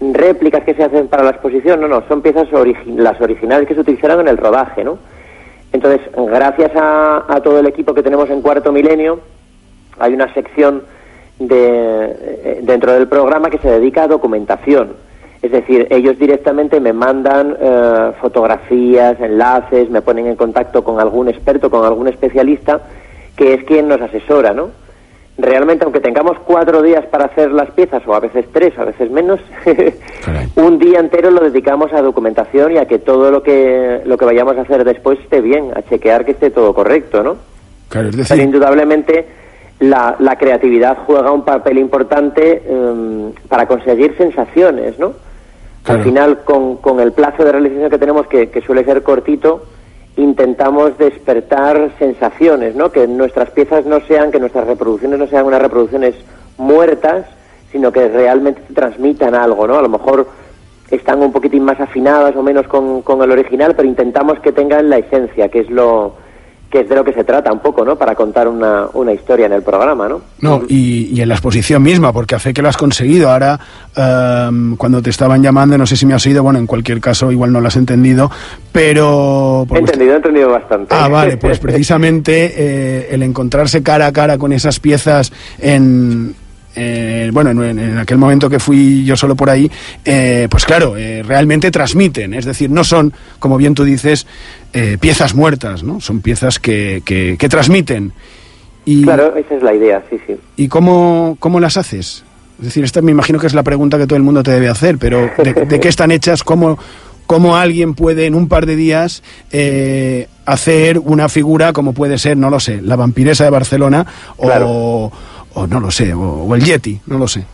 réplicas 0.00 0.64
que 0.64 0.74
se 0.74 0.84
hacen 0.84 1.08
para 1.08 1.24
la 1.24 1.30
exposición, 1.30 1.80
no, 1.80 1.88
no, 1.88 2.02
son 2.08 2.22
piezas 2.22 2.48
las 2.86 3.20
originales 3.20 3.66
que 3.66 3.74
se 3.74 3.80
utilizaron 3.80 4.20
en 4.20 4.28
el 4.28 4.36
rodaje, 4.36 4.84
¿no? 4.84 4.98
Entonces, 5.72 6.00
gracias 6.14 6.70
a, 6.76 7.24
a 7.28 7.40
todo 7.40 7.58
el 7.60 7.66
equipo 7.66 7.94
que 7.94 8.02
tenemos 8.02 8.30
en 8.30 8.42
Cuarto 8.42 8.72
Milenio, 8.72 9.20
hay 9.98 10.14
una 10.14 10.32
sección 10.34 10.82
de, 11.38 12.16
eh, 12.18 12.60
dentro 12.62 12.92
del 12.92 13.08
programa 13.08 13.50
que 13.50 13.58
se 13.58 13.68
dedica 13.68 14.04
a 14.04 14.08
documentación. 14.08 14.94
Es 15.42 15.52
decir, 15.52 15.86
ellos 15.90 16.18
directamente 16.18 16.80
me 16.80 16.92
mandan 16.92 17.56
eh, 17.60 18.12
fotografías, 18.20 19.20
enlaces, 19.20 19.90
me 19.90 20.02
ponen 20.02 20.26
en 20.26 20.36
contacto 20.36 20.82
con 20.82 20.98
algún 20.98 21.28
experto, 21.28 21.70
con 21.70 21.84
algún 21.84 22.08
especialista, 22.08 22.80
que 23.36 23.54
es 23.54 23.64
quien 23.64 23.86
nos 23.88 24.00
asesora, 24.00 24.52
¿no? 24.52 24.70
Realmente, 25.38 25.84
aunque 25.84 26.00
tengamos 26.00 26.38
cuatro 26.46 26.80
días 26.80 27.04
para 27.06 27.26
hacer 27.26 27.52
las 27.52 27.70
piezas, 27.72 28.02
o 28.06 28.14
a 28.14 28.20
veces 28.20 28.46
tres, 28.52 28.72
o 28.78 28.82
a 28.82 28.84
veces 28.86 29.10
menos, 29.10 29.38
un 30.56 30.78
día 30.78 30.98
entero 30.98 31.30
lo 31.30 31.40
dedicamos 31.40 31.92
a 31.92 32.00
documentación 32.00 32.72
y 32.72 32.78
a 32.78 32.86
que 32.86 32.98
todo 32.98 33.30
lo 33.30 33.42
que, 33.42 34.00
lo 34.06 34.16
que 34.16 34.24
vayamos 34.24 34.56
a 34.56 34.62
hacer 34.62 34.82
después 34.84 35.18
esté 35.20 35.42
bien, 35.42 35.72
a 35.76 35.82
chequear 35.82 36.24
que 36.24 36.30
esté 36.30 36.50
todo 36.50 36.72
correcto, 36.72 37.22
¿no? 37.22 37.36
Claro, 37.90 38.08
es 38.08 38.16
Pero 38.16 38.28
decir, 38.28 38.42
indudablemente 38.42 39.26
la, 39.80 40.16
la 40.18 40.36
creatividad 40.36 40.96
juega 41.06 41.30
un 41.30 41.44
papel 41.44 41.78
importante 41.78 42.62
em, 42.66 43.32
para 43.48 43.66
conseguir 43.66 44.16
sensaciones, 44.16 44.98
¿no? 44.98 45.12
Al 45.84 46.02
final, 46.02 46.40
con, 46.44 46.78
con 46.78 46.98
el 46.98 47.12
plazo 47.12 47.44
de 47.44 47.52
realización 47.52 47.90
que 47.90 47.98
tenemos, 47.98 48.26
que, 48.26 48.48
que 48.48 48.60
suele 48.60 48.84
ser 48.84 49.04
cortito, 49.04 49.66
intentamos 50.16 50.96
despertar 50.98 51.90
sensaciones, 51.98 52.74
¿no? 52.74 52.90
Que 52.90 53.06
nuestras 53.06 53.50
piezas 53.50 53.84
no 53.84 54.00
sean, 54.00 54.30
que 54.30 54.40
nuestras 54.40 54.66
reproducciones 54.66 55.18
no 55.18 55.26
sean 55.26 55.46
unas 55.46 55.62
reproducciones 55.62 56.14
muertas, 56.56 57.26
sino 57.70 57.92
que 57.92 58.08
realmente 58.08 58.62
transmitan 58.74 59.34
algo, 59.34 59.66
¿no? 59.66 59.78
A 59.78 59.82
lo 59.82 59.88
mejor 59.88 60.26
están 60.90 61.20
un 61.20 61.32
poquitín 61.32 61.64
más 61.64 61.80
afinadas 61.80 62.34
o 62.36 62.42
menos 62.42 62.66
con, 62.66 63.02
con 63.02 63.22
el 63.22 63.30
original, 63.30 63.74
pero 63.76 63.88
intentamos 63.88 64.40
que 64.40 64.52
tengan 64.52 64.88
la 64.88 64.98
esencia, 64.98 65.48
que 65.48 65.60
es 65.60 65.70
lo 65.70 66.14
que 66.70 66.80
es 66.80 66.88
de 66.88 66.96
lo 66.96 67.04
que 67.04 67.12
se 67.12 67.24
trata 67.24 67.52
un 67.52 67.60
poco, 67.60 67.84
¿no? 67.84 67.96
Para 67.96 68.14
contar 68.14 68.48
una, 68.48 68.86
una 68.92 69.12
historia 69.12 69.46
en 69.46 69.52
el 69.52 69.62
programa, 69.62 70.08
¿no? 70.08 70.20
No, 70.40 70.62
y, 70.68 71.10
y 71.14 71.20
en 71.20 71.28
la 71.28 71.34
exposición 71.34 71.82
misma, 71.82 72.12
porque 72.12 72.34
a 72.34 72.38
fe 72.38 72.52
que 72.52 72.60
lo 72.60 72.68
has 72.68 72.76
conseguido. 72.76 73.30
Ahora, 73.30 73.58
em, 73.94 74.76
cuando 74.76 75.00
te 75.00 75.10
estaban 75.10 75.42
llamando, 75.42 75.78
no 75.78 75.86
sé 75.86 75.96
si 75.96 76.06
me 76.06 76.14
has 76.14 76.26
oído, 76.26 76.42
bueno, 76.42 76.58
en 76.58 76.66
cualquier 76.66 77.00
caso 77.00 77.30
igual 77.30 77.52
no 77.52 77.60
lo 77.60 77.68
has 77.68 77.76
entendido, 77.76 78.30
pero... 78.72 79.66
He 79.72 79.78
entendido, 79.78 80.14
he 80.14 80.16
entendido 80.16 80.50
bastante. 80.50 80.94
Ah, 80.94 81.08
vale, 81.08 81.36
pues 81.36 81.58
precisamente 81.60 82.52
eh, 82.56 83.08
el 83.10 83.22
encontrarse 83.22 83.82
cara 83.82 84.06
a 84.06 84.12
cara 84.12 84.38
con 84.38 84.52
esas 84.52 84.80
piezas 84.80 85.32
en... 85.58 86.34
eh, 86.76 87.30
bueno, 87.32 87.50
en, 87.50 87.78
en 87.78 87.98
aquel 87.98 88.18
momento 88.18 88.48
que 88.50 88.58
fui 88.58 89.04
yo 89.04 89.16
solo 89.16 89.34
por 89.34 89.50
ahí, 89.50 89.70
eh, 90.04 90.46
pues 90.50 90.64
claro, 90.64 90.96
eh, 90.96 91.22
realmente 91.22 91.70
transmiten, 91.70 92.34
es 92.34 92.44
decir, 92.44 92.70
no 92.70 92.84
son, 92.84 93.12
como 93.38 93.56
bien 93.56 93.74
tú 93.74 93.84
dices, 93.84 94.26
piezas 95.00 95.34
muertas, 95.34 95.82
¿no? 95.82 96.00
Son 96.00 96.20
piezas 96.20 96.58
que, 96.58 97.02
que, 97.02 97.36
que 97.38 97.48
transmiten. 97.48 98.12
Y, 98.84 99.04
Claro, 99.04 99.34
esa 99.34 99.54
es 99.54 99.62
la 99.62 99.74
idea, 99.74 100.04
sí, 100.10 100.18
sí. 100.26 100.36
¿Y 100.56 100.68
cómo, 100.68 101.38
cómo 101.40 101.60
las 101.60 101.78
haces? 101.78 102.24
Es 102.58 102.64
decir, 102.66 102.84
esta 102.84 103.00
me 103.00 103.10
imagino 103.10 103.38
que 103.38 103.46
es 103.46 103.54
la 103.54 103.62
pregunta 103.62 103.96
que 103.96 104.06
todo 104.06 104.18
el 104.18 104.22
mundo 104.22 104.42
te 104.42 104.50
debe 104.50 104.68
hacer, 104.68 104.98
pero 104.98 105.30
¿de, 105.42 105.54
de 105.54 105.80
qué 105.80 105.88
están 105.88 106.10
hechas? 106.10 106.42
¿Cómo, 106.42 106.78
cómo 107.26 107.56
alguien 107.56 107.94
puede 107.94 108.26
en 108.26 108.34
un 108.34 108.48
par 108.48 108.66
de 108.66 108.76
días 108.76 109.22
eh, 109.52 110.28
hacer 110.44 110.98
una 110.98 111.28
figura 111.28 111.72
como 111.72 111.92
puede 111.92 112.18
ser, 112.18 112.36
no 112.36 112.50
lo 112.50 112.60
sé, 112.60 112.80
la 112.80 112.96
vampiresa 112.96 113.44
de 113.44 113.50
Barcelona 113.50 114.06
o, 114.38 115.12
o 115.56 115.66
no 115.66 115.80
lo 115.80 115.90
sé, 115.90 116.14
o, 116.14 116.54
el 116.54 116.62
Yeti, 116.62 117.00
no 117.06 117.18
lo 117.18 117.26
sé? 117.26 117.44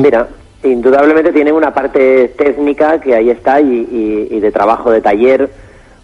Mira, 0.00 0.28
indudablemente 0.62 1.32
tiene 1.32 1.52
una 1.52 1.74
parte 1.74 2.28
técnica 2.38 3.00
que 3.00 3.14
ahí 3.14 3.30
está 3.30 3.60
y 3.60 4.38
de 4.38 4.52
trabajo 4.52 4.90
de 4.90 5.00
taller 5.00 5.50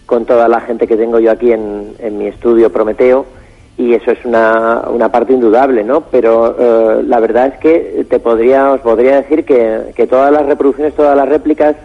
con 0.09 0.25
toda 0.25 0.49
la 0.49 0.63
gente 0.63 0.87
que 0.87 0.97
tengo 0.97 1.21
yo 1.21 1.31
aquí 1.31 1.53
en, 1.53 1.95
en 1.99 2.17
mi 2.17 2.29
estudio 2.29 2.73
Prometeo 2.73 3.27
y 3.77 3.93
eso 3.93 4.11
es 4.11 4.25
una, 4.25 4.85
una 4.91 5.13
parte 5.13 5.35
indudable, 5.35 5.85
¿no? 5.85 6.01
Pero 6.01 6.57
eh, 6.59 7.03
la 7.05 7.21
verdad 7.21 7.53
es 7.55 7.61
que 7.61 8.07
te 8.09 8.19
podría, 8.19 8.73
os 8.73 8.81
podría 8.81 9.17
decir 9.17 9.45
que, 9.45 9.93
que 9.95 10.07
todas 10.07 10.33
las 10.33 10.47
reproducciones, 10.47 10.95
todas 10.95 11.15
las 11.15 11.29
réplicas 11.29 11.77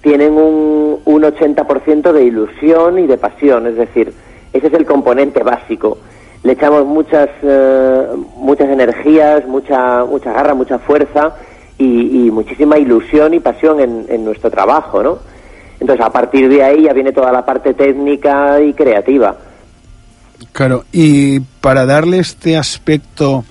tienen 0.00 0.32
un, 0.32 1.00
un 1.04 1.22
80% 1.22 2.12
de 2.12 2.24
ilusión 2.24 2.98
y 2.98 3.06
de 3.06 3.18
pasión, 3.18 3.66
es 3.66 3.76
decir, 3.76 4.12
ese 4.54 4.66
es 4.66 4.72
el 4.72 4.86
componente 4.86 5.42
básico. 5.42 5.98
Le 6.42 6.52
echamos 6.52 6.86
muchas, 6.86 7.28
eh, 7.42 8.06
muchas 8.36 8.68
energías, 8.68 9.46
mucha, 9.46 10.04
mucha 10.04 10.32
garra, 10.32 10.54
mucha 10.54 10.78
fuerza 10.78 11.36
y, 11.76 12.26
y 12.26 12.30
muchísima 12.30 12.78
ilusión 12.78 13.34
y 13.34 13.40
pasión 13.40 13.80
en, 13.80 14.06
en 14.08 14.24
nuestro 14.24 14.50
trabajo, 14.50 15.02
¿no? 15.02 15.18
Entonces, 15.80 16.04
a 16.04 16.12
partir 16.12 16.48
de 16.48 16.62
ahí 16.62 16.82
ya 16.84 16.92
viene 16.92 17.12
toda 17.12 17.32
la 17.32 17.44
parte 17.44 17.72
técnica 17.74 18.60
y 18.60 18.74
creativa. 18.74 19.36
Claro, 20.52 20.84
y 20.92 21.40
para 21.40 21.86
darle 21.86 22.18
este 22.18 22.56
aspecto, 22.56 23.44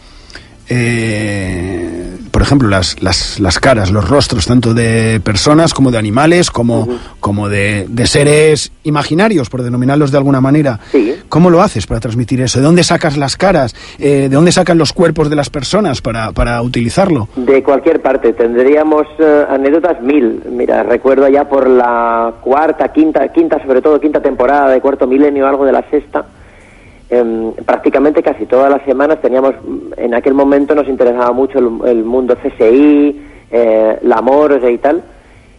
eh, 0.67 2.18
por 2.39 2.45
ejemplo, 2.45 2.69
las, 2.69 3.03
las, 3.03 3.37
las 3.41 3.59
caras, 3.59 3.91
los 3.91 4.07
rostros, 4.07 4.45
tanto 4.47 4.73
de 4.73 5.19
personas 5.19 5.73
como 5.73 5.91
de 5.91 5.97
animales, 5.97 6.51
como, 6.51 6.87
como 7.19 7.49
de, 7.49 7.85
de 7.89 8.07
seres 8.07 8.71
imaginarios, 8.85 9.49
por 9.49 9.61
denominarlos 9.61 10.09
de 10.09 10.19
alguna 10.19 10.39
manera. 10.39 10.79
¿Cómo 11.27 11.49
lo 11.49 11.61
haces 11.61 11.85
para 11.85 11.99
transmitir 11.99 12.39
eso? 12.39 12.59
¿De 12.59 12.65
dónde 12.65 12.85
sacas 12.85 13.17
las 13.17 13.35
caras? 13.35 13.75
Eh, 13.99 14.29
¿De 14.29 14.29
dónde 14.29 14.53
sacan 14.53 14.77
los 14.77 14.93
cuerpos 14.93 15.29
de 15.29 15.35
las 15.35 15.49
personas 15.49 16.01
para, 16.01 16.31
para 16.31 16.61
utilizarlo? 16.61 17.27
De 17.35 17.61
cualquier 17.61 18.01
parte, 18.01 18.31
tendríamos 18.31 19.05
eh, 19.19 19.45
anécdotas 19.49 20.01
mil. 20.01 20.41
Mira, 20.49 20.83
recuerdo 20.83 21.27
ya 21.27 21.43
por 21.43 21.69
la 21.69 22.35
cuarta, 22.39 22.87
quinta, 22.93 23.27
quinta, 23.33 23.61
sobre 23.65 23.81
todo 23.81 23.99
quinta 23.99 24.21
temporada 24.21 24.69
de 24.69 24.79
Cuarto 24.79 25.05
Milenio, 25.07 25.45
algo 25.45 25.65
de 25.65 25.73
la 25.73 25.83
sexta, 25.91 26.23
em, 27.09 27.51
prácticamente 27.65 28.21
casi 28.21 28.45
todas 28.45 28.69
las 28.69 28.83
semanas 28.83 29.21
teníamos, 29.21 29.55
en 29.97 30.13
aquel 30.13 30.33
momento 30.33 30.75
nos 30.75 30.87
interesaba 30.87 31.31
mucho 31.31 31.59
el, 31.59 31.69
el 31.87 32.03
mundo 32.03 32.35
CSI, 32.35 33.21
eh, 33.51 33.99
la 34.03 34.21
morgue 34.21 34.71
y 34.71 34.77
tal, 34.77 35.03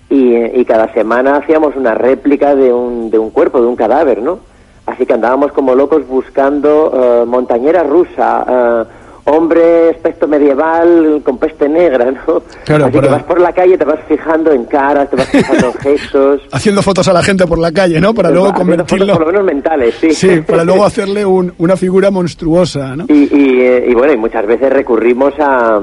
y, 0.08 0.34
y 0.36 0.64
cada 0.64 0.92
semana 0.92 1.36
hacíamos 1.36 1.76
una 1.76 1.94
réplica 1.94 2.54
de 2.54 2.72
un, 2.72 3.10
de 3.10 3.18
un 3.18 3.30
cuerpo, 3.30 3.60
de 3.60 3.66
un 3.66 3.76
cadáver, 3.76 4.22
¿no? 4.22 4.40
Así 4.86 5.06
que 5.06 5.12
andábamos 5.12 5.52
como 5.52 5.74
locos 5.74 6.06
buscando 6.08 6.92
eh, 6.92 7.24
montañera 7.26 7.82
rusa, 7.84 8.44
eh, 8.48 8.84
hombre 9.24 9.90
aspecto 9.90 10.26
medieval 10.26 11.20
con 11.24 11.38
peste 11.38 11.68
negra, 11.68 12.10
¿no? 12.10 12.42
Claro, 12.64 12.86
Así 12.86 12.98
que 13.00 13.08
vas 13.08 13.22
por 13.24 13.40
la 13.40 13.52
calle, 13.52 13.76
te 13.78 13.84
vas 13.84 14.00
fijando 14.08 14.52
en 14.52 14.64
caras, 14.64 15.08
te 15.10 15.16
vas 15.16 15.28
fijando 15.28 15.66
en 15.68 15.72
gestos. 15.80 16.42
Haciendo 16.52 16.82
fotos 16.82 17.06
a 17.08 17.12
la 17.12 17.22
gente 17.22 17.46
por 17.46 17.58
la 17.58 17.72
calle, 17.72 18.00
¿no? 18.00 18.14
Para 18.14 18.30
luego 18.30 18.46
fotos 18.48 18.60
convertirlo... 18.60 19.12
por 19.14 19.20
lo 19.22 19.26
menos 19.32 19.44
mentales, 19.44 19.94
sí. 20.00 20.12
Sí, 20.12 20.40
para 20.46 20.64
luego 20.64 20.84
hacerle 20.84 21.24
un- 21.26 21.52
una 21.58 21.76
figura 21.76 22.10
monstruosa, 22.10 22.96
¿no? 22.96 23.04
Y, 23.08 23.28
y, 23.34 23.60
eh, 23.60 23.86
y 23.88 23.94
bueno, 23.94 24.12
y 24.12 24.16
muchas 24.16 24.46
veces 24.46 24.72
recurrimos 24.72 25.34
a, 25.38 25.80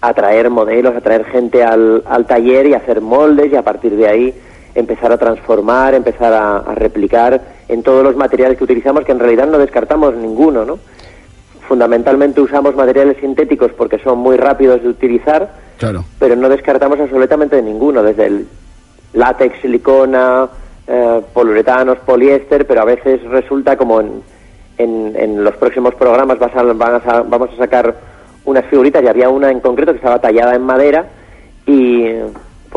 a 0.00 0.14
traer 0.14 0.50
modelos, 0.50 0.94
a 0.94 1.00
traer 1.00 1.24
gente 1.26 1.64
al, 1.64 2.02
al 2.06 2.26
taller 2.26 2.66
y 2.66 2.74
hacer 2.74 3.00
moldes 3.00 3.52
y 3.52 3.56
a 3.56 3.62
partir 3.62 3.96
de 3.96 4.08
ahí 4.08 4.34
empezar 4.74 5.10
a 5.10 5.16
transformar, 5.16 5.94
empezar 5.94 6.32
a, 6.34 6.58
a 6.58 6.74
replicar 6.74 7.40
en 7.68 7.82
todos 7.82 8.04
los 8.04 8.14
materiales 8.14 8.58
que 8.58 8.64
utilizamos, 8.64 9.04
que 9.04 9.12
en 9.12 9.18
realidad 9.18 9.46
no 9.46 9.56
descartamos 9.58 10.14
ninguno, 10.14 10.64
¿no? 10.66 10.78
Fundamentalmente 11.68 12.40
usamos 12.40 12.74
materiales 12.76 13.16
sintéticos 13.18 13.72
porque 13.72 13.98
son 13.98 14.18
muy 14.18 14.36
rápidos 14.36 14.82
de 14.82 14.88
utilizar, 14.88 15.50
Claro. 15.78 16.04
pero 16.18 16.36
no 16.36 16.48
descartamos 16.48 16.98
absolutamente 17.00 17.56
de 17.56 17.62
ninguno, 17.62 18.02
desde 18.02 18.26
el 18.26 18.46
látex, 19.14 19.60
silicona, 19.60 20.48
eh, 20.86 21.20
poliuretanos, 21.32 21.98
poliéster, 21.98 22.66
pero 22.66 22.82
a 22.82 22.84
veces 22.84 23.22
resulta 23.24 23.76
como 23.76 24.00
en, 24.00 24.22
en, 24.78 25.14
en 25.16 25.42
los 25.44 25.56
próximos 25.56 25.94
programas 25.96 26.38
vas 26.38 26.54
a- 26.54 26.62
van 26.62 27.00
a 27.04 27.22
vamos 27.22 27.50
a 27.52 27.56
sacar 27.56 27.94
unas 28.44 28.64
figuritas 28.66 29.02
y 29.02 29.08
había 29.08 29.28
una 29.28 29.50
en 29.50 29.58
concreto 29.60 29.90
que 29.92 29.96
estaba 29.98 30.20
tallada 30.20 30.54
en 30.54 30.62
madera 30.62 31.06
y 31.66 32.04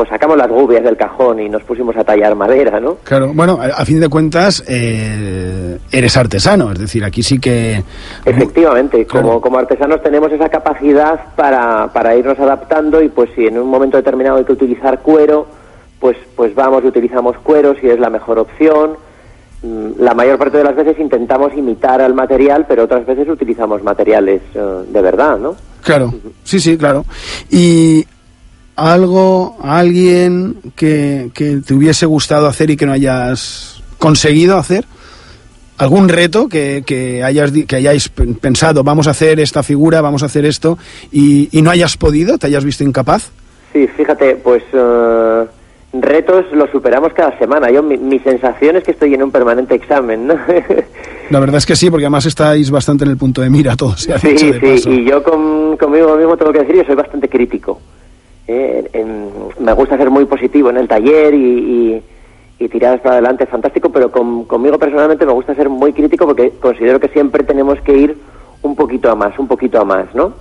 pues 0.00 0.08
sacamos 0.08 0.38
las 0.38 0.48
gubias 0.48 0.82
del 0.82 0.96
cajón 0.96 1.40
y 1.40 1.50
nos 1.50 1.62
pusimos 1.62 1.94
a 1.94 2.02
tallar 2.02 2.34
madera, 2.34 2.80
¿no? 2.80 2.94
Claro, 3.04 3.32
bueno, 3.34 3.58
a, 3.60 3.66
a 3.66 3.84
fin 3.84 4.00
de 4.00 4.08
cuentas, 4.08 4.64
eh, 4.66 5.76
eres 5.92 6.16
artesano, 6.16 6.72
es 6.72 6.78
decir, 6.78 7.04
aquí 7.04 7.22
sí 7.22 7.38
que... 7.38 7.84
Efectivamente, 8.24 9.06
como, 9.06 9.42
como 9.42 9.58
artesanos 9.58 10.02
tenemos 10.02 10.32
esa 10.32 10.48
capacidad 10.48 11.20
para, 11.36 11.88
para 11.92 12.16
irnos 12.16 12.38
adaptando 12.38 13.02
y 13.02 13.10
pues 13.10 13.28
si 13.36 13.44
en 13.46 13.58
un 13.58 13.68
momento 13.68 13.98
determinado 13.98 14.38
hay 14.38 14.44
que 14.44 14.52
utilizar 14.52 15.00
cuero, 15.00 15.46
pues, 15.98 16.16
pues 16.34 16.54
vamos 16.54 16.82
y 16.82 16.86
utilizamos 16.86 17.36
cuero 17.42 17.74
si 17.78 17.86
es 17.86 18.00
la 18.00 18.08
mejor 18.08 18.38
opción. 18.38 18.92
Mm, 19.62 20.00
La 20.02 20.14
mayor 20.14 20.38
parte 20.38 20.56
de 20.56 20.64
las 20.64 20.76
veces 20.76 20.98
intentamos 20.98 21.52
imitar 21.54 22.00
al 22.00 22.14
material, 22.14 22.64
pero 22.66 22.84
otras 22.84 23.04
veces 23.04 23.28
utilizamos 23.28 23.82
materiales 23.82 24.40
eh, 24.54 24.60
de 24.88 25.02
verdad, 25.02 25.36
¿no? 25.38 25.56
Claro, 25.84 26.10
sí, 26.42 26.58
sí, 26.58 26.78
claro. 26.78 27.04
Y 27.50 28.06
algo, 28.80 29.56
alguien 29.62 30.56
que, 30.74 31.30
que 31.34 31.58
te 31.66 31.74
hubiese 31.74 32.06
gustado 32.06 32.46
hacer 32.46 32.70
y 32.70 32.76
que 32.76 32.86
no 32.86 32.92
hayas 32.92 33.82
conseguido 33.98 34.56
hacer, 34.56 34.84
algún 35.76 36.08
reto 36.08 36.48
que, 36.48 36.82
que, 36.86 37.22
hayas, 37.22 37.52
que 37.52 37.76
hayáis 37.76 38.08
pen- 38.08 38.34
pensado, 38.34 38.82
vamos 38.82 39.06
a 39.06 39.10
hacer 39.10 39.38
esta 39.40 39.62
figura, 39.62 40.00
vamos 40.00 40.22
a 40.22 40.26
hacer 40.26 40.44
esto, 40.46 40.78
y, 41.12 41.48
y 41.52 41.62
no 41.62 41.70
hayas 41.70 41.96
podido, 41.96 42.38
te 42.38 42.46
hayas 42.46 42.64
visto 42.64 42.82
incapaz. 42.84 43.30
Sí, 43.72 43.86
fíjate, 43.96 44.36
pues 44.36 44.62
eh, 44.72 45.44
retos 45.92 46.46
los 46.52 46.70
superamos 46.70 47.12
cada 47.12 47.38
semana. 47.38 47.70
Yo 47.70 47.82
mi, 47.82 47.96
mi 47.98 48.18
sensación 48.20 48.76
es 48.76 48.84
que 48.84 48.90
estoy 48.92 49.14
en 49.14 49.22
un 49.22 49.30
permanente 49.30 49.74
examen, 49.74 50.26
¿no? 50.26 50.34
La 51.30 51.38
verdad 51.38 51.58
es 51.58 51.66
que 51.66 51.76
sí, 51.76 51.88
porque 51.90 52.06
además 52.06 52.26
estáis 52.26 52.70
bastante 52.70 53.04
en 53.04 53.10
el 53.12 53.16
punto 53.16 53.40
de 53.42 53.48
mira, 53.50 53.76
todo 53.76 53.96
se 53.96 54.12
ha 54.12 54.18
sí, 54.18 54.36
sí, 54.36 54.52
paso. 54.52 54.90
y 54.90 55.04
yo 55.04 55.22
con, 55.22 55.76
conmigo 55.76 56.16
mismo 56.16 56.36
tengo 56.36 56.52
que 56.52 56.60
decir, 56.60 56.74
yo 56.76 56.84
soy 56.84 56.96
bastante 56.96 57.28
crítico. 57.28 57.80
Eh, 58.48 58.88
en- 58.92 59.30
me 59.60 59.72
gusta 59.72 59.96
ser 59.96 60.10
muy 60.10 60.24
positivo 60.24 60.70
en 60.70 60.78
el 60.78 60.88
taller 60.88 61.34
y, 61.34 62.02
y, 62.58 62.64
y 62.64 62.68
tirar 62.68 63.00
para 63.00 63.14
adelante, 63.16 63.46
fantástico, 63.46 63.90
pero 63.90 64.10
con- 64.10 64.44
conmigo 64.44 64.78
personalmente 64.78 65.24
me 65.26 65.32
gusta 65.32 65.54
ser 65.54 65.68
muy 65.68 65.92
crítico 65.92 66.26
porque 66.26 66.50
considero 66.60 66.98
que 66.98 67.08
siempre 67.08 67.44
tenemos 67.44 67.80
que 67.82 67.96
ir 67.96 68.16
un 68.62 68.74
poquito 68.76 69.10
a 69.10 69.14
más, 69.14 69.38
un 69.38 69.46
poquito 69.48 69.80
a 69.80 69.84
más, 69.84 70.12
¿no? 70.14 70.32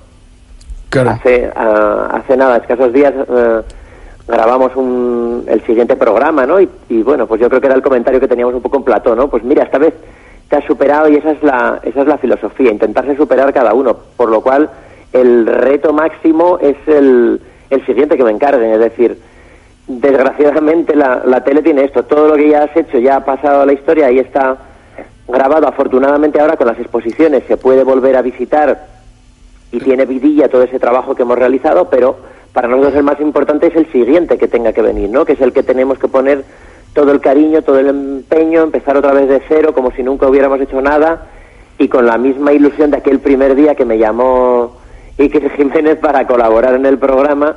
Hace, 1.11 1.51
ah, 1.55 2.09
hace 2.13 2.35
nada, 2.35 2.57
escasos 2.57 2.91
días, 2.91 3.13
eh, 3.13 3.61
grabamos 4.27 4.75
un, 4.75 5.43
el 5.47 5.61
siguiente 5.65 5.95
programa, 5.95 6.45
¿no? 6.47 6.59
Y, 6.59 6.67
y 6.89 7.03
bueno, 7.03 7.27
pues 7.27 7.39
yo 7.39 7.47
creo 7.47 7.61
que 7.61 7.67
era 7.67 7.75
el 7.75 7.81
comentario 7.83 8.19
que 8.19 8.27
teníamos 8.27 8.55
un 8.55 8.61
poco 8.61 8.77
en 8.77 8.83
plató, 8.83 9.15
¿no? 9.15 9.29
Pues 9.29 9.43
mira, 9.43 9.63
esta 9.63 9.77
vez 9.77 9.93
te 10.49 10.55
has 10.55 10.63
superado 10.65 11.07
y 11.09 11.15
esa 11.17 11.31
es 11.31 11.43
la, 11.43 11.79
esa 11.83 12.01
es 12.01 12.07
la 12.07 12.17
filosofía, 12.17 12.71
intentarse 12.71 13.15
superar 13.15 13.53
cada 13.53 13.73
uno, 13.75 13.95
por 14.17 14.29
lo 14.29 14.41
cual 14.41 14.67
el 15.13 15.45
reto 15.45 15.93
máximo 15.93 16.57
es 16.59 16.75
el, 16.87 17.39
el 17.69 17.85
siguiente 17.85 18.17
que 18.17 18.23
me 18.23 18.31
encarguen, 18.31 18.71
es 18.71 18.79
decir, 18.79 19.19
desgraciadamente 19.87 20.95
la, 20.95 21.23
la 21.25 21.43
tele 21.43 21.61
tiene 21.61 21.83
esto, 21.83 22.03
todo 22.03 22.27
lo 22.27 22.35
que 22.35 22.49
ya 22.49 22.63
has 22.63 22.75
hecho 22.75 22.99
ya 22.99 23.17
ha 23.17 23.25
pasado 23.25 23.61
a 23.61 23.65
la 23.65 23.73
historia 23.73 24.11
y 24.11 24.19
está 24.19 24.57
grabado, 25.27 25.67
afortunadamente 25.67 26.39
ahora 26.39 26.57
con 26.57 26.67
las 26.67 26.79
exposiciones 26.79 27.43
se 27.47 27.57
puede 27.57 27.83
volver 27.83 28.15
a 28.15 28.21
visitar 28.21 28.87
y 29.71 29.79
tiene 29.79 30.05
vidilla 30.05 30.49
todo 30.49 30.63
ese 30.63 30.79
trabajo 30.79 31.15
que 31.15 31.21
hemos 31.21 31.37
realizado, 31.37 31.89
pero 31.89 32.17
para 32.53 32.67
nosotros 32.67 32.95
el 32.95 33.03
más 33.03 33.19
importante 33.19 33.67
es 33.67 33.75
el 33.75 33.91
siguiente 33.91 34.37
que 34.37 34.47
tenga 34.47 34.73
que 34.73 34.81
venir, 34.81 35.09
¿no? 35.09 35.25
Que 35.25 35.33
es 35.33 35.41
el 35.41 35.53
que 35.53 35.63
tenemos 35.63 35.99
que 35.99 36.07
poner 36.07 36.43
todo 36.93 37.11
el 37.11 37.21
cariño, 37.21 37.61
todo 37.61 37.79
el 37.79 37.87
empeño, 37.87 38.63
empezar 38.63 38.97
otra 38.97 39.13
vez 39.13 39.29
de 39.29 39.41
cero, 39.47 39.73
como 39.73 39.91
si 39.91 40.01
nunca 40.01 40.27
hubiéramos 40.27 40.59
hecho 40.59 40.81
nada, 40.81 41.27
y 41.77 41.87
con 41.87 42.07
la 42.07 42.17
misma 42.17 42.51
ilusión 42.51 42.89
de 42.91 42.97
aquel 42.97 43.19
primer 43.19 43.55
día 43.55 43.75
que 43.75 43.85
me 43.85 43.99
llamó 43.99 44.78
Iker 45.19 45.51
Jiménez 45.51 45.99
para 45.99 46.25
colaborar 46.25 46.73
en 46.75 46.85
el 46.85 46.97
programa, 46.97 47.55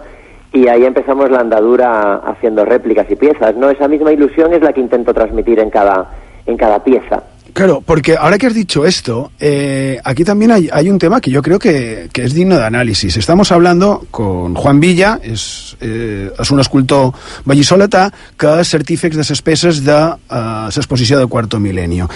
y 0.52 0.68
ahí 0.68 0.84
empezamos 0.84 1.30
la 1.30 1.40
andadura 1.40 2.16
haciendo 2.16 2.64
réplicas 2.64 3.06
y 3.10 3.16
piezas, 3.16 3.56
¿no? 3.56 3.70
Esa 3.70 3.88
misma 3.88 4.12
ilusión 4.12 4.52
es 4.52 4.60
la 4.60 4.72
que 4.72 4.80
intento 4.80 5.14
transmitir 5.14 5.58
en 5.58 5.70
cada, 5.70 6.10
en 6.44 6.56
cada 6.56 6.84
pieza. 6.84 7.22
Claro, 7.52 7.82
porque 7.84 8.16
ahora 8.16 8.38
que 8.38 8.46
has 8.46 8.54
dicho 8.54 8.86
esto, 8.86 9.32
eh, 9.38 9.98
aquí 10.04 10.24
también 10.24 10.52
hay, 10.52 10.70
hay 10.72 10.88
un 10.88 10.98
tema 10.98 11.20
que 11.20 11.30
yo 11.30 11.42
creo 11.42 11.58
que, 11.58 12.08
que 12.10 12.24
es 12.24 12.32
digno 12.32 12.56
de 12.56 12.64
análisis. 12.64 13.16
Estamos 13.18 13.52
hablando 13.52 14.06
con 14.10 14.54
Juan 14.54 14.80
Villa, 14.80 15.18
és, 15.22 15.76
eh, 15.80 16.30
un 16.50 16.60
escultor 16.60 17.12
vallisoletà 17.44 18.10
que 18.36 18.56
és 18.60 18.68
certífex 18.72 19.16
de 19.16 19.24
les 19.28 19.42
peces 19.42 19.84
de 19.84 19.98
eh, 20.00 20.68
l'exposició 20.72 21.18
del 21.18 21.28
Cuarto 21.28 21.60
Milenio. 21.60 22.08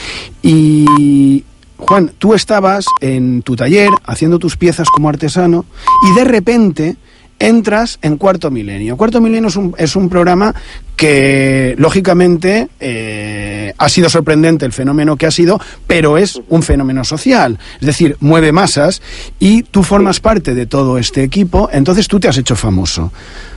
Y, 0.43 1.45
Juan, 1.79 2.13
tú 2.19 2.35
estabas 2.35 2.87
en 3.01 3.43
tu 3.43 3.57
taller 3.57 3.91
haciendo 4.05 4.39
tus 4.39 4.57
piezas 4.57 4.89
como 4.89 5.09
artesano 5.09 5.67
y 6.11 6.15
de 6.19 6.25
repente 6.25 6.97
entras 7.39 7.99
en 8.03 8.17
Cuarto 8.17 8.51
Milenio. 8.51 8.97
Cuarto 8.97 9.21
Milenio 9.21 9.49
es 9.49 9.57
un, 9.57 9.75
es 9.77 9.97
un 9.97 10.09
programa 10.09 10.55
que, 10.97 11.75
lógicamente, 11.79 12.69
eh, 12.81 13.75
ha 13.77 13.89
sido 13.89 14.09
sorprendente 14.09 14.65
el 14.65 14.73
fenómeno 14.73 15.17
que 15.17 15.27
ha 15.27 15.31
sido, 15.31 15.61
pero 15.87 16.17
es 16.17 16.41
un 16.49 16.63
fenómeno 16.63 17.05
social. 17.05 17.59
Es 17.81 17.87
decir, 17.87 18.17
mueve 18.21 18.53
masas 18.53 19.03
y 19.39 19.63
tú 19.63 19.83
formas 19.83 20.21
parte 20.21 20.55
de 20.55 20.67
todo 20.67 20.99
este 20.99 21.23
equipo, 21.23 21.69
entonces 21.73 22.09
tú 22.09 22.19
te 22.19 22.29
has 22.29 22.39
hecho 22.39 22.57
famoso. 22.57 23.13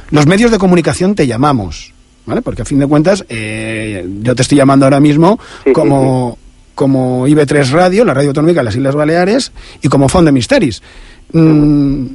Los 0.10 0.26
medios 0.26 0.52
de 0.52 0.58
comunicación 0.58 1.16
te 1.16 1.28
llamamos, 1.28 1.94
¿vale? 2.26 2.42
Porque 2.42 2.64
a 2.64 2.66
fin 2.66 2.80
de 2.80 2.88
cuentas, 2.88 3.24
eh, 3.30 4.06
yo 4.22 4.36
te 4.36 4.42
estoy 4.42 4.58
llamando 4.58 4.86
ahora 4.86 5.00
mismo 5.00 5.40
como, 5.74 6.38
como 6.80 7.28
IB3 7.28 7.72
Radio, 7.72 8.06
la 8.06 8.14
radio 8.14 8.30
autonómica 8.30 8.62
de 8.62 8.64
las 8.64 8.76
Islas 8.78 8.96
Baleares, 8.96 9.52
y 9.82 9.90
como 9.90 10.08
Font 10.08 10.26
de 10.26 10.32
Misteris. 10.32 10.82
Mm, 11.34 12.06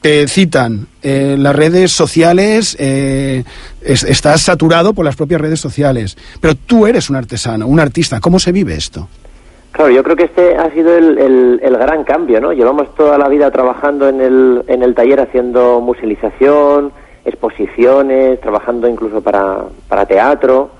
te 0.00 0.26
citan 0.26 0.86
eh, 1.02 1.36
las 1.38 1.54
redes 1.54 1.92
sociales, 1.92 2.76
eh, 2.80 3.44
es- 3.82 4.04
estás 4.04 4.40
saturado 4.40 4.94
por 4.94 5.04
las 5.04 5.16
propias 5.16 5.42
redes 5.42 5.60
sociales, 5.60 6.16
pero 6.40 6.54
tú 6.54 6.86
eres 6.86 7.10
un 7.10 7.16
artesano, 7.16 7.66
un 7.66 7.78
artista. 7.78 8.18
¿Cómo 8.18 8.38
se 8.38 8.52
vive 8.52 8.74
esto? 8.74 9.06
Claro, 9.72 9.90
yo 9.90 10.02
creo 10.02 10.16
que 10.16 10.24
este 10.24 10.56
ha 10.56 10.70
sido 10.72 10.96
el, 10.96 11.18
el- 11.62 11.76
gran 11.76 12.02
cambio, 12.04 12.40
¿no? 12.40 12.54
Llevamos 12.54 12.94
toda 12.94 13.18
la 13.18 13.28
vida 13.28 13.50
trabajando 13.50 14.08
en 14.08 14.22
el, 14.22 14.62
en 14.68 14.82
el 14.82 14.94
taller 14.94 15.20
haciendo 15.20 15.80
muselización, 15.82 16.90
exposiciones, 17.26 18.40
trabajando 18.40 18.88
incluso 18.88 19.20
para, 19.20 19.64
para 19.88 20.06
teatro, 20.06 20.70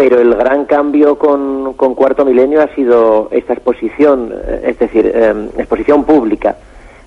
pero 0.00 0.18
el 0.18 0.34
gran 0.34 0.64
cambio 0.64 1.18
con, 1.18 1.74
Cuarto 1.74 2.24
Milenio 2.24 2.62
ha 2.62 2.74
sido 2.74 3.28
esta 3.32 3.52
exposición, 3.52 4.32
eh, 4.32 4.62
es 4.68 4.78
decir, 4.78 5.12
em, 5.14 5.48
exposición 5.58 6.04
pública, 6.04 6.56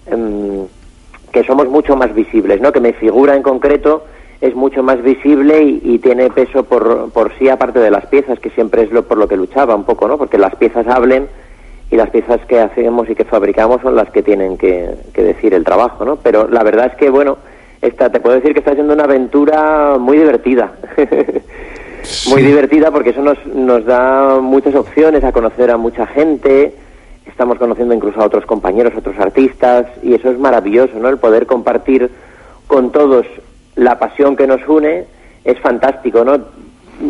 em, 0.05 0.67
que 1.31 1.43
somos 1.43 1.67
mucho 1.69 1.95
más 1.95 2.13
visibles, 2.13 2.61
¿no? 2.61 2.71
Que 2.71 2.79
mi 2.79 2.93
figura 2.93 3.35
en 3.35 3.41
concreto 3.41 4.03
es 4.39 4.53
mucho 4.53 4.83
más 4.83 5.01
visible 5.01 5.63
y, 5.63 5.81
y 5.83 5.97
tiene 5.97 6.29
peso 6.29 6.65
por, 6.65 7.09
por 7.11 7.35
sí 7.39 7.49
aparte 7.49 7.79
de 7.79 7.89
las 7.89 8.05
piezas, 8.05 8.39
que 8.39 8.51
siempre 8.51 8.83
es 8.83 8.91
lo 8.91 9.07
por 9.07 9.17
lo 9.17 9.27
que 9.27 9.37
luchaba 9.37 9.73
un 9.73 9.85
poco, 9.85 10.07
¿no? 10.07 10.19
Porque 10.19 10.37
las 10.37 10.55
piezas 10.57 10.85
hablen 10.85 11.27
y 11.89 11.95
las 11.95 12.11
piezas 12.11 12.45
que 12.45 12.59
hacemos 12.59 13.09
y 13.09 13.15
que 13.15 13.25
fabricamos 13.25 13.81
son 13.81 13.95
las 13.95 14.11
que 14.11 14.21
tienen 14.21 14.55
que, 14.55 14.91
que 15.15 15.23
decir 15.23 15.55
el 15.55 15.63
trabajo, 15.63 16.05
¿no? 16.05 16.17
Pero 16.17 16.47
la 16.47 16.61
verdad 16.61 16.91
es 16.91 16.95
que, 16.95 17.09
bueno, 17.09 17.39
esta, 17.81 18.11
te 18.11 18.19
puedo 18.19 18.35
decir 18.35 18.53
que 18.53 18.59
está 18.59 18.75
siendo 18.75 18.93
una 18.93 19.05
aventura 19.05 19.97
muy 19.97 20.19
divertida. 20.19 20.73
muy 22.29 22.41
divertida 22.41 22.91
porque 22.91 23.11
eso 23.11 23.21
nos, 23.21 23.37
nos 23.45 23.85
da 23.85 24.39
muchas 24.41 24.75
opciones 24.75 25.23
a 25.23 25.31
conocer 25.31 25.71
a 25.71 25.77
mucha 25.77 26.05
gente, 26.07 26.73
estamos 27.25 27.57
conociendo 27.57 27.93
incluso 27.93 28.21
a 28.21 28.25
otros 28.25 28.45
compañeros, 28.45 28.93
a 28.95 28.99
otros 28.99 29.17
artistas, 29.19 29.85
y 30.01 30.13
eso 30.13 30.29
es 30.29 30.39
maravilloso, 30.39 30.99
¿no? 30.99 31.09
El 31.09 31.17
poder 31.17 31.45
compartir 31.45 32.09
con 32.67 32.91
todos 32.91 33.25
la 33.75 33.97
pasión 33.99 34.35
que 34.35 34.47
nos 34.47 34.67
une 34.67 35.05
es 35.43 35.59
fantástico, 35.59 36.23
¿no? 36.23 36.39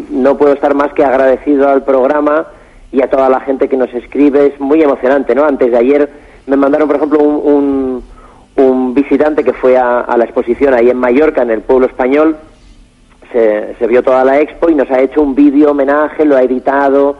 No 0.09 0.37
puedo 0.37 0.53
estar 0.53 0.73
más 0.73 0.93
que 0.93 1.03
agradecido 1.03 1.69
al 1.69 1.83
programa 1.83 2.47
y 2.91 3.01
a 3.01 3.09
toda 3.09 3.29
la 3.29 3.39
gente 3.41 3.67
que 3.67 3.77
nos 3.77 3.93
escribe, 3.93 4.47
es 4.47 4.59
muy 4.59 4.81
emocionante, 4.81 5.35
¿no? 5.35 5.45
Antes 5.45 5.71
de 5.71 5.77
ayer 5.77 6.09
me 6.45 6.55
mandaron, 6.55 6.87
por 6.87 6.97
ejemplo, 6.97 7.19
un, 7.19 8.03
un, 8.55 8.63
un 8.63 8.93
visitante 8.93 9.43
que 9.43 9.53
fue 9.53 9.77
a, 9.77 10.01
a 10.01 10.17
la 10.17 10.25
exposición 10.25 10.73
ahí 10.73 10.89
en 10.89 10.97
Mallorca, 10.97 11.41
en 11.41 11.51
el 11.51 11.61
pueblo 11.61 11.87
español, 11.87 12.37
se, 13.33 13.75
se 13.77 13.87
vio 13.87 14.01
toda 14.01 14.23
la 14.23 14.39
expo 14.39 14.69
y 14.69 14.75
nos 14.75 14.89
ha 14.89 15.01
hecho 15.01 15.21
un 15.21 15.35
vídeo 15.35 15.71
homenaje, 15.71 16.23
lo 16.23 16.37
ha 16.37 16.43
editado 16.43 17.17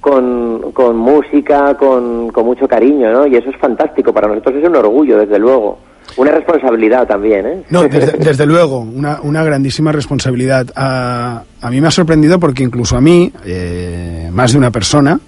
con, 0.00 0.72
con 0.72 0.96
música, 0.96 1.74
con, 1.76 2.30
con 2.30 2.44
mucho 2.44 2.68
cariño, 2.68 3.10
¿no? 3.10 3.26
Y 3.26 3.36
eso 3.36 3.48
es 3.50 3.56
fantástico, 3.56 4.12
para 4.12 4.28
nosotros 4.28 4.56
es 4.56 4.68
un 4.68 4.76
orgullo, 4.76 5.18
desde 5.18 5.38
luego. 5.38 5.78
Una 6.16 6.30
responsabilidad 6.30 7.06
también, 7.06 7.46
¿eh? 7.46 7.62
No, 7.70 7.82
desde, 7.88 8.12
desde 8.18 8.46
luego, 8.46 8.80
una, 8.80 9.20
una 9.22 9.42
grandísima 9.42 9.92
responsabilidad. 9.92 10.66
A, 10.76 11.42
a 11.60 11.70
mí 11.70 11.80
me 11.80 11.88
ha 11.88 11.90
sorprendido 11.90 12.38
porque 12.38 12.62
incluso 12.62 12.96
a 12.96 13.00
mí, 13.00 13.32
eh, 13.44 14.28
más 14.32 14.52
de 14.52 14.58
una 14.58 14.70
persona, 14.70 15.18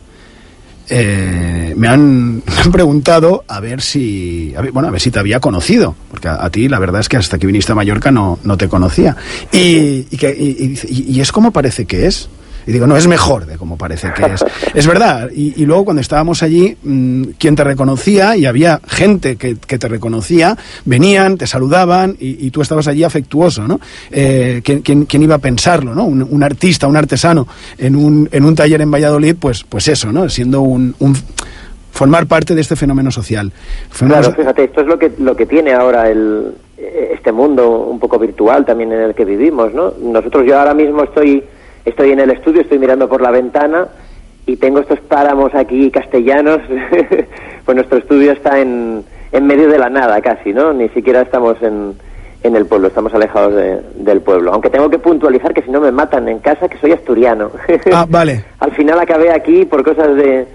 eh, 0.90 1.74
me, 1.77 1.89
han, 1.89 2.43
preguntado 2.73 3.44
a 3.48 3.60
ver 3.60 3.81
si 3.82 4.55
bueno 4.73 4.89
a 4.89 4.90
ver 4.90 5.01
si 5.01 5.10
te 5.10 5.19
había 5.19 5.40
conocido 5.40 5.94
porque 6.10 6.28
a, 6.28 6.48
ti 6.51 6.69
la 6.69 6.78
verdad 6.78 7.01
es 7.01 7.09
que 7.09 7.16
hasta 7.16 7.39
que 7.39 7.47
viniste 7.47 7.73
a 7.73 7.74
Mallorca 7.74 8.10
no, 8.10 8.39
no 8.44 8.56
te 8.56 8.69
conocía. 8.69 9.16
Y, 9.52 10.02
que, 10.05 10.35
y, 10.39 10.65
y 10.65 10.69
dice, 10.69 10.86
"¿Y- 10.90 11.05
y 11.16 11.20
es 11.20 11.32
como 11.32 11.52
parece 11.52 11.85
que 11.86 12.06
es 12.06 12.28
y 12.69 12.73
digo, 12.73 12.86
no, 12.86 12.97
es 12.99 13.07
mejor 13.07 13.47
de 13.47 13.57
como 13.57 13.78
parece 13.78 14.12
que 14.12 14.27
es. 14.27 14.45
Es 14.74 14.86
verdad. 14.86 15.31
Y, 15.35 15.61
y 15.62 15.65
luego 15.65 15.86
cuando 15.86 16.03
estábamos 16.03 16.43
allí, 16.43 16.77
mm, 16.82 17.23
quien 17.39 17.57
te 17.57 17.65
reconocía, 17.65 18.36
y 18.36 18.45
había 18.45 18.81
gente 18.86 19.36
que, 19.36 19.57
que 19.57 19.78
te 19.78 19.89
reconocía, 19.89 20.57
venían, 20.85 21.39
te 21.39 21.47
saludaban, 21.47 22.15
y, 22.20 22.47
y 22.47 22.51
tú 22.51 22.61
estabas 22.61 22.86
allí 22.86 23.03
afectuoso, 23.05 23.66
¿no? 23.66 23.81
Eh, 24.11 24.61
¿quién, 24.62 24.82
quién- 24.82 25.07
quién 25.07 25.23
iba 25.23 25.36
a 25.36 25.39
pensarlo, 25.39 25.95
¿no? 25.95 26.05
Un, 26.05 26.23
un 26.23 26.43
artista, 26.43 26.86
un 26.86 26.97
artesano, 26.97 27.49
en 27.78 27.97
un, 27.97 28.28
en 28.31 28.45
un 28.45 28.55
taller 28.55 28.82
en 28.82 28.90
Valladolid, 28.90 29.35
pues, 29.40 29.65
pues 29.66 29.89
eso, 29.89 30.12
¿no? 30.12 30.28
Siendo 30.28 30.61
un, 30.61 30.95
un- 30.99 31.16
formar 31.90 32.27
parte 32.27 32.55
de 32.55 32.61
este 32.61 32.77
fenómeno 32.77 33.11
social. 33.11 33.51
Fenómeno 33.90 34.20
Claro, 34.28 34.36
fíjate, 34.36 34.65
esto 34.65 34.82
es 34.82 34.86
lo 34.86 34.99
que 34.99 35.11
lo 35.19 35.35
que 35.35 35.47
tiene 35.47 35.73
ahora 35.73 36.09
el 36.11 36.53
eh, 36.77 37.12
este 37.15 37.32
mundo 37.32 37.69
un 37.86 37.99
poco 37.99 38.19
virtual 38.19 38.65
también 38.65 38.93
en 38.93 39.01
el 39.01 39.15
que 39.15 39.24
vivimos, 39.24 39.73
¿no? 39.74 39.95
Nosotros 40.01 40.45
yo 40.47 40.59
ahora 40.59 40.74
mismo 40.74 41.03
estoy 41.05 41.43
estoy 41.84 42.12
en 42.12 42.20
el 42.20 42.30
estudio, 42.30 42.60
estoy 42.62 42.78
mirando 42.78 43.09
por 43.09 43.20
la 43.20 43.30
ventana 43.30 43.88
y 44.46 44.56
tengo 44.56 44.80
estos 44.80 45.00
páramos 45.00 45.55
aquí 45.55 45.90
castellanos. 45.90 46.60
pues 47.64 47.74
nuestro 47.76 47.98
estudio 47.98 48.32
está 48.32 48.59
en 48.60 49.05
en 49.30 49.46
medio 49.46 49.68
de 49.68 49.78
la 49.78 49.90
nada 49.90 50.20
casi, 50.22 50.55
¿no? 50.55 50.72
Ni 50.72 50.88
siquiera 50.88 51.20
estamos 51.20 51.62
en, 51.62 51.92
en 52.42 52.56
el 52.56 52.64
pueblo, 52.64 52.88
estamos 52.88 53.12
alejados 53.12 53.55
de- 53.55 53.78
del 53.96 54.22
pueblo. 54.22 54.52
Aunque 54.55 54.70
tengo 54.70 54.88
que 54.88 54.98
puntualizar 54.98 55.52
que 55.52 55.60
si 55.60 55.70
no 55.70 55.82
me 55.82 55.92
matan 55.92 56.30
en 56.30 56.38
casa, 56.38 56.66
que 56.66 56.78
soy 56.78 56.92
asturiano. 56.92 57.50
Ah, 57.92 58.06
vale. 58.09 58.42
Al 58.60 58.72
final 58.72 58.98
acabé 58.98 59.30
aquí 59.30 59.66
por 59.66 59.84
cosas 59.84 60.16
de, 60.16 60.46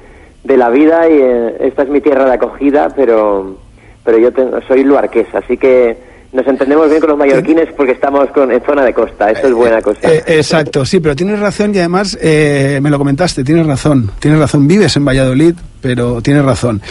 de 0.44 0.58
la 0.58 0.70
vida 0.72 1.08
y 1.08 1.20
eh, 1.22 1.56
esta 1.60 1.84
es 1.84 1.90
mi 1.90 2.02
tierra 2.02 2.26
de 2.26 2.34
acogida, 2.34 2.90
pero, 2.96 3.58
pero 4.04 4.18
yo 4.18 4.32
tengo- 4.32 4.60
soy 4.68 4.84
luarqués, 4.84 5.28
así 5.36 5.56
que 5.56 5.96
nos 6.34 6.48
entendemos 6.48 6.90
bien 6.90 7.00
con 7.00 7.12
los 7.12 7.20
mallorquines 7.20 7.70
porque 7.78 7.92
estamos 7.92 8.30
con, 8.32 8.52
en 8.52 8.62
zona 8.64 8.84
de 8.84 8.94
costa, 8.94 9.30
eso 9.30 9.48
es 9.48 9.54
buena 9.54 9.82
cosa. 9.82 10.12
Eh, 10.12 10.24
exacto, 10.28 10.84
sí, 10.84 11.00
pero 11.00 11.16
tienes 11.16 11.40
razón 11.40 11.74
y 11.74 11.78
además 11.78 12.18
eh, 12.22 12.80
me 12.82 12.90
lo 12.90 12.98
comentaste, 12.98 13.44
tienes 13.44 13.68
razón, 13.68 14.12
tienes 14.20 14.40
razón, 14.40 14.68
vives 14.68 14.98
en 14.98 15.06
Valladolid, 15.06 15.54
pero 15.80 16.22
tienes 16.22 16.44
razón. 16.44 16.82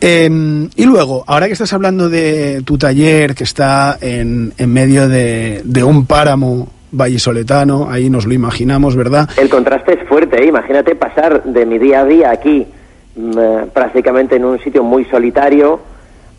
Eh, 0.00 0.28
y 0.74 0.84
luego, 0.84 1.24
ahora 1.26 1.46
que 1.46 1.52
estás 1.52 1.72
hablando 1.72 2.08
de 2.08 2.62
tu 2.64 2.76
taller 2.76 3.34
que 3.34 3.44
está 3.44 3.96
en, 4.00 4.52
en 4.58 4.72
medio 4.72 5.08
de, 5.08 5.62
de 5.64 5.84
un 5.84 6.04
páramo 6.04 6.68
vallisoletano, 6.90 7.88
ahí 7.90 8.10
nos 8.10 8.26
lo 8.26 8.34
imaginamos, 8.34 8.96
¿verdad? 8.96 9.28
El 9.36 9.48
contraste 9.48 9.94
es 9.94 10.08
fuerte, 10.08 10.42
¿eh? 10.42 10.46
imagínate 10.46 10.94
pasar 10.94 11.44
de 11.44 11.66
mi 11.66 11.78
día 11.78 12.00
a 12.00 12.04
día 12.04 12.30
aquí, 12.30 12.66
mm, 13.14 13.38
eh, 13.38 13.66
prácticamente 13.72 14.36
en 14.36 14.44
un 14.44 14.58
sitio 14.58 14.82
muy 14.82 15.04
solitario, 15.04 15.80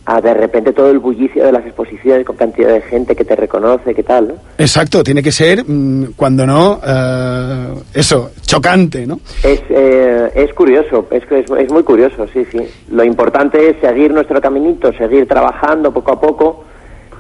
a 0.10 0.20
de 0.22 0.34
repente 0.34 0.74
todo 0.74 0.90
el 0.90 0.98
bullicio 0.98 1.46
de 1.46 1.52
las 1.52 1.64
exposiciones 1.68 2.26
con 2.26 2.36
cantidad 2.36 2.74
de 2.74 2.82
gente 2.82 3.16
que 3.16 3.24
te 3.24 3.36
reconoce, 3.36 3.94
¿qué 3.94 4.02
tal? 4.02 4.30
¿no? 4.30 4.34
Exacto, 4.58 5.04
tiene 5.04 5.22
que 5.22 5.32
ser, 5.32 5.64
mm, 5.64 6.14
cuando 6.16 6.48
no, 6.48 6.80
eh, 6.84 7.76
eso, 7.94 8.32
chocante, 8.42 9.06
¿no? 9.06 9.20
Es, 9.44 9.62
eh, 9.70 10.32
es 10.34 10.52
curioso, 10.56 11.08
es, 11.12 11.24
que 11.28 11.42
es, 11.42 11.52
es 11.52 11.72
muy 11.72 11.84
curioso, 11.84 12.26
sí, 12.34 12.44
sí. 12.52 12.60
Lo 12.90 13.04
importante 13.04 13.70
es 13.70 13.80
seguir 13.82 14.12
nuestro 14.12 14.42
caminito, 14.42 14.92
seguir 14.94 15.28
trabajando 15.28 15.94
poco 15.94 16.12
a 16.14 16.20
poco. 16.20 16.64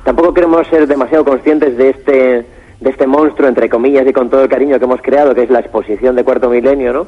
Tampoco 0.03 0.33
queremos 0.33 0.65
ser 0.67 0.87
demasiado 0.87 1.23
conscientes 1.23 1.77
de 1.77 1.89
este, 1.91 2.45
de 2.79 2.89
este 2.89 3.05
monstruo, 3.05 3.47
entre 3.47 3.69
comillas, 3.69 4.07
y 4.07 4.13
con 4.13 4.31
todo 4.31 4.41
el 4.41 4.49
cariño 4.49 4.79
que 4.79 4.85
hemos 4.85 5.01
creado, 5.03 5.35
que 5.35 5.43
es 5.43 5.51
la 5.51 5.59
exposición 5.59 6.15
de 6.15 6.23
Cuarto 6.23 6.49
Milenio, 6.49 6.91
¿no? 6.91 7.07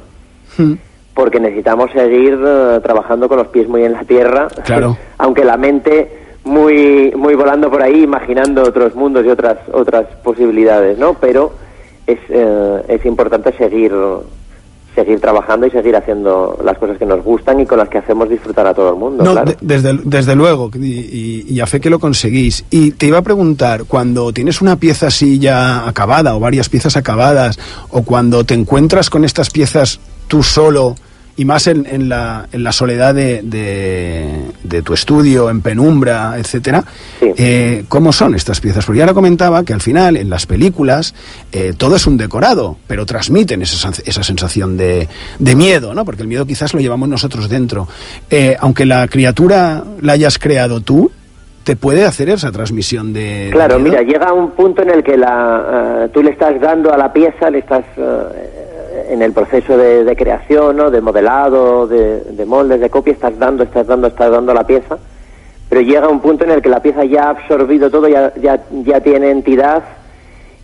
Hmm. 0.60 0.74
Porque 1.14 1.40
necesitamos 1.40 1.92
seguir 1.92 2.40
eh, 2.46 2.80
trabajando 2.82 3.28
con 3.28 3.38
los 3.38 3.48
pies 3.48 3.68
muy 3.68 3.84
en 3.84 3.94
la 3.94 4.04
tierra, 4.04 4.48
Claro. 4.66 4.98
aunque 5.18 5.44
la 5.44 5.58
mente 5.58 6.10
muy, 6.44 7.12
muy 7.16 7.36
volando 7.36 7.70
por 7.70 7.82
ahí, 7.84 8.04
imaginando 8.04 8.64
otros 8.64 8.96
mundos 8.96 9.26
y 9.26 9.30
otras, 9.30 9.58
otras 9.74 10.06
posibilidades, 10.24 10.98
¿no? 10.98 11.14
Pero 11.16 11.54
es, 12.08 12.18
eh, 12.30 12.82
es 12.88 13.06
importante 13.06 13.52
seguir 13.58 13.92
seguir 14.96 15.22
trabajando 15.22 15.66
y 15.66 15.72
seguir 15.72 15.96
haciendo 15.96 16.60
las 16.66 16.78
cosas 16.78 16.98
que 16.98 17.06
nos 17.06 17.24
gustan 17.24 17.62
y 17.62 17.66
con 17.66 17.78
las 17.78 17.88
que 17.88 18.00
hacemos 18.00 18.28
disfrutar 18.28 18.68
a 18.68 18.74
todo 18.74 18.90
el 18.90 18.96
mundo. 18.98 19.24
No, 19.24 19.32
claro. 19.32 19.50
de- 19.52 19.58
desde, 19.62 19.94
desde 20.04 20.36
luego, 20.36 20.70
y, 20.76 20.86
y- 20.86 21.46
y 21.48 21.60
a 21.62 21.66
fe 21.66 21.80
que 21.80 21.90
lo 21.90 21.98
conseguís. 21.98 22.66
Y 22.72 22.92
te 22.92 23.06
iba 23.06 23.18
a 23.20 23.22
preguntar, 23.22 23.86
cuando 23.88 24.34
tienes 24.34 24.62
una 24.62 24.76
pieza 24.76 25.08
así 25.08 25.40
ya 25.40 25.88
acabada, 25.88 26.36
o 26.36 26.42
varias 26.42 26.68
piezas 26.68 26.98
acabadas, 26.98 27.58
o 27.90 28.02
cuando 28.04 28.44
te 28.44 28.54
encuentras 28.54 29.10
con 29.10 29.24
estas 29.24 29.50
piezas 29.50 30.02
tú 30.32 30.42
solo, 30.44 30.96
y 31.36 31.44
más 31.44 31.68
en, 31.68 31.86
en 31.90 32.08
la, 32.08 32.48
en 32.54 32.64
la 32.64 32.72
soledad 32.72 33.14
de, 33.14 33.42
de- 33.44 34.46
de 34.64 34.82
tu 34.82 34.94
estudio, 34.94 35.50
en 35.50 35.60
penumbra, 35.62 36.36
etcétera, 36.38 36.84
eh, 37.22 37.84
¿cómo 37.90 38.14
son 38.14 38.36
estas 38.36 38.62
piezas? 38.62 38.86
Porque 38.86 39.00
ya 39.00 39.06
lo 39.06 39.14
comentaba 39.14 39.64
que 39.66 39.74
al 39.74 39.82
final, 39.82 40.16
en 40.16 40.30
las 40.30 40.46
películas, 40.46 41.14
eh, 41.52 41.74
todo 41.78 41.98
es 41.98 42.08
un 42.08 42.16
decorado, 42.16 42.78
pero 42.88 43.06
transmiten 43.06 43.62
esa, 43.62 43.90
esa 44.06 44.24
sensación 44.24 44.78
de, 44.78 45.10
de 45.40 45.56
miedo, 45.56 45.94
¿no? 45.94 46.06
Porque 46.06 46.22
el 46.22 46.30
miedo 46.30 46.46
quizás 46.46 46.74
lo 46.74 46.80
llevamos 46.80 47.10
nosotros 47.10 47.50
dentro. 47.50 47.88
Eh, 48.30 48.56
aunque 48.60 48.86
la 48.86 49.06
criatura 49.10 49.84
la 50.02 50.14
hayas 50.14 50.38
creado 50.40 50.80
tú, 50.80 51.12
te 51.64 51.76
puede 51.76 52.06
hacer 52.06 52.30
esa 52.30 52.52
transmisión 52.52 53.14
de... 53.14 53.50
Claro, 53.52 53.78
mira, 53.80 54.02
llega 54.02 54.32
un 54.34 54.52
punto 54.52 54.82
en 54.84 54.90
el 54.90 55.04
que 55.04 55.16
la, 55.18 56.08
tú 56.14 56.24
le 56.24 56.32
estás 56.32 56.60
dando 56.62 56.92
a 56.94 56.98
la 56.98 57.12
pieza, 57.14 57.50
le 57.52 57.60
estás 57.60 57.84
en 59.12 59.22
el 59.22 59.34
proceso 59.34 59.78
de, 59.78 60.04
de 60.06 60.16
creación, 60.16 60.78
¿no? 60.78 60.90
de 60.90 61.02
modelado, 61.02 61.86
de, 61.86 62.22
de 62.22 62.46
moldes, 62.46 62.80
de 62.80 62.90
copia, 62.90 63.12
estás 63.14 63.38
dando, 63.38 63.64
estás 63.64 63.86
dando, 63.86 64.08
estás 64.08 64.32
dando 64.32 64.54
a 64.54 64.56
la 64.56 64.66
pieza, 64.66 64.98
pero 65.70 65.82
llega 65.82 66.08
un 66.08 66.22
punto 66.22 66.46
en 66.46 66.52
el 66.52 66.62
que 66.62 66.70
la 66.70 66.82
pieza 66.82 67.04
ya 67.04 67.26
ha 67.26 67.30
absorbido 67.32 67.90
todo, 67.90 68.08
ya, 68.08 68.34
ya, 68.42 68.64
ya 68.86 69.02
tiene 69.02 69.30
entidad 69.32 69.84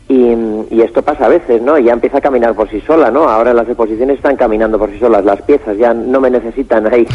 y, 0.10 0.34
y 0.70 0.82
esto 0.82 1.02
pasa 1.02 1.26
a 1.26 1.30
veces, 1.30 1.62
¿no? 1.62 1.78
Ya 1.78 1.92
empieza 1.92 2.20
a 2.20 2.22
caminar 2.22 2.56
por 2.56 2.70
sí 2.70 2.80
sola, 2.88 3.12
¿no? 3.12 3.28
Ahora 3.28 3.54
las 3.54 3.68
exposiciones 3.68 4.16
están 4.16 4.38
caminando 4.38 4.80
por 4.80 4.90
sí 4.90 4.98
solas, 4.98 5.26
las 5.26 5.42
piezas 5.42 5.78
ya 5.78 5.94
no 5.94 6.22
me 6.22 6.30
necesitan 6.30 6.88
ahí 6.94 7.06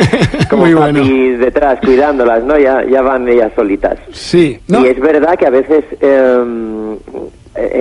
como 0.50 0.64
Muy 0.64 0.74
bueno. 0.74 1.02
detrás 1.38 1.78
cuidándolas, 1.80 2.44
¿no? 2.44 2.58
Ya, 2.58 2.84
ya 2.84 3.00
van 3.00 3.26
ellas 3.26 3.50
solitas. 3.56 3.98
Sí, 4.10 4.60
Y 4.68 4.86
es 4.86 5.00
verdad 5.00 5.36
que 5.38 5.46
a 5.46 5.50
veces 5.50 5.84
eh, 6.02 6.96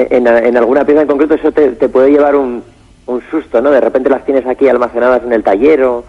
en, 0.09 0.27
en 0.27 0.57
alguna 0.57 0.85
pieza 0.85 1.01
en 1.01 1.07
concreto 1.09 1.33
eso 1.33 1.51
te, 1.51 1.71
te 1.71 1.89
puede 1.89 2.11
llevar 2.11 2.37
un, 2.37 2.63
un 3.07 3.21
susto, 3.29 3.61
¿no? 3.61 3.71
De 3.71 3.81
repente 3.81 4.09
las 4.09 4.25
tienes 4.25 4.45
aquí 4.45 4.67
almacenadas 4.67 5.23
en 5.23 5.33
el 5.33 5.43
taller 5.43 5.83
o, 5.83 6.03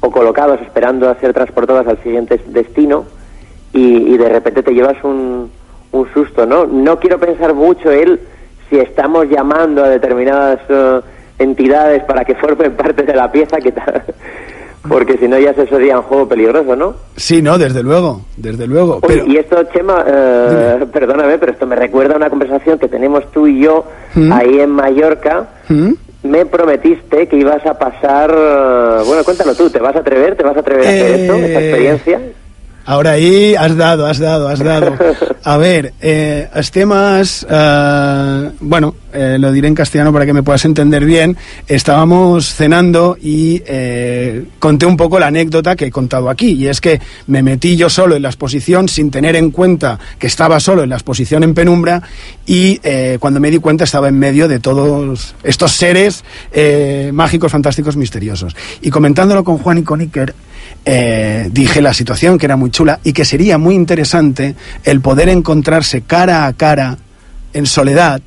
o 0.00 0.10
colocadas 0.10 0.60
esperando 0.62 1.08
a 1.08 1.18
ser 1.18 1.32
transportadas 1.32 1.86
al 1.86 2.02
siguiente 2.02 2.40
destino 2.46 3.04
y, 3.72 4.14
y 4.14 4.16
de 4.16 4.28
repente 4.28 4.62
te 4.62 4.72
llevas 4.72 5.02
un, 5.02 5.50
un 5.92 6.12
susto, 6.12 6.46
¿no? 6.46 6.66
No 6.66 6.98
quiero 6.98 7.18
pensar 7.18 7.54
mucho 7.54 7.90
él 7.90 8.20
si 8.68 8.78
estamos 8.78 9.28
llamando 9.28 9.84
a 9.84 9.88
determinadas 9.88 10.60
eh, 10.68 11.00
entidades 11.38 12.02
para 12.04 12.24
que 12.24 12.34
formen 12.34 12.74
parte 12.76 13.02
de 13.02 13.14
la 13.14 13.30
pieza, 13.30 13.58
que 13.58 13.72
tal, 13.72 14.02
porque 14.88 15.16
si 15.18 15.28
no 15.28 15.38
ya 15.38 15.54
se 15.54 15.66
sería 15.66 15.98
un 15.98 16.04
juego 16.04 16.28
peligroso, 16.28 16.74
¿no? 16.76 16.94
Sí, 17.16 17.42
no, 17.42 17.58
desde 17.58 17.82
luego, 17.82 18.22
desde 18.36 18.66
luego. 18.66 19.00
Pero, 19.00 19.26
y 19.26 19.36
esto, 19.36 19.62
Chema, 19.72 20.04
eh, 20.06 20.86
perdóname, 20.92 21.38
pero 21.38 21.52
esto 21.52 21.66
me 21.66 21.76
recuerda 21.76 22.14
a 22.14 22.16
una 22.16 22.30
conversación 22.30 22.78
que 22.78 22.88
tenemos 22.88 23.30
tú 23.32 23.46
y 23.46 23.62
yo 23.62 23.84
¿Mm? 24.14 24.32
ahí 24.32 24.60
en 24.60 24.70
Mallorca. 24.70 25.48
¿Mm? 25.68 25.92
Me 26.26 26.44
prometiste 26.46 27.26
que 27.28 27.36
ibas 27.36 27.64
a 27.66 27.78
pasar... 27.78 28.30
eh, 28.36 29.02
Bueno, 29.06 29.22
cuéntalo 29.24 29.54
tú, 29.54 29.70
¿te 29.70 29.78
vas 29.78 29.94
a 29.96 30.00
atrever? 30.00 30.36
¿Te 30.36 30.42
vas 30.44 30.56
a 30.56 30.60
atrever 30.60 30.86
a 30.86 30.90
hacer 30.90 31.10
Eh, 31.10 31.14
esto, 31.22 31.34
esta 31.36 31.60
experiencia? 31.60 32.20
Ahora 32.86 33.10
ahí 33.12 33.54
has 33.56 33.76
dado, 33.76 34.06
has 34.06 34.18
dado, 34.18 34.48
has 34.48 34.60
dado. 34.60 34.96
A 35.42 35.56
ver, 35.58 35.92
eh, 36.00 36.48
els 36.54 36.72
temas, 36.72 37.46
eh, 37.48 38.50
bueno, 38.58 38.96
eh, 39.12 39.36
lo 39.38 39.52
diré 39.52 39.68
en 39.68 39.76
castellano 39.76 40.12
para 40.12 40.26
que 40.26 40.32
me 40.32 40.42
puedas 40.42 40.64
entender 40.64 41.04
bien. 41.04 41.36
Estábamos 41.68 42.52
cenando 42.52 43.16
y 43.20 43.62
eh, 43.64 44.44
conté 44.58 44.86
un 44.86 44.96
poco 44.96 45.20
la 45.20 45.28
anécdota 45.28 45.76
que 45.76 45.86
he 45.86 45.90
contado 45.90 46.30
aquí, 46.30 46.52
y 46.52 46.66
es 46.66 46.80
que 46.80 47.00
me 47.28 47.44
metí 47.44 47.76
yo 47.76 47.88
solo 47.88 48.16
en 48.16 48.22
la 48.22 48.28
exposición 48.28 48.88
sin 48.88 49.10
tener 49.10 49.36
en 49.36 49.52
cuenta 49.52 50.00
que 50.18 50.26
estaba 50.26 50.58
solo 50.58 50.82
en 50.82 50.90
la 50.90 50.96
exposición 50.96 51.44
en 51.44 51.54
penumbra 51.54 52.02
y 52.44 52.80
cuando 53.18 53.40
me 53.40 53.50
di 53.50 53.58
cuenta 53.58 53.84
estaba 53.84 54.08
en 54.08 54.18
medio 54.18 54.46
de 54.48 54.60
todos 54.60 55.34
estos 55.42 55.72
seres 55.72 56.24
mágicos, 57.12 57.50
fantásticos, 57.50 57.96
misteriosos. 57.96 58.54
Y 58.82 58.90
comentándolo 58.90 59.42
con 59.42 59.58
Juan 59.58 59.78
y 59.78 59.82
con 59.82 60.00
Iker, 60.00 60.34
dije 61.50 61.82
la 61.82 61.92
situación 61.92 62.38
que 62.38 62.46
era 62.46 62.56
muy 62.56 62.70
chula 62.76 63.00
y 63.04 63.14
que 63.14 63.24
sería 63.24 63.56
muy 63.56 63.74
interesante 63.74 64.54
el 64.84 65.00
poder 65.00 65.30
encontrarse 65.30 66.02
cara 66.02 66.46
a 66.46 66.52
cara 66.52 66.98
en 67.54 67.64
soledad 67.64 68.20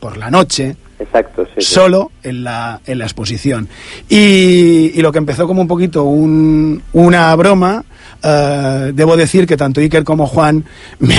por 0.00 0.16
la 0.16 0.30
noche 0.30 0.76
Exacto, 0.98 1.44
sí. 1.46 1.52
sí. 1.60 1.74
solo 1.74 2.10
en 2.22 2.42
la, 2.42 2.80
en 2.86 2.98
la 2.98 3.04
exposición 3.04 3.68
y, 4.08 4.92
y 4.94 5.02
lo 5.02 5.12
que 5.12 5.18
empezó 5.18 5.46
como 5.46 5.60
un 5.60 5.68
poquito 5.68 6.04
un- 6.04 6.82
una 6.94 7.34
broma 7.36 7.84
eh, 8.22 8.92
debo 8.94 9.16
decir 9.16 9.46
que 9.46 9.56
tanto 9.56 9.80
Iker 9.80 10.04
como 10.04 10.26
Juan 10.26 10.64
me, 10.98 11.16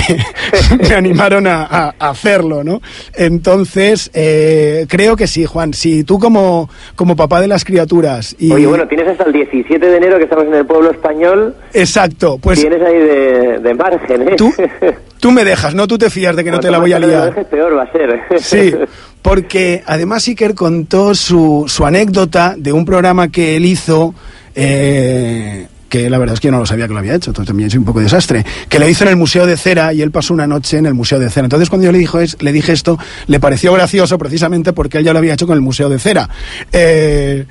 me 0.79 0.95
animaron 0.95 1.47
a, 1.47 1.63
a- 1.63 1.95
a 1.99 2.09
hacerlo, 2.09 2.63
¿no? 2.63 2.81
Entonces, 3.15 4.09
eh, 4.13 4.85
creo 4.89 5.15
que 5.15 5.27
sí, 5.27 5.45
Juan. 5.45 5.73
Si 5.73 6.03
tú 6.03 6.19
como, 6.19 6.69
como 6.95 7.15
papá 7.15 7.41
de 7.41 7.47
las 7.47 7.65
criaturas 7.65 8.35
y... 8.39 8.51
Oye, 8.51 8.67
bueno, 8.67 8.87
tienes 8.87 9.07
hasta 9.07 9.23
el 9.25 9.33
17 9.33 9.85
de 9.85 9.97
enero 9.97 10.17
que 10.17 10.23
estamos 10.23 10.45
en 10.45 10.53
el 10.55 10.65
pueblo 10.65 10.91
español. 10.91 11.55
Exacto, 11.73 12.37
pues 12.41 12.59
Tienes 12.59 12.81
ahí 12.81 12.97
de, 12.97 13.59
de 13.59 13.73
margen, 13.73 14.21
¿eh? 14.29 14.35
Tú, 14.37 14.53
tú 15.19 15.31
me 15.31 15.43
dejas, 15.43 15.73
¿no? 15.75 15.87
Tú 15.87 15.97
te 15.97 16.09
fías 16.09 16.35
de 16.35 16.43
que 16.43 16.51
no 16.51 16.59
te 16.59 16.71
la 16.71 16.79
voy 16.79 16.93
a 16.93 16.99
liar. 16.99 17.29
dejes, 17.29 17.45
peor 17.47 17.77
va 17.77 17.83
a 17.83 17.91
ser. 17.91 18.19
Sí, 18.39 18.73
porque 19.21 19.83
además 19.85 20.27
Iker 20.27 20.53
contó 20.55 21.15
su, 21.15 21.65
su 21.67 21.85
anécdota 21.85 22.55
de 22.57 22.71
un 22.73 22.85
programa 22.85 23.29
que 23.29 23.55
él 23.55 23.65
hizo, 23.65 24.13
eh, 24.55 25.67
que 25.93 26.09
la 26.09 26.17
verdad 26.17 26.33
es 26.33 26.39
que 26.39 26.47
yo 26.47 26.51
no 26.51 26.57
lo 26.57 26.65
sabía 26.65 26.87
que 26.87 26.93
lo 26.93 26.97
había 26.97 27.13
hecho, 27.13 27.29
entonces 27.29 27.49
también 27.49 27.67
es 27.67 27.75
un 27.75 27.85
poco 27.85 27.99
desastre, 27.99 28.43
que 28.67 28.79
lo 28.79 28.89
hizo 28.89 29.03
en 29.03 29.11
el 29.11 29.15
Museo 29.15 29.45
de 29.45 29.55
Cera 29.55 29.93
y 29.93 30.01
él 30.01 30.09
pasó 30.09 30.33
una 30.33 30.47
noche 30.47 30.79
en 30.79 30.87
el 30.87 30.95
Museo 30.95 31.19
de 31.19 31.29
Cera. 31.29 31.45
Entonces 31.45 31.69
cuando 31.69 31.85
yo 31.85 31.91
le, 31.91 31.99
dijo 31.99 32.19
es, 32.19 32.41
le 32.41 32.51
dije 32.51 32.71
esto, 32.71 32.97
le 33.27 33.39
pareció 33.39 33.71
gracioso 33.73 34.17
precisamente 34.17 34.73
porque 34.73 34.97
él 34.97 35.03
ya 35.03 35.13
lo 35.13 35.19
había 35.19 35.35
hecho 35.35 35.45
con 35.45 35.53
el 35.53 35.61
Museo 35.61 35.89
de 35.89 35.99
Cera. 35.99 36.27
Eh, 36.71 37.45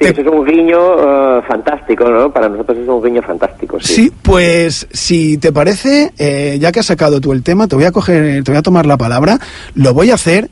Sí, 0.00 0.04
eso 0.04 0.20
es 0.20 0.28
un 0.28 0.44
guiño 0.44 0.78
eh, 0.78 1.42
fantástico, 1.48 2.08
¿no? 2.08 2.32
Para 2.32 2.48
nosotros 2.48 2.78
es 2.78 2.88
un 2.88 3.02
guiño 3.02 3.20
fantástico, 3.20 3.80
sí. 3.80 3.94
Sí, 3.94 4.12
pues 4.22 4.86
si 4.92 5.38
te 5.38 5.50
parece, 5.50 6.12
eh, 6.18 6.56
ya 6.60 6.70
que 6.70 6.78
has 6.78 6.86
sacado 6.86 7.20
tú 7.20 7.32
el 7.32 7.42
tema, 7.42 7.66
te 7.66 7.74
voy 7.74 7.84
a 7.84 7.90
coger, 7.90 8.44
te 8.44 8.52
voy 8.52 8.58
a 8.58 8.62
tomar 8.62 8.86
la 8.86 8.96
palabra, 8.96 9.40
lo 9.74 9.92
voy 9.94 10.12
a 10.12 10.14
hacer 10.14 10.50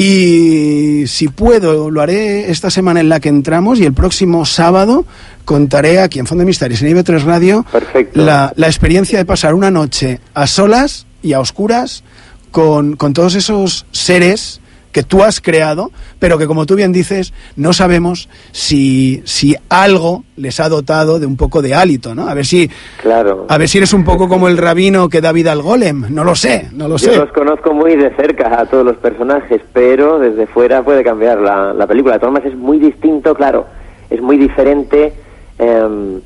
Y 0.00 1.08
si 1.08 1.26
puedo, 1.26 1.90
lo 1.90 2.00
haré 2.00 2.52
esta 2.52 2.70
semana 2.70 3.00
en 3.00 3.08
la 3.08 3.18
que 3.18 3.28
entramos 3.28 3.80
y 3.80 3.84
el 3.84 3.92
próximo 3.92 4.46
sábado 4.46 5.04
contaré 5.44 5.98
aquí 5.98 6.20
en 6.20 6.26
Fondo 6.28 6.42
de 6.42 6.46
Misterios, 6.46 6.80
en 6.82 6.96
IB3 6.96 7.24
Radio, 7.24 7.66
la, 8.12 8.52
la 8.54 8.66
experiencia 8.68 9.18
de 9.18 9.24
pasar 9.24 9.54
una 9.54 9.72
noche 9.72 10.20
a 10.34 10.46
solas 10.46 11.04
y 11.20 11.32
a 11.32 11.40
oscuras 11.40 12.04
con, 12.52 12.94
con 12.94 13.12
todos 13.12 13.34
esos 13.34 13.86
seres 13.90 14.60
que 14.98 15.04
tú 15.04 15.22
has 15.22 15.40
creado, 15.40 15.92
pero 16.18 16.38
que 16.38 16.48
como 16.48 16.66
tú 16.66 16.74
bien 16.74 16.92
dices, 16.92 17.32
no 17.54 17.72
sabemos 17.72 18.28
si, 18.50 19.22
si 19.24 19.54
algo 19.68 20.24
les 20.36 20.58
ha 20.58 20.68
dotado 20.68 21.20
de 21.20 21.26
un 21.26 21.36
poco 21.36 21.62
de 21.62 21.72
hálito, 21.72 22.16
¿no? 22.16 22.26
A 22.28 22.34
ver 22.34 22.44
si 22.44 22.68
Claro. 23.00 23.46
a 23.48 23.58
ver 23.58 23.68
si 23.68 23.78
eres 23.78 23.92
un 23.92 24.02
poco 24.04 24.26
como 24.28 24.48
el 24.48 24.56
rabino 24.58 25.08
que 25.08 25.20
da 25.20 25.30
vida 25.30 25.52
al 25.52 25.62
golem, 25.62 26.06
no 26.10 26.24
lo 26.24 26.34
sé, 26.34 26.68
no 26.72 26.88
lo 26.88 26.96
Yo 26.96 27.12
sé. 27.12 27.16
los 27.16 27.30
conozco 27.30 27.72
muy 27.72 27.94
de 27.94 28.10
cerca 28.16 28.60
a 28.60 28.66
todos 28.66 28.84
los 28.84 28.96
personajes, 28.96 29.60
pero 29.72 30.18
desde 30.18 30.48
fuera 30.48 30.82
puede 30.82 31.04
cambiar 31.04 31.38
la, 31.40 31.72
la 31.72 31.86
película. 31.86 32.14
De 32.14 32.18
todas 32.20 32.32
maneras 32.32 32.52
es 32.54 32.58
muy 32.58 32.78
distinto, 32.80 33.36
claro, 33.36 33.66
es 34.10 34.20
muy 34.20 34.36
diferente. 34.36 35.12
eh, 35.60 36.18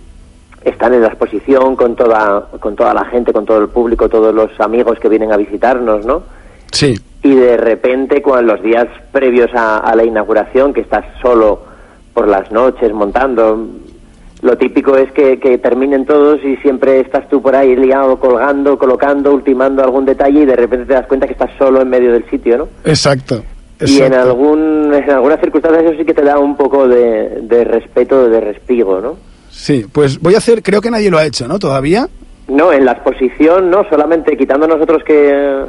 están 0.64 0.94
en 0.94 1.02
la 1.02 1.08
exposición 1.08 1.74
con 1.76 1.94
toda, 1.96 2.48
con 2.60 2.74
toda 2.76 2.94
la 2.94 3.04
gente, 3.06 3.32
con 3.34 3.44
todo 3.44 3.58
el 3.58 3.68
público, 3.68 4.08
todos 4.08 4.32
los 4.34 4.50
amigos 4.60 4.98
que 5.00 5.08
vienen 5.10 5.30
a 5.32 5.36
visitarnos, 5.36 6.06
¿no? 6.06 6.22
Sí. 6.70 6.94
Y 7.22 7.34
de 7.34 7.56
repente, 7.56 8.20
cuando 8.20 8.54
los 8.54 8.62
días 8.62 8.88
previos 9.12 9.50
a, 9.54 9.78
a 9.78 9.94
la 9.94 10.04
inauguración, 10.04 10.72
que 10.72 10.80
estás 10.80 11.04
solo 11.20 11.62
por 12.14 12.28
las 12.28 12.50
noches 12.50 12.92
montando, 12.92 13.68
lo 14.42 14.58
típico 14.58 14.96
es 14.96 15.10
que, 15.12 15.38
que 15.38 15.56
terminen 15.58 16.04
todos 16.04 16.44
y 16.44 16.56
siempre 16.56 16.98
estás 16.98 17.28
tú 17.28 17.40
por 17.40 17.54
ahí 17.54 17.76
liado, 17.76 18.18
colgando, 18.18 18.76
colocando, 18.76 19.32
ultimando 19.32 19.84
algún 19.84 20.04
detalle 20.04 20.40
y 20.40 20.46
de 20.46 20.56
repente 20.56 20.86
te 20.86 20.94
das 20.94 21.06
cuenta 21.06 21.26
que 21.26 21.34
estás 21.34 21.50
solo 21.56 21.80
en 21.80 21.88
medio 21.88 22.12
del 22.12 22.28
sitio, 22.28 22.58
¿no? 22.58 22.68
Exacto. 22.84 23.44
Y 23.80 24.00
en, 24.00 24.14
algún, 24.14 24.92
en 24.92 25.10
algunas 25.10 25.40
circunstancias 25.40 25.84
eso 25.84 25.98
sí 25.98 26.04
que 26.04 26.14
te 26.14 26.22
da 26.22 26.38
un 26.38 26.56
poco 26.56 26.88
de, 26.88 27.40
de 27.42 27.64
respeto, 27.64 28.28
de 28.28 28.40
respigo, 28.40 29.00
¿no? 29.00 29.16
Sí, 29.50 29.86
pues 29.92 30.20
voy 30.20 30.34
a 30.34 30.38
hacer, 30.38 30.62
creo 30.62 30.80
que 30.80 30.90
nadie 30.90 31.10
lo 31.10 31.18
ha 31.18 31.24
hecho, 31.24 31.46
¿no? 31.46 31.58
Todavía. 31.60 32.08
No, 32.48 32.72
en 32.72 32.84
la 32.84 32.92
exposición 32.92 33.70
no, 33.70 33.84
solamente 33.88 34.36
quitando 34.36 34.66
nosotros 34.66 35.04
que 35.04 35.64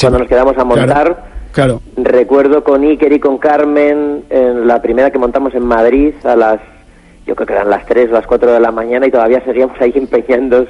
cuando 0.00 0.18
nos 0.20 0.28
quedamos 0.28 0.56
a 0.58 0.64
montar, 0.64 1.36
Claro. 1.52 1.80
recuerdo 1.96 2.62
con 2.64 2.82
Iker 2.82 3.12
y 3.12 3.20
con 3.20 3.38
Carmen 3.38 4.24
en 4.30 4.66
la 4.66 4.82
primera 4.82 5.10
que 5.10 5.18
montamos 5.18 5.54
en 5.54 5.64
Madrid 5.64 6.12
a 6.24 6.36
las, 6.36 6.60
yo 7.26 7.34
creo 7.34 7.46
que 7.46 7.52
eran 7.54 7.70
las 7.70 7.86
3 7.86 8.10
o 8.10 8.12
las 8.12 8.26
4 8.26 8.52
de 8.52 8.60
la 8.60 8.70
mañana 8.70 9.06
y 9.06 9.10
todavía 9.10 9.42
seguíamos 9.44 9.80
ahí 9.80 9.92
empeñándonos 9.96 10.68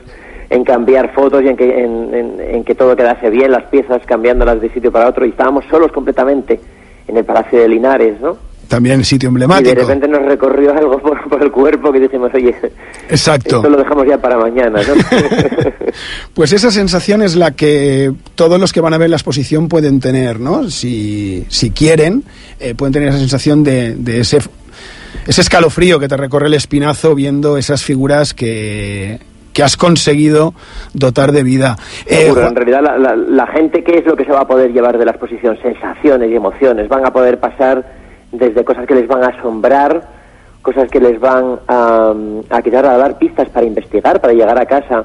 en 0.48 0.62
cambiar 0.62 1.12
fotos 1.12 1.42
y 1.42 1.48
en 1.48 1.56
que, 1.56 1.82
en, 1.84 2.14
en- 2.14 2.40
en 2.40 2.64
que 2.64 2.74
todo 2.76 2.94
quedase 2.94 3.30
bien, 3.30 3.50
las 3.50 3.64
piezas 3.64 4.00
cambiándolas 4.06 4.60
de 4.60 4.68
sitio 4.70 4.92
para 4.92 5.08
otro 5.08 5.26
y 5.26 5.30
estábamos 5.30 5.64
solos 5.68 5.90
completamente 5.90 6.60
en 7.08 7.16
el 7.16 7.24
Palacio 7.24 7.58
de 7.60 7.68
Linares, 7.68 8.20
¿no? 8.20 8.36
También 8.68 9.04
sitio 9.04 9.28
Y 9.28 9.32
de 9.32 9.34
emblemático. 9.44 9.74
repente 9.80 10.08
nos 10.08 10.22
recorrió 10.26 10.72
algo 10.76 10.98
por, 10.98 11.28
por 11.28 11.42
el 11.42 11.50
cuerpo 11.52 11.92
que 11.92 12.00
dijimos, 12.00 12.30
oye, 12.34 12.54
Exacto. 13.08 13.56
esto 13.56 13.70
lo 13.70 13.76
dejamos 13.76 14.06
ya 14.08 14.18
para 14.18 14.36
mañana, 14.38 14.80
¿no? 14.82 14.94
Pues 16.34 16.52
esa 16.52 16.70
sensación 16.70 17.22
es 17.22 17.36
la 17.36 17.52
que 17.52 18.12
todos 18.34 18.60
los 18.60 18.72
que 18.72 18.80
van 18.80 18.92
a 18.94 18.98
ver 18.98 19.08
la 19.10 19.16
exposición 19.16 19.68
pueden 19.68 20.00
tener, 20.00 20.40
¿no? 20.40 20.68
Si, 20.70 21.44
si 21.48 21.70
quieren, 21.70 22.24
eh, 22.60 22.74
pueden 22.74 22.92
tener 22.92 23.08
esa 23.10 23.18
sensación 23.18 23.62
de, 23.62 23.94
de 23.94 24.20
ese, 24.20 24.38
ese 25.26 25.40
escalofrío 25.40 25.98
que 26.00 26.08
te 26.08 26.16
recorre 26.16 26.48
el 26.48 26.54
espinazo 26.54 27.14
viendo 27.14 27.56
esas 27.56 27.82
figuras 27.84 28.34
que, 28.34 29.20
que 29.52 29.62
has 29.62 29.76
conseguido 29.76 30.54
dotar 30.92 31.32
de 31.32 31.42
vida. 31.44 31.76
Eh, 32.04 32.24
Seguro, 32.24 32.48
en 32.48 32.56
realidad 32.56 32.80
la, 32.82 32.98
la- 32.98 33.16
la 33.16 33.46
gente, 33.46 33.82
¿qué 33.84 33.98
es 33.98 34.06
lo 34.06 34.16
que 34.16 34.24
se 34.24 34.32
va 34.32 34.40
a 34.40 34.46
poder 34.48 34.72
llevar 34.72 34.98
de 34.98 35.04
la 35.04 35.12
exposición? 35.12 35.56
Sensaciones 35.62 36.30
y 36.30 36.34
emociones. 36.34 36.88
Van 36.88 37.06
a 37.06 37.12
poder 37.12 37.38
pasar 37.38 38.05
desde 38.32 38.64
cosas 38.64 38.86
que 38.86 38.94
les 38.94 39.08
van 39.08 39.24
a 39.24 39.28
asombrar, 39.28 40.08
cosas 40.62 40.90
que 40.90 41.00
les 41.00 41.18
van 41.20 41.60
a, 41.68 42.14
a 42.50 42.62
quizás 42.62 42.84
a 42.84 42.98
dar 42.98 43.18
pistas 43.18 43.48
para 43.50 43.66
investigar, 43.66 44.20
para 44.20 44.32
llegar 44.32 44.60
a 44.60 44.66
casa 44.66 45.04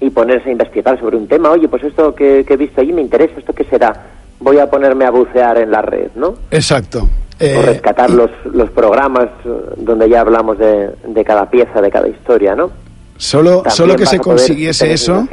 y 0.00 0.10
ponerse 0.10 0.48
a 0.48 0.52
investigar 0.52 0.98
sobre 0.98 1.16
un 1.16 1.28
tema. 1.28 1.50
Oye, 1.50 1.68
pues 1.68 1.84
esto 1.84 2.14
que, 2.14 2.44
que 2.46 2.54
he 2.54 2.56
visto 2.56 2.80
allí 2.80 2.92
me 2.92 3.02
interesa, 3.02 3.38
¿esto 3.38 3.52
qué 3.52 3.64
será? 3.64 3.92
Voy 4.40 4.58
a 4.58 4.68
ponerme 4.68 5.04
a 5.04 5.10
bucear 5.10 5.58
en 5.58 5.70
la 5.70 5.82
red, 5.82 6.10
¿no? 6.14 6.34
Exacto. 6.50 7.08
Eh, 7.40 7.56
o 7.58 7.62
rescatar 7.62 8.10
los, 8.10 8.30
los 8.44 8.70
programas 8.70 9.28
eh, 9.44 9.50
donde 9.76 10.08
ya 10.08 10.20
hablamos 10.20 10.56
de, 10.58 10.90
de 11.06 11.24
cada 11.24 11.50
pieza, 11.50 11.80
de 11.80 11.90
cada 11.90 12.08
historia, 12.08 12.54
¿no? 12.54 12.70
Solo, 13.16 13.58
También 13.62 13.76
solo 13.76 13.96
que 13.96 14.06
se 14.06 14.18
consiguiese 14.18 14.92
eso. 14.92 15.26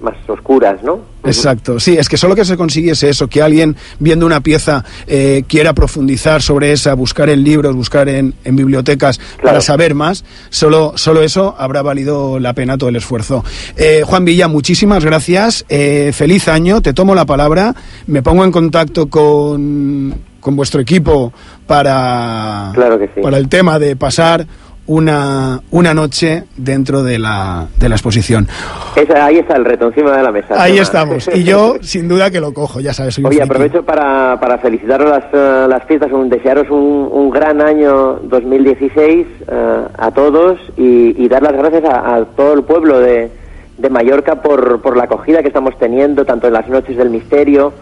más 0.00 0.14
oscuras, 0.28 0.82
¿no? 0.82 0.98
Exacto, 1.24 1.78
sí, 1.78 1.96
es 1.96 2.08
que 2.08 2.16
solo 2.16 2.34
que 2.34 2.44
se 2.44 2.56
consiguiese 2.56 3.08
eso, 3.10 3.28
que 3.28 3.42
alguien 3.42 3.76
viendo 3.98 4.24
una 4.26 4.40
pieza 4.40 4.84
eh, 5.06 5.44
quiera 5.46 5.72
profundizar 5.72 6.42
sobre 6.42 6.72
esa, 6.72 6.94
buscar 6.94 7.28
en 7.28 7.44
libros, 7.44 7.74
buscar 7.76 8.08
en, 8.08 8.34
en 8.44 8.56
bibliotecas 8.56 9.20
para 9.42 9.60
saber 9.60 9.94
más, 9.94 10.24
solo, 10.50 10.94
solo 10.96 11.22
eso 11.22 11.54
habrá 11.58 11.82
valido 11.82 12.38
la 12.40 12.54
pena 12.54 12.78
todo 12.78 12.88
el 12.88 12.96
esfuerzo. 12.96 13.44
Eh, 13.76 14.02
Juan 14.04 14.24
Villa, 14.24 14.48
muchísimas 14.48 15.04
gracias, 15.04 15.64
eh, 15.68 16.10
feliz 16.14 16.48
año, 16.48 16.80
te 16.80 16.92
tomo 16.92 17.14
la 17.14 17.26
palabra, 17.26 17.74
me 18.06 18.22
pongo 18.22 18.44
en 18.44 18.50
contacto 18.52 19.08
con, 19.08 20.14
con 20.40 20.56
vuestro 20.56 20.80
equipo 20.80 21.32
para, 21.66 22.70
Claro 22.74 22.98
que 22.98 23.06
sí. 23.14 23.20
para 23.22 23.36
el 23.36 23.48
tema 23.48 23.78
de 23.78 23.96
pasar 23.96 24.46
una, 24.88 25.60
una 25.70 25.94
noche 25.94 26.44
dentro 26.56 27.02
de 27.02 27.18
la, 27.18 27.66
de 27.78 27.88
la 27.88 27.94
exposición. 27.94 28.48
Esa- 28.96 29.26
ahí 29.26 29.38
está 29.38 29.56
el 29.56 29.64
reto 29.64 29.86
encima 29.86 30.16
de 30.16 30.22
la 30.22 30.32
mesa. 30.32 30.60
Ahí 30.60 30.78
estamos. 30.78 31.28
Y 31.34 31.44
yo, 31.44 31.76
sin 31.82 32.08
duda, 32.08 32.30
que 32.30 32.40
lo 32.40 32.52
cojo, 32.52 32.80
ya 32.80 32.92
sabes. 32.92 33.14
Soy 33.14 33.22
un 33.24 33.28
Oye, 33.28 33.38
friki. 33.38 33.50
aprovecho 33.52 33.82
para, 33.84 34.38
para 34.40 34.58
felicitaros 34.58 35.08
las, 35.10 35.24
eh, 35.32 35.66
las 35.68 35.84
fiestas, 35.84 36.10
un, 36.12 36.28
desearos 36.28 36.68
un, 36.70 37.08
un 37.12 37.30
gran 37.30 37.60
año 37.62 38.14
2016 38.24 39.26
eh, 39.46 39.80
a 39.96 40.10
todos 40.10 40.58
y, 40.76 41.22
y 41.22 41.28
dar 41.28 41.42
las 41.42 41.52
gracias 41.52 41.84
a, 41.84 42.14
a 42.16 42.24
todo 42.24 42.54
el 42.54 42.62
pueblo 42.64 42.98
de, 42.98 43.30
de 43.76 43.90
Mallorca 43.90 44.42
por, 44.42 44.80
por 44.82 44.96
la 44.96 45.04
acogida 45.04 45.42
que 45.42 45.48
estamos 45.48 45.78
teniendo, 45.78 46.24
tanto 46.24 46.46
en 46.48 46.54
las 46.54 46.68
noches 46.68 46.96
del 46.96 47.10
misterio 47.10 47.72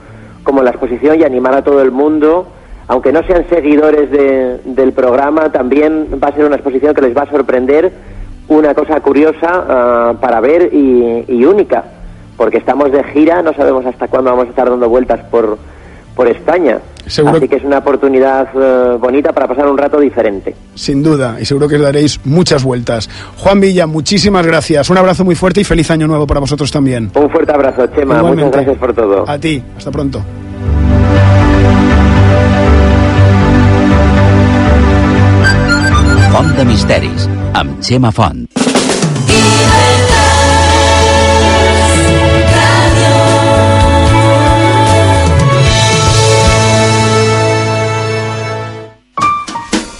como 0.42 0.58
en 0.60 0.66
la 0.66 0.70
exposición 0.72 1.18
y 1.20 1.24
animar 1.24 1.54
a 1.54 1.62
todo 1.62 1.80
el 1.82 1.90
mundo. 1.92 2.48
Aunque 2.88 3.12
no 3.12 3.22
sean 3.24 3.44
seguidores 3.48 4.10
de- 4.10 4.58
del 4.64 4.92
programa, 4.92 5.50
también 5.50 6.06
va 6.22 6.28
a 6.28 6.32
ser 6.34 6.44
una 6.44 6.56
exposición 6.56 6.94
que 6.94 7.02
les 7.02 7.16
va 7.16 7.22
a 7.22 7.30
sorprender 7.30 7.90
una 8.48 8.74
cosa 8.74 9.00
curiosa 9.00 9.48
ah, 9.68 10.14
para 10.20 10.40
ver 10.40 10.70
y, 10.72 11.24
y 11.26 11.44
única, 11.44 11.82
porque 12.36 12.58
estamos 12.58 12.92
de 12.92 13.02
gira, 13.04 13.42
no 13.42 13.52
sabemos 13.54 13.84
hasta 13.86 14.06
cuándo 14.06 14.30
vamos 14.30 14.46
a 14.46 14.50
estar 14.50 14.70
dando 14.70 14.88
vueltas 14.88 15.18
por, 15.32 15.58
por 16.14 16.28
España. 16.28 16.78
Seguro- 17.06 17.36
Así 17.38 17.48
que 17.48 17.56
es 17.56 17.64
una 17.64 17.78
oportunidad 17.78 18.48
eh, 18.54 18.96
bonita 19.00 19.32
para 19.32 19.48
pasar 19.48 19.68
un 19.68 19.78
rato 19.78 19.98
diferente. 19.98 20.54
Sin 20.76 21.02
duda, 21.02 21.38
y 21.40 21.44
seguro 21.44 21.66
que 21.68 21.76
os 21.76 21.82
daréis 21.82 22.20
muchas 22.24 22.62
vueltas. 22.64 23.08
Juan 23.38 23.60
Villa, 23.60 23.86
muchísimas 23.88 24.46
gracias. 24.46 24.90
Un 24.90 24.98
abrazo 24.98 25.24
muy 25.24 25.34
fuerte 25.34 25.60
y 25.60 25.64
feliz 25.64 25.90
año 25.90 26.06
nuevo 26.06 26.26
para 26.26 26.38
vosotros 26.40 26.70
también. 26.70 27.10
Un 27.16 27.30
fuerte 27.30 27.52
abrazo, 27.52 27.86
Chema. 27.88 28.18
Igualmente. 28.18 28.44
Muchas 28.44 28.62
gracias 28.64 28.78
por 28.78 28.94
todo. 28.94 29.24
A 29.28 29.38
ti, 29.38 29.60
hasta 29.76 29.90
pronto. 29.90 30.20
Font 36.36 36.50
de 36.52 36.64
misteris, 36.68 37.22
amb 37.56 37.78
Xema 37.80 38.10
Font. 38.12 38.42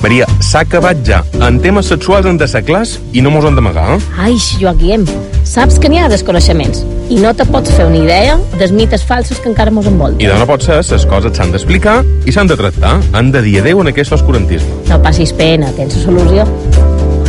Maria, 0.03 0.27
s'ha 0.45 0.61
acabat 0.61 1.01
ja. 1.09 1.23
En 1.41 1.57
temes 1.65 1.89
sexuals 1.89 2.29
hem 2.29 2.37
de 2.37 2.51
ser 2.53 2.61
clars 2.69 2.99
i 3.17 3.25
no 3.25 3.33
mos 3.33 3.49
han 3.49 3.57
d'amagar, 3.57 3.97
eh? 3.97 4.03
Ai, 4.27 4.37
Joaquim, 4.61 5.09
saps 5.47 5.79
que 5.79 5.89
n'hi 5.89 6.01
ha 6.03 6.09
desconeixements 6.11 6.83
i 7.09 7.21
no 7.23 7.31
te 7.39 7.47
pots 7.47 7.71
fer 7.77 7.87
una 7.87 8.01
idea 8.01 8.35
dels 8.59 8.73
mites 8.75 9.05
falsos 9.07 9.39
que 9.39 9.49
encara 9.49 9.71
mos 9.71 9.87
envolten. 9.87 10.21
I 10.25 10.31
de 10.31 10.39
no 10.41 10.47
pot 10.49 10.65
ser, 10.67 10.81
les 10.83 11.07
coses 11.07 11.37
s'han 11.39 11.55
d'explicar 11.55 12.01
i 12.27 12.35
s'han 12.35 12.51
de 12.51 12.59
tractar. 12.59 12.97
Han 13.15 13.31
de 13.33 13.45
dir 13.45 13.61
adeu 13.63 13.81
en 13.85 13.93
aquest 13.93 14.17
oscurantisme. 14.17 14.83
No 14.91 14.99
passis 15.03 15.33
pena, 15.37 15.71
tens 15.77 15.95
solució. 16.03 16.47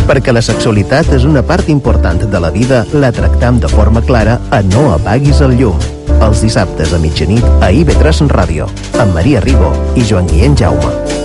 Perquè 0.07 0.34
la 0.34 0.41
sexualitat 0.41 1.11
és 1.18 1.27
una 1.27 1.44
part 1.45 1.69
important 1.69 2.23
de 2.31 2.41
la 2.41 2.49
vida, 2.49 2.85
la 2.95 3.11
tractam 3.11 3.60
de 3.60 3.69
forma 3.69 4.02
clara 4.02 4.39
a 4.49 4.64
No 4.72 4.89
apaguis 4.95 5.44
el 5.45 5.57
llum. 5.60 5.77
Els 6.18 6.41
dissabtes 6.41 6.95
a 6.95 7.02
mitjanit 7.03 7.45
a 7.61 7.69
IB3 7.69 8.26
Ràdio, 8.34 8.72
amb 8.98 9.14
Maria 9.14 9.44
Ribó 9.44 9.76
i 9.95 10.07
Joan 10.07 10.31
Guillem 10.31 10.57
Jaume. 10.57 11.16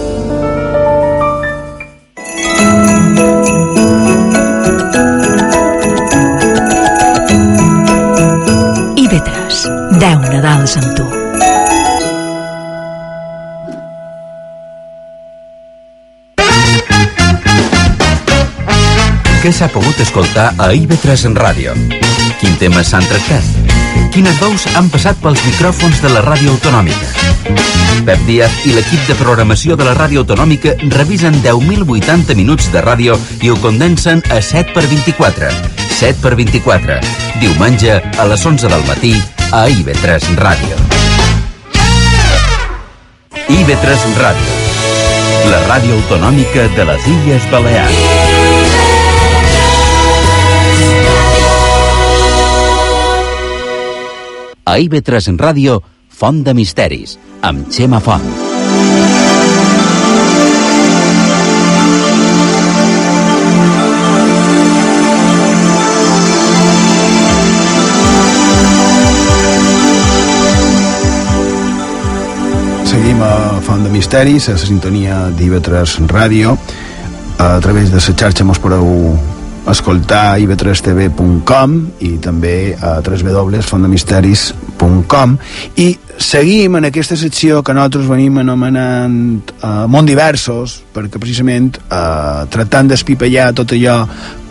10 10.12 10.28
Nadals 10.28 10.74
amb 10.76 10.90
tu. 10.92 11.04
Què 19.40 19.52
s'ha 19.56 19.70
pogut 19.72 19.96
escoltar 20.04 20.50
a 20.60 20.68
IB3 20.76 21.24
en 21.30 21.38
ràdio? 21.38 21.72
Quin 22.42 22.60
temes 22.60 22.92
s'han 22.92 23.08
tractat? 23.08 23.48
Quines 24.12 24.36
veus 24.42 24.68
han 24.76 24.92
passat 24.92 25.16
pels 25.24 25.40
micròfons 25.48 26.04
de 26.04 26.12
la 26.12 26.20
ràdio 26.28 26.52
autonòmica? 26.58 27.08
Pep 28.04 28.20
Díaz 28.28 28.62
i 28.68 28.76
l'equip 28.76 29.08
de 29.08 29.16
programació 29.16 29.80
de 29.80 29.88
la 29.88 29.96
ràdio 29.96 30.26
autonòmica 30.26 30.76
revisen 30.92 31.40
10.080 31.40 32.36
minuts 32.36 32.68
de 32.74 32.84
ràdio 32.84 33.16
i 33.40 33.48
ho 33.48 33.56
condensen 33.64 34.20
a 34.28 34.44
7 34.44 34.76
per 34.76 34.84
24. 34.92 35.54
7 35.88 36.20
per 36.20 36.36
24. 36.36 37.00
Diumenge 37.40 38.02
a 38.02 38.28
les 38.28 38.44
11 38.52 38.68
del 38.68 38.92
matí 38.92 39.16
a 39.52 39.68
IB3 39.68 40.32
Ràdio. 40.40 40.76
IB3 43.52 44.14
Ràdio. 44.16 44.54
La 45.52 45.58
ràdio 45.66 45.98
autonòmica 45.98 46.64
de 46.72 46.86
les 46.88 47.08
Illes 47.12 47.44
Balears. 47.52 47.98
A 54.64 54.78
IB3 54.78 55.36
Ràdio, 55.36 55.82
Font 56.08 56.40
de 56.48 56.56
Misteris, 56.56 57.18
amb 57.42 57.68
Xema 57.68 58.00
Font. 58.00 58.51
Font 73.72 73.84
de 73.84 73.88
Misteris, 73.88 74.50
a 74.50 74.52
la 74.52 74.58
sintonia 74.60 75.30
d'IV3 75.32 76.04
Ràdio. 76.10 76.58
A 77.40 77.56
través 77.64 77.88
de 77.88 77.96
la 77.96 78.02
xarxa 78.04 78.44
mos 78.44 78.60
podeu 78.60 78.84
escoltar 79.72 80.36
iv3tv.com 80.44 81.96
i 82.04 82.20
també 82.20 82.76
a 82.76 83.00
www.fontdemisteris.com 83.00 85.40
i 85.80 85.96
seguim 86.22 86.76
en 86.78 86.86
aquesta 86.88 87.16
secció 87.18 87.60
que 87.66 87.74
nosaltres 87.74 88.06
venim 88.08 88.38
anomenant 88.40 89.50
uh, 89.62 89.84
món 89.90 90.06
diversos 90.08 90.78
perquè 90.94 91.20
precisament 91.20 91.72
uh, 91.82 92.44
tractant 92.52 92.90
d'espipellar 92.90 93.50
tot 93.58 93.74
allò 93.76 93.96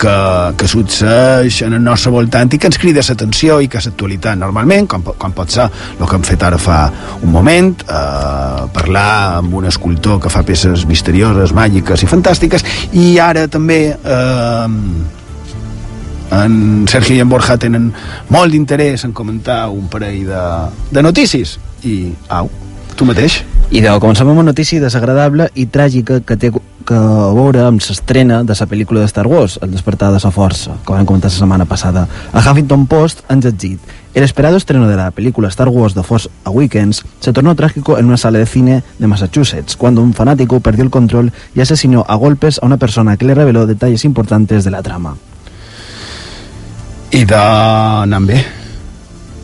que, 0.02 0.16
que 0.58 0.70
succeeix 0.70 1.62
en 1.68 1.78
el 1.78 1.84
nostre 1.86 2.12
voltant 2.14 2.52
i 2.54 2.60
que 2.62 2.70
ens 2.70 2.80
crida 2.82 3.06
l'atenció 3.08 3.60
i 3.62 3.70
que 3.72 3.80
és 3.82 3.88
actualitat 3.92 4.40
normalment, 4.42 4.90
com, 4.92 5.06
com 5.06 5.38
pot 5.38 5.54
ser 5.54 5.70
el 5.70 6.04
que 6.04 6.20
hem 6.20 6.28
fet 6.28 6.44
ara 6.48 6.60
fa 6.62 6.82
un 7.22 7.32
moment 7.34 7.74
uh, 7.88 8.68
parlar 8.76 9.40
amb 9.40 9.56
un 9.62 9.70
escultor 9.72 10.20
que 10.22 10.34
fa 10.34 10.44
peces 10.48 10.86
misterioses, 10.90 11.56
màgiques 11.56 12.04
i 12.04 12.12
fantàstiques 12.12 12.68
i 12.92 13.16
ara 13.22 13.48
també 13.52 13.82
uh, 13.96 15.20
en 16.32 16.88
Sergio 16.88 17.16
i 17.16 17.22
en 17.24 17.30
Borja 17.30 17.58
tenen 17.60 17.92
molt 18.32 18.54
d'interès 18.54 19.06
en 19.06 19.14
comentar 19.14 19.66
un 19.70 19.88
parell 19.92 20.26
de, 20.30 20.44
de 20.92 21.04
notícies 21.04 21.58
i, 21.84 22.14
au, 22.30 22.50
tu 22.96 23.08
mateix 23.08 23.42
I 23.72 23.80
de, 23.80 23.92
comencem 24.04 24.28
amb 24.28 24.40
una 24.40 24.52
notícia 24.52 24.82
desagradable 24.84 25.48
i 25.56 25.68
tràgica 25.72 26.20
que 26.28 26.36
té 26.36 26.52
que 26.86 26.98
a 26.98 27.30
veure 27.32 27.62
amb 27.64 27.80
l'estrena 27.80 28.42
de 28.44 28.56
la 28.58 28.68
pel·lícula 28.68 29.02
de 29.02 29.08
Star 29.08 29.28
Wars, 29.28 29.60
El 29.62 29.72
despertar 29.72 30.12
de 30.12 30.20
la 30.24 30.32
força, 30.32 30.74
que 30.86 30.92
vam 30.94 31.06
comentar 31.06 31.30
la 31.30 31.38
setmana 31.38 31.66
passada. 31.66 32.08
A 32.34 32.42
Huffington 32.42 32.88
Post 32.88 33.24
ens 33.30 33.46
ha 33.46 33.52
dit 33.52 33.80
El 34.14 34.24
esperado 34.24 34.58
estreno 34.58 34.90
de 34.90 34.98
la 34.98 35.12
película 35.12 35.48
Star 35.48 35.70
Wars 35.70 35.94
The 35.94 36.04
Force 36.04 36.30
Awakens 36.44 37.06
se 37.20 37.32
tornó 37.32 37.56
trágico 37.56 37.98
en 37.98 38.06
una 38.06 38.18
sala 38.18 38.40
de 38.40 38.46
cine 38.46 38.84
de 39.00 39.08
Massachusetts, 39.08 39.78
cuando 39.78 40.02
un 40.02 40.14
fanático 40.14 40.60
perdió 40.60 40.84
el 40.84 40.90
control 40.90 41.32
y 41.56 41.62
asesinó 41.62 42.04
a 42.08 42.16
golpes 42.16 42.60
a 42.62 42.66
una 42.66 42.78
persona 42.78 43.16
que 43.16 43.26
le 43.26 43.36
reveló 43.36 43.68
detalles 43.68 44.04
importantes 44.04 44.64
de 44.64 44.72
la 44.72 44.82
trama. 44.82 45.16
I 47.12 47.26
d'anar 47.28 48.22
bé 48.24 48.40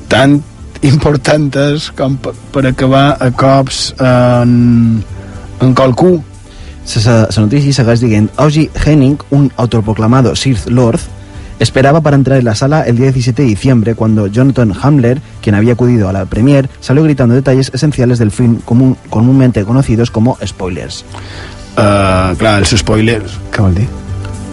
tan 0.08 0.40
importants 0.88 1.92
com 1.98 2.16
per, 2.22 2.66
acabar 2.70 3.18
a 3.20 3.30
cops 3.36 3.92
en, 4.00 5.04
en 5.62 5.76
qualcú 5.76 6.18
La 6.88 7.28
noticia 7.44 7.76
segueix 7.76 8.00
dient 8.00 8.30
Augie 8.40 8.70
Henning, 8.72 9.18
un 9.36 9.50
autoproclamado 9.58 10.38
Sith 10.40 10.70
Lord, 10.72 11.02
esperaba 11.60 12.00
para 12.00 12.16
entrar 12.16 12.40
en 12.40 12.46
la 12.46 12.56
sala 12.56 12.84
el 12.84 12.96
día 12.96 13.12
17 13.12 13.42
de 13.42 13.48
diciembre 13.48 13.94
cuando 13.94 14.28
Jonathan 14.28 14.72
Hamler, 14.82 15.22
quien 15.42 15.56
había 15.56 15.74
acudido 15.74 16.08
a 16.08 16.14
la 16.14 16.26
premier, 16.26 16.70
salió 16.80 17.04
gritando 17.04 17.36
detalles 17.36 17.72
esenciales 17.74 18.20
del 18.20 18.32
film 18.32 18.60
común, 18.64 18.96
comúnmente 19.10 19.66
conocidos 19.66 20.12
como 20.12 20.38
spoilers. 20.46 21.04
Uh, 21.76 22.34
clar, 22.40 22.62
els 22.64 22.72
spoilers, 22.80 23.36
què 23.52 23.62
vol 23.62 23.76
dir? 23.76 23.90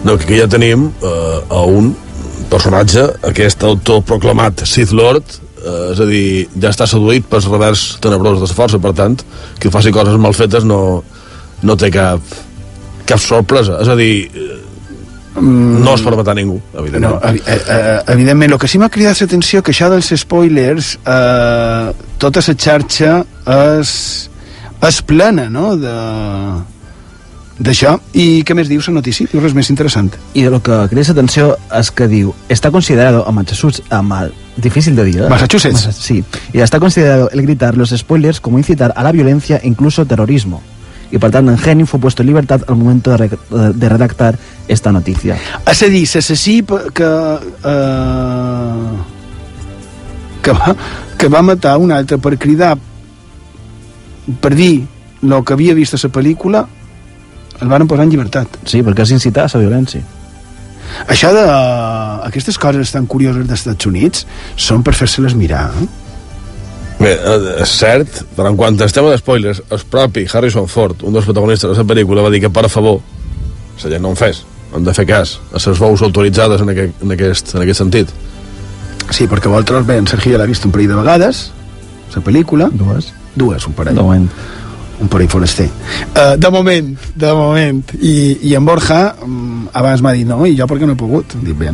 No, 0.03 0.17
que 0.17 0.27
aquí 0.27 0.41
ja 0.41 0.49
tenim 0.51 0.89
uh, 1.01 1.39
a 1.49 1.63
un 1.63 1.95
personatge, 2.51 3.05
aquest 3.29 3.63
autoproclamat 3.67 4.65
Sith 4.67 4.93
Lord, 4.95 5.37
eh, 5.61 5.91
és 5.93 6.01
a 6.01 6.09
dir, 6.09 6.25
ja 6.61 6.71
està 6.73 6.87
seduït 6.89 7.27
pel 7.29 7.45
revers 7.47 7.85
tenebrós 8.03 8.39
de 8.39 8.47
la 8.47 8.57
força, 8.57 8.81
per 8.81 8.93
tant, 8.97 9.17
que 9.59 9.71
faci 9.73 9.93
coses 9.95 10.19
mal 10.21 10.35
fetes 10.37 10.67
no, 10.67 10.81
no 11.63 11.77
té 11.79 11.91
cap, 11.93 12.35
cap 13.05 13.21
sorpresa. 13.21 13.79
És 13.83 13.89
a 13.91 13.97
dir, 13.99 14.13
mm. 15.35 15.81
no 15.85 15.95
es 15.95 16.05
permetrà 16.05 16.35
ningú, 16.37 16.59
evidentment. 16.73 17.17
No, 17.17 17.23
evi 17.29 17.41
eh, 17.45 17.59
eh, 17.77 17.97
evidentment, 18.15 18.55
el 18.55 18.61
que 18.61 18.69
sí 18.71 18.81
m'ha 18.81 18.91
cridat 18.93 19.23
l'atenció 19.23 19.63
que 19.63 19.75
això 19.75 19.89
dels 19.93 20.13
spoilers, 20.21 20.95
eh, 21.01 21.89
tota 22.21 22.45
la 22.45 22.55
xarxa 22.67 23.17
és, 23.79 23.97
és 24.85 25.03
plena, 25.07 25.49
no?, 25.49 25.73
de 25.79 25.97
d'això, 27.59 27.95
i 28.13 28.43
què 28.43 28.55
més 28.55 28.67
diu 28.67 28.81
la 28.87 28.97
notícia? 28.97 29.27
Diu 29.31 29.41
res 29.41 29.55
més 29.55 29.69
interessant. 29.71 30.11
I 30.33 30.43
de 30.43 30.51
lo 30.51 30.61
que 30.63 30.75
crida 30.91 31.11
atenció 31.13 31.55
és 31.71 31.91
que 31.91 32.07
diu, 32.11 32.33
està 32.49 32.71
considerado 32.71 33.23
a 33.27 33.31
Massachusetts, 33.31 33.85
amb 33.89 34.13
el 34.19 34.33
difícil 34.57 34.95
de 34.95 35.05
dir, 35.05 35.17
¿eh? 35.23 35.29
Massachusetts. 35.29 35.85
Massa, 35.85 35.91
sí, 35.91 36.23
y 36.53 36.59
está 36.59 36.79
considerado 36.79 37.29
el 37.31 37.41
gritar 37.41 37.77
los 37.77 37.91
spoilers 37.91 38.39
como 38.39 38.57
incitar 38.57 38.93
a 38.95 39.03
la 39.03 39.11
violencia 39.11 39.57
e 39.57 39.67
incluso 39.67 40.05
terrorismo. 40.05 40.61
Y 41.11 41.17
por 41.17 41.31
tanto, 41.31 41.51
en 41.51 41.59
Henning 41.63 41.87
fue 41.87 41.99
puesto 41.99 42.23
en 42.23 42.27
libertad 42.27 42.61
al 42.67 42.75
momento 42.75 43.11
de, 43.11 43.17
re 43.17 43.29
de 43.73 43.89
redactar 43.89 44.37
esta 44.67 44.91
noticia. 44.91 45.37
És 45.65 45.83
a 45.83 45.87
dir, 45.87 46.03
l'assassí 46.09 46.63
que, 46.93 47.09
eh, 47.71 48.95
que, 50.41 50.51
va, 50.51 50.75
que 51.17 51.29
va 51.29 51.41
matar 51.41 51.77
un 51.77 51.93
altre 51.93 52.17
per 52.17 52.35
cridar 52.37 52.75
per 54.41 54.55
dir 54.55 54.87
el 55.21 55.43
que 55.45 55.53
havia 55.53 55.75
vist 55.77 55.93
a 55.93 56.01
la 56.01 56.11
pel·lícula 56.11 56.65
el 57.61 57.71
van 57.71 57.87
posar 57.87 58.05
en 58.05 58.13
llibertat. 58.13 58.59
Sí, 58.67 58.81
perquè 58.83 59.05
és 59.05 59.15
incitar 59.15 59.47
a 59.47 59.53
la 59.53 59.63
violència. 59.63 60.03
Això 61.11 61.31
de... 61.35 61.43
Aquestes 62.25 62.57
coses 62.61 62.91
tan 62.93 63.05
curioses 63.05 63.45
dels 63.45 63.61
Estats 63.61 63.87
Units 63.89 64.25
són 64.55 64.83
per 64.83 64.95
fer-se-les 64.97 65.35
mirar. 65.37 65.67
Eh? 65.81 65.87
Bé, 66.99 67.11
és 67.61 67.75
cert, 67.75 68.21
però 68.37 68.49
en 68.49 68.57
quant 68.57 68.79
al 68.81 68.93
tema 68.95 69.11
de 69.11 69.19
spoilers, 69.19 69.61
el 69.69 69.83
propi 69.91 70.25
Harrison 70.31 70.69
Ford, 70.71 71.03
un 71.03 71.15
dels 71.15 71.27
protagonistes 71.27 71.69
de 71.69 71.83
la 71.83 71.87
pel·lícula, 71.87 72.23
va 72.23 72.31
dir 72.33 72.41
que, 72.45 72.51
per 72.53 72.69
favor, 72.71 73.01
la 73.83 73.91
gent 73.91 74.01
no 74.01 74.13
en 74.15 74.19
fes, 74.19 74.45
han 74.73 74.87
de 74.87 74.93
fer 74.95 75.05
cas 75.09 75.35
a 75.51 75.59
les 75.59 75.81
veus 75.81 76.01
autoritzades 76.07 76.63
en 76.63 76.71
aquest, 76.71 77.03
en 77.03 77.13
aquest, 77.17 77.53
en 77.55 77.65
aquest 77.65 77.83
sentit. 77.83 78.15
Sí, 79.11 79.27
perquè 79.29 79.51
vosaltres, 79.51 79.85
bé, 79.85 79.99
en 80.01 80.07
Sergio 80.09 80.33
ja 80.33 80.41
l'ha 80.41 80.49
vist 80.49 80.65
un 80.65 80.73
parell 80.73 80.95
de 80.95 81.01
vegades, 81.03 81.45
la 82.15 82.23
pel·lícula. 82.23 82.71
Dues. 82.73 83.11
Dues, 83.35 83.67
un 83.67 83.75
parell. 83.75 83.99
De 83.99 84.01
moment. 84.01 84.29
Un 85.01 85.09
parell 85.11 85.29
foraster. 85.29 85.67
Uh, 86.13 86.35
de 86.37 86.51
moment, 86.51 86.91
de 87.15 87.33
moment. 87.33 87.81
I, 87.99 88.15
i 88.49 88.55
en 88.55 88.65
Borja 88.67 89.01
um, 89.25 89.65
abans 89.73 90.03
m'ha 90.03 90.13
dit 90.15 90.27
no, 90.27 90.43
i 90.47 90.55
jo 90.57 90.67
perquè 90.69 90.87
no 90.87 90.95
he 90.95 90.99
pogut. 90.99 91.37
Dic, 91.41 91.57
bé, 91.59 91.73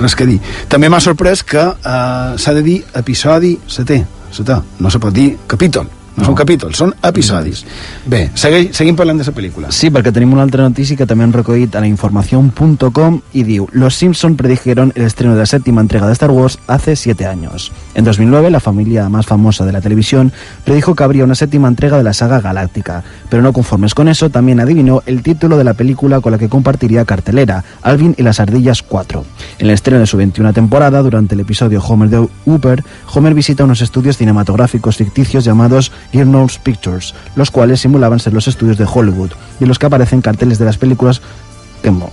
res 0.00 0.16
que 0.16 0.28
dir. 0.28 0.38
També 0.70 0.88
m'ha 0.92 1.02
sorprès 1.04 1.44
que 1.44 1.64
uh, 1.64 2.38
s'ha 2.38 2.56
de 2.56 2.64
dir 2.64 2.80
episodi 3.00 3.56
setè. 3.66 4.00
Setè. 4.34 4.58
No 4.80 4.90
se 4.90 5.02
pot 5.02 5.14
dir 5.14 5.34
capítol. 5.50 6.03
No, 6.14 6.22
no. 6.22 6.26
són 6.28 6.36
capítols, 6.38 6.78
són 6.78 6.92
episodis. 7.02 7.64
Bé, 8.06 8.28
segui, 8.38 8.68
seguim 8.76 8.94
parlant 8.94 9.18
de 9.18 9.26
la 9.26 9.34
pel·lícula. 9.34 9.70
Sí, 9.74 9.90
perquè 9.90 10.12
tenim 10.14 10.32
una 10.36 10.44
altra 10.46 10.62
notícia 10.62 10.96
que 10.96 11.06
també 11.10 11.24
han 11.26 11.32
recollit 11.34 11.74
a 11.74 11.82
la 11.82 11.88
información.com 11.90 13.20
y 13.32 13.42
diu 13.42 13.66
Los 13.72 13.96
Simpson 13.96 14.36
predijeron 14.36 14.92
el 14.94 15.02
estreno 15.02 15.34
de 15.34 15.40
la 15.40 15.46
séptima 15.46 15.80
entrega 15.80 16.06
de 16.06 16.12
Star 16.12 16.30
Wars 16.30 16.58
hace 16.66 16.94
siete 16.96 17.26
años. 17.26 17.72
En 17.94 18.04
2009, 18.04 18.50
la 18.50 18.60
familia 18.60 19.08
más 19.08 19.26
famosa 19.26 19.66
de 19.66 19.72
la 19.72 19.80
televisión 19.80 20.32
predijo 20.64 20.94
que 20.94 21.02
habría 21.02 21.24
una 21.24 21.34
séptima 21.34 21.68
entrega 21.68 21.96
de 21.96 22.04
la 22.04 22.12
saga 22.12 22.40
galáctica, 22.40 23.02
pero 23.28 23.42
no 23.42 23.52
conformes 23.52 23.94
con 23.94 24.08
eso, 24.08 24.30
también 24.30 24.60
adivinó 24.60 25.02
el 25.06 25.22
título 25.22 25.56
de 25.58 25.64
la 25.64 25.74
película 25.74 26.20
con 26.20 26.32
la 26.32 26.38
que 26.38 26.48
compartiría 26.48 27.04
cartelera, 27.04 27.64
Alvin 27.82 28.14
y 28.16 28.22
las 28.22 28.40
ardillas 28.40 28.82
4. 28.82 29.24
En 29.58 29.66
el 29.66 29.72
estreno 29.72 30.00
de 30.00 30.06
su 30.06 30.16
21 30.16 30.52
temporada, 30.52 31.02
durante 31.02 31.34
el 31.34 31.40
episodio 31.40 31.82
Homer 31.82 32.08
de 32.08 32.28
Hooper, 32.46 32.84
Homer 33.12 33.34
visita 33.34 33.64
unos 33.64 33.80
estudios 33.80 34.16
cinematográficos 34.16 34.96
ficticios 34.96 35.44
llamados 35.44 35.92
Gurnall's 36.12 36.58
Pictures, 36.58 37.14
los 37.36 37.50
cuales 37.50 37.80
simulaban 37.80 38.20
ser 38.20 38.32
los 38.32 38.48
estudios 38.48 38.78
de 38.78 38.86
Hollywood 38.92 39.32
y 39.60 39.64
en 39.64 39.68
los 39.68 39.78
que 39.78 39.86
aparecen 39.86 40.20
carteles 40.20 40.58
de 40.58 40.64
las 40.64 40.78
películas 40.78 41.20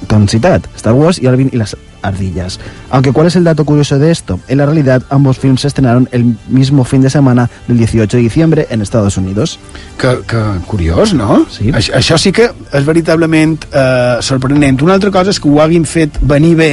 han 0.10 0.28
citado, 0.28 0.62
Star 0.76 0.94
Wars 0.94 1.20
y 1.22 1.28
Alvin 1.28 1.50
y 1.52 1.58
las 1.58 1.78
ardillas. 2.02 2.60
Aunque 2.90 3.12
¿cuál 3.12 3.28
es 3.28 3.36
el 3.36 3.44
dato 3.44 3.64
curioso 3.64 4.00
de 4.00 4.12
esto? 4.12 4.40
En 4.48 4.58
la 4.58 4.66
realidad, 4.66 5.04
ambos 5.10 5.38
films 5.38 5.62
se 5.62 5.68
estrenaron 5.68 6.10
el 6.12 6.36
mismo 6.48 6.84
fin 6.84 7.02
de 7.02 7.10
semana 7.10 7.50
del 7.68 7.78
18 7.78 8.18
de 8.18 8.24
diciembre 8.24 8.68
en 8.70 8.82
Estados 8.82 9.18
Unidos. 9.18 9.60
Que, 9.98 10.20
que 10.28 10.38
curiós, 10.68 11.14
no? 11.14 11.46
Sí. 11.50 11.72
Això, 11.72 11.94
això 12.00 12.18
sí 12.18 12.34
que 12.36 12.50
és 12.50 12.86
veritablement 12.86 13.60
eh, 13.72 14.18
sorprenent. 14.22 14.82
Una 14.82 14.98
altra 14.98 15.12
cosa 15.14 15.32
és 15.32 15.40
que 15.40 15.50
ho 15.50 15.62
hagin 15.62 15.86
fet 15.86 16.20
venir 16.22 16.56
bé, 16.58 16.72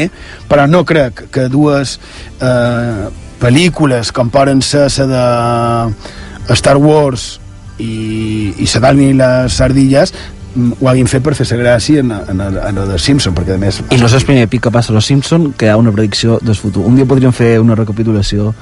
però 0.49 0.66
no 0.66 0.85
crec 0.89 1.28
que 1.31 1.49
dues 1.53 1.99
eh, 2.40 3.09
pel·lícules 3.39 4.11
com 4.16 4.32
poden 4.32 4.62
ser 4.65 4.89
la 5.07 5.12
de 5.12 6.19
Star 6.57 6.77
Wars 6.81 7.39
i, 7.79 8.55
i 8.59 8.66
d'Alvin 8.81 9.12
i 9.12 9.19
les 9.19 9.61
ardilles 9.61 10.12
mm, 10.55 10.81
ho 10.81 10.91
hagin 10.91 11.11
fet 11.11 11.25
per 11.25 11.37
fer-se 11.39 11.59
gràcia 11.61 12.03
en, 12.05 12.12
en, 12.12 12.41
en 12.41 12.83
el 12.83 12.93
de 12.95 12.99
Simpson, 12.99 13.37
perquè 13.37 13.57
a 13.57 13.61
més... 13.61 13.81
I 13.91 14.01
no 14.01 14.09
és 14.09 14.16
el 14.19 14.27
primer 14.27 14.49
pic 14.51 14.66
que 14.66 14.75
passa 14.75 14.93
a 14.93 14.97
los 14.97 15.07
Simpson 15.07 15.53
que 15.53 15.69
hi 15.69 15.73
ha 15.73 15.79
una 15.81 15.93
predicció 15.95 16.41
del 16.43 16.57
futur. 16.57 16.87
Un 16.89 16.99
dia 16.99 17.09
podríem 17.09 17.35
fer 17.37 17.59
una 17.62 17.79
recapitulació 17.79 18.53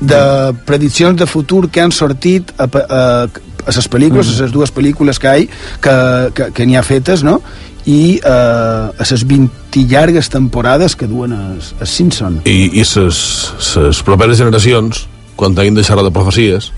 de 0.00 0.54
prediccions 0.64 1.18
de 1.20 1.26
futur 1.28 1.68
que 1.68 1.82
han 1.82 1.92
sortit 1.92 2.54
a, 2.56 2.64
a, 2.64 3.02
a 3.28 3.74
les 3.76 3.88
pel·lícules, 3.92 4.30
a 4.32 4.46
les 4.46 4.54
dues 4.54 4.72
pel·lícules 4.72 5.20
que 5.20 5.34
hi 5.42 5.50
que, 5.84 5.96
que, 6.32 6.46
que 6.56 6.66
n'hi 6.66 6.78
ha 6.80 6.84
fetes, 6.86 7.24
no? 7.26 7.42
i 7.88 8.20
eh, 8.20 8.28
a 8.28 9.06
les 9.10 9.24
20 9.26 9.84
llargues 9.88 10.28
temporades 10.28 10.96
que 10.96 11.08
duen 11.08 11.32
els, 11.32 11.72
els 11.80 11.90
Simpson. 11.90 12.40
I, 12.44 12.70
i 12.80 12.84
ses 12.84 14.02
properes 14.04 14.40
generacions, 14.40 15.06
quan 15.36 15.56
tinguin 15.56 15.78
de 15.78 15.84
xerrar 15.86 16.04
de 16.04 16.12
profecies, 16.12 16.70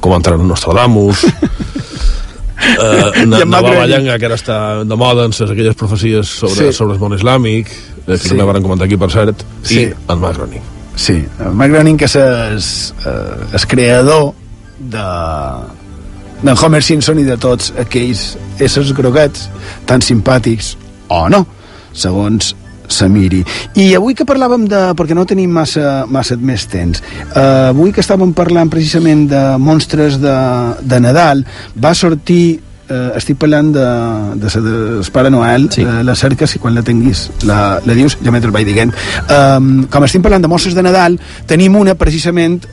com 0.00 0.14
entraran 0.16 0.46
Nostradamus, 0.48 1.24
eh, 1.26 3.22
I 3.22 3.26
na, 3.26 3.40
en 3.42 3.50
Nova 3.50 3.68
Mac 3.68 3.78
Ballanga, 3.82 4.18
que 4.18 4.26
ara 4.28 4.38
està 4.38 4.58
de 4.84 4.96
moda 4.98 5.26
en 5.28 5.32
ses, 5.36 5.50
aquelles 5.50 5.76
profecies 5.78 6.28
sobre, 6.28 6.70
Sí. 6.70 6.72
sobre 6.76 6.94
el 6.96 7.00
món 7.00 7.16
islàmic, 7.18 7.68
eh, 7.68 8.04
que 8.06 8.18
Sí. 8.18 8.28
també 8.34 8.44
van 8.44 8.62
comentar 8.62 8.86
aquí, 8.86 8.96
per 8.96 9.10
cert, 9.10 9.44
Sí. 9.62 9.80
i 9.80 9.94
en 10.08 10.18
Mac 10.20 10.36
Groening. 10.36 10.62
Sí, 10.96 11.24
el 11.40 11.52
Mac 11.52 11.70
Groening, 11.70 11.96
que 11.98 12.04
és 12.06 12.16
el, 12.16 12.58
eh, 12.58 13.46
el 13.52 13.66
creador 13.66 14.32
de 14.78 15.04
d'en 16.42 16.54
Homer 16.62 16.82
Simpson 16.82 17.18
i 17.18 17.24
de 17.24 17.36
tots 17.40 17.72
aquells 17.80 18.36
éssers 18.60 18.92
groguets 18.92 19.48
tan 19.86 20.00
simpàtics 20.04 20.74
o 21.08 21.28
no, 21.32 21.46
segons 21.96 22.54
se 22.88 23.08
miri. 23.08 23.42
I 23.74 23.94
avui 23.98 24.14
que 24.14 24.26
parlàvem 24.28 24.66
de... 24.70 24.82
perquè 24.98 25.16
no 25.16 25.26
tenim 25.28 25.50
massa, 25.52 26.04
massa 26.10 26.36
més 26.36 26.66
temps 26.70 27.02
eh, 27.02 27.72
avui 27.72 27.92
que 27.94 28.02
estàvem 28.04 28.32
parlant 28.36 28.70
precisament 28.72 29.26
de 29.30 29.42
monstres 29.62 30.20
de, 30.22 30.36
de 30.82 31.00
Nadal 31.02 31.44
va 31.82 31.94
sortir 31.94 32.58
eh, 32.88 33.10
estic 33.18 33.38
parlant 33.42 33.72
de, 33.74 33.88
de, 34.42 34.52
de, 34.54 34.76
de 35.00 35.10
Pare 35.12 35.30
Noel 35.30 35.68
sí. 35.72 35.82
eh, 35.82 36.02
la 36.06 36.14
cerca, 36.14 36.46
si 36.46 36.60
quan 36.62 36.74
la 36.76 36.84
tinguis 36.86 37.28
la, 37.48 37.80
la 37.84 37.98
dius, 37.98 38.18
ja 38.22 38.34
mentre 38.34 38.54
vaig 38.54 38.68
dient 38.68 38.94
um, 39.26 39.86
com 39.90 40.06
estem 40.06 40.24
parlant 40.24 40.44
de 40.44 40.50
monstres 40.50 40.76
de 40.76 40.86
Nadal 40.86 41.20
tenim 41.46 41.76
una 41.78 41.96
precisament 41.98 42.64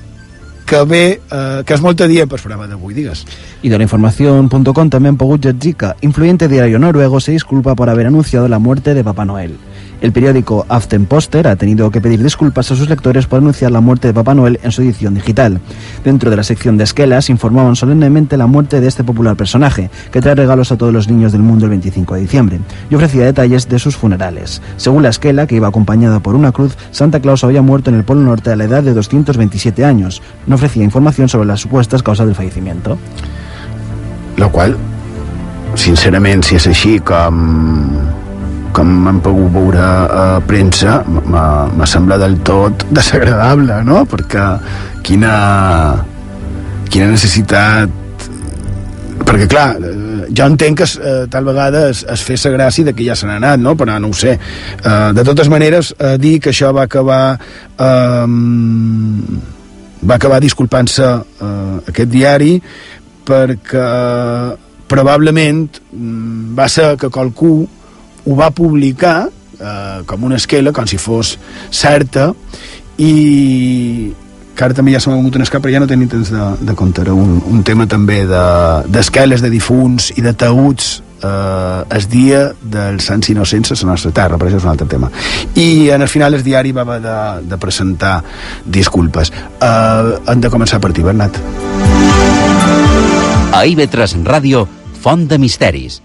que 0.65 0.83
ve, 0.87 1.19
eh, 1.19 1.63
que 1.67 1.75
és 1.75 1.81
molt 1.83 2.01
adient 2.01 2.29
per 2.31 2.39
programa 2.39 2.69
d'avui, 2.69 2.93
digues. 2.95 3.25
Y 3.61 3.69
de 3.69 3.77
la 3.77 3.83
información.com 3.83 4.89
también 4.89 5.17
Pogut 5.17 5.43
Jadzika, 5.43 5.97
influyente 6.01 6.47
diario 6.47 6.79
noruego, 6.79 7.19
se 7.19 7.33
disculpa 7.33 7.75
por 7.75 7.89
haber 7.89 8.07
anunciado 8.07 8.47
la 8.47 8.59
muerte 8.59 8.93
de 8.93 9.03
Papá 9.03 9.25
Noel. 9.25 9.57
El 10.03 10.11
periódico 10.11 10.65
Aftenposter 10.67 11.47
ha 11.47 11.55
tenido 11.55 11.89
que 11.89 12.01
pedir 12.01 12.21
disculpas 12.21 12.69
a 12.69 12.75
sus 12.75 12.89
lectores 12.89 13.25
por 13.25 13.39
anunciar 13.39 13.71
la 13.71 13.79
muerte 13.79 14.09
de 14.09 14.13
Papá 14.13 14.35
Noel 14.35 14.59
en 14.61 14.73
su 14.73 14.81
edición 14.81 15.13
digital. 15.13 15.61
Dentro 16.03 16.29
de 16.29 16.35
la 16.35 16.43
sección 16.43 16.75
de 16.75 16.83
esquelas 16.83 17.29
informaban 17.29 17.77
solemnemente 17.77 18.35
la 18.35 18.45
muerte 18.45 18.81
de 18.81 18.89
este 18.89 19.05
popular 19.05 19.37
personaje, 19.37 19.89
que 20.11 20.19
trae 20.19 20.35
regalos 20.35 20.73
a 20.73 20.77
todos 20.77 20.91
los 20.91 21.07
niños 21.07 21.31
del 21.31 21.41
mundo 21.41 21.63
el 21.63 21.69
25 21.69 22.15
de 22.15 22.19
diciembre, 22.19 22.59
y 22.89 22.95
ofrecía 22.95 23.23
detalles 23.23 23.69
de 23.69 23.79
sus 23.79 23.95
funerales. 23.95 24.61
Según 24.75 25.03
la 25.03 25.09
esquela, 25.09 25.47
que 25.47 25.55
iba 25.55 25.69
acompañada 25.69 26.19
por 26.19 26.35
una 26.35 26.51
cruz, 26.51 26.75
Santa 26.91 27.21
Claus 27.21 27.45
había 27.45 27.61
muerto 27.61 27.89
en 27.89 27.95
el 27.95 28.03
Polo 28.03 28.23
Norte 28.23 28.51
a 28.51 28.57
la 28.57 28.65
edad 28.65 28.83
de 28.83 28.93
227 28.93 29.85
años. 29.85 30.21
No 30.47 30.55
ofrecía 30.55 30.83
información 30.83 31.29
sobre 31.29 31.47
las 31.47 31.61
supuestas 31.61 32.03
causas 32.03 32.25
del 32.25 32.35
fallecimiento. 32.35 32.97
Lo 34.35 34.51
qual, 34.51 34.75
sincerament, 35.75 36.43
si 36.43 36.59
és 36.59 36.67
així 36.67 36.97
com 36.99 38.22
com 38.73 38.89
m'han 39.05 39.19
pogut 39.23 39.51
veure 39.53 39.81
a 39.83 40.25
premsa, 40.47 41.01
m'ha 41.07 41.89
semblat 41.89 42.23
del 42.23 42.39
tot 42.45 42.85
desagradable, 42.97 43.81
no? 43.87 44.03
Perquè 44.09 44.47
quina, 45.05 45.33
quina 46.89 47.11
necessitat 47.13 48.01
perquè 49.23 49.47
clar, 49.47 49.77
jo 50.35 50.45
entenc 50.45 50.81
que 50.81 50.85
eh, 50.85 51.25
tal 51.31 51.45
vegada 51.47 51.85
es, 51.91 52.03
es 52.09 52.23
fes 52.25 52.43
gràcia 52.51 52.85
de 52.87 52.93
que 52.97 53.05
ja 53.05 53.15
se 53.15 53.27
n'ha 53.29 53.37
anat, 53.39 53.61
no? 53.61 53.75
però 53.79 53.95
no 54.01 54.09
ho 54.11 54.17
sé 54.17 54.33
eh, 54.35 55.09
de 55.15 55.23
totes 55.23 55.49
maneres, 55.53 55.93
eh, 55.97 56.17
dir 56.21 56.39
que 56.43 56.51
això 56.51 56.73
va 56.75 56.85
acabar 56.89 57.37
eh, 57.37 58.25
va 60.03 60.17
acabar 60.17 60.41
disculpant-se 60.43 61.07
eh, 61.07 61.77
aquest 61.93 62.11
diari 62.11 62.57
perquè 63.23 63.87
probablement 64.91 65.63
mm, 65.93 66.51
va 66.57 66.67
ser 66.69 66.93
que 66.99 67.09
qualcú 67.13 67.55
ho 68.25 68.35
va 68.35 68.49
publicar 68.51 69.29
eh, 69.59 70.01
com 70.05 70.23
una 70.23 70.39
esquela, 70.41 70.73
com 70.73 70.87
si 70.87 70.99
fos 71.01 71.37
certa 71.71 72.31
i 72.97 74.13
que 74.53 74.65
ara 74.67 74.75
també 74.77 74.93
ja 74.93 74.99
s'ha 75.01 75.13
mogut 75.13 75.39
un 75.39 75.45
escap, 75.45 75.63
però 75.63 75.73
ja 75.73 75.81
no 75.81 75.89
tenim 75.89 76.09
temps 76.11 76.29
de, 76.29 76.43
de 76.61 76.75
comptar 76.77 77.07
un, 77.09 77.39
un 77.49 77.63
tema 77.65 77.87
també 77.89 78.21
d'esqueles 78.29 79.41
de, 79.41 79.49
de 79.49 79.55
difunts 79.55 80.11
i 80.13 80.21
de 80.21 80.35
taüts 80.37 80.91
eh, 81.23 81.95
el 81.97 82.07
dia 82.09 82.43
dels 82.61 83.09
sants 83.09 83.31
innocents 83.33 83.73
a 83.73 83.79
la 83.81 83.95
nostra 83.95 84.11
terra, 84.11 84.37
però 84.37 84.51
això 84.51 84.61
és 84.61 84.67
un 84.67 84.73
altre 84.75 84.87
tema. 84.91 85.09
I 85.55 85.89
en 85.95 86.05
el 86.05 86.11
final 86.11 86.37
el 86.37 86.45
diari 86.45 86.75
va 86.75 86.85
haver 86.85 86.99
de, 87.01 87.17
de 87.49 87.57
presentar 87.57 88.19
disculpes. 88.65 89.33
Eh, 89.33 90.13
hem 90.27 90.43
de 90.43 90.53
començar 90.53 90.81
per 90.83 90.93
ti, 90.93 91.05
Bernat. 91.05 91.41
A 93.53 93.65
IB3 93.65 94.21
Ràdio, 94.25 94.67
Font 95.03 95.27
de 95.27 95.37
Misteris. 95.41 96.01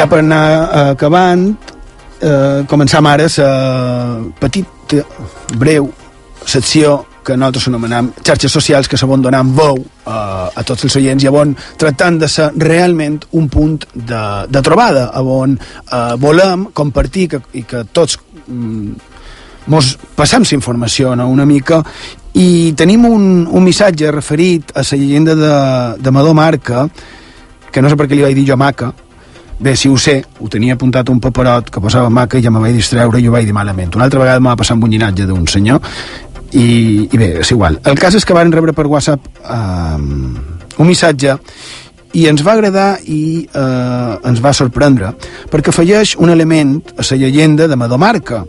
Ja 0.00 0.06
per 0.08 0.22
anar 0.22 0.44
eh, 0.48 0.82
acabant, 0.94 1.42
eh, 2.24 2.60
començam 2.68 3.06
ara 3.06 3.26
la 3.36 3.50
petita, 4.40 5.02
breu 5.60 5.90
secció 6.46 7.04
que 7.24 7.36
nosaltres 7.36 7.68
anomenem 7.68 8.08
xarxes 8.24 8.52
socials 8.52 8.88
que 8.88 8.96
sabon 8.96 9.20
donant 9.20 9.50
veu 9.52 9.76
a, 10.06 10.48
a 10.56 10.64
tots 10.64 10.86
els 10.88 10.96
oients 10.96 11.22
i 11.22 11.28
on 11.28 11.52
tractant 11.76 12.16
de 12.22 12.28
ser 12.32 12.48
realment 12.56 13.18
un 13.36 13.50
punt 13.52 13.84
de, 13.92 14.22
de 14.48 14.62
trobada 14.64 15.10
on 15.20 15.58
eh, 15.58 16.14
volem 16.16 16.70
compartir 16.72 17.28
que, 17.34 17.42
i 17.60 17.66
que 17.68 17.84
tots 17.92 18.16
mm, 18.46 18.96
mos 19.68 19.92
passem 20.16 20.48
la 20.48 20.56
informació 20.56 21.12
no, 21.14 21.28
una 21.28 21.44
mica. 21.44 21.82
I 22.40 22.72
tenim 22.72 23.04
un, 23.04 23.44
un 23.44 23.68
missatge 23.68 24.08
referit 24.10 24.72
a 24.72 24.80
la 24.80 24.96
llegenda 24.96 25.36
de, 25.36 25.54
de 26.00 26.10
Madó 26.10 26.32
Marca 26.32 26.88
que 27.70 27.82
no 27.82 27.90
sé 27.90 28.00
per 28.00 28.08
què 28.08 28.16
li 28.16 28.24
vaig 28.24 28.34
dir 28.38 28.48
jo 28.48 28.56
Maca 28.56 28.94
Bé, 29.60 29.76
si 29.76 29.90
ho 29.92 29.96
sé, 30.00 30.22
ho 30.40 30.48
tenia 30.48 30.72
apuntat 30.72 31.10
un 31.12 31.18
paperot 31.20 31.66
que 31.68 31.82
posava 31.84 32.08
maca 32.08 32.38
i 32.38 32.42
ja 32.42 32.48
me 32.50 32.62
vaig 32.62 32.78
distreure 32.78 33.20
i 33.20 33.26
ho 33.28 33.32
vaig 33.34 33.44
dir 33.44 33.52
malament. 33.52 33.92
Una 33.94 34.06
altra 34.08 34.22
vegada 34.22 34.40
m'ha 34.40 34.56
passat 34.56 34.80
un 34.80 34.88
llinatge 34.88 35.26
d'un 35.28 35.44
senyor 35.52 35.82
i, 36.56 36.64
i 37.04 37.20
bé, 37.20 37.28
és 37.42 37.50
igual. 37.52 37.76
El 37.84 38.00
cas 38.00 38.16
és 38.16 38.24
que 38.24 38.36
van 38.36 38.52
rebre 38.54 38.72
per 38.72 38.86
WhatsApp 38.88 39.28
eh, 39.44 39.98
un 40.80 40.88
missatge 40.88 41.36
i 42.16 42.24
ens 42.30 42.40
va 42.46 42.54
agradar 42.56 42.88
i 43.04 43.20
eh, 43.44 44.14
ens 44.32 44.40
va 44.40 44.54
sorprendre 44.56 45.12
perquè 45.52 45.74
afegeix 45.74 46.16
un 46.16 46.32
element 46.32 46.78
a 46.96 47.04
la 47.04 47.20
llegenda 47.20 47.68
de 47.68 47.76
Madomarca. 47.76 48.46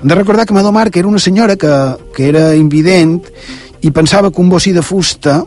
Hem 0.00 0.08
de 0.08 0.16
recordar 0.16 0.46
que 0.46 0.56
Madomarca 0.56 0.98
era 0.98 1.12
una 1.12 1.20
senyora 1.20 1.56
que, 1.60 1.74
que 2.16 2.28
era 2.32 2.54
invident 2.56 3.20
i 3.84 3.92
pensava 3.92 4.32
que 4.32 4.40
un 4.40 4.48
bocí 4.48 4.72
de 4.72 4.80
fusta 4.80 5.42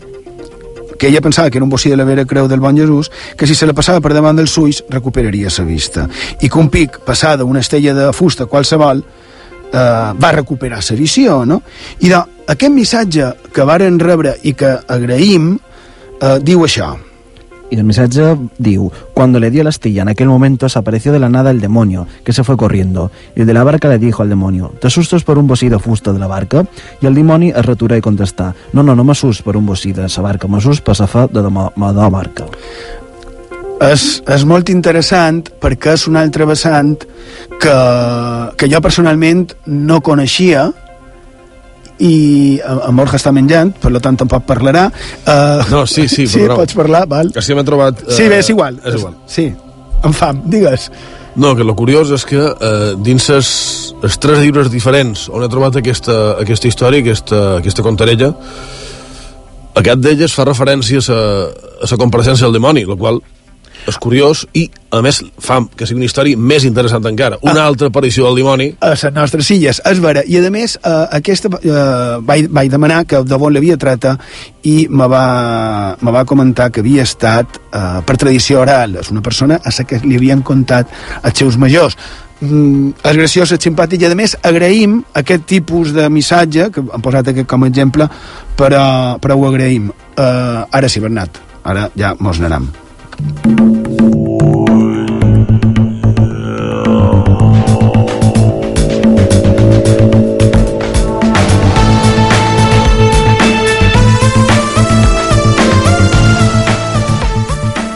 que 1.02 1.07
ella 1.07 1.19
pensava 1.19 1.49
que 1.49 1.57
era 1.57 1.64
un 1.64 1.69
bocí 1.72 1.90
de 1.90 1.98
la 1.98 2.03
Vera 2.03 2.28
Creu 2.30 2.48
del 2.48 2.60
Bon 2.60 2.78
Jesús, 2.78 3.10
que 3.36 3.48
si 3.48 3.56
se 3.56 3.65
la 3.65 3.73
passava 3.73 3.98
per 4.06 4.11
davant 4.14 4.38
dels 4.38 4.53
ulls 4.61 4.84
recuperaria 4.88 5.49
la 5.57 5.64
vista. 5.65 6.03
I 6.40 6.48
que 6.48 6.60
un 6.60 6.69
pic 6.69 6.99
passada 7.02 7.44
una 7.44 7.60
estella 7.60 7.95
de 7.98 8.14
fusta 8.14 8.45
qualsevol 8.45 9.02
eh, 9.02 9.80
va 10.14 10.32
recuperar 10.32 10.84
la 10.88 10.95
visió, 10.95 11.44
no? 11.44 11.64
I 12.02 12.10
de, 12.10 12.22
aquest 12.53 12.72
missatge 12.72 13.32
que 13.52 13.65
varen 13.65 13.98
rebre 13.98 14.36
i 14.44 14.53
que 14.53 14.78
agraïm 14.88 15.56
eh, 15.57 16.38
diu 16.38 16.61
això. 16.69 16.94
Y 17.72 17.77
el 17.77 17.85
mensaje 17.85 18.38
diu, 18.57 18.91
cuando 19.14 19.39
le 19.39 19.49
dio 19.49 19.64
la 19.64 19.69
astilla 19.69 20.02
en 20.02 20.10
aquel 20.10 20.27
momento 20.27 20.68
se 20.68 20.77
apareció 20.77 21.14
de 21.14 21.19
la 21.19 21.30
nada 21.30 21.52
el 21.52 21.61
demonio, 21.61 22.06
que 22.23 22.34
se 22.34 22.43
fue 22.43 22.57
corriendo. 22.57 23.11
Y 23.34 23.41
el 23.41 23.48
de 23.48 23.53
la 23.53 23.64
barca 23.64 23.88
le 23.88 23.98
dijo 23.98 24.22
al 24.22 24.30
demonio, 24.30 24.73
¿te 24.80 24.88
asustas 24.88 25.23
por 25.23 25.38
un 25.38 25.48
bocí 25.48 25.69
de 25.69 25.77
de 25.77 26.19
la 26.19 26.27
barca? 26.27 26.65
Y 27.02 27.06
el 27.06 27.15
dimoni 27.15 27.49
es 27.49 27.65
retura 27.65 27.95
i 27.98 28.02
contestà, 28.02 28.53
no, 28.73 28.84
no, 28.84 28.93
no 28.93 29.03
m'assust 29.03 29.41
per 29.41 29.56
un 29.56 29.65
bocí 29.65 29.93
de 29.93 30.10
sa 30.10 30.22
barca, 30.22 30.48
m'assust 30.48 30.84
per 30.84 30.95
sa 30.95 31.07
fe 31.07 31.27
de 31.31 31.41
la 31.41 31.49
ma, 31.49 31.72
ma 31.76 31.93
de 31.93 32.02
la 32.02 32.10
barca. 32.10 32.45
és, 33.81 34.22
és 34.30 34.43
molt 34.45 34.69
interessant 34.69 35.41
perquè 35.61 35.95
és 35.98 36.06
un 36.10 36.19
altre 36.19 36.45
vessant 36.49 36.93
que, 37.61 37.76
que 38.57 38.69
jo 38.69 38.81
personalment 38.84 39.48
no 39.65 40.02
coneixia 40.06 40.69
i 42.02 42.60
en 42.65 42.98
Borja 42.98 43.19
està 43.19 43.32
menjant, 43.36 43.72
per 43.82 43.91
tant 44.02 44.18
tampoc 44.23 44.45
parlarà. 44.49 44.88
Uh, 45.22 45.64
No, 45.72 45.86
sí, 45.86 46.07
sí, 46.10 46.26
sí 46.32 46.41
però 46.41 46.57
pots 46.61 46.76
parlar, 46.78 47.06
val. 47.10 47.32
Que 47.36 47.44
si 47.45 47.56
m'he 47.57 47.65
trobat... 47.68 48.02
eh, 48.07 48.15
Sí, 48.18 48.28
bé, 48.32 48.41
és 48.41 48.49
igual. 48.53 48.80
És 48.86 48.98
igual. 48.99 49.15
Sí, 49.30 49.48
amb 50.02 50.18
fam, 50.18 50.41
digues. 50.49 50.90
No, 51.40 51.53
que 51.56 51.64
lo 51.64 51.76
curiós 51.80 52.10
és 52.11 52.26
que 52.28 52.41
eh, 52.41 52.94
dins 52.99 53.30
els, 53.32 53.52
els 54.03 54.18
tres 54.19 54.41
llibres 54.44 54.68
diferents 54.73 55.30
on 55.32 55.45
he 55.45 55.49
trobat 55.52 55.78
aquesta, 55.80 56.18
aquesta 56.41 56.68
història, 56.68 56.99
aquesta, 57.06 57.44
aquesta 57.61 57.86
contarella, 57.86 58.34
aquest 59.80 60.02
d'elles 60.03 60.34
fa 60.36 60.44
referència 60.49 60.99
a 61.07 61.22
a 61.82 61.88
sa 61.90 61.98
compareixença 61.98 62.45
del 62.45 62.57
dimoni, 62.60 62.84
el 62.84 62.98
qual 62.99 63.22
és 63.88 63.98
curiós 64.02 64.44
i, 64.58 64.68
a 64.91 65.02
més, 65.03 65.22
fa 65.41 65.60
que 65.76 65.88
sigui 65.88 66.02
una 66.02 66.08
història 66.10 66.38
més 66.38 66.66
interessant 66.68 67.06
encara. 67.10 67.40
Una 67.48 67.66
altra 67.66 67.90
aparició 67.91 68.28
del 68.28 68.41
dimoni 68.41 68.70
a 68.80 68.94
les 68.94 69.06
nostres 69.16 69.49
illes, 69.56 69.82
és 69.88 70.02
vera. 70.03 70.24
I, 70.28 70.38
a 70.38 70.53
més, 70.53 70.78
eh, 70.78 70.95
aquesta, 71.18 71.52
eh, 71.62 72.18
vaig, 72.28 72.49
vaig 72.49 72.72
demanar 72.72 73.03
que 73.06 73.24
de 73.26 73.40
bon 73.41 73.53
l'havia 73.53 73.78
trata 73.82 74.18
i 74.68 74.88
me 74.90 75.08
va, 75.12 75.98
me 76.02 76.14
va 76.14 76.26
comentar 76.26 76.70
que 76.72 76.84
havia 76.84 77.06
estat 77.08 77.62
eh, 77.72 78.02
per 78.06 78.18
tradició 78.18 78.62
oral. 78.62 78.99
És 79.02 79.12
una 79.14 79.24
persona 79.26 79.62
a 79.64 79.74
la 79.78 79.88
que 79.88 80.02
li 80.03 80.20
havien 80.20 80.44
contat 80.45 80.91
els 81.24 81.38
seus 81.38 81.58
majors. 81.58 81.98
Mm, 82.41 82.95
és 83.06 83.18
graciós, 83.18 83.52
és 83.53 83.62
simpàtic 83.62 84.02
i 84.02 84.08
a 84.10 84.16
més 84.18 84.34
agraïm 84.41 85.03
aquest 85.14 85.45
tipus 85.45 85.94
de 85.94 86.08
missatge 86.10 86.72
que 86.74 86.82
hem 86.82 87.03
posat 87.06 87.30
aquest 87.30 87.45
com 87.45 87.62
a 87.62 87.70
exemple 87.70 88.10
però, 88.58 88.82
però 89.22 89.38
ho 89.38 89.45
agraïm 89.45 89.91
uh, 89.94 90.66
ara 90.74 90.90
sí 90.90 91.03
Bernat, 91.06 91.38
ara 91.62 91.91
ja 91.94 92.16
mos 92.18 92.41
n'anem 92.41 92.66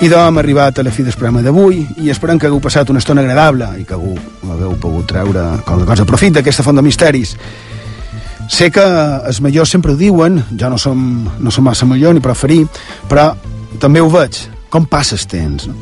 I 0.06 0.10
doncs 0.10 0.28
hem 0.28 0.38
arribat 0.38 0.78
a 0.78 0.84
la 0.86 0.92
fi 0.94 1.02
del 1.02 1.16
programa 1.18 1.42
d'avui 1.42 1.80
i 2.04 2.12
esperem 2.14 2.38
que 2.38 2.46
hagueu 2.46 2.60
passat 2.62 2.92
una 2.94 3.00
estona 3.02 3.24
agradable 3.24 3.72
i 3.80 3.86
que 3.90 3.96
hagueu, 3.96 4.14
hagueu 4.54 4.76
pogut 4.78 5.08
treure 5.10 5.46
qualque 5.66 5.88
cosa 5.90 6.06
profit 6.06 6.36
d'aquesta 6.36 6.62
font 6.62 6.78
de 6.78 6.84
misteris. 6.86 7.32
Sé 8.52 8.70
que 8.70 8.84
els 8.86 9.40
majors 9.42 9.72
sempre 9.74 9.96
ho 9.96 9.98
diuen, 9.98 10.44
jo 10.54 10.70
no 10.70 10.78
som, 10.78 11.00
no 11.40 11.50
som 11.50 11.66
massa 11.66 11.90
major 11.90 12.14
ni 12.14 12.22
preferir, 12.22 12.68
però 13.10 13.32
també 13.82 14.04
ho 14.04 14.12
veig, 14.14 14.44
com 14.70 14.88
passa 14.90 15.16
el 15.16 15.28
temps. 15.28 15.68
No? 15.68 15.76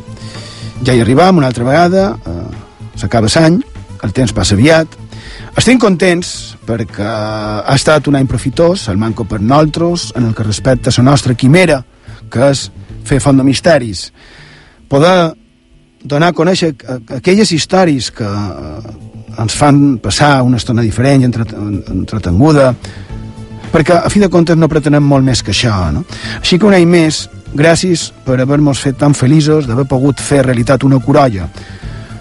Ja 0.83 0.95
hi 0.95 1.01
arribam 1.01 1.39
una 1.39 1.47
altra 1.47 1.65
vegada, 1.67 2.17
eh, 2.25 2.99
s'acaba 2.99 3.31
l'any, 3.35 3.61
el 4.03 4.11
temps 4.13 4.33
passa 4.35 4.55
aviat, 4.55 4.97
estem 5.57 5.77
contents 5.79 6.55
perquè 6.65 7.05
ha 7.05 7.75
estat 7.75 8.07
un 8.09 8.17
any 8.17 8.27
profitós, 8.27 8.87
el 8.89 8.97
manco 8.97 9.25
per 9.29 9.39
nosaltres, 9.41 10.11
en 10.17 10.25
el 10.25 10.33
que 10.35 10.43
respecta 10.43 10.89
a 10.89 10.93
la 10.97 11.11
nostra 11.11 11.35
quimera, 11.35 11.83
que 12.29 12.49
és 12.49 12.69
fer 13.05 13.19
font 13.21 13.37
de 13.37 13.45
misteris, 13.45 14.07
poder 14.89 15.33
donar 16.03 16.31
a 16.31 16.35
conèixer 16.35 16.73
aquelles 17.15 17.51
històries 17.51 18.09
que 18.11 18.27
eh, 18.27 18.93
ens 19.39 19.55
fan 19.55 19.99
passar 20.03 20.41
una 20.43 20.57
estona 20.57 20.83
diferent 20.83 21.23
i 21.23 21.29
entret 21.29 21.53
entretenguda, 21.55 22.73
perquè 23.73 24.01
a 24.03 24.09
fi 24.11 24.21
de 24.21 24.29
comptes 24.29 24.57
no 24.59 24.69
pretenem 24.69 25.05
molt 25.05 25.25
més 25.25 25.41
que 25.41 25.53
això. 25.53 25.73
No? 25.93 26.03
Així 26.41 26.59
que 26.59 26.69
un 26.69 26.75
any 26.77 26.85
més, 26.89 27.27
gràcies 27.53 28.09
per 28.25 28.39
haver-nos 28.41 28.81
fet 28.81 28.97
tan 28.97 29.13
feliços 29.13 29.67
d'haver 29.67 29.85
pogut 29.89 30.21
fer 30.21 30.43
realitat 30.43 30.83
una 30.83 30.99
corolla. 30.99 31.47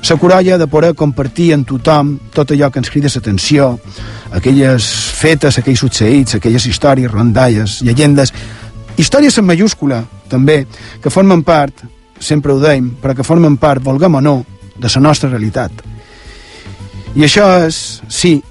La 0.09 0.17
corolla 0.19 0.59
de 0.59 0.67
poder 0.67 0.95
compartir 0.99 1.53
amb 1.55 1.67
tothom 1.69 2.17
tot 2.35 2.51
allò 2.51 2.69
que 2.71 2.81
ens 2.83 2.91
crida 2.91 3.09
l'atenció, 3.15 3.79
aquelles 4.35 4.85
fetes, 5.17 5.59
aquells 5.59 5.81
succeïts, 5.81 6.35
aquelles 6.35 6.67
històries, 6.67 7.11
rondalles, 7.11 7.81
llegendes, 7.87 8.33
històries 8.99 9.39
en 9.39 9.47
mayúscula, 9.47 10.03
també, 10.29 10.67
que 11.01 11.11
formen 11.11 11.43
part, 11.43 11.85
sempre 12.19 12.53
ho 12.53 12.59
deim, 12.61 12.91
però 13.01 13.15
que 13.15 13.25
formen 13.25 13.57
part, 13.57 13.83
volguem 13.83 14.19
o 14.19 14.21
no, 14.21 14.37
de 14.77 14.91
la 14.95 15.01
nostra 15.01 15.31
realitat. 15.31 15.73
I 17.15 17.25
això 17.25 17.47
és, 17.65 18.03
sí, 18.09 18.43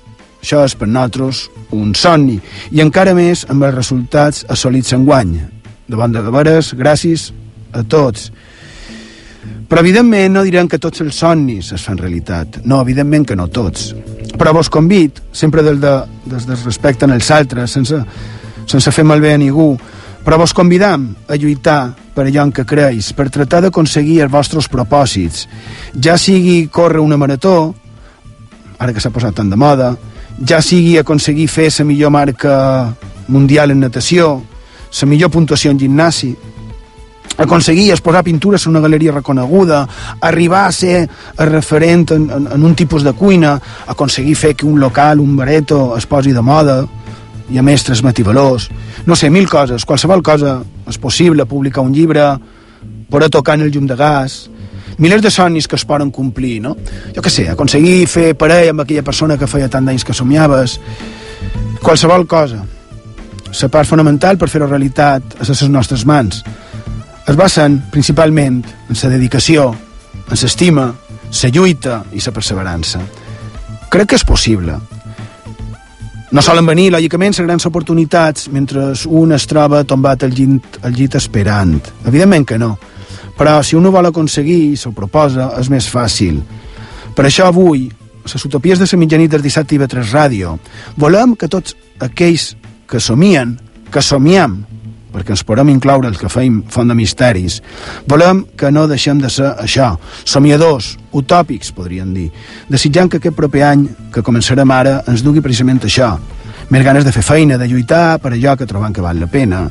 això 0.41 0.63
és 0.65 0.75
per 0.75 0.87
nosaltres 0.87 1.49
un 1.71 1.93
somni, 1.93 2.39
i 2.71 2.81
encara 2.81 3.13
més 3.13 3.45
amb 3.49 3.67
els 3.67 3.75
resultats 3.75 4.45
assolits 4.49 4.93
enguany. 4.97 5.60
De 5.91 5.99
bon 5.99 6.13
de 6.15 6.21
veres, 6.31 6.71
gràcies 6.79 7.29
a 7.75 7.83
tots. 7.83 8.29
Però, 9.67 9.81
evidentment, 9.81 10.37
no 10.37 10.43
direm 10.47 10.69
que 10.71 10.79
tots 10.79 11.03
els 11.03 11.17
somnis 11.19 11.73
es 11.75 11.83
fan 11.83 11.99
realitat. 11.99 12.61
No, 12.63 12.79
evidentment 12.79 13.25
que 13.27 13.35
no 13.35 13.49
tots. 13.51 13.89
Però 14.39 14.53
vos 14.55 14.69
convit, 14.71 15.19
sempre 15.35 15.63
del, 15.65 15.81
de, 15.83 15.95
des 16.31 16.47
del 16.47 16.59
respecte 16.63 17.07
en 17.07 17.15
els 17.15 17.31
altres, 17.31 17.75
sense, 17.75 17.99
sense 18.71 18.93
fer 18.95 19.03
malbé 19.07 19.33
a 19.35 19.41
ningú, 19.41 19.73
però 20.23 20.37
vos 20.39 20.53
convidam 20.55 21.09
a 21.27 21.35
lluitar 21.35 21.81
per 22.15 22.27
allò 22.27 22.45
en 22.47 22.53
què 22.55 22.65
creus, 22.67 23.11
per 23.17 23.27
tratar 23.33 23.63
d'aconseguir 23.65 24.21
els 24.23 24.31
vostres 24.31 24.69
propòsits. 24.71 25.47
Ja 25.99 26.15
sigui 26.19 26.69
córrer 26.71 27.03
una 27.03 27.19
marató, 27.19 27.73
ara 28.79 28.93
que 28.93 29.03
s'ha 29.03 29.11
posat 29.11 29.35
tan 29.41 29.51
de 29.51 29.59
moda, 29.59 29.91
ja 30.47 30.61
sigui 30.63 30.95
aconseguir 31.01 31.49
fer 31.51 31.67
la 31.79 31.87
millor 31.89 32.15
marca 32.15 32.55
mundial 33.27 33.71
en 33.71 33.83
natació, 33.83 34.39
la 34.91 35.07
millor 35.07 35.31
puntuació 35.31 35.71
en 35.71 35.79
gimnasi, 35.79 36.35
aconseguir 37.37 37.91
exposar 37.91 38.23
pintures 38.23 38.65
en 38.65 38.71
una 38.71 38.81
galeria 38.81 39.11
reconeguda, 39.11 39.87
arribar 40.21 40.65
a 40.67 40.71
ser 40.71 41.09
referent 41.37 42.11
en, 42.11 42.29
en, 42.29 42.47
en 42.53 42.63
un 42.63 42.75
tipus 42.75 43.03
de 43.03 43.13
cuina, 43.13 43.59
aconseguir 43.87 44.35
fer 44.35 44.55
que 44.55 44.65
un 44.65 44.79
local, 44.79 45.19
un 45.19 45.35
bareto, 45.35 45.95
es 45.97 46.05
posi 46.05 46.31
de 46.31 46.41
moda 46.41 46.83
i 47.51 47.57
a 47.57 47.63
més 47.63 47.83
transmeti 47.83 48.23
valors. 48.23 48.69
No 49.05 49.15
sé, 49.15 49.29
mil 49.29 49.49
coses, 49.49 49.85
qualsevol 49.85 50.23
cosa 50.23 50.59
és 50.87 50.97
possible, 51.01 51.45
publicar 51.45 51.83
un 51.83 51.93
llibre, 51.93 52.35
poder 53.09 53.29
tocar 53.29 53.57
en 53.57 53.65
el 53.65 53.71
llum 53.71 53.87
de 53.87 53.95
gas, 53.95 54.49
milers 54.97 55.23
de 55.23 55.31
somnis 55.31 55.67
que 55.67 55.75
es 55.75 55.85
poden 55.85 56.11
complir, 56.11 56.59
no? 56.61 56.75
Jo 57.15 57.23
què 57.23 57.31
sé, 57.31 57.47
aconseguir 57.49 58.05
fer 58.07 58.35
parella 58.39 58.75
amb 58.75 58.85
aquella 58.85 59.03
persona 59.07 59.37
que 59.39 59.49
feia 59.49 59.71
tant 59.71 59.87
d'anys 59.87 60.05
que 60.05 60.15
somiaves, 60.15 60.77
qualsevol 61.81 62.27
cosa. 62.27 62.61
La 63.51 63.67
part 63.67 63.89
fonamental 63.89 64.37
per 64.39 64.47
fer-ho 64.49 64.67
realitat 64.69 65.35
a 65.39 65.47
les 65.47 65.61
nostres 65.69 66.05
mans. 66.07 66.43
Es 67.27 67.35
basen 67.35 67.81
principalment 67.91 68.61
en 68.63 68.97
la 69.03 69.09
dedicació, 69.11 69.67
en 70.29 70.39
l'estima, 70.41 70.87
la 71.31 71.49
lluita 71.49 72.03
i 72.11 72.23
la 72.23 72.33
perseverança. 72.33 73.01
Crec 73.91 74.07
que 74.07 74.15
és 74.15 74.25
possible. 74.25 74.77
No 76.31 76.41
solen 76.41 76.65
venir, 76.65 76.93
lògicament, 76.93 77.35
les 77.35 77.43
grans 77.43 77.65
oportunitats 77.67 78.47
mentre 78.55 78.93
un 79.11 79.33
es 79.35 79.45
troba 79.51 79.83
tombat 79.83 80.23
al 80.23 80.31
llit, 80.31 80.79
al 80.81 80.95
llit 80.95 81.17
esperant. 81.19 81.75
Evidentment 82.07 82.47
que 82.47 82.57
no. 82.57 82.77
Però 83.37 83.59
si 83.63 83.75
un 83.75 83.85
ho 83.85 83.91
vol 83.91 84.07
aconseguir 84.07 84.61
i 84.71 84.77
s'ho 84.79 84.93
proposa, 84.95 85.49
és 85.59 85.67
més 85.69 85.89
fàcil. 85.91 86.39
Per 87.15 87.25
això 87.27 87.49
avui, 87.51 87.89
a 88.23 88.31
les 88.31 88.45
utopies 88.47 88.79
de 88.79 88.87
la 88.87 88.99
mitjanit 89.01 89.31
del 89.31 89.43
dissabte 89.43 89.75
i 89.75 89.81
3 89.81 90.13
Ràdio, 90.13 90.57
volem 90.95 91.35
que 91.35 91.51
tots 91.51 91.75
aquells 91.99 92.55
que 92.91 92.99
somien, 92.99 93.55
que 93.91 94.03
somiem, 94.03 94.59
perquè 95.11 95.31
ens 95.35 95.43
podem 95.47 95.71
incloure 95.71 96.09
els 96.11 96.19
que 96.19 96.29
feim 96.31 96.61
font 96.71 96.91
de 96.91 96.95
misteris, 96.95 97.59
volem 98.07 98.43
que 98.57 98.71
no 98.71 98.85
deixem 98.87 99.19
de 99.23 99.31
ser 99.31 99.53
això, 99.63 99.93
somiadors, 100.23 100.97
utòpics, 101.15 101.71
podríem 101.75 102.13
dir, 102.15 102.29
desitjant 102.71 103.11
que 103.11 103.19
aquest 103.21 103.35
proper 103.37 103.65
any, 103.67 103.87
que 104.11 104.23
començarem 104.23 104.75
ara, 104.75 104.99
ens 105.07 105.23
dugui 105.23 105.43
precisament 105.43 105.81
això, 105.87 106.13
més 106.71 106.85
ganes 106.87 107.07
de 107.07 107.15
fer 107.15 107.23
feina, 107.23 107.59
de 107.59 107.67
lluitar 107.67 108.19
per 108.23 108.33
allò 108.35 108.55
que 108.59 108.67
trobem 108.67 108.93
que 108.95 109.03
val 109.03 109.19
la 109.19 109.31
pena, 109.31 109.65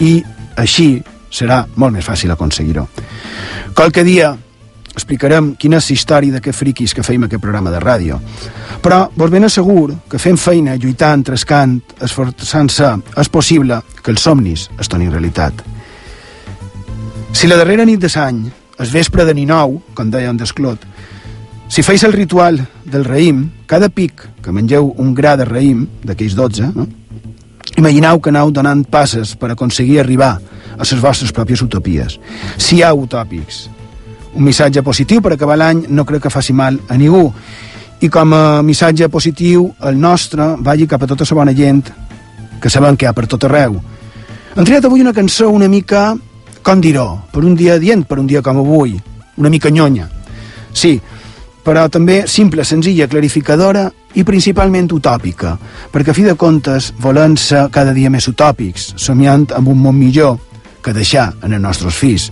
i 0.00 0.18
així 0.56 0.90
serà 1.32 1.62
molt 1.76 1.96
més 1.96 2.04
fàcil 2.04 2.32
aconseguir-ho. 2.32 2.86
Qualque 3.76 4.04
dia 4.04 4.32
explicarem 4.96 5.52
quina 5.60 5.78
és 5.78 5.90
la 5.90 5.94
història 5.94 6.36
d'aquests 6.36 6.58
friquis 6.58 6.94
que 6.96 7.04
feim 7.04 7.26
aquest 7.26 7.42
programa 7.42 7.70
de 7.70 7.80
ràdio. 7.82 8.18
Però 8.82 9.06
vos 9.14 9.30
ben 9.30 9.44
assegur 9.44 9.92
que 10.10 10.20
fent 10.22 10.40
feina, 10.40 10.76
lluitant, 10.80 11.24
trescant, 11.26 11.78
esforçant-se, 12.02 12.92
és 13.20 13.32
possible 13.32 13.82
que 14.02 14.14
els 14.14 14.24
somnis 14.24 14.68
es 14.80 14.88
tornin 14.88 15.12
realitat. 15.12 15.62
Si 17.36 17.48
la 17.48 17.58
darrera 17.60 17.84
nit 17.84 18.00
de 18.00 18.08
l'any, 18.08 18.46
el 18.80 18.92
vespre 18.92 19.24
de 19.24 19.34
Ninou, 19.36 19.80
com 19.94 20.10
deia 20.10 20.32
en 20.32 20.40
Desclot, 20.40 20.84
si 21.68 21.82
feis 21.82 22.04
el 22.06 22.14
ritual 22.14 22.60
del 22.84 23.04
raïm, 23.04 23.42
cada 23.66 23.88
pic 23.90 24.22
que 24.42 24.52
mengeu 24.54 24.92
un 25.02 25.12
gra 25.14 25.34
de 25.36 25.44
raïm, 25.44 25.86
d'aquells 26.06 26.36
12, 26.38 26.70
no? 26.76 26.86
imagineu 27.76 28.20
que 28.20 28.30
aneu 28.32 28.52
donant 28.54 28.84
passes 28.88 29.34
per 29.36 29.50
aconseguir 29.52 29.98
arribar 30.00 30.36
a 30.76 30.84
les 30.84 31.00
vostres 31.02 31.32
pròpies 31.32 31.62
utopies. 31.64 32.16
Si 32.56 32.78
hi 32.78 32.82
ha 32.82 32.94
utòpics, 32.94 33.66
un 34.36 34.44
missatge 34.44 34.84
positiu 34.84 35.22
per 35.24 35.32
acabar 35.34 35.56
l'any 35.56 35.86
no 35.88 36.04
crec 36.04 36.26
que 36.26 36.30
faci 36.30 36.52
mal 36.52 36.78
a 36.88 36.96
ningú. 36.96 37.32
I 38.00 38.08
com 38.12 38.32
a 38.36 38.62
missatge 38.62 39.08
positiu 39.08 39.70
el 39.88 39.98
nostre 39.98 40.54
vagi 40.60 40.86
cap 40.86 41.02
a 41.02 41.08
tota 41.08 41.24
la 41.24 41.36
bona 41.40 41.54
gent 41.56 41.82
que 42.60 42.70
sabem 42.70 42.96
que 42.96 43.06
hi 43.06 43.08
ha 43.08 43.16
per 43.16 43.26
tot 43.26 43.44
arreu. 43.44 43.80
Hem 44.56 44.64
triat 44.64 44.84
avui 44.84 45.00
una 45.00 45.12
cançó 45.12 45.50
una 45.50 45.68
mica 45.68 46.14
com 46.62 46.80
dir-ho, 46.80 47.22
per 47.32 47.44
un 47.44 47.54
dia 47.54 47.78
dient, 47.78 48.02
per 48.04 48.18
un 48.18 48.26
dia 48.26 48.42
com 48.42 48.58
avui, 48.58 48.96
una 49.36 49.48
mica 49.48 49.70
nyonya. 49.70 50.08
Sí, 50.74 50.96
però 51.62 51.88
també 51.90 52.24
simple, 52.26 52.64
senzilla, 52.64 53.06
clarificadora 53.06 53.84
i 54.18 54.24
principalment 54.26 54.90
utòpica, 54.94 55.56
perquè 55.92 56.10
a 56.10 56.16
fi 56.16 56.24
de 56.26 56.34
comptes 56.34 56.92
volem 57.02 57.36
ser 57.38 57.68
cada 57.70 57.94
dia 57.94 58.10
més 58.10 58.26
utòpics, 58.26 58.92
somiant 58.96 59.46
amb 59.54 59.70
un 59.70 59.78
món 59.78 59.94
millor 59.98 60.38
que 60.86 60.94
deixar 60.94 61.32
en 61.42 61.56
els 61.56 61.62
nostres 61.62 61.96
fills. 61.98 62.28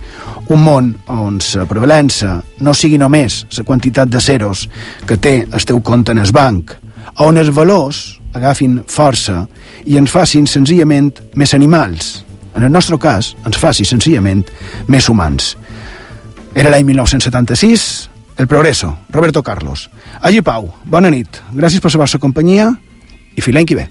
Un 0.47 0.63
món 0.63 0.93
on 1.11 1.41
la 1.43 1.65
prevalença 1.67 2.37
no 2.63 2.73
sigui 2.73 2.97
només 3.01 3.43
la 3.57 3.65
quantitat 3.67 4.11
de 4.11 4.21
ceros 4.23 4.69
que 5.07 5.19
té 5.19 5.41
el 5.43 5.65
teu 5.67 5.81
compte 5.83 6.15
en 6.15 6.23
el 6.23 6.31
banc, 6.31 6.71
on 7.19 7.37
els 7.37 7.51
valors 7.51 8.21
agafin 8.35 8.79
força 8.87 9.43
i 9.85 9.99
ens 9.99 10.11
facin 10.11 10.47
senzillament 10.47 11.11
més 11.35 11.53
animals. 11.53 12.23
En 12.55 12.63
el 12.63 12.71
nostre 12.71 12.97
cas, 12.97 13.33
ens 13.45 13.59
faci 13.59 13.83
senzillament 13.83 14.45
més 14.87 15.09
humans. 15.11 15.55
Era 16.55 16.71
l'any 16.71 16.85
1976, 16.87 18.09
El 18.39 18.47
Progreso, 18.47 18.93
Roberto 19.11 19.43
Carlos. 19.43 19.89
Allí 20.21 20.41
Pau, 20.41 20.71
bona 20.85 21.11
nit, 21.11 21.41
gràcies 21.51 21.83
per 21.83 21.91
la 21.91 22.03
vostra 22.05 22.19
companyia 22.19 22.71
i 23.35 23.41
que 23.41 23.75
ve. 23.75 23.87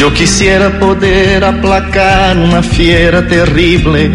Yo 0.00 0.10
quisiera 0.14 0.70
poder 0.78 1.44
aplacar 1.44 2.34
una 2.38 2.62
fiera 2.62 3.20
terrible. 3.28 4.10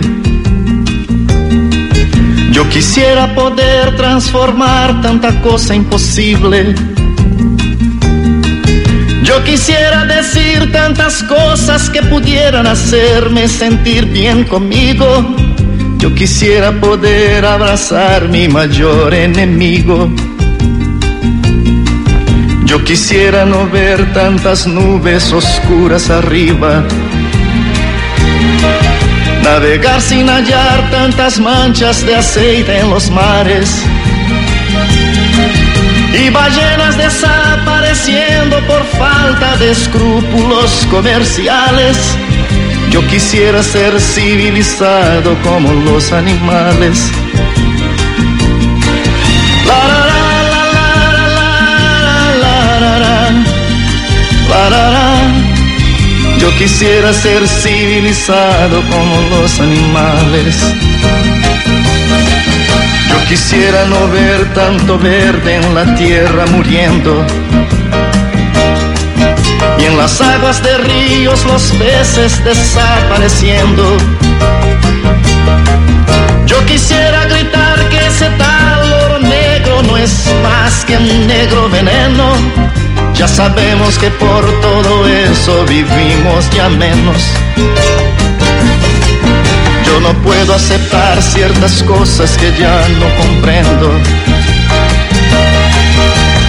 Yo 2.52 2.68
quisiera 2.70 3.36
poder 3.36 3.95
transformar 3.95 4.99
tanta 5.03 5.40
cosa 5.41 5.76
imposible. 5.76 6.74
Yo 9.22 9.44
quisiera 9.44 10.06
decir 10.06 10.72
tantas 10.72 11.22
cosas 11.22 11.88
que 11.91 12.02
pudieran 12.02 12.66
hacerme 12.66 13.48
sentir 13.48 14.06
bien 14.07 14.44
conmigo. 14.45 15.06
Yo 15.99 16.16
quisiera 16.16 16.72
poder 16.72 17.45
abrazar 17.45 18.28
mi 18.28 18.48
mayor 18.48 19.14
enemigo. 19.14 20.10
Yo 22.66 22.84
quisiera 22.84 23.46
no 23.46 23.70
ver 23.70 24.12
tantas 24.14 24.66
nubes 24.66 25.32
oscuras 25.32 26.10
arriba. 26.10 26.84
Navegar 29.44 30.02
sin 30.02 30.28
hallar 30.28 30.90
tantas 30.90 31.40
manchas 31.40 32.04
de 32.06 32.16
aceite 32.16 32.80
en 32.80 32.90
los 32.90 33.12
mares. 33.12 33.70
Y 36.20 36.30
ballenas 36.32 36.98
desapareciendo 36.98 38.60
por 38.66 38.84
falta 38.98 39.56
de 39.58 39.72
escrúpulos 39.72 40.88
comerciales. 40.90 41.98
Yo 42.90 43.06
quisiera 43.08 43.62
ser 43.62 44.00
civilizado 44.02 45.38
como 45.44 45.72
los 45.72 46.12
animales. 46.12 47.12
Yo 56.40 56.50
quisiera 56.58 57.14
ser 57.14 57.48
civilizado 57.48 58.82
como 58.90 59.22
los 59.30 59.60
animales. 59.60 60.56
Yo 63.10 63.30
quisiera 63.30 63.86
no 63.86 64.08
ver 64.08 64.54
tanto 64.56 64.98
verde 64.98 65.58
en 65.58 65.76
la 65.76 65.96
tierra 65.96 66.46
muriendo. 66.48 67.24
Y 69.78 69.86
en 69.86 69.98
las 69.98 70.20
aguas 70.20 70.64
de 70.64 70.78
ríos 70.80 71.46
los 71.46 71.72
peces 71.74 72.44
desapareciendo. 72.44 73.98
Yo 76.48 76.66
quisiera 76.66 77.26
gritar 77.26 77.88
que 77.90 78.08
ese 78.08 78.30
tal 78.38 78.94
oro 79.06 79.20
negro 79.20 79.84
no 79.84 79.96
es 79.96 80.28
más 80.42 80.84
que 80.86 80.98
un 80.98 81.28
negro 81.28 81.70
veneno. 81.70 82.85
Ya 83.18 83.28
sabemos 83.30 83.98
que 83.98 84.12
por 84.12 84.44
todo 84.62 85.08
eso 85.08 85.66
vivimos 85.66 86.50
ya 86.52 86.68
menos. 86.68 87.24
Yo 89.86 90.00
no 90.02 90.14
puedo 90.22 90.54
aceptar 90.54 91.22
ciertas 91.22 91.82
cosas 91.84 92.38
que 92.38 92.52
ya 92.60 92.88
no 93.00 93.08
comprendo. 93.24 93.90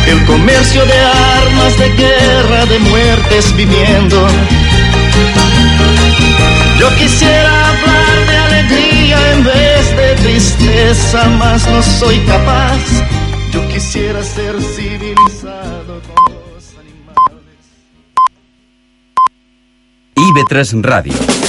El 0.09 0.25
comercio 0.25 0.85
de 0.85 0.99
armas, 0.99 1.79
de 1.79 1.89
guerra, 1.91 2.67
de 2.67 2.79
muertes 2.81 3.57
viviendo. 3.57 4.27
Yo 6.81 6.95
quisiera 6.97 7.69
hablar 7.71 8.27
de 8.29 8.37
alegría 8.37 9.33
en 9.33 9.45
vez 9.45 9.97
de 9.97 10.15
tristeza, 10.17 11.29
mas 11.39 11.67
no 11.69 11.81
soy 11.83 12.19
capaz. 12.21 12.81
Yo 13.53 13.67
quisiera 13.69 14.23
ser 14.23 14.61
IB3 20.37 20.83
Ràdio. 20.85 21.46